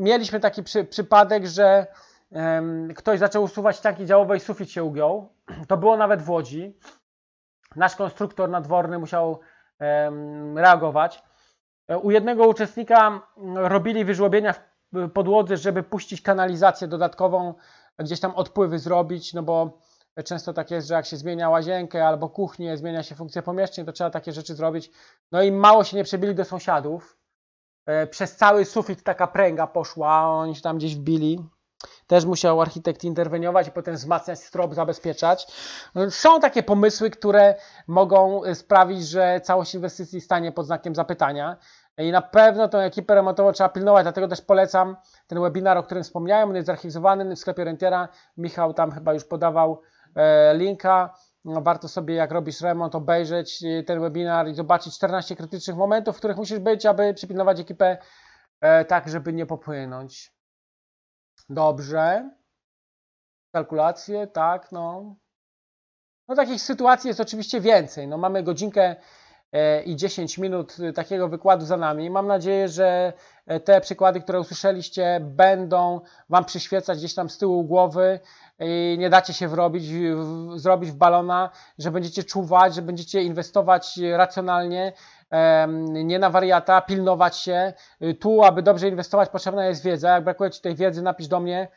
mieliśmy 0.00 0.40
taki 0.40 0.62
przy, 0.62 0.84
przypadek, 0.84 1.46
że 1.46 1.86
um, 2.30 2.94
ktoś 2.94 3.18
zaczął 3.18 3.42
usuwać 3.42 3.76
ścianki 3.76 4.06
działowe 4.06 4.36
i 4.36 4.40
sufit 4.40 4.70
się 4.70 4.84
ugiął. 4.84 5.32
To 5.68 5.76
było 5.76 5.96
nawet 5.96 6.22
w 6.22 6.30
Łodzi. 6.30 6.78
Nasz 7.76 7.96
konstruktor 7.96 8.50
nadworny 8.50 8.98
musiał 8.98 9.40
um, 9.80 10.58
reagować. 10.58 11.22
U 12.02 12.10
jednego 12.10 12.46
uczestnika 12.46 13.20
robili 13.54 14.04
wyżłobienia 14.04 14.54
w 14.92 15.10
podłodze, 15.10 15.56
żeby 15.56 15.82
puścić 15.82 16.22
kanalizację 16.22 16.88
dodatkową, 16.88 17.54
gdzieś 17.98 18.20
tam 18.20 18.34
odpływy 18.34 18.78
zrobić, 18.78 19.34
no 19.34 19.42
bo 19.42 19.78
Często 20.24 20.52
tak 20.52 20.70
jest, 20.70 20.88
że 20.88 20.94
jak 20.94 21.06
się 21.06 21.16
zmienia 21.16 21.50
łazienkę 21.50 22.06
albo 22.06 22.28
kuchnię, 22.28 22.76
zmienia 22.76 23.02
się 23.02 23.14
funkcja 23.14 23.42
pomieszczeń, 23.42 23.86
to 23.86 23.92
trzeba 23.92 24.10
takie 24.10 24.32
rzeczy 24.32 24.54
zrobić. 24.54 24.90
No 25.32 25.42
i 25.42 25.52
mało 25.52 25.84
się 25.84 25.96
nie 25.96 26.04
przebili 26.04 26.34
do 26.34 26.44
sąsiadów. 26.44 27.18
E, 27.86 28.06
przez 28.06 28.36
cały 28.36 28.64
sufit 28.64 29.02
taka 29.02 29.26
pręga 29.26 29.66
poszła, 29.66 30.28
oni 30.28 30.56
się 30.56 30.62
tam 30.62 30.78
gdzieś 30.78 30.96
wbili. 30.96 31.44
Też 32.06 32.24
musiał 32.24 32.60
architekt 32.60 33.04
interweniować 33.04 33.68
i 33.68 33.72
potem 33.72 33.94
wzmacniać 33.94 34.38
strop, 34.38 34.74
zabezpieczać. 34.74 35.46
No, 35.94 36.10
są 36.10 36.40
takie 36.40 36.62
pomysły, 36.62 37.10
które 37.10 37.54
mogą 37.86 38.42
sprawić, 38.54 39.08
że 39.08 39.40
całość 39.44 39.74
inwestycji 39.74 40.20
stanie 40.20 40.52
pod 40.52 40.66
znakiem 40.66 40.94
zapytania. 40.94 41.56
I 41.98 42.10
na 42.10 42.22
pewno 42.22 42.68
tę 42.68 42.78
ekipę 42.78 43.14
remontową 43.14 43.52
trzeba 43.52 43.68
pilnować, 43.68 44.04
dlatego 44.04 44.28
też 44.28 44.40
polecam 44.40 44.96
ten 45.26 45.40
webinar, 45.40 45.78
o 45.78 45.82
którym 45.82 46.04
wspomniałem. 46.04 46.48
On 46.48 46.56
jest 46.56 46.66
zarchizowany 46.66 47.36
w 47.36 47.38
sklepie 47.38 47.64
Rentiera. 47.64 48.08
Michał 48.36 48.74
tam 48.74 48.92
chyba 48.92 49.14
już 49.14 49.24
podawał 49.24 49.82
E, 49.99 49.99
linka. 50.54 51.14
No, 51.44 51.62
warto 51.62 51.88
sobie, 51.88 52.14
jak 52.14 52.30
robisz 52.30 52.60
remont, 52.60 52.94
obejrzeć 52.94 53.62
e, 53.64 53.82
ten 53.82 54.00
webinar 54.00 54.48
i 54.48 54.54
zobaczyć 54.54 54.94
14 54.94 55.36
krytycznych 55.36 55.76
momentów, 55.76 56.16
w 56.16 56.18
których 56.18 56.36
musisz 56.36 56.58
być, 56.58 56.86
aby 56.86 57.14
przypilnować 57.14 57.60
ekipę 57.60 57.98
e, 58.60 58.84
tak, 58.84 59.08
żeby 59.08 59.32
nie 59.32 59.46
popłynąć. 59.46 60.32
Dobrze. 61.48 62.30
Kalkulacje, 63.54 64.26
tak, 64.26 64.72
no. 64.72 65.16
No 66.28 66.36
takich 66.36 66.60
sytuacji 66.60 67.08
jest 67.08 67.20
oczywiście 67.20 67.60
więcej. 67.60 68.08
No 68.08 68.18
mamy 68.18 68.42
godzinkę 68.42 68.96
i 69.84 69.96
10 69.96 70.38
minut 70.38 70.76
takiego 70.94 71.28
wykładu 71.28 71.66
za 71.66 71.76
nami. 71.76 72.10
Mam 72.10 72.26
nadzieję, 72.26 72.68
że 72.68 73.12
te 73.64 73.80
przykłady, 73.80 74.20
które 74.20 74.40
usłyszeliście, 74.40 75.20
będą 75.22 76.00
Wam 76.28 76.44
przyświecać 76.44 76.98
gdzieś 76.98 77.14
tam 77.14 77.30
z 77.30 77.38
tyłu 77.38 77.64
głowy 77.64 78.20
i 78.58 78.96
nie 78.98 79.10
dacie 79.10 79.32
się 79.32 79.48
wrobić, 79.48 79.92
w, 79.92 80.52
zrobić 80.58 80.90
w 80.90 80.94
balona, 80.94 81.50
że 81.78 81.90
będziecie 81.90 82.24
czuwać, 82.24 82.74
że 82.74 82.82
będziecie 82.82 83.22
inwestować 83.22 83.98
racjonalnie, 84.16 84.92
nie 86.04 86.18
na 86.18 86.30
wariata, 86.30 86.80
pilnować 86.80 87.36
się. 87.36 87.72
Tu, 88.20 88.44
aby 88.44 88.62
dobrze 88.62 88.88
inwestować, 88.88 89.28
potrzebna 89.28 89.66
jest 89.66 89.84
wiedza. 89.84 90.14
Jak 90.14 90.24
brakuje 90.24 90.50
Ci 90.50 90.60
tej 90.60 90.74
wiedzy, 90.74 91.02
napisz 91.02 91.28
do 91.28 91.40
mnie. 91.40 91.68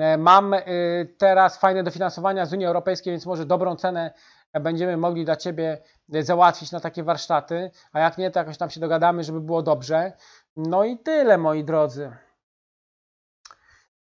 E, 0.00 0.16
mam 0.16 0.54
y, 0.54 1.14
teraz 1.18 1.58
fajne 1.58 1.82
dofinansowania 1.82 2.46
z 2.46 2.52
Unii 2.52 2.66
Europejskiej, 2.66 3.12
więc 3.12 3.26
może 3.26 3.46
dobrą 3.46 3.76
cenę 3.76 4.10
będziemy 4.54 4.96
mogli 4.96 5.24
dla 5.24 5.36
Ciebie 5.36 5.82
załatwić 6.08 6.72
na 6.72 6.80
takie 6.80 7.02
warsztaty, 7.02 7.70
a 7.92 8.00
jak 8.00 8.18
nie, 8.18 8.30
to 8.30 8.38
jakoś 8.38 8.58
tam 8.58 8.70
się 8.70 8.80
dogadamy, 8.80 9.24
żeby 9.24 9.40
było 9.40 9.62
dobrze. 9.62 10.12
No 10.56 10.84
i 10.84 10.98
tyle, 10.98 11.38
moi 11.38 11.64
drodzy. 11.64 12.12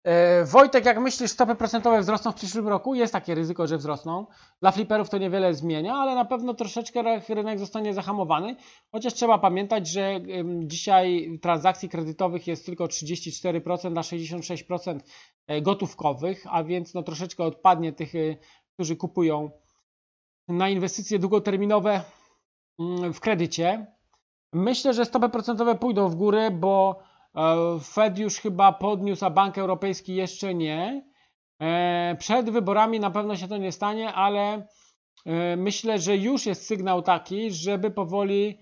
E, 0.04 0.44
Wojtek, 0.44 0.84
jak 0.84 1.00
myślisz, 1.00 1.30
stopy 1.30 1.54
procentowe 1.54 2.00
wzrosną 2.00 2.32
w 2.32 2.34
przyszłym 2.34 2.68
roku? 2.68 2.94
Jest 2.94 3.12
takie 3.12 3.34
ryzyko, 3.34 3.66
że 3.66 3.78
wzrosną. 3.78 4.26
Dla 4.60 4.70
fliperów 4.70 5.10
to 5.10 5.18
niewiele 5.18 5.54
zmienia, 5.54 5.94
ale 5.94 6.14
na 6.14 6.24
pewno 6.24 6.54
troszeczkę 6.54 7.20
rynek 7.28 7.58
zostanie 7.58 7.94
zahamowany. 7.94 8.56
Chociaż 8.92 9.14
trzeba 9.14 9.38
pamiętać, 9.38 9.88
że 9.88 10.20
dzisiaj 10.64 11.38
transakcji 11.42 11.88
kredytowych 11.88 12.46
jest 12.46 12.66
tylko 12.66 12.84
34% 12.84 13.92
na 13.92 14.00
66% 14.00 15.00
e, 15.46 15.62
gotówkowych, 15.62 16.44
a 16.50 16.64
więc 16.64 16.94
no 16.94 17.02
troszeczkę 17.02 17.44
odpadnie 17.44 17.92
tych, 17.92 18.14
e, 18.14 18.18
którzy 18.74 18.96
kupują 18.96 19.50
na 20.48 20.68
inwestycje 20.68 21.18
długoterminowe 21.18 22.00
mm, 22.78 23.12
w 23.12 23.20
kredycie. 23.20 23.86
Myślę, 24.52 24.94
że 24.94 25.04
stopy 25.04 25.28
procentowe 25.28 25.74
pójdą 25.74 26.08
w 26.08 26.14
górę, 26.14 26.50
bo 26.50 27.02
e, 27.34 27.78
Fed 27.80 28.18
już 28.18 28.36
chyba 28.36 28.72
podniósł, 28.72 29.24
a 29.24 29.30
Bank 29.30 29.58
Europejski 29.58 30.14
jeszcze 30.14 30.54
nie. 30.54 31.06
E, 31.60 32.16
przed 32.18 32.50
wyborami 32.50 33.00
na 33.00 33.10
pewno 33.10 33.36
się 33.36 33.48
to 33.48 33.56
nie 33.56 33.72
stanie, 33.72 34.12
ale 34.12 34.66
e, 35.26 35.56
myślę, 35.56 35.98
że 35.98 36.16
już 36.16 36.46
jest 36.46 36.66
sygnał 36.66 37.02
taki, 37.02 37.50
żeby 37.50 37.90
powoli 37.90 38.58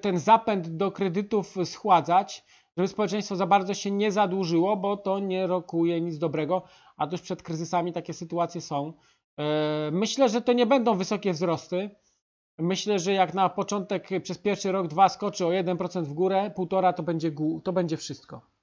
ten 0.00 0.18
zapęd 0.18 0.76
do 0.76 0.92
kredytów 0.92 1.56
schładzać, 1.64 2.44
żeby 2.76 2.88
społeczeństwo 2.88 3.36
za 3.36 3.46
bardzo 3.46 3.74
się 3.74 3.90
nie 3.90 4.12
zadłużyło, 4.12 4.76
bo 4.76 4.96
to 4.96 5.18
nie 5.18 5.46
rokuje 5.46 6.00
nic 6.00 6.18
dobrego, 6.18 6.62
a 6.96 7.06
tuż 7.06 7.20
przed 7.20 7.42
kryzysami 7.42 7.92
takie 7.92 8.12
sytuacje 8.12 8.60
są. 8.60 8.92
Myślę, 9.92 10.28
że 10.28 10.42
to 10.42 10.52
nie 10.52 10.66
będą 10.66 10.94
wysokie 10.94 11.32
wzrosty. 11.32 11.90
Myślę, 12.58 12.98
że 12.98 13.12
jak 13.12 13.34
na 13.34 13.48
początek 13.48 14.08
przez 14.22 14.38
pierwszy 14.38 14.72
rok, 14.72 14.88
dwa 14.88 15.08
skoczy 15.08 15.46
o 15.46 15.50
1% 15.50 16.04
w 16.04 16.12
górę, 16.12 16.50
półtora 16.56 16.92
to 16.92 17.02
będzie, 17.02 17.32
to 17.64 17.72
będzie 17.72 17.96
wszystko. 17.96 18.54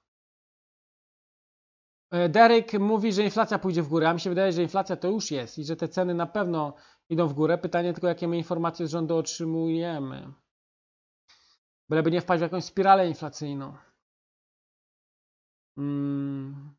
E, 2.10 2.28
Derek 2.28 2.72
mówi, 2.72 3.12
że 3.12 3.22
inflacja 3.22 3.58
pójdzie 3.58 3.82
w 3.82 3.88
górę, 3.88 4.08
a 4.08 4.14
mi 4.14 4.20
się 4.20 4.30
wydaje, 4.30 4.52
że 4.52 4.62
inflacja 4.62 4.96
to 4.96 5.08
już 5.08 5.30
jest 5.30 5.58
i 5.58 5.64
że 5.64 5.76
te 5.76 5.88
ceny 5.88 6.14
na 6.14 6.26
pewno 6.26 6.74
idą 7.08 7.28
w 7.28 7.34
górę. 7.34 7.58
Pytanie 7.58 7.92
tylko, 7.92 8.08
jakie 8.08 8.28
my 8.28 8.36
informacje 8.36 8.86
z 8.86 8.90
rządu 8.90 9.16
otrzymujemy. 9.16 10.32
Byleby 11.88 12.10
nie 12.10 12.20
wpaść 12.20 12.40
w 12.40 12.42
jakąś 12.42 12.64
spiralę 12.64 13.08
inflacyjną. 13.08 13.76
Hmm. 15.76 16.74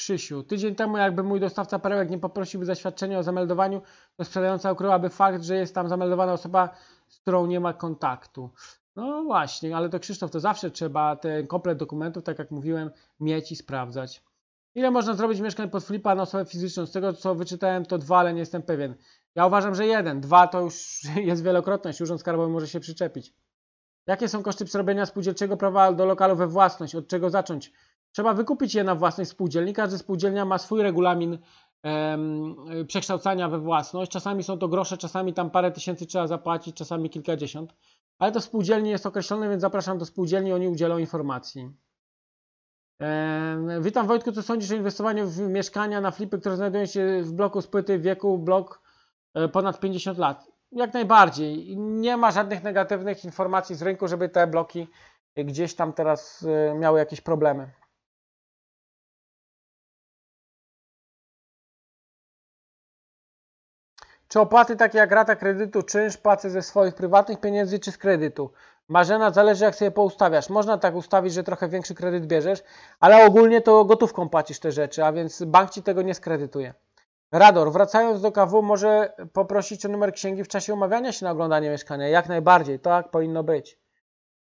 Krzysiu, 0.00 0.42
tydzień 0.42 0.74
temu 0.74 0.96
jakby 0.96 1.22
mój 1.22 1.40
dostawca 1.40 1.78
perełek 1.78 2.10
nie 2.10 2.18
poprosił 2.18 2.64
zaświadczenia 2.64 3.18
o 3.18 3.22
zameldowaniu, 3.22 3.82
to 4.16 4.24
sprzedająca 4.24 4.72
ukryłaby 4.72 5.08
fakt, 5.08 5.42
że 5.42 5.56
jest 5.56 5.74
tam 5.74 5.88
zameldowana 5.88 6.32
osoba, 6.32 6.68
z 7.08 7.18
którą 7.18 7.46
nie 7.46 7.60
ma 7.60 7.72
kontaktu. 7.72 8.50
No 8.96 9.22
właśnie, 9.22 9.76
ale 9.76 9.88
to 9.88 10.00
Krzysztof, 10.00 10.30
to 10.30 10.40
zawsze 10.40 10.70
trzeba 10.70 11.16
ten 11.16 11.46
komplet 11.46 11.78
dokumentów, 11.78 12.24
tak 12.24 12.38
jak 12.38 12.50
mówiłem, 12.50 12.90
mieć 13.20 13.52
i 13.52 13.56
sprawdzać. 13.56 14.22
Ile 14.74 14.90
można 14.90 15.14
zrobić 15.14 15.40
mieszkań 15.40 15.70
pod 15.70 15.84
flipa 15.84 16.14
na 16.14 16.22
osobę 16.22 16.44
fizyczną? 16.44 16.86
Z 16.86 16.92
tego 16.92 17.12
co 17.12 17.34
wyczytałem 17.34 17.86
to 17.86 17.98
dwa, 17.98 18.18
ale 18.18 18.32
nie 18.32 18.40
jestem 18.40 18.62
pewien. 18.62 18.94
Ja 19.34 19.46
uważam, 19.46 19.74
że 19.74 19.86
jeden. 19.86 20.20
Dwa 20.20 20.46
to 20.46 20.60
już 20.60 21.00
jest 21.30 21.42
wielokrotność. 21.42 22.00
Urząd 22.00 22.20
Skarbowy 22.20 22.52
może 22.52 22.68
się 22.68 22.80
przyczepić. 22.80 23.34
Jakie 24.06 24.28
są 24.28 24.42
koszty 24.42 24.64
przerobienia 24.64 25.06
spółdzielczego 25.06 25.56
prawa 25.56 25.92
do 25.92 26.06
lokalu 26.06 26.36
we 26.36 26.46
własność? 26.46 26.94
Od 26.94 27.08
czego 27.08 27.30
zacząć? 27.30 27.72
Trzeba 28.12 28.34
wykupić 28.34 28.74
je 28.74 28.84
na 28.84 28.94
własność 28.94 29.30
spółdzielni. 29.30 29.72
Każdy 29.72 29.98
spółdzielnia 29.98 30.44
ma 30.44 30.58
swój 30.58 30.82
regulamin 30.82 31.38
em, 31.82 32.56
przekształcania 32.86 33.48
we 33.48 33.58
własność. 33.58 34.10
Czasami 34.10 34.42
są 34.42 34.58
to 34.58 34.68
grosze, 34.68 34.96
czasami 34.96 35.34
tam 35.34 35.50
parę 35.50 35.72
tysięcy 35.72 36.06
trzeba 36.06 36.26
zapłacić, 36.26 36.76
czasami 36.76 37.10
kilkadziesiąt. 37.10 37.74
Ale 38.18 38.32
to 38.32 38.40
spółdzielni 38.40 38.90
jest 38.90 39.06
określone, 39.06 39.48
więc 39.48 39.60
zapraszam 39.60 39.98
do 39.98 40.04
spółdzielni, 40.04 40.52
oni 40.52 40.68
udzielą 40.68 40.98
informacji. 40.98 41.70
Witam 43.80 44.06
Wojtku, 44.06 44.32
co 44.32 44.42
sądzisz 44.42 44.70
o 44.70 44.74
inwestowaniu 44.74 45.26
w 45.26 45.38
mieszkania 45.38 46.00
na 46.00 46.10
flipy, 46.10 46.38
które 46.38 46.56
znajdują 46.56 46.86
się 46.86 47.22
w 47.22 47.32
bloku 47.32 47.62
z 47.62 47.66
płyty 47.66 47.98
w 47.98 48.02
wieku 48.02 48.38
blok 48.38 48.82
e, 49.34 49.48
ponad 49.48 49.80
50 49.80 50.18
lat? 50.18 50.46
Jak 50.72 50.94
najbardziej. 50.94 51.76
Nie 51.76 52.16
ma 52.16 52.30
żadnych 52.30 52.62
negatywnych 52.62 53.24
informacji 53.24 53.76
z 53.76 53.82
rynku, 53.82 54.08
żeby 54.08 54.28
te 54.28 54.46
bloki 54.46 54.88
gdzieś 55.36 55.74
tam 55.74 55.92
teraz 55.92 56.46
e, 56.70 56.74
miały 56.74 56.98
jakieś 56.98 57.20
problemy. 57.20 57.70
Czy 64.30 64.40
opłaty 64.40 64.76
takie 64.76 64.98
jak 64.98 65.12
rata 65.12 65.36
kredytu, 65.36 65.82
czynsz 65.82 66.16
płacę 66.16 66.50
ze 66.50 66.62
swoich 66.62 66.94
prywatnych 66.94 67.40
pieniędzy 67.40 67.78
czy 67.78 67.92
z 67.92 67.98
kredytu? 67.98 68.50
Marzena, 68.88 69.30
zależy 69.30 69.64
jak 69.64 69.74
sobie 69.74 69.90
poustawiasz. 69.90 70.50
Można 70.50 70.78
tak 70.78 70.94
ustawić, 70.94 71.32
że 71.32 71.44
trochę 71.44 71.68
większy 71.68 71.94
kredyt 71.94 72.26
bierzesz, 72.26 72.62
ale 73.00 73.26
ogólnie 73.26 73.60
to 73.60 73.84
gotówką 73.84 74.28
płacisz 74.28 74.58
te 74.60 74.72
rzeczy, 74.72 75.04
a 75.04 75.12
więc 75.12 75.42
bank 75.42 75.70
ci 75.70 75.82
tego 75.82 76.02
nie 76.02 76.14
skredytuje. 76.14 76.74
Rador, 77.32 77.72
wracając 77.72 78.20
do 78.20 78.32
KW, 78.32 78.62
może 78.62 79.12
poprosić 79.32 79.86
o 79.86 79.88
numer 79.88 80.12
księgi 80.12 80.44
w 80.44 80.48
czasie 80.48 80.74
umawiania 80.74 81.12
się 81.12 81.24
na 81.24 81.30
oglądanie 81.30 81.70
mieszkania. 81.70 82.08
Jak 82.08 82.28
najbardziej, 82.28 82.80
tak 82.80 83.10
powinno 83.10 83.42
być. 83.42 83.78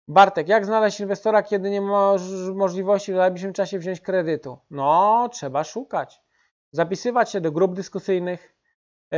Bartek, 0.07 0.47
jak 0.47 0.65
znaleźć 0.65 0.99
inwestora, 0.99 1.43
kiedy 1.43 1.69
nie 1.69 1.81
ma 1.81 2.15
możliwości 2.53 3.13
w 3.13 3.15
najbliższym 3.15 3.53
czasie 3.53 3.79
wziąć 3.79 4.01
kredytu? 4.01 4.57
No, 4.71 5.29
trzeba 5.31 5.63
szukać. 5.63 6.21
Zapisywać 6.71 7.31
się 7.31 7.41
do 7.41 7.51
grup 7.51 7.73
dyskusyjnych, 7.75 8.60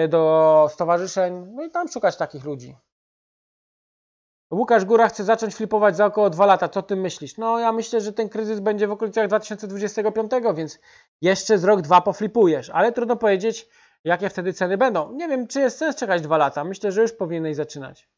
do 0.10 0.70
stowarzyszeń, 0.72 1.52
no 1.56 1.64
i 1.64 1.72
tam 1.72 1.88
szukać 1.88 2.18
takich 2.18 2.44
ludzi. 2.44 2.76
Łukasz 4.52 4.86
Góra 4.86 5.10
chce 5.10 5.24
zacząć 5.24 5.56
flipować 5.56 5.98
za 5.98 6.06
około 6.06 6.30
2 6.30 6.46
lata. 6.46 6.70
Co 6.70 6.82
ty 6.82 6.96
myślisz? 6.96 7.38
No 7.38 7.60
ja 7.60 7.72
myślę, 7.72 8.02
że 8.02 8.14
ten 8.14 8.30
kryzys 8.30 8.60
będzie 8.60 8.88
w 8.88 8.92
okolicach 8.92 9.28
2025, 9.28 10.32
więc 10.56 10.80
jeszcze 11.22 11.58
z 11.58 11.64
rok, 11.64 11.82
dwa 11.82 12.02
poflipujesz, 12.02 12.70
ale 12.70 12.92
trudno 12.92 13.16
powiedzieć, 13.16 13.70
jakie 14.04 14.30
wtedy 14.30 14.54
ceny 14.54 14.78
będą. 14.78 15.12
Nie 15.12 15.28
wiem, 15.28 15.48
czy 15.48 15.60
jest 15.60 15.78
sens 15.78 15.96
czekać 15.96 16.22
2 16.22 16.38
lata. 16.38 16.64
Myślę, 16.64 16.92
że 16.92 17.02
już 17.02 17.12
powinieneś 17.12 17.56
zaczynać. 17.56 18.10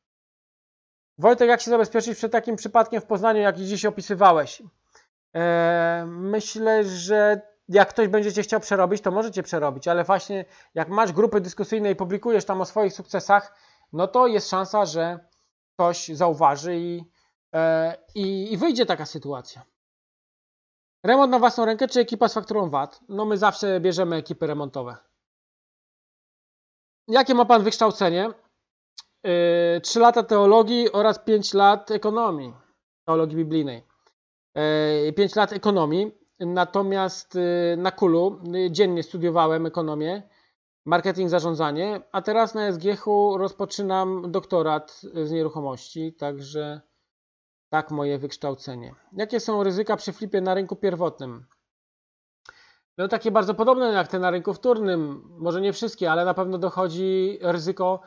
Wojtek, 1.18 1.50
jak 1.50 1.62
się 1.62 1.72
zabezpieczyć 1.72 2.18
przed 2.18 2.32
takim 2.32 2.56
przypadkiem 2.56 3.02
w 3.02 3.06
Poznaniu, 3.06 3.42
jaki 3.42 3.66
dziś 3.66 3.86
opisywałeś? 3.86 4.64
Eee, 5.34 6.06
myślę, 6.06 6.84
że 6.84 7.42
jak 7.68 7.90
ktoś 7.90 8.08
będzie 8.08 8.34
cię 8.34 8.42
chciał 8.42 8.60
przerobić, 8.60 9.02
to 9.02 9.12
możecie 9.12 9.44
przerobić, 9.44 9.88
ale 9.88 10.04
właśnie 10.04 10.46
jak 10.74 10.90
masz 10.90 11.12
grupy 11.12 11.42
dyskusyjne 11.42 11.92
i 11.92 11.96
publikujesz 11.96 12.46
tam 12.46 12.62
o 12.62 12.66
swoich 12.66 12.94
sukcesach, 12.94 13.56
no 13.94 14.08
to 14.08 14.28
jest 14.28 14.50
szansa, 14.50 14.86
że 14.86 15.20
ktoś 15.74 16.08
zauważy 16.08 16.78
i, 16.78 17.06
e, 17.56 17.98
i, 18.16 18.54
i 18.54 18.58
wyjdzie 18.58 18.86
taka 18.86 19.06
sytuacja. 19.06 19.66
Remont 21.06 21.32
na 21.32 21.40
własną 21.40 21.66
rękę 21.66 21.88
czy 21.88 22.00
ekipa 22.00 22.28
z 22.28 22.34
fakturą 22.34 22.70
VAT? 22.70 23.00
No 23.10 23.26
my 23.26 23.38
zawsze 23.38 23.80
bierzemy 23.80 24.16
ekipy 24.16 24.48
remontowe. 24.48 24.98
Jakie 27.08 27.34
ma 27.34 27.46
Pan 27.46 27.64
wykształcenie? 27.64 28.30
Yy, 29.24 29.82
3 29.82 30.00
lata 30.00 30.24
teologii 30.24 30.92
oraz 30.92 31.20
5 31.20 31.54
lat 31.54 31.92
ekonomii, 31.92 32.54
teologii 33.08 33.38
biblijnej. 33.38 33.84
Yy, 35.06 35.14
5 35.14 35.36
lat 35.36 35.54
ekonomii. 35.54 36.25
Natomiast 36.40 37.36
y, 37.36 37.76
na 37.78 37.92
Kulu 37.92 38.42
y, 38.56 38.72
dziennie 38.72 39.04
studiowałem 39.04 39.66
ekonomię, 39.66 40.24
marketing, 40.86 41.30
zarządzanie, 41.30 42.02
a 42.12 42.22
teraz 42.22 42.56
na 42.56 42.72
SGH 42.72 43.06
rozpoczynam 43.38 44.32
doktorat 44.32 45.02
z 45.02 45.32
nieruchomości, 45.32 46.14
także 46.14 46.82
tak 47.70 47.92
moje 47.92 48.20
wykształcenie. 48.20 48.96
Jakie 49.14 49.40
są 49.40 49.64
ryzyka 49.64 49.98
przy 49.98 50.14
flipie 50.14 50.42
na 50.42 50.54
rynku 50.54 50.76
pierwotnym? 50.76 51.46
No 52.98 53.08
takie 53.08 53.32
bardzo 53.32 53.54
podobne 53.54 53.92
jak 53.92 54.08
te 54.08 54.20
na 54.20 54.32
rynku 54.32 54.54
wtórnym, 54.54 55.22
może 55.30 55.62
nie 55.62 55.74
wszystkie, 55.74 56.12
ale 56.12 56.26
na 56.26 56.34
pewno 56.34 56.58
dochodzi 56.58 57.40
ryzyko 57.42 58.02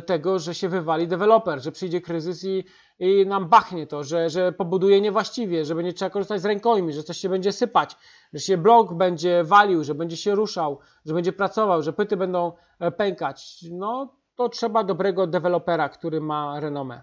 tego, 0.00 0.38
że 0.38 0.54
się 0.54 0.68
wywali 0.68 1.08
deweloper, 1.08 1.62
że 1.62 1.72
przyjdzie 1.72 2.00
kryzys 2.00 2.44
i, 2.44 2.64
i 2.98 3.26
nam 3.26 3.48
bachnie 3.48 3.86
to, 3.86 4.04
że, 4.04 4.30
że 4.30 4.52
pobuduje 4.52 5.00
niewłaściwie, 5.00 5.64
że 5.64 5.74
będzie 5.74 5.92
trzeba 5.92 6.10
korzystać 6.10 6.40
z 6.42 6.44
rękojmi, 6.44 6.92
że 6.92 7.02
coś 7.02 7.16
się 7.18 7.28
będzie 7.28 7.52
sypać, 7.52 7.96
że 8.32 8.40
się 8.40 8.56
blok 8.58 8.94
będzie 8.94 9.44
walił, 9.44 9.84
że 9.84 9.94
będzie 9.94 10.16
się 10.16 10.34
ruszał, 10.34 10.78
że 11.06 11.14
będzie 11.14 11.32
pracował, 11.32 11.82
że 11.82 11.92
pyty 11.92 12.16
będą 12.16 12.52
e, 12.78 12.90
pękać. 12.90 13.64
No 13.70 14.16
to 14.34 14.48
trzeba 14.48 14.84
dobrego 14.84 15.26
dewelopera, 15.26 15.88
który 15.88 16.20
ma 16.20 16.60
renomę. 16.60 17.02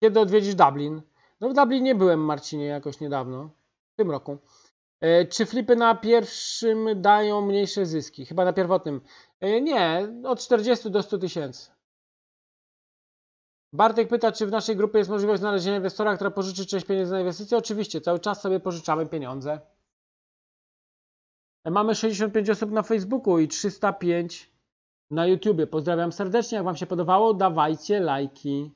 Kiedy 0.00 0.20
odwiedzisz 0.20 0.54
Dublin? 0.54 1.02
No 1.40 1.48
w 1.48 1.54
Dublinie 1.54 1.94
byłem, 1.94 2.20
Marcinie, 2.20 2.66
jakoś 2.66 3.00
niedawno, 3.00 3.50
w 3.92 3.96
tym 3.96 4.10
roku. 4.10 4.38
E, 5.00 5.24
czy 5.24 5.46
flipy 5.46 5.76
na 5.76 5.94
pierwszym 5.94 7.02
dają 7.02 7.40
mniejsze 7.40 7.86
zyski? 7.86 8.26
Chyba 8.26 8.44
na 8.44 8.52
pierwotnym. 8.52 9.00
E, 9.40 9.60
nie, 9.60 10.12
od 10.24 10.40
40 10.40 10.90
do 10.90 11.02
100 11.02 11.18
tysięcy. 11.18 11.70
Bartek 13.72 14.08
pyta, 14.08 14.32
czy 14.32 14.46
w 14.46 14.50
naszej 14.50 14.76
grupie 14.76 14.98
jest 14.98 15.10
możliwość 15.10 15.40
znalezienia 15.40 15.76
inwestora, 15.76 16.14
która 16.14 16.30
pożyczy 16.30 16.66
część 16.66 16.86
pieniędzy 16.86 17.12
na 17.12 17.20
inwestycje? 17.20 17.58
Oczywiście, 17.58 18.00
cały 18.00 18.18
czas 18.18 18.40
sobie 18.40 18.60
pożyczamy 18.60 19.06
pieniądze. 19.06 19.60
E, 21.64 21.70
mamy 21.70 21.94
65 21.94 22.50
osób 22.50 22.70
na 22.70 22.82
Facebooku 22.82 23.38
i 23.38 23.48
305 23.48 24.50
na 25.10 25.26
YouTubie. 25.26 25.66
Pozdrawiam 25.66 26.12
serdecznie. 26.12 26.56
Jak 26.56 26.64
Wam 26.64 26.76
się 26.76 26.86
podobało, 26.86 27.34
dawajcie 27.34 28.00
lajki. 28.00 28.70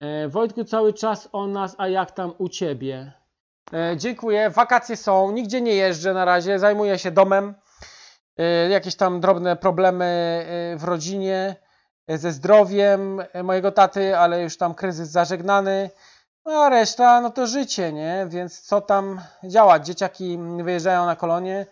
E, 0.00 0.28
Wojtku, 0.28 0.64
cały 0.64 0.94
czas 0.94 1.28
o 1.32 1.46
nas, 1.46 1.74
a 1.78 1.88
jak 1.88 2.10
tam 2.10 2.34
u 2.38 2.48
Ciebie? 2.48 3.12
E, 3.72 3.96
dziękuję. 3.96 4.50
Wakacje 4.50 4.96
są, 4.96 5.32
nigdzie 5.32 5.60
nie 5.60 5.74
jeżdżę 5.74 6.14
na 6.14 6.24
razie, 6.24 6.58
zajmuję 6.58 6.98
się 6.98 7.10
domem. 7.10 7.54
E, 8.36 8.68
jakieś 8.68 8.96
tam 8.96 9.20
drobne 9.20 9.56
problemy 9.56 10.44
w 10.78 10.84
rodzinie. 10.84 11.56
ze 12.08 12.32
zdrowiem 12.32 13.22
mojego 13.44 13.72
taty, 13.72 14.16
ale 14.16 14.42
już 14.42 14.56
tam 14.56 14.74
kryzys 14.74 15.08
zażegnany. 15.08 15.90
No 16.46 16.52
a 16.52 16.68
reszta, 16.68 17.20
no 17.20 17.30
to 17.30 17.46
życie, 17.46 17.92
nie? 17.92 18.26
Więc 18.28 18.60
co 18.60 18.80
tam 18.80 19.20
działać? 19.44 19.86
Dzieciaki 19.86 20.38
wyjeżdżają 20.62 21.06
na 21.06 21.16
kolonie, 21.16 21.66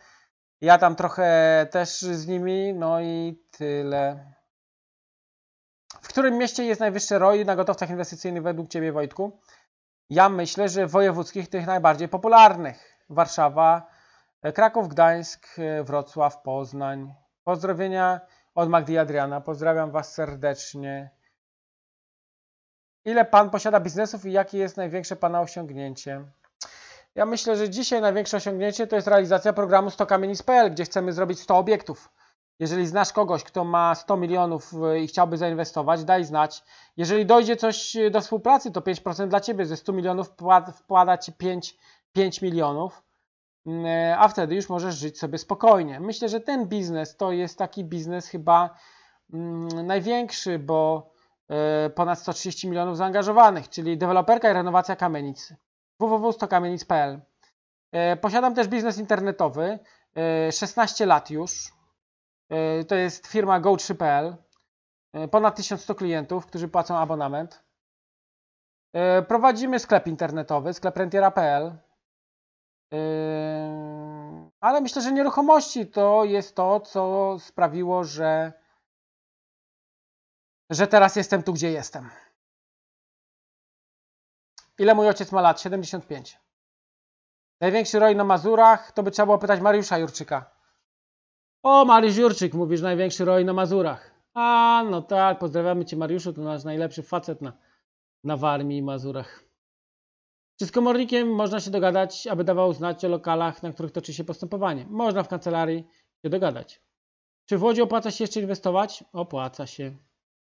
ja 0.61 0.79
tam 0.79 0.97
trochę 0.97 1.67
też 1.71 2.01
z 2.01 2.27
nimi, 2.27 2.75
no 2.75 3.01
i 3.01 3.43
tyle. 3.51 4.38
W 6.09 6.11
którym 6.11 6.39
mieście 6.39 6.65
jest 6.65 6.81
najwyższy 6.81 7.19
ROI 7.19 7.45
na 7.45 7.57
gotowcach 7.57 7.91
inwestycyjnych 7.91 8.43
według 8.43 8.69
Ciebie, 8.69 8.93
Wojtku? 8.93 9.41
Ja 10.11 10.29
myślę, 10.29 10.69
że 10.69 10.87
wojewódzkich 10.87 11.49
tych 11.49 11.67
najbardziej 11.67 12.09
popularnych. 12.09 12.99
Warszawa, 13.11 13.87
Kraków, 14.55 14.89
Gdańsk, 14.89 15.47
Wrocław, 15.85 16.43
Poznań. 16.43 17.15
Pozdrowienia 17.45 18.21
od 18.55 18.69
Magdy 18.69 18.93
i 18.93 18.99
Adriana. 18.99 19.41
Pozdrawiam 19.41 19.91
Was 19.91 20.15
serdecznie. 20.15 21.11
Ile 23.05 23.25
Pan 23.25 23.51
posiada 23.51 23.81
biznesów 23.81 24.27
i 24.27 24.33
jakie 24.33 24.59
jest 24.59 24.77
największe 24.77 25.17
Pana 25.17 25.41
osiągnięcie? 25.41 26.25
Ja 27.15 27.27
myślę, 27.27 27.57
że 27.57 27.71
dzisiaj 27.71 28.01
największe 28.01 28.37
osiągnięcie 28.37 28.87
to 28.87 28.97
jest 28.97 29.09
realizacja 29.09 29.53
programu 29.53 29.91
100 29.91 30.07
kamienic.pl, 30.07 30.71
gdzie 30.71 30.85
chcemy 30.85 31.13
zrobić 31.13 31.41
100 31.41 31.59
obiektów. 31.59 32.11
Jeżeli 32.59 32.87
znasz 32.87 33.13
kogoś, 33.13 33.45
kto 33.45 33.65
ma 33.65 33.95
100 33.95 34.17
milionów 34.17 34.73
i 35.03 35.07
chciałby 35.07 35.37
zainwestować, 35.37 36.05
daj 36.05 36.25
znać. 36.25 36.65
Jeżeli 36.97 37.27
dojdzie 37.27 37.57
coś 37.57 37.97
do 38.11 38.21
współpracy, 38.21 38.73
to 38.73 38.81
5% 38.81 39.29
dla 39.29 39.41
Ciebie. 39.41 39.67
Ze 39.67 39.77
100 39.77 39.93
milionów 39.93 40.31
wkłada 40.75 41.19
Ci 41.19 41.33
5, 41.33 41.77
5 42.13 42.43
milionów, 42.43 43.03
a 44.19 44.29
wtedy 44.29 44.55
już 44.55 44.69
możesz 44.69 44.95
żyć 44.95 45.19
sobie 45.19 45.39
spokojnie. 45.39 46.01
Myślę, 46.01 46.29
że 46.29 46.41
ten 46.41 46.67
biznes 46.67 47.17
to 47.17 47.33
jest 47.33 47.59
taki 47.59 47.85
biznes 47.85 48.29
chyba 48.29 48.71
mm, 49.33 49.87
największy, 49.87 50.59
bo 50.59 51.11
e, 51.49 51.91
ponad 51.91 52.19
130 52.19 52.69
milionów 52.69 52.97
zaangażowanych, 52.97 53.69
czyli 53.69 53.99
deweloperka 53.99 54.51
i 54.51 54.53
renowacja 54.53 54.97
kamienicy 54.97 55.57
www.stokamienic.pl. 55.99 57.21
E, 57.93 58.17
posiadam 58.17 58.55
też 58.55 58.69
biznes 58.69 58.99
internetowy, 58.99 59.79
16 60.51 61.05
e, 61.05 61.07
lat 61.07 61.31
już. 61.31 61.78
E, 62.51 62.85
to 62.85 62.95
jest 62.95 63.27
firma 63.27 63.61
go3.pl. 63.61 64.37
Ponad 65.31 65.57
1100 65.57 65.95
klientów, 65.95 66.47
którzy 66.47 66.69
płacą 66.69 66.97
abonament. 66.97 67.65
Prowadzimy 69.29 69.79
sklep 69.79 70.07
internetowy, 70.07 70.75
sklep 70.75 70.97
rentiera.pl. 70.97 71.79
Ale 74.61 74.81
myślę, 74.81 75.03
że 75.03 75.13
nieruchomości 75.13 75.87
to 75.87 76.25
jest 76.25 76.57
to, 76.57 76.81
co 76.81 77.37
sprawiło, 77.39 78.05
że, 78.05 78.53
że 80.71 80.87
teraz 80.87 81.17
jestem 81.17 81.43
tu, 81.43 81.53
gdzie 81.53 81.71
jestem. 81.71 82.11
Ile 84.79 84.95
mój 84.95 85.09
ojciec 85.09 85.33
ma 85.33 85.41
lat? 85.41 85.61
75. 85.61 86.39
Największy 87.61 87.99
roj 87.99 88.17
na 88.17 88.25
Mazurach? 88.25 88.93
To 88.93 89.03
by 89.03 89.11
trzeba 89.11 89.27
było 89.27 89.39
pytać 89.39 89.61
Mariusza 89.61 89.99
Jurczyka. 89.99 90.58
O, 91.63 91.85
Mariusz 91.85 92.17
Jurczyk, 92.17 92.55
mówisz 92.55 92.81
największy 92.81 93.25
roj 93.25 93.45
na 93.45 93.53
Mazurach. 93.53 94.15
A, 94.35 94.85
no 94.91 95.03
tak, 95.03 95.39
pozdrawiamy 95.39 95.85
Cię 95.85 95.97
Mariuszu, 95.97 96.33
to 96.33 96.41
nasz 96.41 96.65
najlepszy 96.65 97.03
facet 97.03 97.43
na, 97.43 97.53
na 98.25 98.37
Warmii 98.37 98.79
i 98.79 98.83
Mazurach. 98.83 99.45
Czy 100.59 100.67
z 100.67 100.73
komornikiem 100.73 101.35
można 101.35 101.61
się 101.61 101.71
dogadać, 101.71 102.27
aby 102.27 102.45
dawał 102.45 102.73
znać 102.73 103.05
o 103.05 103.09
lokalach, 103.09 103.63
na 103.63 103.73
których 103.73 103.93
toczy 103.93 104.15
się 104.15 104.25
postępowanie? 104.25 104.87
Można 104.91 105.23
w 105.23 105.29
kancelarii 105.29 105.85
się 106.25 106.31
dogadać. 106.31 106.83
Czy 107.47 107.59
w 107.59 107.63
Łodzi 107.63 107.83
opłaca 107.83 108.11
się 108.11 108.25
jeszcze 108.25 108.41
inwestować? 108.41 109.05
Opłaca 109.13 109.67
się. 109.67 109.97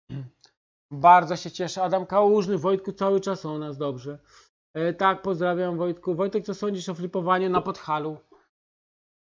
Bardzo 0.91 1.35
się 1.35 1.51
cieszę. 1.51 1.83
Adam 1.83 2.05
Kałużny, 2.05 2.57
Wojtku, 2.57 2.91
cały 2.91 3.21
czas 3.21 3.45
o 3.45 3.59
nas 3.59 3.77
dobrze. 3.77 4.19
E, 4.73 4.93
tak, 4.93 5.21
pozdrawiam 5.21 5.77
Wojtku. 5.77 6.15
Wojtek, 6.15 6.45
co 6.45 6.53
sądzisz 6.53 6.89
o 6.89 6.93
flipowaniu 6.93 7.49
na 7.49 7.61
Podhalu? 7.61 8.17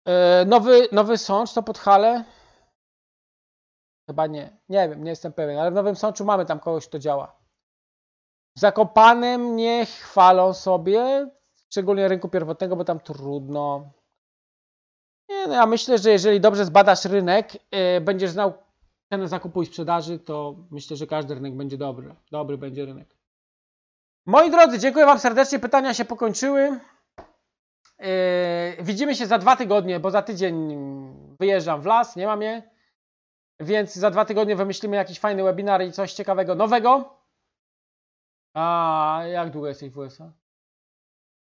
E, 0.09 0.45
nowy, 0.45 0.89
nowy 0.93 1.19
sącz 1.19 1.53
to 1.53 1.63
Podhale? 1.63 2.25
Chyba 4.07 4.27
nie. 4.27 4.57
Nie 4.69 4.89
wiem, 4.89 5.05
nie 5.05 5.11
jestem 5.11 5.33
pewien, 5.33 5.59
ale 5.59 5.71
w 5.71 5.75
Nowym 5.75 5.97
Sączu 5.97 6.25
mamy 6.25 6.47
tam 6.47 6.61
kogoś, 6.61 6.89
kto 6.89 6.99
działa. 6.99 7.37
W 8.57 8.61
Zakopanem 8.61 9.57
nie 9.57 9.87
chwalą 9.87 10.55
sobie, 10.55 11.31
szczególnie 11.71 12.09
rynku 12.09 12.29
pierwotnego, 12.29 12.77
bo 12.77 12.85
tam 12.85 13.01
trudno. 13.01 13.91
Nie, 15.29 15.47
no 15.47 15.55
ja 15.55 15.67
myślę, 15.67 15.99
że 15.99 16.11
jeżeli 16.11 16.41
dobrze 16.41 16.65
zbadasz 16.65 17.05
rynek, 17.05 17.55
yy, 17.55 18.01
będziesz 18.01 18.31
znał 18.31 18.53
cenę 19.13 19.29
zakupu 19.29 19.63
i 19.63 19.67
sprzedaży, 19.67 20.19
to 20.19 20.55
myślę, 20.71 20.97
że 20.97 21.07
każdy 21.07 21.35
rynek 21.35 21.57
będzie 21.57 21.79
dobry. 21.79 22.15
Dobry 22.31 22.59
będzie 22.59 22.87
rynek. 22.87 23.17
Moi 24.27 24.51
drodzy, 24.51 24.79
dziękuję 24.79 25.07
Wam 25.07 25.19
serdecznie. 25.19 25.59
Pytania 25.59 25.95
się 25.95 26.05
pokończyły. 26.05 26.81
Yy, 27.99 28.85
widzimy 28.85 29.15
się 29.15 29.27
za 29.27 29.39
dwa 29.39 29.57
tygodnie, 29.57 30.01
bo 30.01 30.11
za 30.11 30.23
tydzień 30.23 30.79
wyjeżdżam 31.41 31.83
w 31.83 31.87
las, 31.87 32.17
nie 32.17 32.27
mam 32.27 32.43
je. 32.43 32.63
Więc 33.61 33.95
za 33.95 34.11
dwa 34.11 34.25
tygodnie 34.25 34.57
wymyślimy 34.57 34.97
jakiś 34.97 35.21
fajny 35.21 35.43
webinar 35.43 35.83
i 35.83 35.93
coś 35.93 36.13
ciekawego, 36.13 36.55
nowego. 36.55 37.19
A 38.55 39.23
jak 39.33 39.51
długo 39.51 39.69
jesteś 39.69 39.91
w 39.91 39.99
USA? 39.99 40.33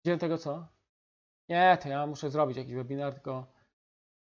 Gdzie 0.05 0.19
tego 0.19 0.39
co? 0.39 0.67
Nie, 1.49 1.79
to 1.83 1.89
ja 1.89 2.07
muszę 2.07 2.31
zrobić 2.31 2.57
jakiś 2.57 2.75
webinar, 2.75 3.13
tylko 3.13 3.47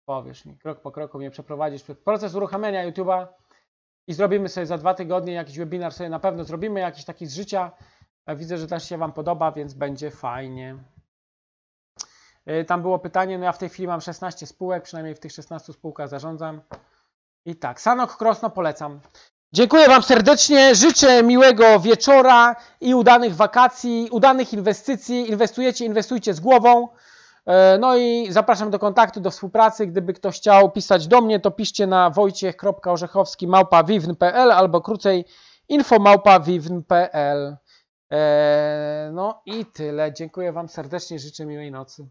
powiesz 0.08 0.44
mi, 0.44 0.58
krok 0.58 0.80
po 0.80 0.92
kroku 0.92 1.18
mnie 1.18 1.30
przeprowadzisz 1.30 1.82
przez 1.82 1.98
proces 1.98 2.34
uruchamiania 2.34 2.90
YouTube'a 2.90 3.26
i 4.08 4.12
zrobimy 4.12 4.48
sobie 4.48 4.66
za 4.66 4.78
dwa 4.78 4.94
tygodnie 4.94 5.32
jakiś 5.32 5.58
webinar, 5.58 5.92
sobie 5.92 6.10
na 6.10 6.20
pewno 6.20 6.44
zrobimy 6.44 6.80
jakiś 6.80 7.04
taki 7.04 7.26
z 7.26 7.34
życia. 7.34 7.70
Widzę, 8.36 8.58
że 8.58 8.66
też 8.66 8.88
się 8.88 8.98
Wam 8.98 9.12
podoba, 9.12 9.52
więc 9.52 9.74
będzie 9.74 10.10
fajnie. 10.10 10.78
Y, 12.50 12.64
tam 12.64 12.82
było 12.82 12.98
pytanie, 12.98 13.38
no 13.38 13.44
ja 13.44 13.52
w 13.52 13.58
tej 13.58 13.68
chwili 13.68 13.88
mam 13.88 14.00
16 14.00 14.46
spółek, 14.46 14.82
przynajmniej 14.82 15.14
w 15.14 15.20
tych 15.20 15.32
16 15.32 15.72
spółkach 15.72 16.08
zarządzam. 16.08 16.60
I 17.44 17.56
tak, 17.56 17.80
Sanok 17.80 18.16
Krosno 18.16 18.50
polecam. 18.50 19.00
Dziękuję 19.52 19.88
Wam 19.88 20.02
serdecznie, 20.02 20.74
życzę 20.74 21.22
miłego 21.22 21.80
wieczora 21.80 22.56
i 22.80 22.94
udanych 22.94 23.34
wakacji, 23.34 24.08
udanych 24.10 24.52
inwestycji. 24.52 25.30
Inwestujecie, 25.30 25.84
inwestujcie 25.84 26.34
z 26.34 26.40
głową. 26.40 26.88
E, 27.46 27.78
no 27.78 27.96
i 27.96 28.26
zapraszam 28.30 28.70
do 28.70 28.78
kontaktu, 28.78 29.20
do 29.20 29.30
współpracy. 29.30 29.86
Gdyby 29.86 30.12
ktoś 30.12 30.36
chciał 30.36 30.70
pisać 30.70 31.06
do 31.06 31.20
mnie, 31.20 31.40
to 31.40 31.50
piszcie 31.50 31.86
na 31.86 32.10
wojciech.orzechowski 32.10 33.46
małpa.wiwn.pl 33.46 34.52
albo 34.52 34.80
krócej 34.80 35.24
info 35.68 35.98
małpa.wiwn.pl. 35.98 37.56
E, 38.12 39.10
no 39.12 39.42
i 39.46 39.66
tyle. 39.66 40.12
Dziękuję 40.12 40.52
Wam 40.52 40.68
serdecznie, 40.68 41.18
życzę 41.18 41.46
miłej 41.46 41.70
nocy. 41.70 42.08